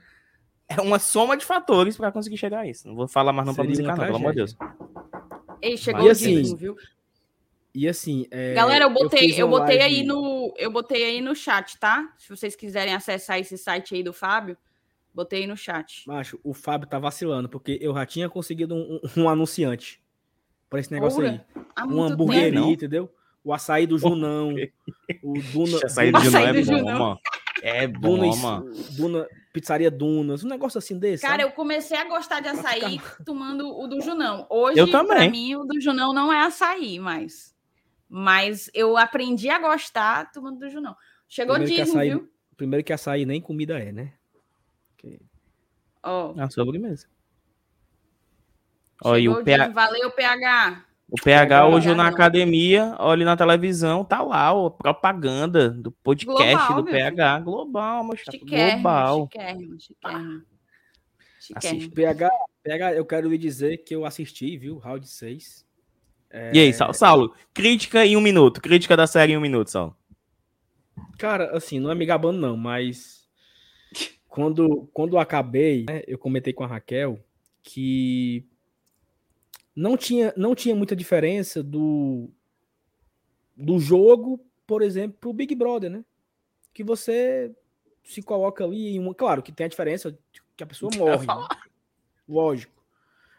É 0.68 0.80
uma 0.80 1.00
soma 1.00 1.36
de 1.36 1.44
fatores 1.44 1.96
pra 1.96 2.12
conseguir 2.12 2.36
chegar 2.36 2.60
a 2.60 2.66
isso. 2.68 2.86
Não 2.86 2.94
vou 2.94 3.08
falar 3.08 3.32
mais 3.32 3.44
não 3.46 3.54
pra 3.56 3.64
Seria 3.64 3.70
musicar, 3.76 3.96
não, 3.96 4.04
pelo 4.04 4.16
amor 4.16 4.30
de 4.30 4.36
Deus. 4.36 4.56
Ei, 5.60 5.76
chegou 5.76 6.04
E 6.04 6.08
o 6.08 6.12
assim, 6.12 6.56
viu? 6.56 6.76
E 7.74 7.88
assim. 7.88 8.26
é, 8.30 8.54
Galera, 8.54 8.84
eu 8.84 8.90
botei, 8.90 9.34
eu, 9.36 9.48
uma 9.48 9.58
botei 9.58 9.78
live- 9.78 9.96
aí 9.96 10.04
no, 10.04 10.22
eu 10.56 10.70
botei 10.70 11.04
aí 11.04 11.20
no 11.20 11.34
chat, 11.34 11.78
tá? 11.78 12.12
Se 12.18 12.28
vocês 12.28 12.54
quiserem 12.56 12.94
acessar 12.94 13.38
esse 13.38 13.56
site 13.58 13.94
aí 13.94 14.02
do 14.02 14.12
Fábio, 14.12 14.56
botei 15.12 15.40
aí 15.42 15.46
no 15.46 15.56
chat. 15.56 16.06
Macho, 16.06 16.38
o 16.42 16.52
Fábio 16.54 16.88
tá 16.88 16.98
vacilando, 16.98 17.48
porque 17.48 17.78
eu 17.80 17.94
já 17.94 18.04
tinha 18.06 18.28
conseguido 18.28 18.74
um, 18.74 19.00
um- 19.16 19.28
anunciante 19.28 20.02
pra 20.70 20.80
esse 20.80 20.90
negócio 20.92 21.22
aí. 21.24 21.40
Um 21.88 22.02
hamburgueria, 22.02 22.52
não. 22.60 22.70
entendeu? 22.70 23.12
O 23.42 23.52
açaí 23.52 23.86
do 23.86 23.98
Junão. 23.98 24.54
o 25.22 25.34
Duna. 25.52 25.76
Essa 25.76 25.88
saída 25.88 26.18
Duna- 26.18 26.24
de 26.24 26.30
não 26.30 26.40
Açaí 26.40 26.48
é 26.48 26.52
do 26.62 26.66
bom, 26.66 26.78
Junão. 26.78 26.98
mano. 26.98 27.18
É 27.62 27.86
bom, 27.86 28.18
Duna, 28.18 28.36
mano. 28.36 28.72
Duna, 28.96 29.28
Pizzaria 29.52 29.90
Dunas, 29.90 30.42
um 30.42 30.48
negócio 30.48 30.78
assim 30.78 30.98
desse. 30.98 31.22
Cara, 31.22 31.34
sabe? 31.34 31.44
eu 31.44 31.52
comecei 31.52 31.96
a 31.96 32.04
gostar 32.08 32.40
de 32.40 32.50
Pra 32.50 32.58
açaí 32.58 33.00
tomando 33.24 33.68
o 33.68 33.86
do 33.86 34.00
Junão. 34.00 34.46
Hoje, 34.50 34.78
Eu 34.80 34.88
pra 34.88 35.04
também. 35.04 35.30
mim, 35.30 35.54
o 35.56 35.64
do 35.64 35.80
Junão 35.80 36.12
não 36.12 36.32
é 36.32 36.40
açaí 36.44 36.98
mais. 36.98 37.53
Mas 38.08 38.70
eu 38.74 38.96
aprendi 38.96 39.48
a 39.50 39.58
gostar 39.58 40.30
tomando 40.32 40.58
do 40.58 40.68
Junão. 40.70 40.94
Chegou 41.28 41.54
Primeiro 41.56 41.74
que 41.76 41.80
dízimo, 41.82 41.98
açaí- 42.00 42.10
viu? 42.10 42.30
Primeiro 42.56 42.84
que 42.84 42.92
açaí 42.92 43.26
nem 43.26 43.40
comida 43.40 43.78
é, 43.78 43.90
né? 43.92 44.12
Ó, 46.02 46.30
É 46.32 46.34
uma 46.42 46.50
sobremesa. 46.50 47.06
Chegou 49.02 49.40
o, 49.40 49.44
PH. 49.44 49.68
Valeu, 49.68 50.10
PH. 50.10 50.84
o 51.10 51.16
PH 51.20 51.66
hoje 51.66 51.86
PH 51.88 51.96
na 51.96 52.04
não. 52.04 52.10
academia, 52.10 52.94
olha 52.98 53.24
na 53.24 53.36
televisão, 53.36 54.04
tá 54.04 54.22
lá, 54.22 54.52
ó, 54.52 54.70
propaganda 54.70 55.70
do 55.70 55.90
podcast 55.90 56.26
Global, 56.68 56.82
do 56.82 56.90
PH. 56.90 57.40
Global, 57.40 58.04
meu 58.04 58.16
chapa, 58.16 58.32
Chiquérrimo, 58.32 58.82
global. 58.82 59.22
chiquérrimo, 59.24 59.80
chiquérrimo. 59.80 60.42
Assiste. 61.38 61.54
Chiquérrimo. 61.60 61.90
PH, 61.92 62.30
PH, 62.62 62.94
eu 62.94 63.04
quero 63.04 63.28
lhe 63.28 63.36
dizer 63.38 63.78
que 63.78 63.94
eu 63.94 64.04
assisti, 64.06 64.56
viu? 64.56 64.78
Round 64.78 65.06
6. 65.08 65.63
E 66.52 66.58
aí, 66.58 66.72
Saulo, 66.72 66.94
Saulo, 66.94 67.34
crítica 67.52 68.04
em 68.04 68.16
um 68.16 68.20
minuto. 68.20 68.60
Crítica 68.60 68.96
da 68.96 69.06
série 69.06 69.32
em 69.32 69.36
um 69.36 69.40
minuto, 69.40 69.70
Saulo. 69.70 69.96
Cara, 71.18 71.56
assim, 71.56 71.78
não 71.78 71.90
é 71.90 71.94
me 71.94 72.04
gabando, 72.04 72.40
não, 72.40 72.56
mas 72.56 73.28
quando, 74.28 74.88
quando 74.92 75.14
eu 75.14 75.20
acabei, 75.20 75.84
né, 75.88 76.02
eu 76.08 76.18
comentei 76.18 76.52
com 76.52 76.64
a 76.64 76.66
Raquel 76.66 77.24
que 77.62 78.44
não 79.74 79.96
tinha, 79.96 80.32
não 80.36 80.54
tinha 80.54 80.74
muita 80.74 80.94
diferença 80.94 81.62
do, 81.62 82.28
do 83.56 83.78
jogo, 83.78 84.44
por 84.66 84.82
exemplo, 84.82 85.16
pro 85.20 85.32
Big 85.32 85.54
Brother, 85.54 85.90
né? 85.90 86.04
Que 86.72 86.82
você 86.82 87.54
se 88.02 88.22
coloca 88.22 88.64
ali 88.64 88.96
em 88.96 88.98
uma. 88.98 89.14
Claro 89.14 89.42
que 89.42 89.52
tem 89.52 89.66
a 89.66 89.68
diferença 89.68 90.16
que 90.56 90.62
a 90.62 90.66
pessoa 90.66 90.90
morre. 90.98 91.26
né? 91.26 91.48
Lógico. 92.28 92.83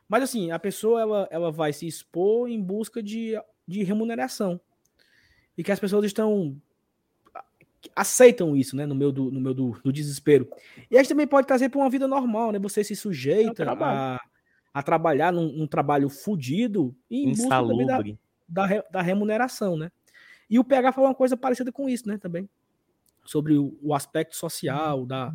Mas 0.08 0.24
assim, 0.24 0.52
a 0.52 0.60
pessoa 0.60 1.02
ela, 1.02 1.28
ela 1.32 1.52
vai 1.52 1.74
se 1.74 1.88
expor 1.88 2.48
em 2.50 2.62
busca 2.62 3.02
de, 3.02 3.34
de 3.68 3.84
remuneração. 3.84 4.60
E 5.58 5.64
que 5.64 5.72
as 5.72 5.80
pessoas 5.80 6.06
estão 6.06 6.60
aceitam 7.96 8.56
isso, 8.56 8.76
né, 8.76 8.86
no 8.86 8.96
meu 8.96 9.12
do, 9.12 9.30
no 9.30 9.40
meu 9.40 9.54
do, 9.54 9.80
do 9.84 9.92
desespero. 9.92 10.50
E 10.90 10.98
a 10.98 11.02
gente 11.02 11.10
também 11.10 11.28
pode 11.28 11.48
trazer 11.48 11.70
para 11.70 11.80
uma 11.80 11.90
vida 11.90 12.08
normal, 12.08 12.52
né? 12.52 12.60
Você 12.60 12.84
se 12.84 12.96
sujeita 12.96 13.64
É 13.64 13.68
a, 13.68 14.20
a 14.74 14.84
trabalhar 14.84 15.32
num, 15.32 15.52
num 15.52 15.68
trabalho 15.68 16.10
fudido 16.10 16.96
e 17.10 17.26
em 17.26 17.30
busca 17.30 17.50
também 17.50 17.86
da, 17.86 17.94
Insalubre. 17.94 18.20
da, 18.48 18.68
da 18.92 19.02
remuneração, 19.02 19.78
né? 19.78 19.92
E 20.50 20.60
o 20.60 20.64
PH 20.64 20.92
falou 20.92 21.10
uma 21.10 21.16
coisa 21.16 21.36
parecida 21.36 21.72
com 21.72 21.90
isso, 21.90 22.08
né, 22.08 22.18
também. 22.18 22.48
Sobre 23.24 23.58
o, 23.58 23.78
o 23.82 23.94
aspecto 23.94 24.36
social, 24.36 25.06
da... 25.06 25.34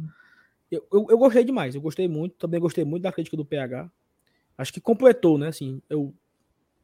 Eu, 0.70 0.86
eu, 0.92 1.06
eu 1.10 1.18
gostei 1.18 1.42
demais, 1.42 1.74
eu 1.74 1.80
gostei 1.80 2.06
muito, 2.06 2.36
também 2.36 2.60
gostei 2.60 2.84
muito 2.84 3.02
da 3.02 3.12
crítica 3.12 3.36
do 3.36 3.44
PH. 3.44 3.90
Acho 4.60 4.72
que 4.72 4.80
completou, 4.80 5.38
né, 5.38 5.48
assim, 5.48 5.80
eu... 5.88 6.14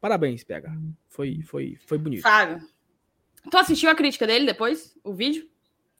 Parabéns, 0.00 0.42
PH. 0.42 0.74
Foi, 1.08 1.42
foi, 1.42 1.76
foi 1.86 1.98
bonito. 1.98 2.22
Fábio. 2.22 2.66
Tu 3.50 3.56
assistiu 3.56 3.90
a 3.90 3.94
crítica 3.94 4.26
dele 4.26 4.46
depois? 4.46 4.96
O 5.04 5.12
vídeo? 5.12 5.48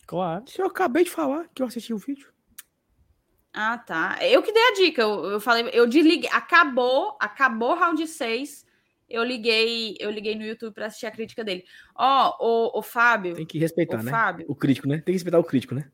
Claro. 0.07 0.45
Se 0.49 0.61
eu 0.61 0.67
acabei 0.67 1.05
de 1.05 1.11
falar 1.11 1.49
que 1.55 1.63
eu 1.63 1.67
assisti 1.67 1.93
o 1.93 1.99
vídeo. 1.99 2.33
Ah, 3.53 3.77
tá. 3.77 4.19
Eu 4.23 4.43
que 4.43 4.53
dei 4.53 4.63
a 4.63 4.75
dica. 4.75 5.03
Eu, 5.03 5.25
eu 5.27 5.41
falei, 5.41 5.69
eu 5.73 5.87
desliguei. 5.87 6.31
Acabou, 6.33 7.17
acabou 7.21 7.73
o 7.73 7.75
round 7.75 8.07
6. 8.07 8.65
Eu 9.09 9.23
liguei, 9.23 9.97
eu 10.01 10.11
liguei 10.11 10.35
no 10.35 10.45
YouTube 10.45 10.75
para 10.75 10.87
assistir 10.87 11.07
a 11.07 11.11
crítica 11.11 11.45
dele. 11.45 11.65
Ó, 11.95 12.37
o, 12.41 12.79
o 12.79 12.83
Fábio. 12.83 13.35
Tem 13.35 13.47
que 13.47 13.59
respeitar, 13.59 14.01
o 14.01 14.03
né? 14.03 14.11
Fábio. 14.11 14.47
O 14.49 14.55
crítico, 14.55 14.89
né? 14.89 14.97
Tem 14.97 15.05
que 15.05 15.13
respeitar 15.13 15.39
o 15.39 15.45
crítico, 15.45 15.75
né? 15.75 15.91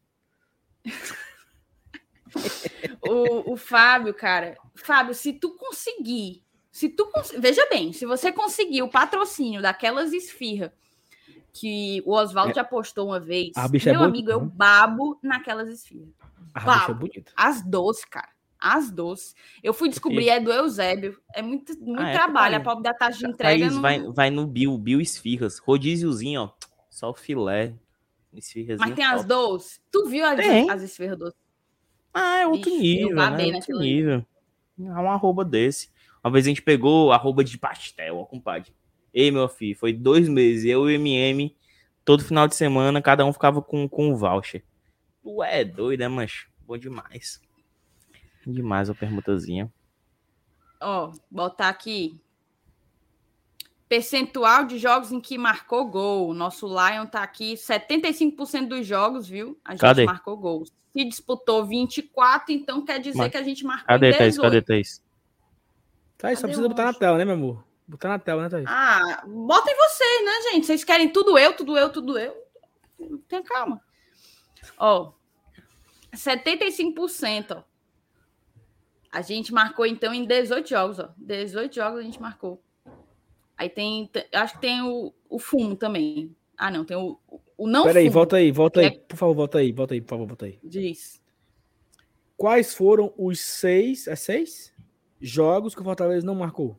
O, 3.04 3.52
o 3.52 3.56
Fábio, 3.56 4.14
cara. 4.14 4.56
Fábio, 4.74 5.12
se 5.14 5.32
tu 5.32 5.50
conseguir. 5.56 6.42
Se 6.70 6.88
tu 6.88 7.06
cons... 7.06 7.32
Veja 7.36 7.66
bem, 7.68 7.92
se 7.92 8.06
você 8.06 8.30
conseguir 8.30 8.82
o 8.82 8.88
patrocínio 8.88 9.60
daquelas 9.60 10.12
esfirra 10.12 10.72
que 11.52 12.02
o 12.06 12.12
Oswaldo 12.12 12.52
É. 12.52 12.54
já 12.54 12.64
postou 12.64 13.09
uma 13.09 13.20
vez, 13.20 13.50
A 13.56 13.66
é 13.66 13.68
meu 13.86 13.94
boa, 13.94 14.06
amigo, 14.06 14.30
eu 14.30 14.40
né? 14.40 14.50
babo 14.54 15.18
naquelas 15.22 15.68
esfirras. 15.68 16.09
A 16.54 16.60
Pau. 16.60 16.94
bicha 16.94 17.20
é. 17.20 17.24
As 17.36 17.62
doces, 17.62 18.04
cara. 18.04 18.28
As 18.59 18.90
doces. 18.90 19.34
Eu 19.62 19.74
fui 19.74 19.88
descobrir, 19.88 20.28
é 20.28 20.38
do 20.38 20.52
Eusébio. 20.52 21.20
É 21.34 21.42
muito, 21.42 21.76
muito 21.80 22.00
Ah, 22.00 22.10
é, 22.10 22.12
trabalho. 22.12 22.54
A 22.56 22.60
Thaís. 22.60 22.64
pobre 22.64 22.82
da 22.84 22.94
taxa 22.94 23.18
de 23.18 23.26
entrega. 23.26 23.59
Thaís, 23.59 23.74
não... 23.74 23.82
vai, 23.82 24.00
vai 24.12 24.30
no 24.30 24.46
Bill, 24.46 24.78
Bill 24.78 25.00
Esfirras. 25.00 25.59
Rodíziozinho, 25.59 26.42
ó. 26.42 26.50
Só 26.88 27.10
o 27.10 27.14
filé. 27.14 27.74
Mas 28.32 28.94
tem 28.94 29.04
as 29.04 29.24
doces. 29.24 29.80
Tu 29.90 30.06
viu 30.09 30.24
as, 30.24 30.38
as 30.70 30.82
esfirras 30.82 31.18
doces? 31.18 31.41
Ah, 32.12 32.40
é 32.40 32.47
outro 32.47 32.70
Ixi, 32.70 32.80
nível, 32.80 33.16
né? 33.16 33.48
É 33.48 33.55
outro 33.55 33.78
nível. 33.78 34.26
É 34.78 34.82
um 34.82 35.10
arroba 35.10 35.44
desse. 35.44 35.90
Uma 36.22 36.32
vez 36.32 36.47
a 36.47 36.48
gente 36.48 36.62
pegou 36.62 37.12
arroba 37.12 37.43
de 37.43 37.59
pastel, 37.59 38.18
ó, 38.18 38.24
compadre. 38.24 38.72
Ei, 39.12 39.30
meu 39.30 39.48
filho, 39.48 39.76
foi 39.76 39.93
dois 39.93 40.28
meses. 40.28 40.64
Eu 40.64 40.89
e 40.89 40.97
o 40.97 41.01
MM, 41.01 41.55
todo 42.05 42.24
final 42.24 42.47
de 42.47 42.55
semana, 42.55 43.02
cada 43.02 43.24
um 43.24 43.32
ficava 43.32 43.60
com, 43.60 43.89
com 43.89 44.10
um 44.10 44.16
voucher. 44.16 44.64
Tu 45.22 45.43
é 45.43 45.64
doido, 45.64 46.01
né, 46.01 46.09
mancho? 46.09 46.51
Bom 46.66 46.78
demais. 46.78 47.40
Demais 48.47 48.90
a 48.90 48.94
permutazinha. 48.94 49.72
Ó, 50.80 51.12
botar 51.30 51.68
aqui. 51.68 52.20
Percentual 53.93 54.64
de 54.64 54.78
jogos 54.78 55.12
em 55.12 55.20
que 55.20 55.36
marcou 55.36 55.85
gol. 55.85 56.32
Nosso 56.32 56.66
Lion 56.66 57.05
tá 57.05 57.23
aqui, 57.23 57.56
75% 57.56 58.66
dos 58.66 58.86
jogos, 58.86 59.28
viu? 59.28 59.60
A 59.62 59.73
gente 59.73 59.81
Cadê? 59.82 60.06
marcou 60.06 60.35
gol. 60.35 60.64
Se 60.64 61.05
disputou 61.05 61.66
24, 61.66 62.55
então 62.55 62.82
quer 62.86 62.98
dizer 62.98 63.19
Mas... 63.19 63.31
que 63.31 63.36
a 63.36 63.43
gente 63.43 63.62
marcou 63.66 63.89
Cadê, 63.89 64.12
18. 64.12 64.19
Thaís? 64.19 64.39
Cadê, 64.39 64.62
Thaís? 64.62 65.02
Thaís, 66.16 66.39
só 66.39 66.47
precisa 66.47 66.66
botar 66.66 66.86
na 66.86 66.94
tela, 66.94 67.19
né, 67.19 67.27
meu 67.27 67.35
amor? 67.35 67.64
Botar 67.86 68.09
na 68.09 68.19
tela, 68.19 68.44
né, 68.44 68.48
Thaís? 68.48 68.64
Ah, 68.66 69.24
botem 69.27 69.77
vocês, 69.77 70.24
né, 70.24 70.51
gente? 70.52 70.66
Vocês 70.66 70.85
querem 70.85 71.10
tudo 71.10 71.36
eu, 71.36 71.55
tudo 71.55 71.77
eu, 71.77 71.93
tudo 71.93 72.19
eu. 72.19 72.35
Tenha 73.28 73.43
calma. 73.43 73.78
Ó, 74.78 75.12
75%, 76.14 77.59
ó. 77.59 77.62
A 79.12 79.20
gente 79.20 79.52
marcou, 79.52 79.85
então, 79.85 80.14
em 80.14 80.24
18 80.24 80.66
jogos, 80.66 80.98
ó. 80.98 81.10
18 81.19 81.74
jogos 81.74 82.01
a 82.01 82.02
gente 82.02 82.23
marcou. 82.23 82.64
Aí 83.62 83.70
tem, 83.70 84.10
acho 84.32 84.55
que 84.55 84.60
tem 84.60 84.82
o, 84.82 85.14
o 85.30 85.39
fumo 85.39 85.76
também. 85.76 86.34
Ah, 86.59 86.68
não, 86.68 86.84
tem 86.84 86.97
o, 86.97 87.16
o 87.56 87.68
não 87.68 87.84
Peraí, 87.84 88.09
volta 88.09 88.34
aí, 88.34 88.51
volta 88.51 88.80
aí. 88.80 88.86
É... 88.86 88.90
Por 88.90 89.16
favor, 89.16 89.34
volta 89.36 89.59
aí, 89.59 89.70
volta 89.70 89.94
aí, 89.94 90.01
por 90.01 90.09
favor, 90.09 90.26
volta 90.26 90.47
aí. 90.47 90.59
Diz. 90.64 91.22
Quais 92.36 92.74
foram 92.74 93.14
os 93.16 93.39
seis, 93.39 94.09
é 94.09 94.16
seis? 94.16 94.74
Jogos 95.20 95.76
que 95.76 95.80
o 95.80 95.84
Fortaleza 95.84 96.26
não 96.26 96.34
marcou? 96.34 96.76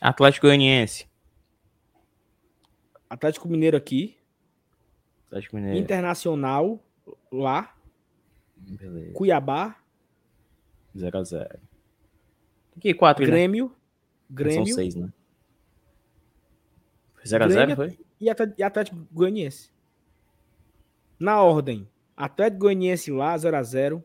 Atlético 0.00 0.46
Goianiense. 0.46 1.08
Atlético 3.10 3.48
Mineiro 3.48 3.76
aqui. 3.76 4.16
Atlético 5.26 5.56
Mineiro. 5.56 5.78
Internacional 5.78 6.80
lá. 7.32 7.74
Beleza. 8.56 9.14
Cuiabá. 9.14 9.82
0x0. 10.96 11.58
Que 12.78 12.94
quatro? 12.94 13.26
Grêmio. 13.26 13.66
Né? 13.66 13.74
Grêmio. 14.30 14.66
São 14.66 14.74
seis, 14.76 14.94
né? 14.94 15.12
0x0 17.24 17.76
foi? 17.76 17.98
E 18.20 18.30
Atlético 18.30 19.06
Goianiense. 19.12 19.70
Na 21.18 21.42
ordem. 21.42 21.88
Atlético 22.16 22.60
Goianiense 22.60 23.10
lá, 23.10 23.34
0x0. 23.34 24.02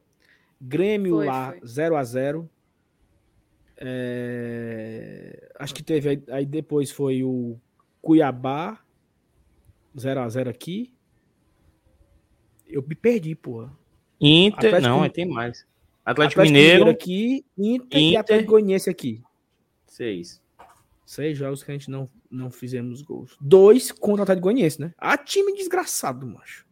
Grêmio 0.61 1.17
foi, 1.17 1.25
lá, 1.25 1.55
0x0. 1.63 2.47
É... 3.77 5.51
Acho 5.59 5.73
que 5.73 5.83
teve. 5.83 6.09
Aí, 6.09 6.23
aí 6.29 6.45
depois 6.45 6.91
foi 6.91 7.23
o 7.23 7.57
Cuiabá, 8.01 8.79
0x0 9.95 10.49
aqui. 10.49 10.93
Eu 12.67 12.83
me 12.83 12.95
perdi, 12.95 13.35
porra. 13.35 13.71
Inter, 14.19 14.75
Atlético, 14.75 14.89
não, 14.89 15.09
tem 15.09 15.25
mais. 15.25 15.65
Atlético, 16.05 16.41
Atlético 16.41 16.41
Mineiro, 16.41 16.85
Mineiro 16.85 16.89
aqui, 16.89 17.45
Inter, 17.57 17.85
Inter 17.85 18.01
e 18.01 18.17
Atlético 18.17 18.51
Goianiense 18.51 18.89
aqui. 18.89 19.21
Seis. 19.87 20.41
Seis 21.05 21.37
jogos 21.37 21.63
que 21.63 21.71
a 21.71 21.73
gente 21.73 21.89
não, 21.89 22.09
não 22.29 22.51
fizemos 22.51 23.01
gols. 23.01 23.35
Dois 23.39 23.91
contra 23.91 24.21
o 24.21 24.23
Atlético 24.23 24.43
Goianiense, 24.43 24.81
né? 24.81 24.93
Ah, 24.97 25.17
time 25.17 25.53
desgraçado, 25.55 26.27
macho. 26.27 26.65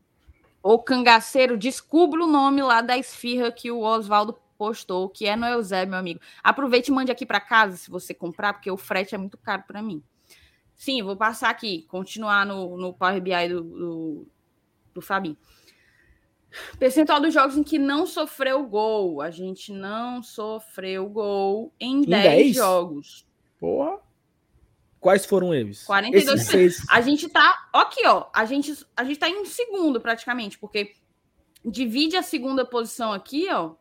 O 0.61 0.79
cangaceiro, 0.79 1.57
descubra 1.57 2.23
o 2.23 2.27
nome 2.27 2.61
lá 2.61 2.81
da 2.81 2.97
esfirra 2.97 3.51
que 3.51 3.71
o 3.71 3.81
Oswaldo 3.81 4.38
postou, 4.57 5.07
que 5.07 5.25
é 5.25 5.35
no 5.35 5.45
Eusébio, 5.45 5.91
meu 5.91 5.99
amigo. 5.99 6.19
Aproveite 6.43 6.91
e 6.91 6.93
mande 6.93 7.11
aqui 7.11 7.25
para 7.25 7.39
casa 7.39 7.77
se 7.77 7.89
você 7.89 8.13
comprar, 8.13 8.53
porque 8.53 8.69
o 8.69 8.77
frete 8.77 9.15
é 9.15 9.17
muito 9.17 9.38
caro 9.38 9.63
para 9.65 9.81
mim. 9.81 10.03
Sim, 10.75 11.01
vou 11.03 11.15
passar 11.15 11.49
aqui, 11.49 11.84
continuar 11.84 12.45
no, 12.45 12.77
no 12.77 12.93
Power 12.93 13.21
BI 13.21 13.49
do, 13.49 13.63
do, 13.63 14.27
do 14.93 15.01
Fabinho. 15.01 15.38
Percentual 16.79 17.19
dos 17.19 17.34
jogos 17.34 17.57
em 17.57 17.63
que 17.63 17.77
não 17.77 18.05
sofreu 18.05 18.65
gol. 18.65 19.21
A 19.21 19.29
gente 19.29 19.71
não 19.71 20.21
sofreu 20.23 21.07
gol 21.09 21.73
em, 21.79 21.97
em 21.97 22.01
10, 22.01 22.23
10 22.23 22.55
jogos. 22.55 23.27
Porra. 23.59 23.99
Quais 25.07 25.25
foram 25.25 25.55
eles? 25.55 25.85
42 25.85 26.43
seis... 26.43 26.85
A 26.89 26.99
gente 26.99 27.29
tá. 27.29 27.69
Aqui, 27.71 28.05
ó. 28.05 28.25
A 28.35 28.43
gente, 28.43 28.73
a 28.93 29.05
gente 29.05 29.17
tá 29.17 29.29
em 29.29 29.45
segundo, 29.45 30.01
praticamente, 30.01 30.59
porque 30.59 30.95
divide 31.63 32.17
a 32.17 32.21
segunda 32.21 32.65
posição 32.65 33.13
aqui, 33.13 33.47
ó. 33.49 33.75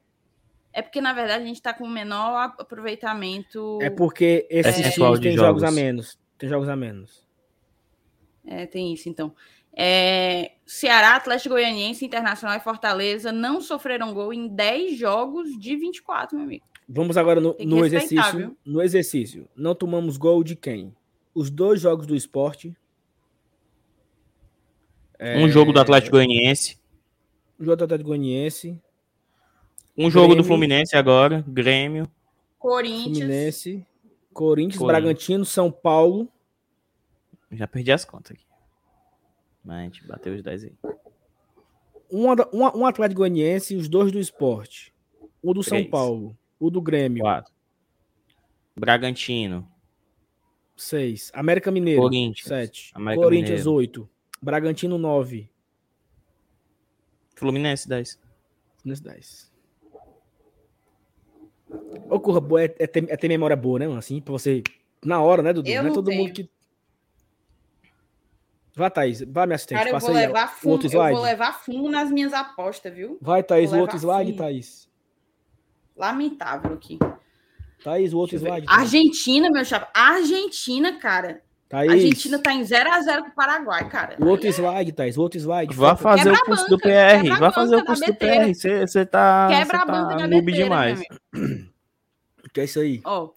É 0.73 0.81
porque, 0.83 1.01
na 1.01 1.13
verdade, 1.13 1.43
a 1.43 1.47
gente 1.49 1.61
tá 1.61 1.75
com 1.75 1.83
o 1.83 1.91
menor 1.91 2.55
aproveitamento. 2.57 3.81
É 3.83 3.91
porque 3.91 4.47
esses 4.49 4.87
é, 4.87 4.91
times 4.93 5.19
têm 5.19 5.33
jogos. 5.33 5.63
jogos 5.63 5.65
a 5.65 5.71
menos. 5.73 6.17
Tem 6.39 6.49
jogos 6.49 6.69
a 6.69 6.77
menos. 6.77 7.27
É, 8.47 8.65
tem 8.65 8.95
isso, 8.95 9.09
então. 9.09 9.35
É, 9.77 10.53
Ceará, 10.65 11.17
Atlético 11.17 11.57
Goianiense, 11.57 12.05
Internacional 12.05 12.57
e 12.57 12.61
Fortaleza 12.61 13.33
não 13.33 13.61
sofreram 13.61 14.15
gol 14.15 14.33
em 14.33 14.47
10 14.47 14.97
jogos 14.97 15.59
de 15.59 15.75
24, 15.75 16.37
meu 16.37 16.47
amigo. 16.47 16.65
Vamos 16.89 17.17
agora 17.17 17.41
no, 17.41 17.57
no 17.59 17.85
exercício. 17.85 18.39
Viu? 18.39 18.57
No 18.65 18.81
exercício. 18.81 19.49
Não 19.57 19.75
tomamos 19.75 20.17
gol 20.17 20.45
de 20.45 20.55
quem? 20.55 20.95
Os 21.37 21.51
dois 21.51 21.83
jogos 21.83 22.07
do 22.07 22.17
esporte. 22.17 22.75
Um 25.21 25.47
é... 25.47 25.49
jogo 25.51 25.71
do 25.71 25.79
Atlético 25.79 26.13
Goianiense. 26.13 26.79
Um 27.61 27.65
jogo 27.67 27.77
do 27.77 27.85
Atlético 27.85 28.09
Goianiense. 28.09 28.83
Um 29.99 30.11
jogo 30.11 30.29
Grêmio, 30.29 30.43
do 30.43 30.47
Fluminense 30.47 30.97
agora, 30.97 31.45
Grêmio. 31.47 32.11
Corinthians. 32.59 33.19
Fluminense. 33.19 33.71
Corinthians, 33.71 33.87
Corinthians, 34.33 34.83
Bragantino, 34.83 35.45
São 35.45 35.71
Paulo. 35.71 36.27
Já 37.53 37.67
perdi 37.67 37.93
as 37.93 38.05
contas 38.05 38.33
aqui. 38.33 38.45
Mas 39.63 39.77
a 39.77 39.83
gente 39.83 40.07
bateu 40.07 40.35
os 40.35 40.43
10 40.43 40.65
aí. 40.65 40.73
Um, 42.11 42.31
um, 42.31 42.81
um 42.81 42.87
Atlético 42.87 43.21
Goianiense 43.21 43.75
e 43.75 43.77
os 43.77 43.89
dois 43.89 44.11
do 44.11 44.19
esporte. 44.19 44.93
O 45.43 45.53
do 45.53 45.61
Três. 45.61 45.83
São 45.83 45.91
Paulo. 45.91 46.37
O 46.59 46.71
do 46.71 46.81
Grêmio. 46.81 47.23
Quatro. 47.23 47.53
Bragantino. 48.75 49.67
6. 50.77 51.33
América 51.35 51.71
Mineiro. 51.71 52.03
Corinthians. 52.03 52.47
7. 52.47 52.93
Corinthians, 52.93 53.61
Mineiro. 53.61 53.73
8. 53.73 54.09
Bragantino, 54.43 54.99
9. 54.99 55.51
Fluminense, 57.35 57.89
10. 57.89 58.19
Fluminense, 58.83 59.03
10. 59.03 59.53
Ô, 62.09 62.21
curra 62.21 62.41
boa, 62.41 62.63
é, 62.63 62.75
é, 62.79 62.87
ter, 62.87 63.11
é 63.11 63.17
ter 63.17 63.29
memória 63.29 63.57
boa, 63.57 63.79
né, 63.79 63.87
mano? 63.87 63.99
Assim, 63.99 64.21
pra 64.21 64.33
você. 64.33 64.63
Na 65.05 65.21
hora, 65.21 65.43
né, 65.43 65.53
Dudu? 65.53 65.69
Eu 65.69 65.83
não 65.83 65.91
é 65.91 65.95
todo 65.95 66.07
tenho. 66.07 66.23
mundo 66.23 66.33
que. 66.33 66.49
Vai, 68.75 68.91
Thaís. 68.91 69.23
Vai, 69.23 69.47
minha 69.47 69.57
assistente. 69.57 69.79
Cara, 69.79 69.91
eu 69.91 69.99
vou, 69.99 70.11
aí, 70.11 70.27
levar 70.27 70.49
fundo, 70.49 70.73
outro 70.73 70.87
slide. 70.89 71.11
eu 71.11 71.17
vou 71.17 71.25
levar 71.25 71.53
fundo 71.53 71.89
nas 71.89 72.11
minhas 72.11 72.33
apostas, 72.33 72.95
viu? 72.95 73.19
Vai, 73.21 73.43
Thaís. 73.43 73.73
O 73.73 73.79
outro 73.79 73.97
slide, 73.97 74.31
fundo. 74.31 74.39
Thaís. 74.39 74.89
Lamentável 75.97 76.75
aqui. 76.75 76.99
Thaís, 77.87 78.13
o 78.13 78.19
outro 78.19 78.37
slide. 78.37 78.67
Argentina, 78.69 79.49
meu 79.49 79.65
chapa. 79.65 79.89
Argentina, 79.95 80.99
cara. 80.99 81.41
Thaís. 81.69 81.93
Argentina 81.93 82.37
tá 82.37 82.53
em 82.53 82.63
0x0 82.63 83.23
com 83.23 83.29
o 83.29 83.33
Paraguai, 83.33 83.89
cara. 83.89 84.17
O 84.21 84.27
outro 84.27 84.49
slide, 84.49 84.91
Thaís. 84.91 85.17
O 85.17 85.23
outro 85.23 85.39
slide. 85.39 85.73
Vá 85.73 85.95
fazer 85.95 86.25
quebra 86.25 86.43
o 86.43 86.45
curso 86.47 86.65
banca, 86.65 86.77
do 86.77 86.81
PR. 86.81 87.39
Vá 87.39 87.53
fazer 87.53 87.77
o 87.77 87.85
curso 87.85 88.05
do 88.05 88.15
PR. 88.17 88.53
Você 88.53 89.07
tá. 89.07 89.47
Quebra 89.49 89.83
a 89.83 89.87
banca 89.87 90.17
tá 90.17 90.27
noob 90.27 90.53
demais. 90.53 91.01
O 92.45 92.51
que 92.53 92.61
é 92.61 92.65
isso 92.65 92.81
aí? 92.81 93.01
Ó. 93.05 93.31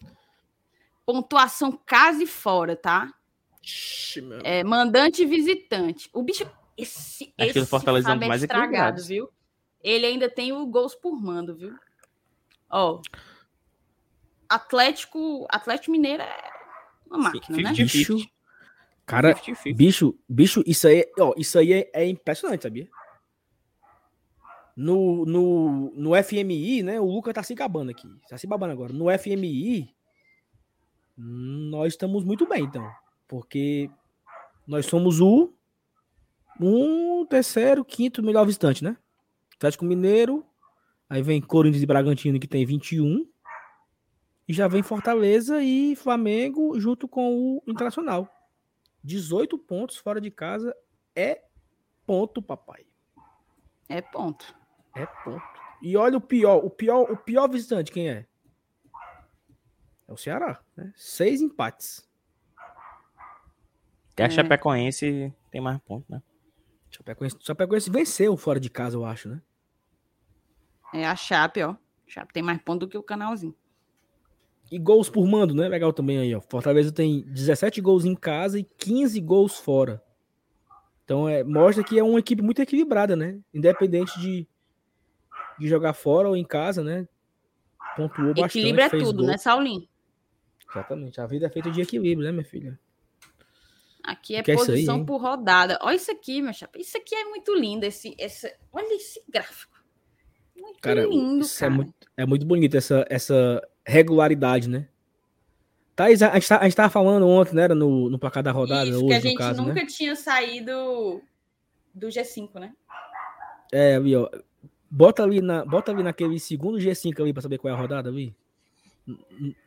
Pontuação 1.05 1.71
casa 1.85 2.23
e 2.23 2.27
fora, 2.27 2.75
tá? 2.75 3.13
é, 4.43 4.63
mandante 4.63 5.21
e 5.21 5.25
visitante. 5.27 6.09
O 6.11 6.23
bicho. 6.23 6.49
Esse, 6.75 7.31
Acho 7.37 7.59
esse 7.59 7.65
Fortaleza 7.67 8.13
é 8.13 8.15
mais 8.15 8.41
estragado, 8.41 9.03
viu? 9.03 9.29
Ele 9.83 10.07
ainda 10.07 10.27
tem 10.27 10.51
o 10.53 10.65
gols 10.65 10.95
por 10.95 11.13
mando, 11.21 11.53
viu? 11.53 11.75
Ó. 12.67 13.01
Atlético, 14.49 15.45
Atlético 15.49 15.91
Mineiro 15.91 16.23
é 16.23 16.51
uma 17.05 17.19
máquina, 17.19 17.57
50, 17.57 17.69
né? 17.69 17.73
Bicho, 17.75 18.17
cara, 19.05 19.35
50, 19.35 19.77
bicho, 19.77 20.15
bicho, 20.27 20.63
isso 20.65 20.87
aí, 20.87 21.05
ó, 21.19 21.33
isso 21.37 21.59
aí 21.59 21.73
é, 21.73 21.91
é, 21.93 22.07
impressionante, 22.07 22.63
sabia? 22.63 22.87
No, 24.75 25.25
no, 25.25 25.91
no 25.95 26.23
FMI, 26.23 26.83
né? 26.83 26.99
O 26.99 27.05
Luca 27.05 27.33
tá 27.33 27.43
se 27.43 27.53
gabando 27.53 27.91
aqui. 27.91 28.07
Tá 28.29 28.37
se 28.37 28.47
babando 28.47 28.71
agora. 28.71 28.93
No 28.93 29.05
FMI, 29.17 29.93
nós 31.17 31.93
estamos 31.93 32.23
muito 32.23 32.47
bem, 32.47 32.63
então. 32.63 32.89
Porque 33.27 33.89
nós 34.65 34.85
somos 34.85 35.19
o 35.19 35.53
um 36.59 37.25
terceiro, 37.25 37.83
quinto 37.83 38.23
melhor 38.23 38.45
visitante, 38.45 38.83
né? 38.83 38.95
Atlético 39.55 39.83
Mineiro. 39.83 40.45
Aí 41.09 41.21
vem 41.21 41.41
Corinthians 41.41 41.83
e 41.83 41.85
Bragantino, 41.85 42.39
que 42.39 42.47
tem 42.47 42.65
21. 42.65 43.27
E 44.49 44.53
já 44.53 44.67
vem 44.67 44.81
Fortaleza 44.81 45.61
e 45.61 45.95
Flamengo 45.95 46.79
junto 46.79 47.07
com 47.07 47.37
o 47.37 47.63
Internacional. 47.67 48.27
18 49.03 49.55
pontos 49.59 49.97
fora 49.97 50.19
de 50.19 50.31
casa 50.31 50.75
é 51.15 51.43
ponto, 52.03 52.41
papai. 52.41 52.83
É 53.87 54.01
ponto. 54.01 54.55
É 54.95 55.05
ponto. 55.05 55.43
E 55.83 55.95
olha 55.95 56.17
o 56.17 56.21
pior, 56.21 56.65
o 56.65 56.69
pior, 56.71 57.11
o 57.11 57.15
pior 57.15 57.47
visitante 57.47 57.91
quem 57.91 58.09
é? 58.09 58.25
É 60.07 60.11
o 60.11 60.17
Ceará, 60.17 60.59
né? 60.75 60.91
Seis 60.95 61.41
empates. 61.41 62.09
E 64.17 64.23
a 64.23 64.25
É. 64.25 64.29
Chapecoense 64.31 65.31
tem 65.51 65.61
mais 65.61 65.79
pontos, 65.81 66.09
né? 66.09 66.23
Chapecoense, 66.89 67.37
Chapecoense 67.39 67.91
venceu 67.91 68.35
fora 68.35 68.59
de 68.59 68.71
casa, 68.71 68.97
eu 68.97 69.05
acho, 69.05 69.29
né? 69.29 69.43
É 70.91 71.05
a 71.05 71.15
Chape, 71.15 71.61
ó. 71.61 71.75
Chape 72.07 72.33
tem 72.33 72.41
mais 72.41 72.59
ponto 72.63 72.87
do 72.87 72.89
que 72.89 72.97
o 72.97 73.03
canalzinho. 73.03 73.55
E 74.71 74.77
gols 74.77 75.09
por 75.09 75.25
mando, 75.25 75.53
né? 75.55 75.67
Legal 75.67 75.91
também 75.91 76.19
aí, 76.19 76.35
ó. 76.35 76.41
Fortaleza 76.41 76.91
tem 76.91 77.21
17 77.21 77.81
gols 77.81 78.05
em 78.05 78.15
casa 78.15 78.59
e 78.59 78.63
15 78.63 79.19
gols 79.21 79.57
fora. 79.57 80.01
Então 81.03 81.27
é, 81.27 81.43
mostra 81.43 81.83
que 81.83 81.97
é 81.97 82.03
uma 82.03 82.19
equipe 82.19 82.41
muito 82.41 82.61
equilibrada, 82.61 83.15
né? 83.15 83.39
Independente 83.51 84.19
de, 84.19 84.47
de 85.57 85.67
jogar 85.67 85.93
fora 85.93 86.29
ou 86.29 86.37
em 86.37 86.45
casa, 86.45 86.83
né? 86.83 87.07
Pontuou 87.95 88.27
bastante. 88.27 88.59
Equilíbrio 88.59 88.85
é 88.85 88.89
fez 88.89 89.03
tudo, 89.03 89.17
gol. 89.17 89.27
né, 89.27 89.37
Saulinho? 89.37 89.87
Exatamente. 90.69 91.19
A 91.19 91.25
vida 91.25 91.47
é 91.47 91.49
feita 91.49 91.71
de 91.71 91.81
equilíbrio, 91.81 92.27
né, 92.27 92.31
minha 92.31 92.45
filha? 92.45 92.79
Aqui 94.03 94.35
é 94.35 94.37
é 94.37 94.43
aí, 94.47 94.55
posição 94.55 94.97
hein? 94.97 95.05
por 95.05 95.19
rodada. 95.19 95.79
Olha 95.81 95.95
isso 95.95 96.11
aqui, 96.11 96.43
meu 96.43 96.53
chapa. 96.53 96.79
Isso 96.79 96.95
aqui 96.95 97.15
é 97.15 97.25
muito 97.25 97.55
lindo. 97.55 97.85
Esse, 97.85 98.15
esse... 98.17 98.55
Olha 98.71 98.95
esse 98.95 99.21
gráfico. 99.27 99.79
Muito 100.55 100.79
Cara, 100.79 101.05
lindo, 101.05 101.43
isso 101.43 101.59
cara. 101.59 101.73
é 101.73 101.75
muito, 101.75 101.93
é 102.17 102.25
muito 102.25 102.45
bonito 102.45 102.77
essa, 102.77 103.05
essa 103.09 103.67
regularidade, 103.85 104.69
né? 104.69 104.87
Thaís, 105.95 106.21
a 106.21 106.33
gente, 106.35 106.47
tá, 106.47 106.59
a 106.59 106.63
gente 106.63 106.75
tava 106.75 106.89
falando 106.89 107.27
ontem, 107.27 107.53
né? 107.55 107.63
Era 107.63 107.75
no, 107.75 108.09
no 108.09 108.17
placar 108.17 108.41
da 108.41 108.51
rodada, 108.51 108.89
Isso, 108.89 108.97
hoje, 108.99 109.07
que 109.07 109.13
a 109.13 109.17
no 109.17 109.21
gente 109.23 109.37
caso, 109.37 109.61
nunca 109.61 109.73
né? 109.81 109.85
tinha 109.85 110.15
saído 110.15 111.21
do 111.93 112.07
G5, 112.07 112.57
né? 112.59 112.73
É, 113.71 113.95
ali, 113.95 114.15
ó. 114.15 114.29
Bota 114.89 115.23
ali, 115.23 115.41
na, 115.41 115.63
bota 115.65 115.91
ali 115.91 116.01
naquele 116.01 116.39
segundo 116.39 116.77
G5 116.77 117.19
ali 117.21 117.33
pra 117.33 117.41
saber 117.41 117.57
qual 117.57 117.71
é 117.71 117.75
a 117.75 117.79
rodada 117.79 118.09
ali. 118.09 118.33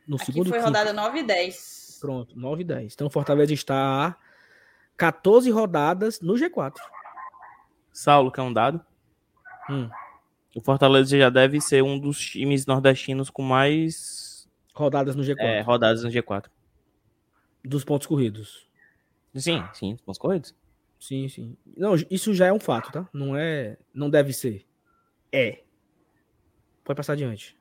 No- 0.07 0.17
Aqui 0.17 0.27
segundo 0.27 0.49
foi 0.49 0.59
quinto. 0.59 0.67
rodada 0.67 0.93
9 0.93 1.19
e 1.19 1.23
10. 1.23 1.99
Pronto, 2.01 2.37
9 2.39 2.63
e 2.63 2.65
10. 2.65 2.95
Então 2.95 3.07
o 3.07 3.11
Fortaleza 3.11 3.53
está 3.53 4.07
a 4.09 4.17
14 4.97 5.51
rodadas 5.51 6.21
no 6.21 6.35
G4. 6.35 6.75
Saulo, 7.93 8.33
que 8.33 8.41
é 8.41 8.43
um 8.43 8.53
dado. 8.53 8.85
Hum, 9.71 9.89
O 10.55 10.61
Fortaleza 10.61 11.17
já 11.17 11.31
deve 11.31 11.61
ser 11.61 11.83
um 11.83 11.99
dos 11.99 12.19
times 12.21 12.67
nordestinos 12.67 13.31
com 13.31 13.43
mais 13.43 14.49
rodadas 14.75 15.17
no 15.17 15.23
G4. 15.23 15.37
é, 15.39 15.61
rodadas 15.61 16.05
no 16.05 16.11
G4. 16.11 16.51
Dos 17.65 17.85
pontos 17.85 18.07
corridos. 18.07 18.67
Sim, 19.35 19.63
sim, 19.73 19.97
pontos 20.05 20.19
corridos. 20.19 20.55
Sim, 20.99 21.29
sim. 21.29 21.57
Não, 21.77 21.95
isso 22.11 22.35
já 22.35 22.47
é 22.47 22.53
um 22.53 22.61
fato, 22.61 22.93
tá? 22.93 23.09
Não 23.13 23.37
é. 23.37 23.79
Não 23.95 24.11
deve 24.11 24.33
ser. 24.33 24.67
É. 25.33 25.63
Pode 26.85 26.97
passar 26.97 27.15
adiante. 27.15 27.57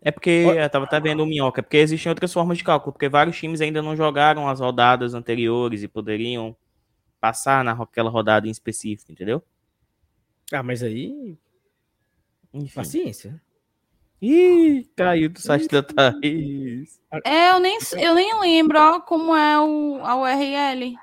É 0.00 0.10
porque 0.10 0.44
Ó- 0.46 0.54
eu 0.54 0.70
tava 0.70 0.86
até 0.86 0.98
vendo 0.98 1.22
o 1.22 1.26
Minhoca, 1.26 1.60
é 1.60 1.62
porque 1.62 1.76
existem 1.76 2.08
outras 2.08 2.32
formas 2.32 2.56
de 2.56 2.64
cálculo, 2.64 2.92
porque 2.92 3.08
vários 3.08 3.36
times 3.36 3.60
ainda 3.60 3.82
não 3.82 3.94
jogaram 3.94 4.48
as 4.48 4.60
rodadas 4.60 5.12
anteriores 5.12 5.82
e 5.82 5.88
poderiam 5.88 6.56
passar 7.20 7.62
naquela 7.62 8.08
rodada 8.08 8.48
em 8.48 8.50
específico, 8.50 9.12
entendeu? 9.12 9.42
Ah, 10.52 10.62
mas 10.62 10.82
aí. 10.82 11.36
Enfim. 12.52 12.74
Paciência. 12.74 13.40
Ih, 14.20 14.86
caiu 14.94 15.30
do 15.30 15.40
site 15.40 15.66
da 15.68 15.82
Thaís. 15.82 17.00
É, 17.24 17.52
eu 17.52 17.60
nem, 17.60 17.78
eu 17.98 18.14
nem 18.14 18.38
lembro 18.38 18.78
ó, 18.78 19.00
como 19.00 19.34
é 19.34 19.58
o, 19.58 20.00
a 20.04 20.16
URL. 20.16 20.94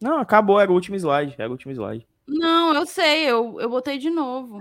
Não, 0.00 0.18
acabou, 0.18 0.60
era 0.60 0.70
o 0.70 0.74
último 0.74 0.96
slide, 0.96 1.34
era 1.38 1.48
o 1.48 1.52
último 1.52 1.72
slide. 1.72 2.06
Não, 2.26 2.74
eu 2.74 2.84
sei, 2.84 3.24
eu, 3.24 3.60
eu 3.60 3.70
botei 3.70 3.96
de 3.96 4.10
novo. 4.10 4.60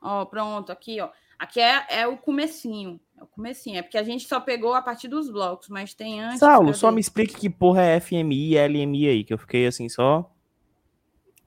Ó, 0.00 0.24
pronto, 0.24 0.70
aqui, 0.70 1.00
ó. 1.00 1.10
Aqui 1.38 1.60
é, 1.60 1.84
é 1.88 2.06
o 2.06 2.16
comecinho. 2.16 3.00
É 3.18 3.24
o 3.24 3.26
comecinho. 3.26 3.78
É 3.78 3.82
porque 3.82 3.98
a 3.98 4.02
gente 4.04 4.26
só 4.28 4.40
pegou 4.40 4.74
a 4.74 4.82
partir 4.82 5.08
dos 5.08 5.28
blocos, 5.28 5.68
mas 5.68 5.94
tem 5.94 6.20
antes. 6.20 6.38
Saulo, 6.38 6.72
só 6.72 6.86
cadê? 6.86 6.94
me 6.94 7.00
explique 7.00 7.34
que 7.34 7.50
porra 7.50 7.82
é 7.82 8.00
FMI 8.00 8.54
e 8.54 8.68
LMI 8.68 9.08
aí, 9.08 9.24
que 9.24 9.34
eu 9.34 9.38
fiquei 9.38 9.66
assim 9.66 9.88
só. 9.88 10.30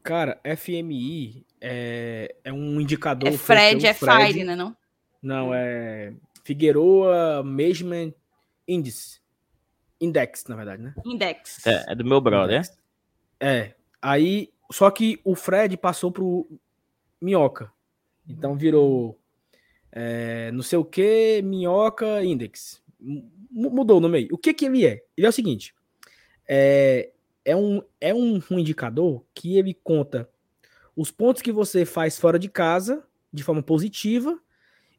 Cara, 0.04 0.40
FMI 0.58 1.46
é, 1.68 2.36
é 2.44 2.54
um 2.54 2.80
indicador. 2.80 3.28
É 3.28 3.38
Fred, 3.38 3.88
é 3.88 3.94
Fire, 3.94 4.44
né? 4.44 4.56
Não? 4.56 4.78
Não, 5.20 5.52
é 5.52 6.14
Figueroa 6.44 7.44
Measurement 7.44 8.14
Index. 8.68 9.20
Index, 10.00 10.46
na 10.46 10.56
verdade, 10.56 10.84
né? 10.84 10.94
Index. 11.04 11.66
É, 11.66 11.94
é 11.94 11.96
do 11.96 12.06
meu 12.06 12.22
brother, 12.22 12.60
Index. 12.60 12.78
É. 13.40 13.74
Aí, 14.00 14.54
só 14.72 14.92
que 14.92 15.20
o 15.24 15.34
Fred 15.34 15.76
passou 15.76 16.12
pro 16.12 16.48
Minhoca. 17.20 17.72
Então 18.30 18.56
virou 18.56 19.20
é, 19.92 20.52
não 20.52 20.62
sei 20.62 20.78
o 20.78 20.86
que, 20.86 21.42
Minhoca 21.42 22.24
Index. 22.24 22.84
M- 23.02 23.24
Mudou 23.50 23.98
o 23.98 24.02
nome 24.02 24.18
aí. 24.20 24.28
O 24.32 24.38
que 24.38 24.54
que 24.54 24.66
ele 24.66 24.86
é? 24.86 25.04
Ele 25.18 25.26
é 25.26 25.30
o 25.30 25.34
seguinte. 25.34 25.74
É, 26.48 27.10
é, 27.44 27.56
um, 27.56 27.82
é 28.00 28.14
um, 28.14 28.40
um 28.52 28.60
indicador 28.60 29.26
que 29.34 29.58
ele 29.58 29.74
conta 29.74 30.30
os 30.96 31.12
pontos 31.12 31.42
que 31.42 31.52
você 31.52 31.86
faz 31.86 32.18
fora 32.20 32.40
de 32.40 32.50
casa 32.50 33.04
de 33.32 33.44
forma 33.44 33.62
positiva 33.62 34.40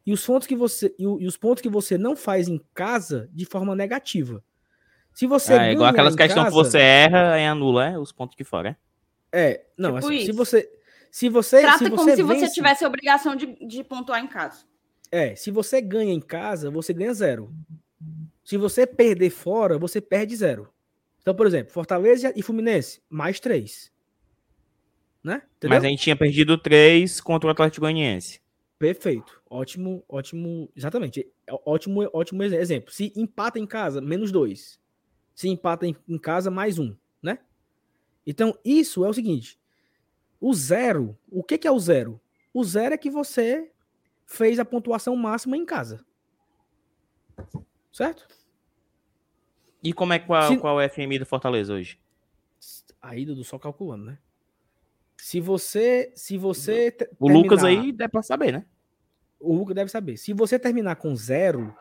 e 0.05 0.13
os 0.13 0.25
pontos 0.25 0.47
que 0.47 0.55
você 0.55 0.95
e, 0.99 1.03
e 1.03 1.27
os 1.27 1.37
pontos 1.37 1.63
que 1.63 1.69
você 1.69 1.97
não 1.97 2.15
faz 2.15 2.49
em 2.49 2.61
casa 2.75 3.29
de 3.33 3.45
forma 3.45 3.75
negativa. 3.75 4.43
Se 5.13 5.27
você 5.27 5.55
Ah, 5.55 5.67
é 5.69 5.73
igual 5.73 5.79
ganhar 5.85 5.91
aquelas 5.91 6.15
questões 6.15 6.49
que 6.49 6.53
você 6.53 6.79
erra 6.79 7.41
e 7.41 7.47
anula, 7.47 7.89
é? 7.89 7.99
Os 7.99 8.13
pontos 8.13 8.37
de 8.37 8.45
fora, 8.45 8.77
é? 9.33 9.53
é, 9.53 9.67
não, 9.77 9.95
Tipo 9.95 10.07
assim, 10.07 10.27
se 10.27 10.33
você 10.33 10.73
se 11.11 11.29
você 11.31 11.63
Trata 11.63 11.79
se 11.79 11.91
como 11.91 12.03
você 12.03 12.17
se 12.17 12.23
você 12.23 12.41
vence- 12.41 12.53
tivesse 12.53 12.85
a 12.85 12.89
obrigação 12.89 13.35
de, 13.35 13.47
de 13.67 13.83
pontuar 13.83 14.23
em 14.23 14.27
casa. 14.27 14.65
É, 15.11 15.35
se 15.35 15.51
você 15.51 15.81
ganha 15.81 16.13
em 16.13 16.21
casa, 16.21 16.71
você 16.71 16.93
ganha 16.93 17.15
zero. 17.15 17.51
Se 18.45 18.57
você 18.57 18.87
perder 18.87 19.31
fora, 19.31 19.79
você 19.79 20.01
perde 20.01 20.37
zero. 20.37 20.69
Então, 21.21 21.35
por 21.35 21.47
exemplo, 21.47 21.73
Fortaleza 21.73 22.33
e 22.37 22.43
Fluminense, 22.43 23.01
mais 23.09 23.41
três. 23.41 23.91
Né? 25.27 25.43
Entendeu? 25.57 25.77
Mas 25.77 25.85
a 25.85 25.89
gente 25.89 26.03
tinha 26.05 26.15
perdido 26.15 26.57
três 26.57 27.21
contra 27.21 27.49
o 27.49 27.51
Atlético 27.51 27.81
Goianiense. 27.81 28.41
Perfeito. 28.79 29.43
Ótimo, 29.51 30.05
ótimo. 30.09 30.71
Exatamente. 30.77 31.27
É 31.45 31.53
Ótimo, 31.65 32.09
ótimo 32.13 32.45
exe- 32.45 32.55
exemplo. 32.57 32.93
Se 32.93 33.13
empata 33.17 33.59
em 33.59 33.67
casa, 33.67 34.01
menos 34.01 34.31
dois. 34.31 34.79
Se 35.35 35.49
empata 35.49 35.85
em, 35.85 35.97
em 36.09 36.17
casa, 36.17 36.49
mais 36.49 36.79
um, 36.79 36.95
né? 37.21 37.41
Então, 38.25 38.57
isso 38.65 39.05
é 39.05 39.09
o 39.09 39.13
seguinte. 39.13 39.59
O 40.41 40.55
zero, 40.55 41.19
o 41.29 41.43
que, 41.43 41.59
que 41.59 41.67
é 41.67 41.73
o 41.73 41.79
zero? 41.81 42.21
O 42.55 42.63
zero 42.63 42.95
é 42.95 42.99
que 42.99 43.11
você 43.11 43.73
fez 44.27 44.61
a 44.61 44.65
pontuação 44.65 45.17
máxima 45.17 45.57
em 45.57 45.65
casa. 45.67 46.07
Certo? 47.93 48.29
E 49.83 49.93
como 49.93 50.13
é 50.13 50.21
qual, 50.21 50.53
Se- 50.53 50.59
qual 50.59 50.81
é 50.81 50.87
o 50.87 50.89
FMI 50.91 51.19
do 51.19 51.27
Fortaleza 51.27 51.75
hoje? 51.75 51.99
Aí, 53.03 53.25
Dudu, 53.25 53.43
só 53.43 53.59
calculando, 53.59 54.05
né? 54.05 54.19
Se 55.17 55.41
você. 55.41 56.13
Se 56.15 56.37
você. 56.37 56.95
O 57.19 57.29
Lucas 57.29 57.61
terminar- 57.63 57.83
aí 57.85 57.93
dá 57.93 58.09
pra 58.09 58.23
saber, 58.23 58.53
né? 58.53 58.67
O 59.41 59.55
Lucas 59.55 59.75
deve 59.75 59.91
saber. 59.91 60.17
Se 60.17 60.33
você 60.33 60.59
terminar 60.59 60.97
com 60.97 61.15
zero, 61.15 61.75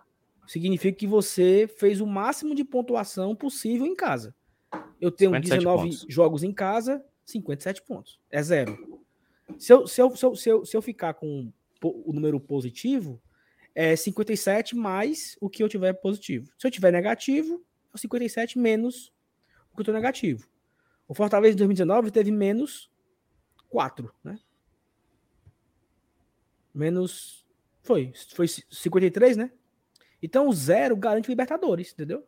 significa 0.48 0.98
que 0.98 1.08
você 1.08 1.68
fez 1.78 2.02
o 2.02 2.06
máximo 2.08 2.54
de 2.56 2.64
pontuação 2.64 3.36
possível 3.36 3.86
em 3.86 3.96
casa. 3.96 4.36
Eu 5.00 5.12
tenho 5.12 5.32
57 5.32 5.60
19 5.60 5.84
pontos. 5.90 6.06
jogos 6.10 6.44
em 6.44 6.52
casa, 6.52 7.04
57 7.26 7.82
pontos. 7.84 8.20
É 8.32 8.42
zero. 8.42 9.00
Se 9.58 9.72
eu, 9.72 9.88
se 9.88 10.02
eu, 10.02 10.16
se 10.16 10.26
eu, 10.26 10.36
se 10.36 10.50
eu, 10.50 10.66
se 10.66 10.78
eu 10.78 10.82
ficar 10.82 11.14
com 11.14 11.52
o 11.84 12.12
número 12.12 12.40
positivo, 12.40 13.22
é 13.76 13.96
57 13.96 14.76
mais 14.76 15.38
o 15.40 15.50
que 15.50 15.62
eu 15.62 15.70
tiver 15.70 15.94
positivo. 15.94 16.52
Se 16.58 16.66
eu 16.66 16.72
tiver 16.72 16.92
negativo, 16.92 17.64
é 17.94 17.98
57 17.98 18.58
menos 18.58 19.14
o 19.72 19.76
que 19.76 19.82
eu 19.82 19.86
tô 19.86 19.92
negativo. 19.94 20.48
O 21.08 21.14
Fortaleza 21.14 21.54
em 21.54 21.58
2019 21.58 22.10
teve 22.12 22.32
menos 22.32 22.90
4, 23.76 24.10
né? 24.24 24.40
Menos. 26.74 27.46
Foi. 27.84 28.14
Foi 28.34 28.48
53, 28.48 29.36
né? 29.38 29.52
Então 30.24 30.48
o 30.48 30.54
zero 30.54 30.96
garante 30.96 31.28
Libertadores, 31.30 31.92
entendeu? 31.94 32.24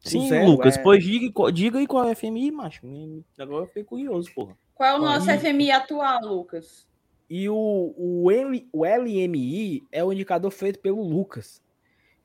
Sim, 0.00 0.28
zero 0.28 0.50
Lucas, 0.50 0.76
é- 0.76 0.82
pois 0.82 1.02
diga, 1.02 1.50
diga 1.52 1.78
aí 1.78 1.86
qual 1.86 2.04
é 2.06 2.12
o 2.12 2.14
FMI, 2.14 2.50
macho. 2.52 2.86
Agora 3.38 3.64
eu 3.64 3.66
fiquei 3.68 3.84
curioso, 3.84 4.30
porra. 4.34 4.56
Qual 4.74 4.88
é 4.88 4.94
o 4.96 5.02
nosso 5.02 5.28
Aí- 5.30 5.38
FMI 5.38 5.70
atual, 5.72 6.20
Lucas? 6.24 6.86
E 7.28 7.48
o, 7.48 7.94
o, 7.96 8.30
L, 8.30 8.68
o 8.72 8.84
LMI 8.86 9.82
é 9.90 10.04
o 10.04 10.12
indicador 10.12 10.50
feito 10.50 10.78
pelo 10.78 11.02
Lucas. 11.02 11.60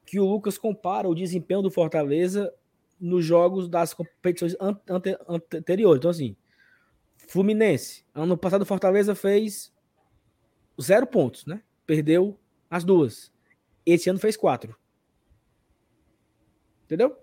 Que 0.05 0.19
o 0.19 0.25
Lucas 0.25 0.57
compara 0.57 1.07
o 1.09 1.15
desempenho 1.15 1.61
do 1.61 1.71
Fortaleza 1.71 2.53
nos 2.99 3.25
jogos 3.25 3.67
das 3.67 3.93
competições 3.93 4.55
an- 4.59 4.77
ante- 4.87 5.17
ante- 5.27 5.57
anteriores. 5.57 5.97
Então, 5.99 6.11
assim, 6.11 6.35
Fluminense. 7.27 8.05
Ano 8.13 8.37
passado 8.37 8.65
Fortaleza 8.65 9.15
fez 9.15 9.73
zero 10.81 11.07
pontos, 11.07 11.45
né? 11.45 11.61
Perdeu 11.85 12.39
as 12.69 12.83
duas. 12.83 13.31
Esse 13.85 14.09
ano 14.09 14.19
fez 14.19 14.37
quatro. 14.37 14.75
Entendeu? 16.85 17.17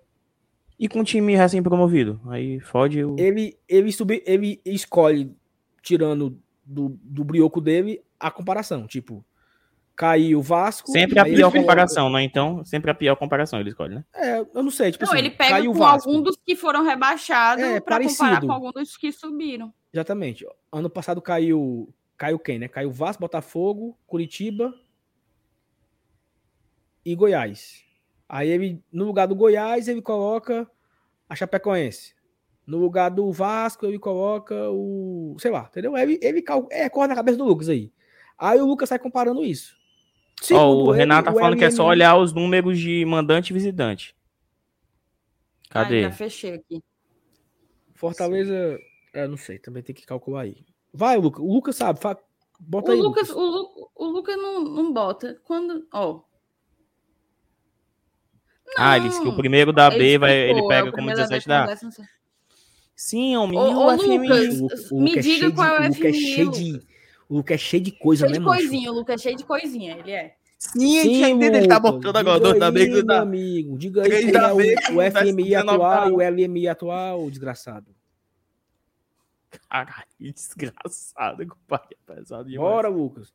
E 0.78 0.88
com 0.88 1.00
o 1.00 1.04
time 1.04 1.36
recém-promovido? 1.36 2.20
Aí 2.26 2.58
fode 2.60 3.04
o. 3.04 3.16
Ele, 3.18 3.58
ele, 3.68 3.92
subi, 3.92 4.22
ele 4.26 4.60
escolhe 4.64 5.36
tirando 5.82 6.40
do, 6.64 6.98
do 7.02 7.24
brioco 7.24 7.60
dele 7.60 8.02
a 8.18 8.30
comparação. 8.30 8.86
Tipo, 8.86 9.24
caiu 10.00 10.38
o 10.38 10.42
Vasco. 10.42 10.90
Sempre 10.90 11.18
a 11.18 11.24
pior 11.24 11.50
ele 11.50 11.60
comparação, 11.60 12.08
né? 12.08 12.22
Então, 12.22 12.64
sempre 12.64 12.90
a 12.90 12.94
pior 12.94 13.14
comparação 13.16 13.60
ele 13.60 13.68
escolhe, 13.68 13.96
né? 13.96 14.04
É, 14.14 14.38
eu 14.38 14.62
não 14.62 14.70
sei. 14.70 14.90
Tipo 14.92 15.04
Não, 15.04 15.12
assim, 15.12 15.18
ele 15.18 15.30
pega 15.30 15.62
com 15.62 15.84
algum 15.84 16.22
dos 16.22 16.36
que 16.36 16.56
foram 16.56 16.82
rebaixados 16.82 17.62
É, 17.62 17.80
para 17.80 18.02
comparar 18.02 18.40
com 18.40 18.50
algum 18.50 18.72
dos 18.72 18.96
que 18.96 19.12
subiram. 19.12 19.74
Exatamente. 19.92 20.46
Ano 20.72 20.88
passado 20.88 21.20
caiu. 21.20 21.92
Caiu 22.16 22.38
quem, 22.38 22.58
né? 22.58 22.66
Caiu 22.66 22.90
Vasco, 22.90 23.20
Botafogo, 23.20 23.98
Curitiba 24.06 24.74
e 27.04 27.14
Goiás. 27.14 27.84
Aí 28.26 28.48
ele, 28.48 28.82
no 28.90 29.04
lugar 29.04 29.26
do 29.26 29.34
Goiás, 29.34 29.86
ele 29.86 30.00
coloca 30.00 30.66
a 31.28 31.36
Chapecoense. 31.36 32.14
No 32.66 32.78
lugar 32.78 33.10
do 33.10 33.30
Vasco, 33.32 33.84
ele 33.84 33.98
coloca 33.98 34.54
o. 34.70 35.36
Sei 35.38 35.50
lá, 35.50 35.66
entendeu? 35.68 35.94
Ele, 35.96 36.18
ele 36.22 36.40
cal- 36.40 36.68
é, 36.70 36.88
corre 36.88 37.08
na 37.08 37.14
cabeça 37.14 37.36
do 37.36 37.44
Lucas 37.44 37.68
aí. 37.68 37.92
Aí 38.38 38.60
o 38.60 38.66
Lucas 38.66 38.88
sai 38.88 38.98
comparando 38.98 39.44
isso. 39.44 39.79
Ó, 40.42 40.44
Segundo 40.44 40.86
o 40.88 40.90
ele, 40.92 41.00
Renato 41.00 41.24
tá 41.26 41.32
o 41.34 41.38
falando 41.38 41.56
que 41.56 41.64
é 41.64 41.70
só 41.70 41.84
olhar 41.86 42.16
os 42.16 42.32
números 42.32 42.78
de 42.78 43.04
mandante 43.04 43.50
e 43.50 43.54
visitante. 43.54 44.14
Ai, 45.72 45.84
Cadê? 45.84 46.02
já 46.02 46.10
fechei 46.12 46.54
aqui. 46.54 46.82
Fortaleza. 47.94 48.78
É, 49.12 49.26
não 49.28 49.36
sei, 49.36 49.58
também 49.58 49.82
tem 49.82 49.94
que 49.94 50.06
calcular 50.06 50.42
aí. 50.42 50.64
Vai, 50.92 51.16
Lucas. 51.18 51.42
O 51.44 51.52
Lucas 51.52 51.76
sabe. 51.76 52.00
fa- 52.00 52.18
Bota 52.58 52.90
O 52.90 52.94
aí. 52.94 53.00
Lucas, 53.00 53.28
Lucas. 53.28 53.36
o, 53.42 53.50
Lu- 53.50 53.90
o 53.94 54.04
Lucas 54.12 54.36
não, 54.36 54.60
não 54.64 54.92
bota. 54.92 55.38
Quando. 55.44 55.86
Ó. 55.92 56.20
ah, 58.78 58.96
ele 58.96 59.08
disse 59.08 59.20
que 59.20 59.26
o 59.28 59.30
Não, 59.30 59.36
primeiro 59.36 59.72
da 59.72 59.90
B 59.90 60.18
vai, 60.18 60.32
ele 60.32 60.48
explicou, 60.50 60.72
é 60.72 60.76
pega 60.76 60.88
o 60.88 60.92
como 60.92 61.06
primeiro 61.06 61.20
17 61.20 61.48
da 61.48 61.60
da 61.60 61.66
B 61.66 61.72
A. 61.72 61.76
com 61.76 61.86
17. 61.88 62.08
Sim, 62.96 63.36
homem. 63.36 63.58
Ô, 63.58 63.62
ô, 63.62 63.86
o 63.94 63.98
FMI? 63.98 64.18
Lucas, 64.28 64.60
O- 64.90 64.96
o 64.96 65.00
me 65.02 65.10
Lucas 65.10 65.26
é 65.26 65.28
diga 65.28 65.52
qual 65.52 65.68
é 65.68 65.70
o 65.70 65.82
Lucas 65.88 65.96
é 65.96 66.08
FMI, 66.12 66.14
cheio 66.34 66.50
de, 66.50 66.80
o 67.30 67.36
Lucas 67.36 67.54
é 67.54 67.58
cheio 67.58 67.82
de 67.84 67.92
coisa, 67.92 68.26
Cheio 68.26 68.32
né, 68.32 68.38
de 68.40 68.44
coisinha, 68.44 68.90
o 68.90 68.94
Lucas 68.94 69.20
é 69.20 69.22
cheio 69.22 69.36
de 69.36 69.44
coisinha, 69.44 69.96
ele 69.96 70.10
é. 70.10 70.34
Sim, 70.58 70.98
a 70.98 71.02
gente 71.04 71.30
entende, 71.30 71.58
ele 71.58 71.68
tá 71.68 71.78
botando 71.78 72.16
agora. 72.16 72.40
Dois 72.40 72.58
da 72.58 72.70
B 72.72 72.80
aí, 72.80 72.86
que 72.88 72.92
meu 72.92 73.06
dá. 73.06 73.20
amigo. 73.20 73.78
Diga 73.78 74.02
aí 74.02 74.28
é 74.28 74.32
B 74.32 74.74
o, 74.90 74.98
o 74.98 75.10
FMI 75.10 75.44
19 75.44 75.54
atual 75.54 76.08
e 76.08 76.12
o 76.12 76.30
LMI 76.30 76.68
atual, 76.68 77.30
desgraçado. 77.30 77.86
Caralho, 79.68 80.04
que 80.18 80.32
desgraçado, 80.32 81.46
compadre. 81.46 81.96
É 82.08 82.14
pesado 82.14 82.48
demais. 82.48 82.68
Bora, 82.68 82.88
Lucas. 82.88 83.32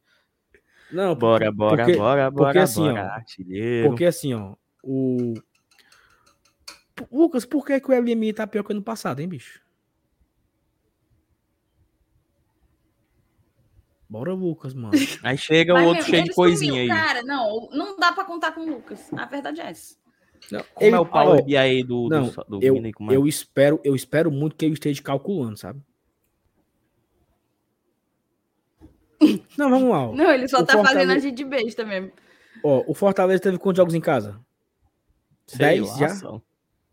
Não, 0.91 1.15
Bora, 1.15 1.51
bora, 1.51 1.77
porque, 1.84 1.97
bora, 1.97 2.30
bora, 2.30 2.45
porque 2.45 2.59
assim, 2.59 2.81
bora. 2.81 3.05
ó, 3.05 3.15
Artilheiro. 3.15 3.89
Porque 3.89 4.05
assim, 4.05 4.34
ó, 4.34 4.55
o... 4.84 5.34
Lucas, 7.11 7.43
por 7.45 7.65
que, 7.65 7.80
que 7.80 7.91
o 7.91 7.99
LMI 7.99 8.34
tá 8.34 8.45
pior 8.45 8.63
que 8.63 8.72
ano 8.72 8.84
passado, 8.84 9.19
hein, 9.19 9.27
bicho? 9.27 9.64
Bora, 14.07 14.34
Lucas, 14.34 14.73
mano. 14.73 14.94
Aí 15.23 15.38
chega 15.38 15.73
o 15.73 15.77
outro 15.77 15.94
mesmo, 15.95 16.10
cheio 16.10 16.23
de 16.26 16.34
coisinha 16.34 16.72
sumiu, 16.73 16.94
aí. 16.94 16.99
Cara, 16.99 17.23
não, 17.23 17.68
não 17.72 17.98
dá 17.98 18.11
pra 18.11 18.23
contar 18.23 18.52
com 18.53 18.61
o 18.61 18.69
Lucas. 18.69 19.11
A 19.14 19.26
verdade 19.26 19.61
é 19.61 19.69
essa. 19.69 19.95
Não, 20.52 20.64
Como 20.76 20.86
ele- 20.88 20.95
é 20.95 20.99
o 20.99 21.06
Power 21.06 21.44
BI 21.44 21.57
aí 21.57 21.84
do, 21.84 22.07
Não, 22.07 22.27
do, 22.30 22.44
do 22.44 22.60
eu, 22.64 22.76
Vini, 22.76 22.94
como 22.94 23.11
é? 23.11 23.15
eu 23.15 23.26
espero, 23.27 23.80
eu 23.84 23.95
espero 23.95 24.30
muito 24.32 24.56
que 24.56 24.64
ele 24.65 24.76
esteja 24.76 25.02
calculando, 25.02 25.57
sabe? 25.57 25.82
Não, 29.57 29.69
vamos 29.69 29.90
lá. 29.90 30.07
ó. 30.10 30.14
Não, 30.14 30.32
ele 30.32 30.48
só 30.48 30.57
O 30.60 30.65
tá 30.65 30.73
fazendo 30.73 30.86
Fortaleza- 30.88 31.14
a 31.14 31.19
gente 31.19 31.36
de 31.36 31.44
besta 31.45 31.84
mesmo. 31.86 32.11
Ó, 32.64 32.84
o 32.88 32.94
Fortaleza 32.94 33.41
teve 33.41 33.57
quantos 33.57 33.77
jogos 33.77 33.94
em 33.95 34.02
casa? 34.02 34.40
Sei 35.48 35.57
10 35.57 35.90
lá, 35.90 35.98
já? 35.98 36.10
só. 36.10 36.41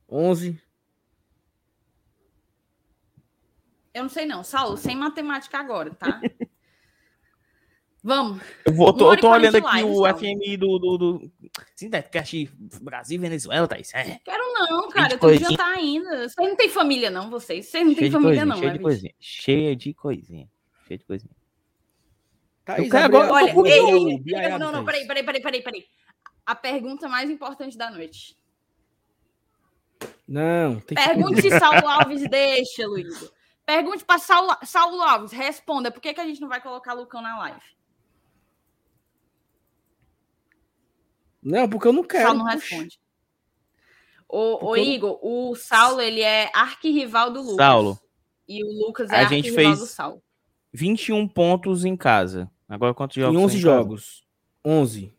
11. 0.09 0.61
Eu 3.95 4.03
não 4.05 4.09
sei 4.11 4.25
não. 4.25 4.43
Saulo, 4.43 4.77
sem 4.77 4.97
matemática 4.97 5.59
agora, 5.59 5.95
tá? 5.95 6.21
Vamos. 8.03 8.43
Eu, 8.67 8.73
vou, 8.75 8.93
tô, 8.93 9.13
eu 9.13 9.21
tô 9.21 9.31
olhando 9.31 9.57
aqui 9.59 9.83
o 9.85 10.01
live, 10.01 10.19
FMI 10.19 10.57
do. 10.57 10.79
do, 10.79 10.99
do... 10.99 11.33
Brasil 12.81 13.15
e 13.17 13.19
Venezuela, 13.19 13.69
Thaís. 13.69 13.95
É. 13.95 14.19
Quero 14.25 14.53
não, 14.55 14.89
cara. 14.89 15.15
Eu 15.15 15.19
tenho 15.21 15.39
que 15.39 15.45
jantar 15.45 15.73
ainda. 15.75 16.29
Vocês 16.29 16.49
não 16.49 16.57
têm 16.57 16.69
família, 16.69 17.11
não, 17.11 17.31
vocês. 17.31 17.67
Vocês 17.67 17.87
não 17.87 17.95
têm 17.95 18.11
família, 18.11 18.45
coisinha, 18.45 18.47
não, 18.47 18.57
cheio 18.57 18.67
né, 18.67 18.73
de 18.73 18.79
bicho? 18.79 18.89
coisinha. 18.89 19.15
Cheia 19.21 19.77
de 19.77 19.95
coisinha. 19.95 20.49
Cheia 20.89 20.99
de 20.99 21.05
coisinha. 21.05 21.37
Thaís, 22.65 22.85
Eu 22.85 22.91
quero 22.91 23.05
agora- 23.05 23.33
Olha, 23.33 23.53
abre 23.53 23.71
ei, 23.71 23.79
ei, 23.79 24.59
não, 24.59 24.73
não, 24.73 24.85
peraí, 24.85 25.07
peraí, 25.07 25.25
peraí, 25.25 25.43
peraí, 25.43 25.63
peraí. 25.63 25.85
A 26.45 26.57
pergunta 26.57 27.09
mais 27.09 27.31
importante 27.31 27.79
da 27.79 27.89
noite. 27.89 28.37
Não, 30.27 30.81
tem 30.81 30.97
que 30.97 31.05
Pergunte 31.05 31.43
se 31.43 31.59
Saulo 31.59 31.87
Alves 31.87 32.29
deixa, 32.29 32.87
Luísa. 32.87 33.31
Pergunte 33.65 34.05
para 34.05 34.19
Saulo, 34.19 34.57
Saulo 34.65 35.01
Alves, 35.03 35.31
responda. 35.31 35.91
Por 35.91 36.01
que, 36.01 36.15
que 36.15 36.21
a 36.21 36.27
gente 36.27 36.41
não 36.41 36.49
vai 36.49 36.61
colocar 36.61 36.95
Lucão 36.95 37.23
na 37.23 37.39
live? 37.39 37.61
Não, 41.43 41.69
porque 41.69 41.89
eu 41.89 41.93
não 41.93 42.05
quero. 42.05 42.25
Saulo 42.29 42.39
não 42.39 42.47
responde. 42.47 43.01
Ô, 44.29 44.55
ô 44.55 44.59
Porque 44.59 44.81
eu 44.81 44.85
não- 44.87 44.93
Igor, 44.93 45.19
o 45.23 45.55
Saulo, 45.57 46.01
ele 46.01 46.21
é 46.23 46.51
arquirrival 46.55 47.31
do 47.33 47.41
Lucas. 47.41 47.57
Saulo. 47.57 47.99
E 48.49 48.65
o 48.65 48.87
Lucas 48.87 49.11
é 49.11 49.17
A 49.17 49.25
gente 49.25 49.49
arquirrival 49.49 49.65
fez- 49.65 49.79
do 49.81 49.87
Saulo. 49.87 50.23
21 50.73 51.29
pontos 51.29 51.85
em 51.85 51.97
casa. 51.97 52.51
Agora 52.69 52.95
quantos 52.95 53.17
jogos? 53.17 53.35
Em 53.35 53.37
são 53.39 53.45
11 53.45 53.59
em 53.59 53.63
casa? 53.63 53.77
jogos. 53.77 54.25
11. 54.65 55.15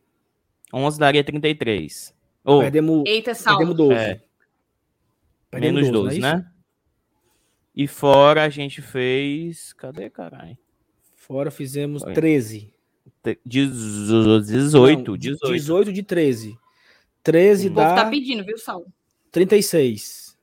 11 0.74 0.98
daria 1.00 1.24
33. 1.24 2.16
Ou, 2.44 2.62
Perdemos, 2.62 3.04
Eita, 3.06 3.36
Saulo. 3.36 3.60
perdemos 3.60 3.78
12. 3.78 3.94
é, 4.00 4.22
Perdemos 5.52 5.82
menos 5.84 5.92
12, 5.92 6.04
12, 6.16 6.20
não 6.20 6.28
é 6.30 6.32
isso? 6.32 6.44
né? 6.44 6.52
E 7.76 7.88
fora 7.88 8.44
a 8.44 8.50
gente 8.50 8.82
fez. 8.82 9.74
Cadê, 9.74 10.10
caralho? 10.10 10.58
Fora 11.16 11.52
fizemos 11.52 12.02
Foi. 12.04 12.14
13. 12.14 12.74
Te- 13.24 13.40
dezo- 13.46 14.42
18, 14.42 15.12
Não, 15.12 15.18
18. 15.18 15.52
18 15.54 15.94
de 15.94 16.04
13. 16.04 16.58
13 17.24 17.68
O 17.70 17.74
povo 17.74 17.88
dá 17.88 17.96
tá 18.04 18.10
pedindo, 18.10 18.44
viu, 18.44 18.58
Saulo? 18.58 18.86
36. 19.32 20.38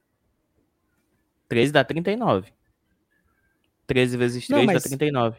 13 1.48 1.72
dá 1.72 1.84
39. 1.84 2.50
13 3.86 4.16
vezes 4.16 4.46
3 4.46 4.60
Não, 4.60 4.66
dá 4.66 4.72
mas- 4.72 4.82
39. 4.84 5.38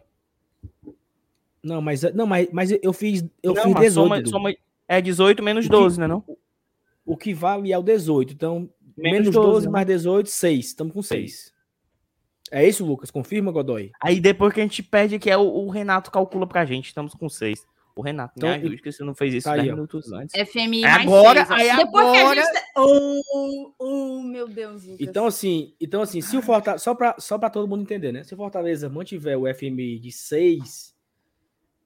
Não, 1.64 1.82
mas, 1.82 2.02
não, 2.14 2.26
mas, 2.26 2.48
mas 2.52 2.72
eu 2.82 2.92
fiz, 2.94 3.24
eu 3.42 3.54
Não, 3.54 3.64
fiz 3.64 3.74
mas 3.74 3.82
18. 3.84 4.30
soma- 4.30 4.50
soma- 4.50 4.56
é 4.88 5.02
18 5.02 5.42
menos 5.44 5.66
O 5.66 5.70
que- 5.70 5.76
12, 5.76 6.00
né? 6.00 6.08
Não? 6.08 6.24
O 7.06 7.16
que 7.18 7.34
vale 7.34 7.72
é 7.72 7.78
o 7.78 7.84
18. 7.84 8.34
Então, 8.34 8.70
Menos 8.98 9.20
menos, 9.22 9.32
12, 9.34 9.48
12, 9.52 9.66
né? 9.68 9.72
mais 9.72 9.88
18, 9.88 10.30
6. 10.30 10.66
Estamos 10.68 10.94
com 10.94 11.02
6. 11.02 11.52
É 12.52 12.68
isso, 12.68 12.86
Lucas? 12.86 13.10
Confirma, 13.10 13.52
Godoy? 13.52 13.92
Aí 14.02 14.20
depois 14.20 14.54
que 14.54 14.60
a 14.60 14.64
gente 14.64 14.84
perde, 14.84 15.18
que 15.18 15.30
é 15.32 15.38
o, 15.38 15.42
o 15.42 15.70
Renato 15.70 16.12
calcula 16.12 16.46
pra 16.46 16.66
gente. 16.66 16.88
Estamos 16.88 17.14
com 17.16 17.30
6. 17.30 17.66
O 17.96 18.02
Renato, 18.02 18.34
Então, 18.38 18.50
me 18.50 18.56
ajude, 18.56 18.82
que 18.82 18.92
você 18.92 19.04
não 19.04 19.14
fez 19.14 19.34
isso 19.34 19.44
tá 19.46 19.54
aí, 19.54 19.62
10 19.62 19.72
ó. 19.72 19.76
minutos 19.76 20.12
antes. 20.14 20.34
FMI 20.50 20.84
Aí 20.86 21.06
mais 21.06 21.08
agora- 21.08 21.46
seis, 21.46 21.60
aí 21.60 21.76
Depois 21.78 22.06
agora- 22.08 22.34
que 22.34 22.40
a 22.40 22.44
gente... 22.54 22.66
Oh, 22.78 23.74
oh, 23.80 24.22
meu 24.24 24.48
Deus, 24.48 24.84
Lucas. 24.86 25.08
Então, 25.08 25.26
assim, 25.26 25.76
então, 25.80 26.02
assim 26.02 26.22
se 26.22 26.38
o 26.38 26.42
Fortaleza. 26.42 26.84
Só 26.84 26.96
para 26.96 27.16
só 27.20 27.38
pra 27.38 27.50
todo 27.50 27.68
mundo 27.68 27.82
entender, 27.84 28.12
né? 28.14 28.24
Se 28.24 28.34
o 28.34 28.38
Fortaleza 28.38 28.90
mantiver 28.90 29.38
o 29.38 29.46
FMI 29.54 30.00
de 30.00 30.10
6, 30.12 30.96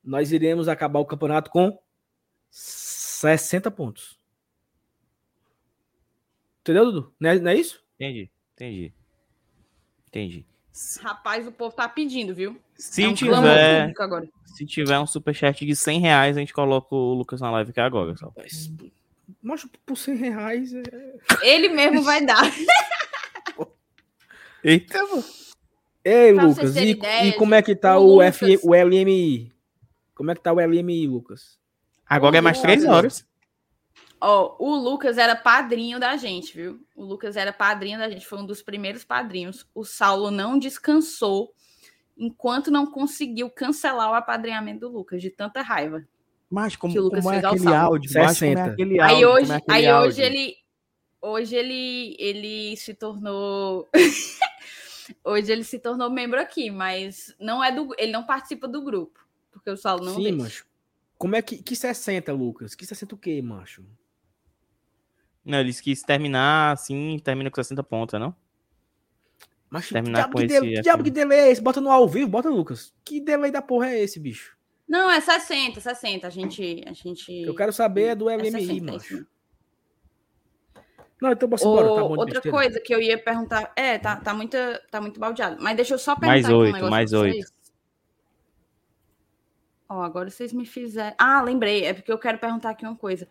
nós 0.03 0.31
iremos 0.31 0.67
acabar 0.67 0.99
o 0.99 1.05
campeonato 1.05 1.49
com 1.49 1.77
60 2.51 3.71
pontos. 3.71 4.19
Entendeu, 6.61 6.85
Dudu? 6.85 7.13
Não 7.19 7.29
é, 7.31 7.39
não 7.39 7.51
é 7.51 7.55
isso? 7.55 7.83
Entendi, 7.95 8.29
entendi. 8.53 8.93
Entendi. 10.07 10.45
Rapaz, 11.01 11.47
o 11.47 11.51
povo 11.51 11.73
tá 11.75 11.87
pedindo, 11.87 12.35
viu? 12.35 12.59
Se 12.75 13.03
é 13.03 13.07
um 13.07 13.13
tiver, 13.13 13.93
agora. 13.97 14.27
se 14.45 14.65
tiver 14.65 14.99
um 14.99 15.07
superchat 15.07 15.65
de 15.65 15.75
100 15.75 15.99
reais, 16.01 16.35
a 16.35 16.39
gente 16.41 16.53
coloca 16.53 16.93
o 16.93 17.13
Lucas 17.13 17.39
na 17.39 17.49
live 17.51 17.69
aqui 17.71 17.79
agora. 17.79 18.15
Só. 18.17 18.31
Mas, 18.35 18.71
Mas 19.41 19.65
por 19.85 19.95
100 19.97 20.15
reais. 20.15 20.73
É... 20.73 20.83
Ele 21.43 21.69
mesmo 21.69 22.01
vai 22.03 22.25
dar. 22.25 22.43
Eita, 24.63 25.01
mano. 25.03 25.23
Ei, 26.03 26.33
Pra 26.33 26.43
Lucas, 26.43 26.75
e, 26.75 26.89
ideia, 26.91 27.27
e 27.29 27.33
como 27.33 27.55
é 27.55 27.61
que 27.61 27.75
tá 27.75 27.97
o 27.97 28.17
o, 28.17 28.21
F, 28.21 28.45
Lucas- 28.45 28.63
o 28.63 28.73
LMI? 28.75 29.51
Como 30.13 30.31
é 30.31 30.35
que 30.35 30.41
tá 30.41 30.51
o 30.53 30.59
LMI, 30.59 31.07
Lucas? 31.07 31.57
Agora 32.07 32.37
é 32.37 32.41
mais 32.41 32.59
3 32.61 32.85
horas. 32.85 33.25
Ó, 34.27 34.55
o 34.57 34.75
Lucas 34.75 35.19
era 35.19 35.35
padrinho 35.35 35.99
da 35.99 36.17
gente, 36.17 36.55
viu? 36.55 36.83
O 36.95 37.03
Lucas 37.03 37.37
era 37.37 37.53
padrinho 37.53 37.99
da 37.99 38.09
gente, 38.09 38.25
foi 38.25 38.39
um 38.39 38.45
dos 38.45 38.59
primeiros 38.59 39.03
padrinhos. 39.03 39.67
O 39.75 39.83
Saulo 39.83 40.31
não 40.31 40.57
descansou 40.57 41.53
enquanto 42.17 42.71
não 42.71 42.87
conseguiu 42.87 43.51
cancelar 43.51 44.09
o 44.09 44.15
apadrinhamento 44.15 44.79
do 44.79 44.89
Lucas, 44.89 45.21
de 45.21 45.29
tanta 45.29 45.61
raiva. 45.61 46.03
Mas 46.49 46.75
como, 46.75 46.91
Que 46.91 46.99
o 46.99 47.03
Lucas 47.03 47.23
como 47.23 47.35
é 47.35 47.39
fez 47.39 47.53
aquele 47.53 47.75
áudio? 47.75 48.11
Mas 48.15 48.39
como 48.39 48.51
é 48.51 48.55
60. 48.55 48.63
aquele 48.65 48.99
aí 48.99 49.23
áudio? 49.23 49.29
hoje, 49.29 49.41
Como 49.41 49.53
é 49.53 49.57
aquele 49.57 49.77
aí 49.77 49.87
áudio? 49.87 50.09
hoje 50.09 50.21
ele 50.23 50.55
hoje 51.21 51.55
ele 51.55 52.15
ele 52.19 52.77
se 52.77 52.93
tornou 52.95 53.87
hoje 55.23 55.51
ele 55.51 55.63
se 55.63 55.77
tornou 55.77 56.09
membro 56.09 56.39
aqui, 56.39 56.71
mas 56.71 57.35
não 57.39 57.63
é 57.63 57.71
do 57.71 57.93
ele 57.97 58.11
não 58.11 58.23
participa 58.23 58.67
do 58.67 58.83
grupo, 58.83 59.19
porque 59.51 59.69
o 59.69 59.77
Saulo 59.77 60.03
não 60.03 60.15
Sim, 60.15 60.23
deixa. 60.23 60.37
macho. 60.37 60.65
Como 61.17 61.35
é 61.35 61.41
que. 61.41 61.61
Que 61.61 61.75
60, 61.75 62.33
Lucas? 62.33 62.75
Que 62.75 62.85
60 62.85 63.15
o 63.15 63.17
quê, 63.17 63.41
macho? 63.41 63.83
Não, 65.45 65.59
ele 65.59 65.69
disse 65.69 65.83
que 65.83 65.95
se 65.95 66.03
terminar 66.03 66.73
assim, 66.73 67.19
termina 67.23 67.51
com 67.51 67.55
60 67.55 67.83
pontos, 67.83 68.19
não? 68.19 68.35
Mas 69.69 69.89
Terminar 69.89 70.19
diabo 70.19 70.33
com 70.33 70.39
que, 70.39 70.45
esse 70.45 70.53
delay, 70.53 70.75
F1. 70.77 70.81
diabo 70.81 71.03
que 71.03 71.11
delay 71.11 71.39
é 71.39 71.51
esse? 71.51 71.61
Bota 71.61 71.81
no 71.81 71.91
ao 71.91 72.07
vivo, 72.07 72.29
bota 72.29 72.49
Lucas. 72.49 72.93
Que 73.03 73.19
delay 73.19 73.51
da 73.51 73.61
porra 73.61 73.89
é 73.89 74.03
esse, 74.03 74.19
bicho? 74.19 74.55
Não, 74.87 75.09
é 75.09 75.19
60, 75.19 75.81
60. 75.81 76.27
A 76.27 76.29
gente. 76.29 76.83
A 76.87 76.93
gente... 76.93 77.41
Eu 77.41 77.55
quero 77.55 77.73
saber 77.73 78.03
é 78.03 78.15
do 78.15 78.29
é 78.29 78.37
LMI, 78.37 78.51
60, 78.51 78.71
é 78.71 78.91
mesmo. 78.91 79.27
Não, 81.21 81.31
então 81.31 81.47
bora 81.47 81.61
embora, 81.61 81.87
tá 81.87 82.01
bom 82.01 82.09
outra 82.09 82.25
besteira. 82.25 82.57
coisa 82.57 82.79
que 82.79 82.93
eu 82.93 83.01
ia 83.01 83.17
perguntar. 83.17 83.71
É, 83.75 83.97
tá, 83.97 84.17
tá, 84.17 84.33
muita, 84.33 84.81
tá 84.91 85.01
muito 85.01 85.19
baldeado. 85.19 85.57
Mas 85.61 85.75
deixa 85.75 85.93
eu 85.93 85.99
só 85.99 86.15
perguntar 86.15 86.31
Mais 86.33 86.45
aqui 86.45 86.53
um 86.53 86.57
oito, 86.57 86.73
negócio 86.73 86.91
mais 86.91 87.13
oito. 87.13 87.51
Ó, 89.87 90.01
agora 90.01 90.29
vocês 90.29 90.51
me 90.51 90.65
fizeram. 90.65 91.15
Ah, 91.17 91.41
lembrei. 91.41 91.85
É 91.85 91.93
porque 91.93 92.11
eu 92.11 92.19
quero 92.19 92.37
perguntar 92.37 92.71
aqui 92.71 92.85
uma 92.85 92.95
coisa. 92.95 93.27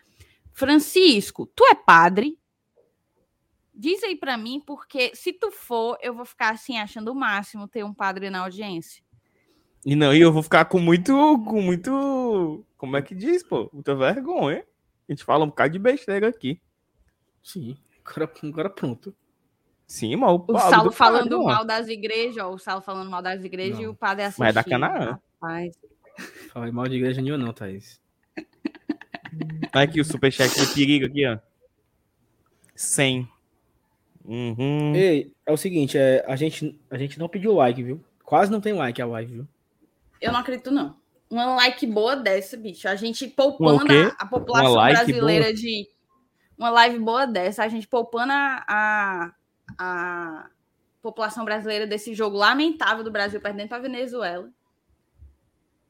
Francisco, 0.55 1.47
tu 1.47 1.65
é 1.67 1.75
padre? 1.75 2.39
Diz 3.75 4.03
aí 4.05 4.15
pra 4.15 4.37
mim, 4.37 4.63
porque 4.65 5.15
se 5.15 5.33
tu 5.33 5.51
for, 5.51 5.99
eu 6.01 6.15
vou 6.15 6.25
ficar 6.25 6.53
assim, 6.53 6.79
achando 6.79 7.11
o 7.11 7.15
máximo 7.15 7.67
ter 7.67 7.85
um 7.85 7.93
padre 7.93 8.31
na 8.31 8.41
audiência. 8.41 9.03
E 9.85 9.97
não, 9.97 10.15
e 10.15 10.21
eu 10.21 10.33
vou 10.33 10.43
ficar 10.43 10.65
com 10.67 10.79
muito. 10.79 11.13
Com 11.45 11.61
muito. 11.61 12.65
Como 12.79 12.97
é 12.97 13.03
que 13.03 13.15
diz, 13.15 13.43
pô? 13.43 13.69
Muita 13.73 13.97
vergonha. 13.97 14.65
A 15.09 15.13
gente 15.13 15.25
fala 15.25 15.45
um 15.45 15.49
bocado 15.49 15.73
de 15.73 15.79
besteira 15.79 16.29
aqui. 16.29 16.63
Sim, 17.43 17.77
agora, 18.03 18.33
agora 18.43 18.71
pronto. 18.71 19.15
Sim, 19.87 20.17
mas 20.17 20.31
o, 20.31 20.45
O 20.49 20.59
Saulo 20.59 20.91
do 20.91 20.93
falando 20.93 21.37
padre, 21.37 21.45
mal 21.45 21.65
das 21.65 21.89
igrejas, 21.89 22.39
ó. 22.39 22.55
O 22.55 22.59
Saulo 22.59 22.81
falando 22.81 23.11
mal 23.11 23.21
das 23.21 23.45
igrejas 23.45 23.77
Não. 23.77 23.85
e 23.85 23.89
o 23.89 23.95
padre 23.95 24.25
assistindo. 24.25 24.45
Mas 24.45 24.57
é 24.57 24.63
da 24.63 24.65
Canaã. 24.65 25.21
Rapaz. 25.41 25.77
Falei 26.53 26.71
mal 26.71 26.87
de 26.89 26.95
igreja 26.97 27.21
nenhuma 27.21 27.45
não, 27.45 27.53
Thaís. 27.53 28.01
Olha 29.75 29.85
aqui 29.85 30.01
o 30.01 30.05
superchat 30.05 30.59
do 30.59 30.75
perigo 30.75 31.07
aqui, 31.07 31.27
ó. 31.27 31.39
100. 32.75 33.29
Uhum. 34.25 34.95
Ei, 34.95 35.33
é 35.45 35.53
o 35.53 35.57
seguinte, 35.57 35.99
é, 35.99 36.25
a, 36.27 36.35
gente, 36.35 36.79
a 36.91 36.97
gente 36.97 37.19
não 37.19 37.29
pediu 37.29 37.55
like, 37.55 37.83
viu? 37.83 38.03
Quase 38.25 38.51
não 38.51 38.61
tem 38.61 38.73
like 38.73 39.01
a 39.01 39.07
live, 39.07 39.33
viu? 39.33 39.49
Eu 40.21 40.33
não 40.33 40.41
acredito, 40.41 40.71
não. 40.71 40.97
Uma 41.31 41.55
like 41.57 41.87
boa 41.87 42.17
dessa, 42.17 42.57
bicho. 42.57 42.89
A 42.89 42.97
gente 42.97 43.29
poupando 43.29 43.93
a, 43.93 44.07
a 44.19 44.27
população 44.27 44.75
like 44.75 44.95
brasileira 44.95 45.53
de. 45.53 45.89
Uma 46.57 46.71
live 46.71 46.99
boa 47.01 47.27
dessa, 47.27 47.65
a 47.65 47.69
gente 47.69 47.89
poupando 47.89 48.33
a, 48.33 48.65
a, 48.69 49.33
a 49.77 50.51
população 51.03 51.45
brasileira 51.45 51.85
desse 51.87 52.15
jogo 52.15 52.37
lamentável 52.37 53.03
do 53.03 53.11
Brasil 53.11 53.41
perdendo 53.41 53.69
para 53.69 53.81
Venezuela. 53.81 54.49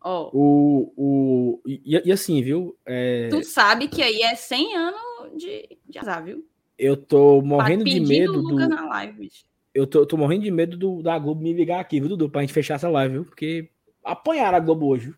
Ó, 0.06 0.30
O, 0.34 0.92
o, 0.96 1.62
e, 1.66 2.02
e 2.04 2.12
assim, 2.12 2.42
viu? 2.42 2.76
É, 2.84 3.28
tu 3.30 3.42
sabe 3.42 3.88
que 3.88 4.02
aí 4.02 4.20
é 4.20 4.34
100 4.34 4.76
anos 4.76 5.00
de, 5.36 5.66
de 5.88 5.98
azar, 5.98 6.22
viu? 6.22 6.44
eu 6.78 6.96
tô 6.96 7.40
Tá 7.40 7.46
morrendo 7.46 7.84
de 7.84 8.00
medo 8.00 8.42
do. 8.42 8.68
na 8.68 8.84
live. 8.86 9.30
Eu 9.72 9.86
tô, 9.86 10.00
eu 10.00 10.06
tô 10.06 10.16
morrendo 10.16 10.42
de 10.44 10.50
medo 10.50 10.76
do, 10.76 11.02
da 11.02 11.18
Globo 11.18 11.40
me 11.40 11.52
ligar 11.52 11.80
aqui, 11.80 11.98
viu, 12.00 12.08
Dudu? 12.10 12.28
Pra 12.28 12.42
gente 12.42 12.52
fechar 12.52 12.74
essa 12.74 12.88
live, 12.88 13.14
viu? 13.14 13.24
Porque 13.24 13.70
apanharam 14.04 14.56
a 14.58 14.60
Globo 14.60 14.86
hoje. 14.88 15.06
viu? 15.06 15.14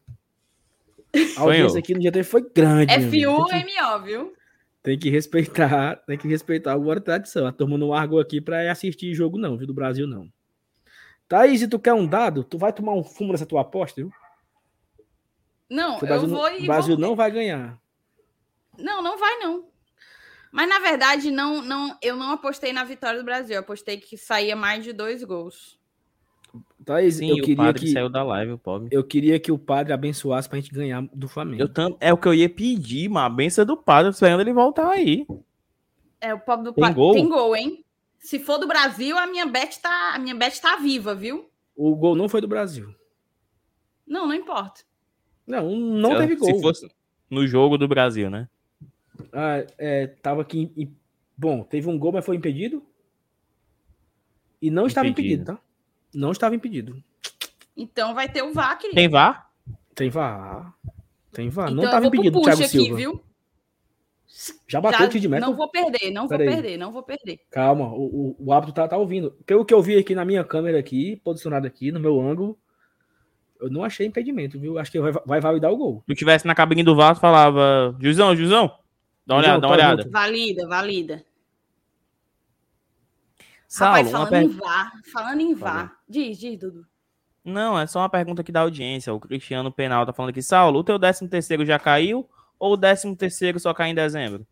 A 1.37 1.41
audiência 1.43 1.79
aqui 1.79 1.93
no 1.95 2.01
dia 2.01 2.13
3 2.13 2.27
foi 2.29 2.43
grande. 2.55 2.93
meu 3.11 3.33
amigo. 3.35 3.47
Tem 3.49 3.65
que- 3.65 3.73
FUMO, 3.73 4.05
viu? 4.05 4.33
Tem 4.83 4.99
que 4.99 5.11
respeitar, 5.11 5.97
tem 6.07 6.17
que 6.17 6.29
respeitar 6.29 6.73
alguma 6.75 7.01
tradição. 7.01 7.45
A 7.47 7.53
turma 7.53 7.77
não 7.77 7.89
largou 7.89 8.21
aqui 8.21 8.41
pra 8.41 8.71
assistir 8.71 9.13
jogo, 9.15 9.37
não, 9.37 9.57
viu? 9.57 9.67
Do 9.67 9.75
Brasil, 9.75 10.07
não. 10.07 10.29
Thaís, 11.29 11.59
se 11.61 11.67
tu 11.69 11.79
quer 11.79 11.93
um 11.93 12.07
dado, 12.07 12.45
tu 12.45 12.57
vai 12.57 12.73
tomar 12.73 12.93
um 12.95 13.03
fumo 13.03 13.33
nessa 13.33 13.45
tua 13.47 13.63
aposta, 13.63 14.01
viu? 14.01 14.13
Não, 15.69 15.93
O 15.93 15.97
eu 15.97 16.01
Brasil, 16.01 16.29
vou 16.29 16.43
não- 16.51 16.59
e 16.59 16.63
o 16.63 16.67
Brasil 16.67 16.97
vou- 16.97 17.07
não 17.09 17.17
vai 17.17 17.31
ganhar. 17.31 17.79
Não, 18.79 19.03
não 19.03 19.19
vai 19.19 19.39
não. 19.39 19.65
Mas 20.53 20.69
na 20.69 20.79
verdade, 20.79 21.31
não, 21.31 21.61
não, 21.61 21.97
eu 22.01 22.17
não 22.17 22.31
apostei 22.31 22.73
na 22.73 22.85
vitória 22.85 23.19
do 23.19 23.25
Brasil. 23.25 23.55
Eu 23.57 23.61
apostei 23.61 23.99
que 23.99 24.17
saía 24.17 24.55
mais 24.57 24.85
de 24.85 24.93
dois 24.93 25.23
gols. 25.25 25.79
Thaís, 26.85 27.17
Sim, 27.17 27.31
eu 27.31 27.37
o 27.37 27.41
queria 27.43 27.57
padre 27.57 27.81
que 27.83 27.93
saiu 27.93 28.09
da 28.09 28.23
live, 28.23 28.53
o 28.53 28.59
pobre. 28.59 28.89
eu 28.93 29.03
queria 29.05 29.39
que 29.41 29.51
o 29.53 29.59
padre 29.59 29.93
abençoasse 29.93 30.49
pra 30.49 30.59
gente 30.59 30.73
ganhar 30.73 31.03
do 31.13 31.29
Flamengo. 31.29 31.61
Eu 31.63 31.69
tam... 31.69 31.97
É 32.01 32.13
o 32.13 32.17
que 32.17 32.29
eu 32.29 32.33
ia 32.33 32.49
pedir, 32.49 33.09
mas 33.11 33.25
a 33.25 33.29
benção 33.29 33.67
do 33.67 33.77
padre, 33.77 34.11
esperando 34.13 34.41
ele 34.41 34.53
voltar 34.53 34.89
aí. 34.91 35.27
É, 36.21 36.33
o 36.33 36.39
pobre 36.41 36.67
do 36.67 36.73
Tem 36.73 36.85
Pa- 36.85 36.91
gol? 36.93 37.13
Tem 37.13 37.29
gol, 37.29 37.55
hein? 37.57 37.85
Se 38.19 38.39
for 38.39 38.57
do 38.59 38.67
Brasil, 38.69 39.19
a 39.19 39.27
minha 39.27 39.45
bet 39.47 39.81
tá, 39.81 40.13
a 40.15 40.19
minha 40.19 40.35
bet 40.35 40.59
tá 40.63 40.77
viva, 40.77 41.15
viu? 41.15 41.51
O 41.75 41.95
gol 41.95 42.15
não 42.15 42.29
foi 42.29 42.41
do 42.41 42.49
Brasil. 42.49 42.95
Não, 44.07 44.27
não 44.27 44.35
importa. 44.35 44.83
Não, 45.47 45.71
não 45.77 46.13
Se- 46.13 46.19
teve 46.19 46.37
gol. 46.37 46.55
Se 46.55 46.61
fosse 46.61 46.89
no 47.31 47.47
jogo 47.47 47.79
do 47.79 47.87
Brasil, 47.89 48.29
né? 48.31 48.49
Ah, 49.33 49.65
é, 49.79 50.07
tava 50.07 50.43
aqui. 50.43 50.71
em- 50.77 50.95
Bom, 51.37 51.63
teve 51.63 51.89
um 51.89 51.99
gol, 51.99 52.13
mas 52.13 52.25
foi 52.25 52.37
impedido. 52.37 52.83
E 54.61 54.71
não 54.71 54.87
estava 54.87 55.07
Impedido. 55.07 55.43
impedido, 55.43 55.57
tá? 55.57 55.63
Não 56.15 56.33
estava 56.33 56.55
impedido. 56.55 57.03
Então 57.77 58.15
vai 58.15 58.29
ter 58.29 58.43
o 58.43 58.53
VAR, 58.55 58.79
querido. 58.79 58.95
Tem 58.97 59.09
VAR? 59.09 59.51
Tem 59.95 60.09
VAR. 60.09 60.75
Tem 61.33 61.49
VAR. 61.51 61.67
então 61.67 61.77
não 61.77 61.85
estava 61.85 62.07
impedido, 62.07 62.41
Thiago 62.41 62.63
aqui, 62.63 62.69
Silva. 62.69 62.97
viu? 62.97 63.21
Já 64.67 64.81
bateu 64.81 65.01
Já- 65.01 65.05
o 65.07 65.09
tiro 65.09 65.21
de 65.21 65.29
meta? 65.29 65.47
Não 65.47 65.55
vou 65.57 65.69
perder, 65.71 66.11
não 66.11 66.27
Pera 66.27 66.45
vou 66.45 66.49
aí. 66.55 66.55
perder, 66.63 66.77
não 66.79 66.93
vou 66.93 67.03
perder. 67.03 67.41
Calma, 67.51 67.87
o, 67.93 68.05
o, 68.31 68.37
o 68.47 68.53
árbitro 68.53 68.75
tá, 68.75 68.89
tá 68.89 68.97
ouvindo. 68.97 69.31
Pelo 69.47 69.65
que 69.65 69.73
eu 69.75 69.83
vi 69.83 69.97
aqui 69.99 70.15
na 70.15 70.25
minha 70.25 70.43
câmera 70.45 70.79
aqui, 70.79 71.17
posicionado 71.25 71.67
aqui, 71.67 71.93
no 71.93 72.01
meu 72.01 72.21
ângulo, 72.21 72.59
eu 73.61 73.71
não 73.71 73.85
achei 73.85 74.07
impedimento, 74.07 74.59
viu? 74.59 74.79
Acho 74.79 74.91
que 74.91 75.01
vai, 75.01 75.13
vai 75.13 75.41
validar 75.41 75.71
o 75.71 75.77
gol. 75.77 76.01
Se 76.01 76.15
tu 76.15 76.19
tivesse 76.19 76.47
na 76.47 76.55
cabine 76.55 76.83
do 76.83 76.95
VAR, 76.95 77.15
tu 77.15 77.21
falava, 77.21 77.97
Juizão, 78.01 78.35
Juizão, 78.35 78.79
dá 79.27 79.35
uma 79.35 79.41
olhada, 79.41 79.61
dá 79.61 79.67
uma 79.67 79.75
olhada. 79.75 80.03
junto. 80.03 80.13
Valida, 80.13 80.69
valida. 80.69 81.25
Saulo, 83.69 83.95
Rapaz, 83.95 84.11
falando 84.11 84.35
em 84.35 84.49
per... 84.49 84.59
VAR, 84.59 84.93
falando 85.13 85.41
em. 85.41 85.55
VAR. 85.55 85.97
Diz, 86.09 86.39
diz, 86.39 86.59
Dudu. 86.59 86.87
Não, 87.45 87.79
é 87.79 87.87
só 87.87 88.01
uma 88.01 88.09
pergunta 88.09 88.43
aqui 88.43 88.51
da 88.51 88.61
audiência. 88.61 89.15
O 89.15 89.21
Cristiano 89.21 89.71
Penal 89.71 90.05
tá 90.05 90.13
falando 90.13 90.31
aqui, 90.31 90.43
Saulo, 90.43 90.81
o 90.81 90.85
teu 90.85 90.99
13 90.99 91.29
terceiro 91.29 91.65
já 91.65 91.79
caiu 91.79 92.29
ou 92.59 92.73
o 92.73 92.77
13 92.79 93.15
terceiro 93.17 93.61
só 93.61 93.73
cai 93.73 93.91
em 93.91 93.95
dezembro? 93.95 94.47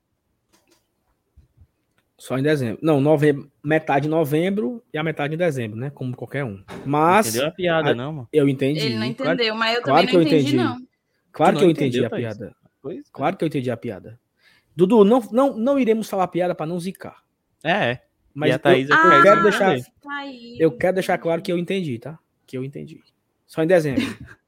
Só 2.16 2.38
em 2.38 2.42
dezembro. 2.42 2.78
Não, 2.80 3.00
novembro, 3.00 3.50
metade 3.62 4.06
em 4.06 4.10
novembro 4.10 4.82
e 4.92 4.98
a 4.98 5.02
metade 5.02 5.34
em 5.34 5.36
dezembro, 5.36 5.76
né? 5.78 5.90
Como 5.90 6.14
qualquer 6.16 6.44
um. 6.44 6.62
Mas 6.86 7.28
Entendeu 7.28 7.48
a 7.48 7.50
piada, 7.50 7.90
a- 7.90 7.94
não, 7.94 8.12
mano? 8.12 8.28
eu 8.32 8.48
entendi. 8.48 8.80
Ele 8.80 8.94
não 8.96 9.12
Claro- 9.14 9.32
entendeu, 9.34 9.54
mas 9.56 9.76
eu 9.76 9.82
claro 9.82 9.98
também 10.00 10.06
que 10.06 10.14
não 10.14 10.22
eu 10.22 10.26
entendi, 10.26 10.56
entendi. 10.56 10.56
não. 10.80 10.86
Claro 11.32 11.58
que 11.58 11.64
eu 11.64 11.70
entendi 11.70 11.98
entendeu, 11.98 12.06
a 12.16 12.20
piada. 12.20 12.56
Pois 12.80 13.10
Claro 13.10 13.36
que 13.36 13.44
eu 13.44 13.48
entendi 13.48 13.70
a 13.70 13.76
piada. 13.76 14.20
Dudu, 14.76 15.04
não, 15.04 15.20
não, 15.32 15.56
não 15.56 15.78
iremos 15.78 16.08
falar 16.08 16.28
piada 16.28 16.54
para 16.54 16.66
não 16.66 16.78
zicar. 16.78 17.22
é. 17.62 17.70
é. 17.92 18.04
Mas 18.36 18.50
E 18.50 18.52
a 18.54 18.58
Thaís 18.58 18.88
eu, 18.90 18.96
é 18.96 18.98
eu 18.98 19.02
Thaís 19.10 19.22
quero 19.22 19.42
deixar. 19.44 19.76
Tá 19.78 20.26
eu 20.58 20.72
quero 20.76 20.94
deixar 20.94 21.18
claro 21.18 21.40
que 21.40 21.52
eu 21.52 21.58
entendi, 21.58 22.00
tá? 22.00 22.18
Que 22.46 22.58
eu 22.58 22.64
entendi. 22.64 23.00
Só 23.46 23.62
em 23.62 23.66
dezembro. 23.68 24.02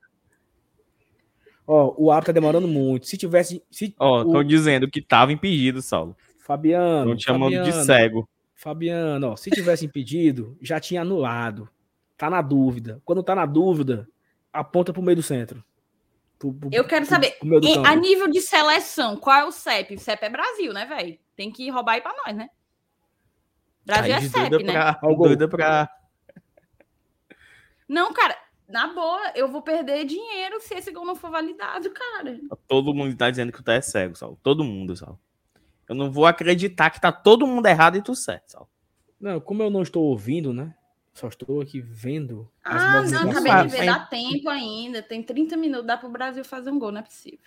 Ó, 1.66 1.94
o 1.96 2.10
árbitro 2.10 2.32
tá 2.32 2.40
demorando 2.40 2.66
muito. 2.68 3.06
Se 3.06 3.16
tivesse. 3.16 3.62
Se, 3.70 3.94
Ó, 3.98 4.22
o- 4.22 4.32
tô 4.32 4.42
dizendo 4.42 4.88
que 4.90 5.00
tava 5.00 5.32
impedido, 5.32 5.80
Saulo. 5.82 6.16
Fabiano. 6.46 7.10
Tô 7.10 7.16
te 7.16 7.24
chamando 7.24 7.50
de 7.50 7.56
Fabiano, 7.58 7.84
cego. 7.84 8.28
Fabiano, 8.54 9.30
ó, 9.32 9.36
se 9.36 9.50
tivesse 9.50 9.84
impedido, 9.84 10.56
já 10.62 10.78
tinha 10.78 11.00
anulado. 11.02 11.68
Tá 12.16 12.30
na 12.30 12.40
dúvida. 12.40 13.02
Quando 13.04 13.20
tá 13.22 13.34
na 13.34 13.44
dúvida, 13.44 14.08
aponta 14.52 14.92
pro 14.92 15.02
meio 15.02 15.16
do 15.16 15.22
centro. 15.24 15.62
Pro- 16.38 16.54
pro- 16.54 16.70
Eu 16.72 16.84
quero 16.86 17.04
pro- 17.04 17.14
saber, 17.14 17.32
pro 17.38 17.48
meio 17.48 17.60
do 17.60 17.66
E 17.66 17.74
campo. 17.74 17.88
a 17.88 17.96
nível 17.96 18.28
de 18.28 18.40
seleção, 18.40 19.16
qual 19.16 19.36
é 19.40 19.44
o 19.44 19.50
CEP? 19.50 19.94
O 19.94 19.98
CEP 19.98 20.24
é 20.24 20.30
Brasil, 20.30 20.72
né, 20.72 20.86
velho? 20.86 21.18
Tem 21.34 21.50
que 21.50 21.68
roubar 21.68 21.94
aí 21.94 22.00
pra 22.00 22.14
nós, 22.24 22.36
né? 22.36 22.48
Brasil 23.84 24.14
é 24.14 24.18
Thaís 24.18 24.30
CEP, 24.32 24.62
né? 24.64 24.72
pra, 24.72 24.98
o 25.02 25.14
doida 25.16 25.48
pra... 25.48 25.90
Não, 27.88 28.12
cara, 28.12 28.36
na 28.68 28.92
boa, 28.94 29.32
eu 29.34 29.48
vou 29.48 29.62
perder 29.62 30.04
dinheiro 30.04 30.60
se 30.60 30.74
esse 30.74 30.92
gol 30.92 31.04
não 31.04 31.14
for 31.16 31.30
validado, 31.30 31.90
cara. 31.90 32.38
Todo 32.66 32.94
mundo 32.94 33.16
tá 33.16 33.30
dizendo 33.30 33.52
que 33.52 33.62
tu 33.62 33.70
é 33.70 33.80
cego, 33.80 34.16
Saulo. 34.16 34.38
Todo 34.42 34.64
mundo, 34.64 34.96
Saulo. 34.96 35.18
Eu 35.88 35.94
não 35.94 36.10
vou 36.10 36.26
acreditar 36.26 36.90
que 36.90 37.00
tá 37.00 37.12
todo 37.12 37.46
mundo 37.46 37.66
errado 37.66 37.96
e 37.96 38.02
tu 38.02 38.14
certo, 38.14 38.50
Saulo. 38.50 38.68
Não, 39.20 39.40
como 39.40 39.62
eu 39.62 39.70
não 39.70 39.82
estou 39.82 40.04
ouvindo, 40.04 40.52
né? 40.52 40.74
Só 41.14 41.28
estou 41.28 41.62
aqui 41.62 41.80
vendo 41.80 42.50
as 42.62 42.82
Ah, 42.82 43.02
não, 43.02 43.30
acabei 43.30 43.52
de 43.62 43.68
ver, 43.68 43.86
dá 43.86 44.00
tempo 44.00 44.50
ainda. 44.50 45.02
Tem 45.02 45.22
30 45.22 45.56
minutos, 45.56 45.86
dá 45.86 45.96
pro 45.96 46.10
Brasil 46.10 46.44
fazer 46.44 46.70
um 46.70 46.78
gol, 46.78 46.92
não 46.92 47.00
é 47.00 47.04
possível. 47.04 47.38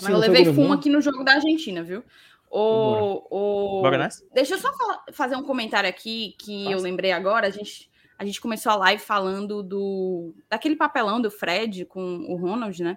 Mas 0.00 0.06
Sim, 0.06 0.12
eu 0.12 0.18
levei 0.18 0.44
fumo 0.54 0.72
aqui 0.72 0.88
no 0.88 1.00
jogo 1.00 1.24
da 1.24 1.32
Argentina, 1.34 1.82
viu? 1.82 2.04
O, 2.50 3.78
o... 3.78 3.82
Bora 3.82 3.98
nessa? 3.98 4.24
Deixa 4.32 4.54
eu 4.54 4.58
só 4.58 4.72
falar- 4.72 5.04
fazer 5.12 5.36
um 5.36 5.42
comentário 5.42 5.88
aqui 5.90 6.34
que 6.38 6.66
eu 6.66 6.72
Faça. 6.72 6.84
lembrei 6.84 7.10
agora. 7.12 7.48
A 7.48 7.50
gente, 7.50 7.90
a 8.16 8.24
gente 8.24 8.40
começou 8.40 8.70
a 8.72 8.76
live 8.76 9.02
falando 9.02 9.62
do 9.62 10.34
daquele 10.48 10.76
papelão 10.76 11.20
do 11.20 11.30
Fred 11.30 11.84
com 11.84 12.00
o 12.28 12.36
Ronald, 12.36 12.80
né? 12.82 12.96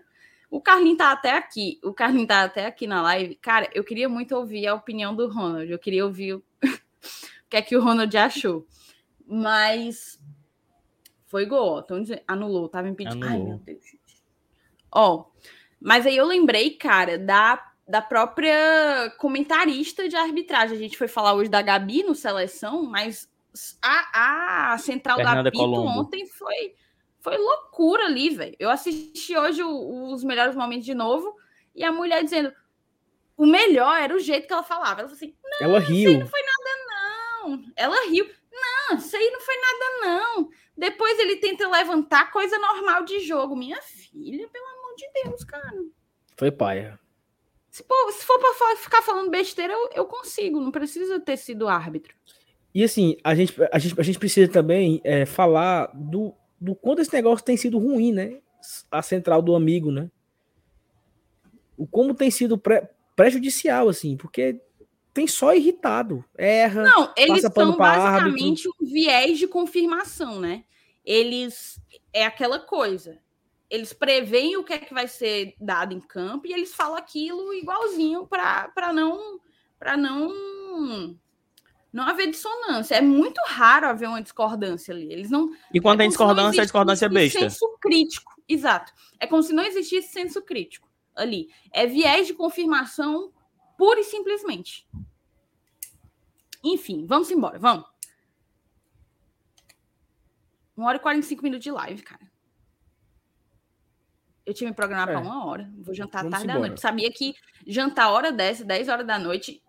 O 0.51 0.59
Carlinho 0.61 0.97
tá 0.97 1.13
até 1.13 1.31
aqui. 1.31 1.79
O 1.81 1.93
Carlinho 1.93 2.27
tá 2.27 2.43
até 2.43 2.65
aqui 2.65 2.85
na 2.85 3.01
live. 3.01 3.35
Cara, 3.35 3.69
eu 3.73 3.85
queria 3.85 4.09
muito 4.09 4.35
ouvir 4.35 4.67
a 4.67 4.75
opinião 4.75 5.15
do 5.15 5.31
Ronald. 5.31 5.71
Eu 5.71 5.79
queria 5.79 6.05
ouvir 6.05 6.33
o, 6.33 6.43
o 6.61 7.49
que 7.49 7.55
é 7.55 7.61
que 7.61 7.77
o 7.77 7.81
Ronald 7.81 8.15
achou. 8.17 8.67
Mas 9.25 10.19
foi 11.25 11.45
gol, 11.45 11.77
ó. 11.77 11.81
Tão 11.81 12.01
dizendo, 12.01 12.21
anulou, 12.27 12.67
tava 12.67 12.89
impedido. 12.89 13.25
Ai, 13.25 13.39
meu 13.39 13.57
Deus, 13.59 13.81
gente. 13.81 14.21
Ó, 14.91 15.25
mas 15.79 16.05
aí 16.05 16.17
eu 16.17 16.25
lembrei, 16.25 16.71
cara, 16.71 17.17
da 17.17 17.71
da 17.87 18.01
própria 18.01 19.13
comentarista 19.17 20.07
de 20.07 20.15
arbitragem. 20.15 20.77
A 20.77 20.79
gente 20.79 20.97
foi 20.97 21.09
falar 21.09 21.33
hoje 21.33 21.49
da 21.49 21.61
Gabi 21.61 22.03
no 22.03 22.15
seleção, 22.15 22.83
mas 22.83 23.29
a, 23.81 24.73
a 24.73 24.77
central 24.77 25.17
Fernanda 25.17 25.43
da 25.43 25.51
Pito 25.51 25.63
Colombo. 25.63 25.99
ontem 25.99 26.25
foi, 26.25 26.73
foi 27.21 27.37
loucura 27.37 28.05
ali, 28.05 28.29
velho. 28.31 28.55
Eu 28.59 28.69
assisti 28.69 29.37
hoje 29.37 29.63
o, 29.63 30.11
os 30.11 30.23
melhores 30.23 30.55
momentos 30.55 30.85
de 30.85 30.93
novo 30.93 31.35
e 31.73 31.83
a 31.83 31.91
mulher 31.91 32.23
dizendo 32.23 32.53
o 33.37 33.45
melhor 33.45 33.99
era 33.99 34.15
o 34.15 34.19
jeito 34.19 34.47
que 34.47 34.53
ela 34.53 34.63
falava. 34.63 35.01
Ela 35.01 35.09
falou 35.09 35.13
assim: 35.13 35.35
não, 35.43 35.67
ela 35.67 35.79
riu. 35.79 35.97
isso 35.97 36.09
aí 36.09 36.17
não 36.17 36.27
foi 36.27 36.41
nada, 36.41 36.79
não. 36.87 37.63
Ela 37.75 38.09
riu. 38.09 38.29
Não, 38.51 38.97
isso 38.97 39.15
aí 39.15 39.31
não 39.31 39.39
foi 39.39 39.55
nada, 39.55 39.85
não. 40.01 40.49
Depois 40.77 41.17
ele 41.19 41.37
tenta 41.37 41.67
levantar 41.67 42.31
coisa 42.31 42.57
normal 42.57 43.03
de 43.03 43.19
jogo. 43.19 43.55
Minha 43.55 43.81
filha, 43.81 44.47
pelo 44.47 44.65
amor 44.65 44.95
de 44.95 45.23
Deus, 45.23 45.43
cara. 45.43 45.83
Foi 46.37 46.51
paia. 46.51 46.99
Se, 47.69 47.83
pô, 47.83 48.11
se 48.11 48.25
for 48.25 48.37
para 48.37 48.75
ficar 48.75 49.01
falando 49.01 49.31
besteira, 49.31 49.73
eu, 49.73 49.89
eu, 49.93 50.05
consigo, 50.05 50.59
não 50.59 50.71
precisa 50.71 51.19
ter 51.19 51.37
sido 51.37 51.67
árbitro. 51.67 52.13
E 52.75 52.83
assim, 52.83 53.17
a 53.23 53.33
gente, 53.33 53.55
a 53.71 53.79
gente, 53.79 53.99
a 53.99 54.03
gente 54.03 54.19
precisa 54.19 54.51
também 54.51 55.01
é, 55.03 55.25
falar 55.25 55.89
do, 55.93 56.35
do 56.61 56.75
quanto 56.75 57.01
esse 57.01 57.11
negócio 57.11 57.43
tem 57.43 57.57
sido 57.57 57.79
ruim, 57.79 58.13
né? 58.13 58.39
A 58.91 59.01
central 59.01 59.41
do 59.41 59.55
amigo, 59.55 59.91
né? 59.91 60.09
O 61.75 61.87
como 61.87 62.13
tem 62.13 62.29
sido 62.29 62.57
pré, 62.57 62.89
prejudicial, 63.15 63.89
assim, 63.89 64.15
porque 64.15 64.61
tem 65.11 65.25
só 65.25 65.53
irritado. 65.53 66.23
Erra. 66.37 66.83
Não, 66.83 67.11
eles 67.17 67.41
são 67.41 67.75
basicamente 67.75 68.67
árbitro. 68.67 68.73
um 68.79 68.85
viés 68.85 69.39
de 69.39 69.47
confirmação, 69.47 70.39
né? 70.39 70.63
Eles. 71.03 71.81
É 72.13 72.25
aquela 72.25 72.59
coisa 72.59 73.19
eles 73.71 73.93
preveem 73.93 74.57
o 74.57 74.65
que 74.65 74.73
é 74.73 74.77
que 74.77 74.93
vai 74.93 75.07
ser 75.07 75.55
dado 75.57 75.93
em 75.93 76.01
campo 76.01 76.45
e 76.45 76.51
eles 76.51 76.75
falam 76.75 76.97
aquilo 76.97 77.53
igualzinho 77.53 78.27
para 78.27 78.91
não 78.93 79.39
para 79.79 79.95
não 79.95 81.17
não 81.91 82.03
haver 82.03 82.29
dissonância. 82.29 82.95
É 82.95 83.01
muito 83.01 83.39
raro 83.47 83.87
haver 83.87 84.07
uma 84.07 84.21
discordância 84.21 84.93
ali. 84.93 85.11
Eles 85.11 85.29
não 85.29 85.51
E 85.73 85.81
quando 85.81 85.99
é 85.99 86.03
tem 86.03 86.09
discordância, 86.09 86.61
a 86.61 86.65
discordância 86.65 87.05
é 87.05 87.09
besta. 87.09 87.39
Senso 87.39 87.77
crítico, 87.79 88.41
exato. 88.47 88.93
É 89.19 89.27
como 89.27 89.43
se 89.43 89.53
não 89.53 89.63
existisse 89.63 90.11
senso 90.11 90.41
crítico 90.41 90.89
ali. 91.15 91.49
É 91.71 91.85
viés 91.85 92.27
de 92.27 92.33
confirmação 92.33 93.33
pura 93.77 93.99
e 93.99 94.03
simplesmente. 94.03 94.87
Enfim, 96.63 97.05
vamos 97.05 97.29
embora, 97.31 97.59
vamos. 97.59 97.89
Uma 100.77 100.87
hora 100.87 100.97
e 100.97 101.01
45 101.01 101.43
minutos 101.43 101.63
de 101.63 101.71
live, 101.71 102.01
cara. 102.03 102.31
Eu 104.45 104.53
tinha 104.53 104.69
me 104.69 104.75
programado 104.75 105.11
é. 105.11 105.13
para 105.15 105.23
uma 105.23 105.45
hora. 105.45 105.69
Vou 105.77 105.93
jantar 105.93 106.23
Vamos 106.23 106.31
tarde 106.31 106.45
embora. 106.45 106.61
da 106.61 106.67
noite. 106.67 106.81
Sabia 106.81 107.11
que 107.11 107.35
jantar 107.67 108.09
hora 108.09 108.31
dessa, 108.31 108.63
10 108.63 108.87
horas 108.87 109.05
da 109.05 109.19
noite, 109.19 109.61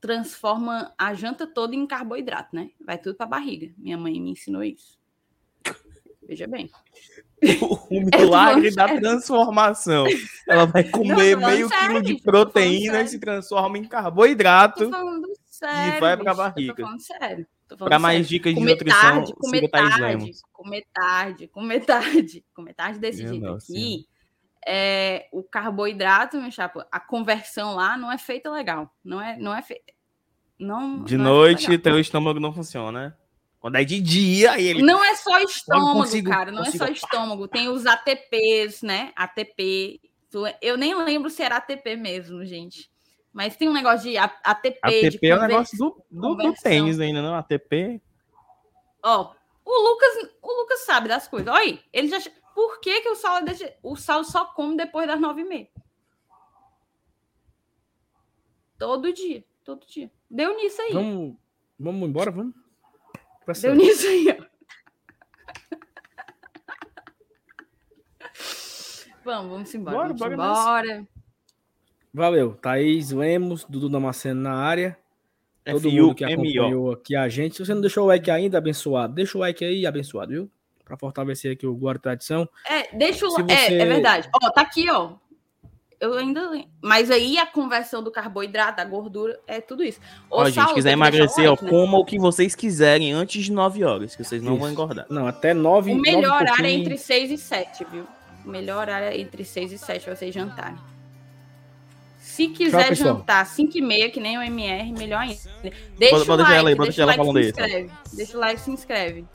transforma 0.00 0.94
a 0.96 1.14
janta 1.14 1.46
toda 1.46 1.74
em 1.74 1.86
carboidrato, 1.86 2.54
né? 2.54 2.70
Vai 2.84 2.98
tudo 2.98 3.16
para 3.16 3.26
barriga. 3.26 3.72
Minha 3.76 3.98
mãe 3.98 4.20
me 4.20 4.30
ensinou 4.30 4.62
isso. 4.62 4.98
Veja 6.26 6.46
bem. 6.46 6.70
O 7.90 8.00
milagre 8.00 8.70
da 8.74 8.86
transformação. 8.86 10.06
Ela 10.46 10.66
vai 10.66 10.84
comer 10.84 11.36
não, 11.36 11.48
meio 11.48 11.68
sério, 11.68 11.88
quilo 11.88 12.02
de 12.02 12.22
proteína 12.22 13.00
e 13.00 13.08
se 13.08 13.18
transforma 13.18 13.78
em 13.78 13.84
carboidrato 13.84 14.84
e 14.84 16.00
vai 16.00 16.16
para 16.16 16.32
a 16.32 16.34
barriga. 16.34 16.74
Tô 16.74 16.82
falando 16.82 17.00
sério. 17.00 17.46
Para 17.78 17.98
mais 17.98 18.28
dicas 18.28 18.54
de 18.54 18.60
comer 18.60 18.72
nutrição, 18.72 19.00
tarde, 19.00 19.32
comer 19.34 19.68
tarde, 19.68 20.32
comer 20.52 20.86
tarde, 20.92 21.48
comer 21.48 21.80
tarde, 21.84 22.44
comer 22.54 22.74
tarde 22.74 22.98
desse 22.98 23.22
Meu 23.22 23.32
jeito 23.32 23.46
nossa. 23.46 23.72
aqui. 23.72 24.06
É, 24.66 25.28
o 25.32 25.42
carboidrato, 25.42 26.40
meu 26.40 26.50
chapa, 26.50 26.86
a 26.90 27.00
conversão 27.00 27.74
lá 27.74 27.96
não 27.96 28.10
é 28.10 28.18
feita 28.18 28.50
legal. 28.50 28.92
Não 29.04 29.20
é, 29.20 29.36
não 29.36 29.54
é 29.54 29.62
feita. 29.62 29.92
Não, 30.58 31.04
de 31.04 31.16
não 31.16 31.24
é 31.24 31.28
noite, 31.28 31.72
é 31.72 31.78
teu 31.78 32.00
estômago 32.00 32.40
não 32.40 32.52
funciona, 32.52 33.08
né? 33.08 33.14
Quando 33.60 33.76
é 33.76 33.84
de 33.84 34.00
dia, 34.00 34.60
ele. 34.60 34.82
Não 34.82 35.04
é 35.04 35.14
só 35.16 35.40
estômago, 35.40 36.00
consigo, 36.00 36.30
cara. 36.30 36.50
Não 36.50 36.64
consigo... 36.64 36.84
é 36.84 36.86
só 36.86 36.92
estômago. 36.92 37.48
Tem 37.48 37.68
os 37.68 37.86
ATPs, 37.86 38.82
né? 38.82 39.12
ATP. 39.16 40.00
Eu 40.62 40.76
nem 40.76 40.94
lembro 40.94 41.30
se 41.30 41.42
era 41.42 41.56
ATP 41.56 41.96
mesmo, 41.96 42.44
gente. 42.44 42.90
Mas 43.32 43.56
tem 43.56 43.68
um 43.68 43.72
negócio 43.72 44.10
de 44.10 44.16
ATP. 44.16 44.78
ATP 44.82 45.18
de 45.20 45.28
é 45.28 45.36
o 45.36 45.40
negócio 45.40 45.78
do, 45.78 46.04
do, 46.10 46.34
do, 46.34 46.54
tênis 46.54 47.00
ainda, 47.00 47.20
não? 47.20 47.34
ATP. 47.34 48.00
Ó, 49.02 49.32
o 49.64 49.88
Lucas, 49.90 50.30
o 50.42 50.60
Lucas 50.60 50.80
sabe 50.80 51.08
das 51.08 51.26
coisas. 51.28 51.48
Olha 51.48 51.62
aí, 51.62 51.80
ele 51.92 52.08
já. 52.08 52.18
Por 52.58 52.80
que, 52.80 53.02
que 53.02 53.08
o 53.08 53.14
Saulo, 53.14 53.44
deixa... 53.44 53.72
o 53.84 53.94
Saulo 53.94 54.24
só 54.24 54.46
come 54.46 54.76
depois 54.76 55.06
das 55.06 55.20
nove 55.20 55.42
e 55.42 55.44
meia? 55.44 55.68
Todo 58.76 59.12
dia, 59.12 59.44
todo 59.62 59.86
dia. 59.86 60.10
Deu 60.28 60.56
nisso 60.56 60.82
aí. 60.82 60.92
Vamos, 60.92 61.36
vamos 61.78 62.08
embora, 62.08 62.32
vamos. 62.32 62.52
Deu 63.62 63.76
nisso 63.76 64.08
aí, 64.08 64.26
ó. 64.30 64.38
vamos, 69.24 69.52
vamos 69.52 69.72
embora. 69.76 69.96
Bora, 69.96 70.14
vamos 70.14 70.36
bora. 70.36 70.44
embora. 70.84 71.08
Valeu. 72.12 72.56
Thaís 72.56 73.12
Lemos, 73.12 73.64
Dudu 73.66 73.88
Damasceno 73.88 74.40
na 74.40 74.54
área. 74.54 74.98
Todo 75.64 75.92
mundo 75.92 76.16
que 76.16 76.24
acompanhou 76.24 76.90
aqui 76.90 77.14
a 77.14 77.28
gente. 77.28 77.54
Se 77.54 77.64
você 77.64 77.72
não 77.72 77.82
deixou 77.82 78.02
o 78.02 78.08
like 78.08 78.28
ainda, 78.28 78.58
abençoado. 78.58 79.14
Deixa 79.14 79.38
o 79.38 79.40
like 79.40 79.64
aí, 79.64 79.86
abençoado, 79.86 80.32
viu? 80.32 80.50
Para 80.88 80.96
fortalecer 80.96 81.52
aqui 81.52 81.66
o 81.66 81.74
Guarda 81.74 82.00
Tradição. 82.00 82.48
É, 82.66 82.96
deixa 82.96 83.26
o 83.26 83.32
like. 83.34 83.52
Você... 83.52 83.74
É, 83.74 83.82
é 83.82 83.86
verdade. 83.86 84.30
Ó, 84.42 84.50
tá 84.50 84.62
aqui, 84.62 84.90
ó. 84.90 85.12
Eu 86.00 86.14
ainda. 86.14 86.50
Mas 86.80 87.10
aí 87.10 87.36
a 87.36 87.46
conversão 87.46 88.02
do 88.02 88.10
carboidrato, 88.10 88.78
da 88.78 88.84
gordura, 88.84 89.38
é 89.46 89.60
tudo 89.60 89.84
isso. 89.84 90.00
Ô, 90.30 90.40
ó, 90.40 90.48
gente, 90.48 90.72
quiser 90.72 90.92
emagrecer, 90.92 91.50
like, 91.50 91.62
ó, 91.62 91.66
né? 91.66 91.70
coma 91.70 91.98
o 91.98 92.04
que 92.06 92.18
vocês 92.18 92.54
quiserem 92.54 93.12
antes 93.12 93.44
de 93.44 93.52
9 93.52 93.84
horas, 93.84 94.16
que 94.16 94.24
vocês 94.24 94.42
não 94.42 94.52
isso. 94.52 94.60
vão 94.60 94.70
engordar. 94.70 95.04
Não, 95.10 95.26
até 95.26 95.52
9 95.52 95.92
O 95.92 95.96
melhor 95.96 96.40
horário 96.40 96.64
é 96.64 96.70
entre 96.70 96.96
6 96.96 97.32
e 97.32 97.36
7, 97.36 97.84
viu? 97.90 98.06
O 98.46 98.48
melhor 98.48 98.80
horário 98.80 99.08
é 99.08 99.20
entre 99.20 99.44
6 99.44 99.72
e 99.72 99.78
7 99.78 100.08
vocês 100.08 100.34
jantarem. 100.34 100.78
Se 102.18 102.48
quiser 102.48 102.94
Tchau, 102.94 102.94
jantar 102.94 103.44
5 103.44 103.76
e 103.76 103.80
meia, 103.82 104.10
que 104.10 104.20
nem 104.20 104.38
o 104.38 104.42
MR, 104.42 104.92
melhor 104.92 105.20
ainda. 105.20 105.36
Deixa 105.98 106.24
pode, 106.24 106.30
o 106.30 106.36
like, 106.36 106.54
ela 106.54 106.68
aí, 106.70 106.74
deixa 106.76 107.02
o 107.02 107.06
like, 107.06 107.24
se 107.24 107.40
inscreve. 107.40 107.90
Deixa 108.14 108.36
o 108.36 108.40
like, 108.40 108.60
se 108.60 108.70
inscreve. 108.70 109.26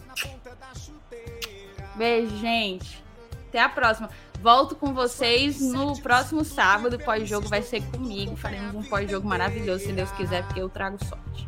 Beijo, 1.96 2.36
gente. 2.38 3.04
Até 3.50 3.62
a 3.62 3.70
próxima. 3.70 4.10
Volto 4.42 4.76
com 4.76 4.94
vocês 4.94 5.62
no 5.62 5.98
próximo 6.02 6.44
sábado. 6.44 6.96
O 6.96 7.00
pós-jogo 7.00 7.48
vai 7.48 7.62
ser 7.62 7.82
comigo. 7.84 8.36
Faremos 8.36 8.76
um 8.76 8.84
pós-jogo 8.84 9.28
maravilhoso, 9.28 9.86
se 9.86 9.94
Deus 9.94 10.12
quiser, 10.12 10.44
porque 10.44 10.62
eu 10.62 10.70
trago 10.70 10.98
sorte. 11.06 11.48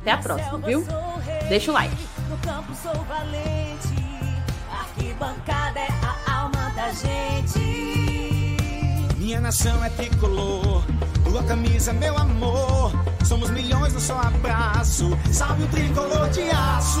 Até 0.00 0.12
a 0.12 0.18
próxima, 0.18 0.58
viu? 0.58 0.84
Deixa 1.48 1.70
o 1.70 1.74
like. 1.74 1.94
No 2.28 2.36
campo 2.38 2.74
sou 2.74 2.94
valente. 3.04 4.06
Arquibancada 4.70 5.80
é 5.80 5.88
a 6.02 6.40
alma 6.40 6.70
da 6.74 6.90
gente. 6.90 7.58
Minha 9.16 9.40
nação 9.40 9.84
é 9.84 9.90
tricolor, 9.90 10.84
tua 11.24 11.42
camisa, 11.42 11.92
meu 11.92 12.16
amor. 12.16 12.92
Somos 13.24 13.50
milhões 13.50 13.92
no 13.92 14.00
só 14.00 14.18
abraço. 14.20 15.10
Salve 15.32 15.64
o 15.64 15.68
tricolor 15.68 16.28
de 16.30 16.42
aço. 16.50 17.00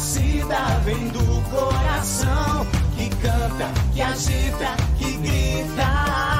torcida 0.00 0.80
vem 0.82 1.08
do 1.08 1.50
coração. 1.50 2.66
Que 2.96 3.10
canta, 3.16 3.68
que 3.92 4.00
agita, 4.00 4.76
que 4.98 5.16
grita. 5.18 6.39